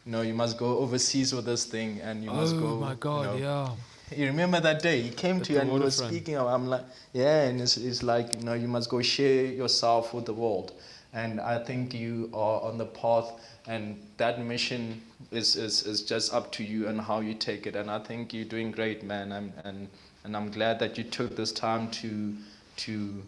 you 0.05 0.12
know, 0.12 0.20
you 0.22 0.34
must 0.34 0.59
go 0.59 0.78
overseas 0.78 1.34
with 1.34 1.47
this 1.47 1.64
thing, 1.64 2.01
and 2.02 2.22
you 2.22 2.30
must 2.30 2.55
oh 2.55 2.60
go. 2.60 2.66
Oh 2.66 2.76
my 2.76 2.94
God! 2.94 3.36
You 3.36 3.44
know, 3.44 3.76
yeah. 4.10 4.16
You 4.16 4.26
remember 4.26 4.60
that 4.60 4.82
day 4.82 5.01
he 5.01 5.10
came 5.10 5.38
At 5.38 5.44
to 5.44 5.52
you 5.55 5.59
and 5.59 5.70
he 5.70 5.78
was 5.78 5.97
speaking. 5.97 6.38
I'm 6.38 6.68
like, 6.68 6.84
yeah, 7.12 7.43
and 7.43 7.60
it's, 7.60 7.76
it's 7.76 8.05
like 8.05 8.34
you 8.34 8.40
know, 8.40 8.52
you 8.55 8.68
must 8.68 8.88
go 8.88 9.02
share 9.02 9.47
yourself 9.47 10.14
with 10.14 10.26
the 10.26 10.32
world, 10.34 10.72
and 11.12 11.40
I 11.40 11.59
think 11.64 11.93
you 11.93 12.30
are 12.32 12.60
on 12.60 12.78
the 12.78 12.86
path, 12.86 13.32
and 13.66 14.01
that 14.18 14.40
mission 14.40 15.02
is 15.32 15.56
is, 15.56 15.84
is 15.84 16.02
just 16.02 16.32
up 16.32 16.52
to 16.52 16.62
you 16.62 16.86
and 16.86 17.01
how 17.01 17.20
you 17.20 17.34
take 17.34 17.66
it, 17.66 17.74
and 17.74 17.90
I 17.90 17.98
think 17.98 18.32
you're 18.32 18.44
doing 18.44 18.70
great, 18.70 19.02
man. 19.02 19.32
I'm, 19.32 19.52
and 19.64 19.88
and 20.24 20.36
I'm 20.36 20.51
glad 20.51 20.78
that 20.78 20.97
you 20.98 21.05
took 21.05 21.34
this 21.34 21.51
time 21.51 21.90
to 22.02 22.34
to 22.76 23.22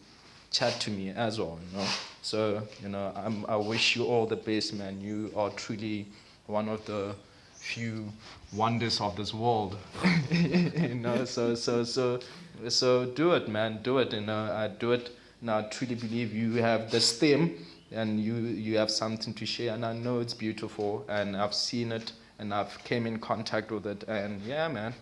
chat 0.51 0.81
to 0.81 0.91
me 0.91 1.11
as 1.11 1.39
well, 1.39 1.59
you 1.71 1.79
know. 1.79 1.87
So, 2.23 2.63
you 2.83 2.89
know, 2.89 3.13
I'm, 3.15 3.45
I 3.47 3.57
wish 3.57 3.97
you 3.97 4.05
all 4.05 4.27
the 4.27 4.37
best, 4.37 4.75
man. 4.75 5.01
You 5.01 5.33
are 5.37 5.51
truly 5.51 6.07
one 6.47 6.69
of 6.69 6.85
the 6.87 7.15
few 7.59 8.11
wonders 8.53 9.01
of 9.01 9.17
this 9.17 9.35
world. 9.35 9.77
you 10.31 10.95
know, 10.95 11.25
so 11.25 11.55
so 11.55 11.85
so 11.85 12.21
so 12.69 13.07
do 13.07 13.33
it, 13.33 13.49
man. 13.49 13.81
Do 13.83 13.99
it. 13.99 14.13
You 14.13 14.23
know, 14.23 14.51
I 14.53 14.69
do 14.69 14.93
it. 14.93 15.11
Now, 15.41 15.59
I 15.59 15.63
truly 15.63 15.95
believe 15.95 16.35
you 16.35 16.55
have 16.55 16.91
the 16.91 17.01
stem, 17.01 17.55
and 17.93 18.21
you 18.21 18.35
you 18.35 18.79
have 18.79 18.91
something 18.91 19.35
to 19.35 19.47
share, 19.47 19.75
and 19.75 19.85
I 19.85 19.93
know 19.93 20.21
it's 20.21 20.35
beautiful, 20.35 21.05
and 21.09 21.37
I've 21.37 21.55
seen 21.55 21.93
it, 21.93 22.13
and 22.39 22.53
I've 22.53 22.83
came 22.85 23.07
in 23.07 23.19
contact 23.19 23.71
with 23.71 23.87
it, 23.87 24.05
and 24.09 24.41
yeah, 24.43 24.69
man, 24.69 24.95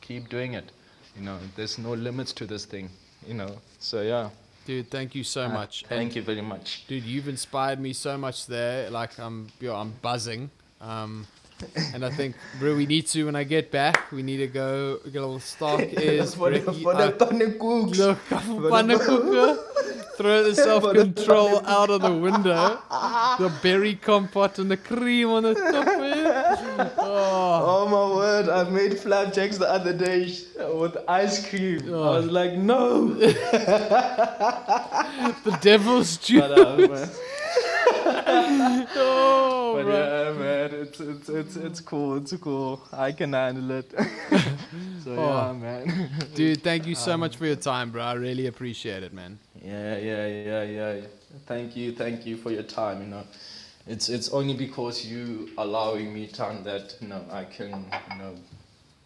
keep 0.00 0.28
doing 0.28 0.54
it. 0.54 0.72
You 1.16 1.22
know, 1.22 1.38
there's 1.54 1.78
no 1.78 1.92
limits 1.94 2.32
to 2.34 2.46
this 2.46 2.64
thing. 2.64 2.90
You 3.26 3.34
know, 3.34 3.58
so 3.78 4.02
yeah. 4.02 4.30
Dude, 4.66 4.90
thank 4.90 5.14
you 5.14 5.22
so 5.22 5.44
uh, 5.44 5.48
much. 5.48 5.84
Thank 5.88 6.08
and 6.08 6.16
you 6.16 6.22
very 6.22 6.42
much. 6.42 6.86
Dude, 6.88 7.04
you've 7.04 7.28
inspired 7.28 7.78
me 7.78 7.92
so 7.92 8.18
much 8.18 8.46
there. 8.46 8.90
Like 8.90 9.16
I'm, 9.18 9.48
you 9.60 9.68
know, 9.68 9.76
I'm 9.76 9.94
buzzing. 10.02 10.50
Um, 10.80 11.26
and 11.94 12.04
I 12.04 12.10
think, 12.10 12.36
bro, 12.58 12.76
we 12.76 12.86
need 12.86 13.06
to 13.08 13.24
when 13.24 13.36
I 13.36 13.44
get 13.44 13.70
back. 13.70 14.12
We 14.12 14.22
need 14.22 14.38
to 14.38 14.46
go 14.46 14.98
get 15.04 15.16
a 15.16 15.20
little 15.20 15.40
stock. 15.40 15.80
Is 15.80 16.34
for 16.34 16.50
the 16.50 16.58
uh, 16.58 17.12
pannenkoeks. 17.12 17.96
Look, 17.96 18.18
pannenkoeken. 18.28 19.58
Throw 20.16 20.44
the 20.44 20.54
self 20.54 20.94
control 20.94 21.60
out 21.66 21.90
of 21.90 22.00
the 22.00 22.12
window. 22.12 22.80
The 23.38 23.52
berry 23.62 23.96
compote 23.96 24.58
and 24.58 24.70
the 24.70 24.78
cream 24.78 25.28
on 25.28 25.42
the 25.42 25.52
top. 25.54 25.86
Oh. 26.96 27.62
oh 27.66 27.86
my 27.88 28.16
word! 28.16 28.48
I 28.48 28.64
made 28.70 28.98
flapjacks 28.98 29.58
the 29.58 29.68
other 29.70 29.92
day 29.92 30.34
with 30.56 30.96
ice 31.06 31.46
cream. 31.46 31.82
Oh. 31.88 32.14
I 32.14 32.16
was 32.16 32.26
like, 32.26 32.54
no. 32.54 33.08
the 33.08 33.34
devil's 35.60 36.16
uh, 36.16 36.22
juice. 36.22 37.20
But, 38.86 38.88
oh, 38.96 39.74
but 39.74 39.86
yeah, 39.86 40.32
man, 40.32 40.80
it's, 40.82 41.00
it's 41.00 41.28
it's 41.28 41.56
it's 41.56 41.80
cool. 41.80 42.16
It's 42.16 42.34
cool. 42.36 42.82
I 42.92 43.12
can 43.12 43.32
handle 43.32 43.70
it. 43.70 43.90
so 45.04 45.14
oh. 45.16 45.46
yeah, 45.46 45.52
man. 45.52 46.10
Dude, 46.34 46.62
thank 46.62 46.86
you 46.86 46.94
so 46.94 47.12
um, 47.12 47.20
much 47.20 47.36
for 47.36 47.46
your 47.46 47.56
time, 47.56 47.90
bro. 47.90 48.02
I 48.02 48.14
really 48.14 48.46
appreciate 48.46 49.02
it, 49.02 49.12
man. 49.12 49.38
Yeah, 49.62 49.96
yeah, 49.98 50.26
yeah, 50.26 50.62
yeah. 50.62 51.00
Thank 51.46 51.76
you, 51.76 51.92
thank 51.92 52.26
you 52.26 52.36
for 52.36 52.50
your 52.50 52.64
time. 52.64 53.00
You 53.02 53.08
know, 53.08 53.24
it's 53.86 54.08
it's 54.08 54.30
only 54.30 54.54
because 54.54 55.04
you 55.04 55.50
allowing 55.58 56.12
me 56.12 56.26
time 56.26 56.64
that 56.64 56.96
you 57.00 57.08
know 57.08 57.24
I 57.30 57.44
can 57.44 57.86
you 58.10 58.18
know 58.18 58.34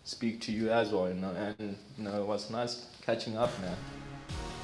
speak 0.04 0.40
to 0.42 0.52
you 0.52 0.70
as 0.70 0.92
well. 0.92 1.08
You 1.08 1.14
know, 1.14 1.32
and 1.32 1.76
you 1.98 2.04
know 2.04 2.22
it 2.22 2.26
was 2.26 2.48
nice 2.50 2.86
catching 3.04 3.36
up, 3.36 3.50
man. 3.60 3.76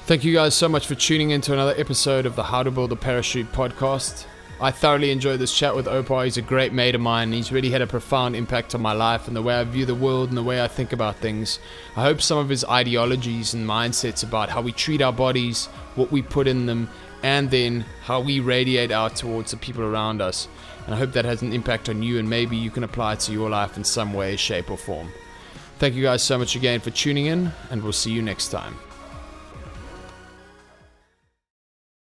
Thank 0.07 0.23
you 0.23 0.33
guys 0.33 0.55
so 0.55 0.69
much 0.69 0.87
for 0.87 0.95
tuning 0.95 1.31
in 1.31 1.41
to 1.41 1.53
another 1.53 1.75
episode 1.77 2.25
of 2.25 2.35
the 2.35 2.43
How 2.43 2.63
to 2.63 2.71
Build 2.71 2.91
a 2.91 2.95
Parachute 2.95 3.51
podcast. 3.51 4.25
I 4.59 4.71
thoroughly 4.71 5.11
enjoyed 5.11 5.39
this 5.39 5.55
chat 5.55 5.75
with 5.75 5.85
Opa. 5.85 6.23
He's 6.23 6.37
a 6.37 6.41
great 6.41 6.73
mate 6.73 6.95
of 6.95 7.01
mine. 7.01 7.31
He's 7.31 7.51
really 7.51 7.69
had 7.69 7.83
a 7.83 7.87
profound 7.87 8.35
impact 8.35 8.73
on 8.73 8.81
my 8.81 8.93
life 8.93 9.27
and 9.27 9.35
the 9.35 9.41
way 9.43 9.53
I 9.53 9.63
view 9.63 9.85
the 9.85 9.93
world 9.93 10.29
and 10.29 10.37
the 10.37 10.43
way 10.43 10.63
I 10.63 10.67
think 10.67 10.93
about 10.93 11.17
things. 11.17 11.59
I 11.95 12.01
hope 12.01 12.21
some 12.21 12.39
of 12.39 12.49
his 12.49 12.65
ideologies 12.65 13.53
and 13.53 13.67
mindsets 13.67 14.23
about 14.23 14.49
how 14.49 14.61
we 14.61 14.71
treat 14.71 14.99
our 14.99 15.13
bodies, 15.13 15.67
what 15.93 16.11
we 16.11 16.23
put 16.23 16.47
in 16.47 16.65
them, 16.65 16.89
and 17.21 17.51
then 17.51 17.85
how 18.01 18.19
we 18.19 18.39
radiate 18.39 18.91
out 18.91 19.15
towards 19.15 19.51
the 19.51 19.57
people 19.57 19.83
around 19.83 20.21
us. 20.21 20.47
And 20.85 20.95
I 20.95 20.97
hope 20.97 21.11
that 21.11 21.25
has 21.25 21.43
an 21.43 21.53
impact 21.53 21.87
on 21.87 22.01
you 22.01 22.17
and 22.17 22.27
maybe 22.27 22.57
you 22.57 22.71
can 22.71 22.83
apply 22.83 23.13
it 23.13 23.19
to 23.21 23.31
your 23.31 23.51
life 23.51 23.77
in 23.77 23.83
some 23.83 24.11
way, 24.11 24.37
shape, 24.37 24.71
or 24.71 24.77
form. 24.77 25.11
Thank 25.77 25.93
you 25.93 26.01
guys 26.01 26.23
so 26.23 26.39
much 26.39 26.55
again 26.55 26.79
for 26.79 26.89
tuning 26.89 27.27
in, 27.27 27.51
and 27.69 27.83
we'll 27.83 27.93
see 27.93 28.11
you 28.11 28.23
next 28.23 28.47
time. 28.47 28.75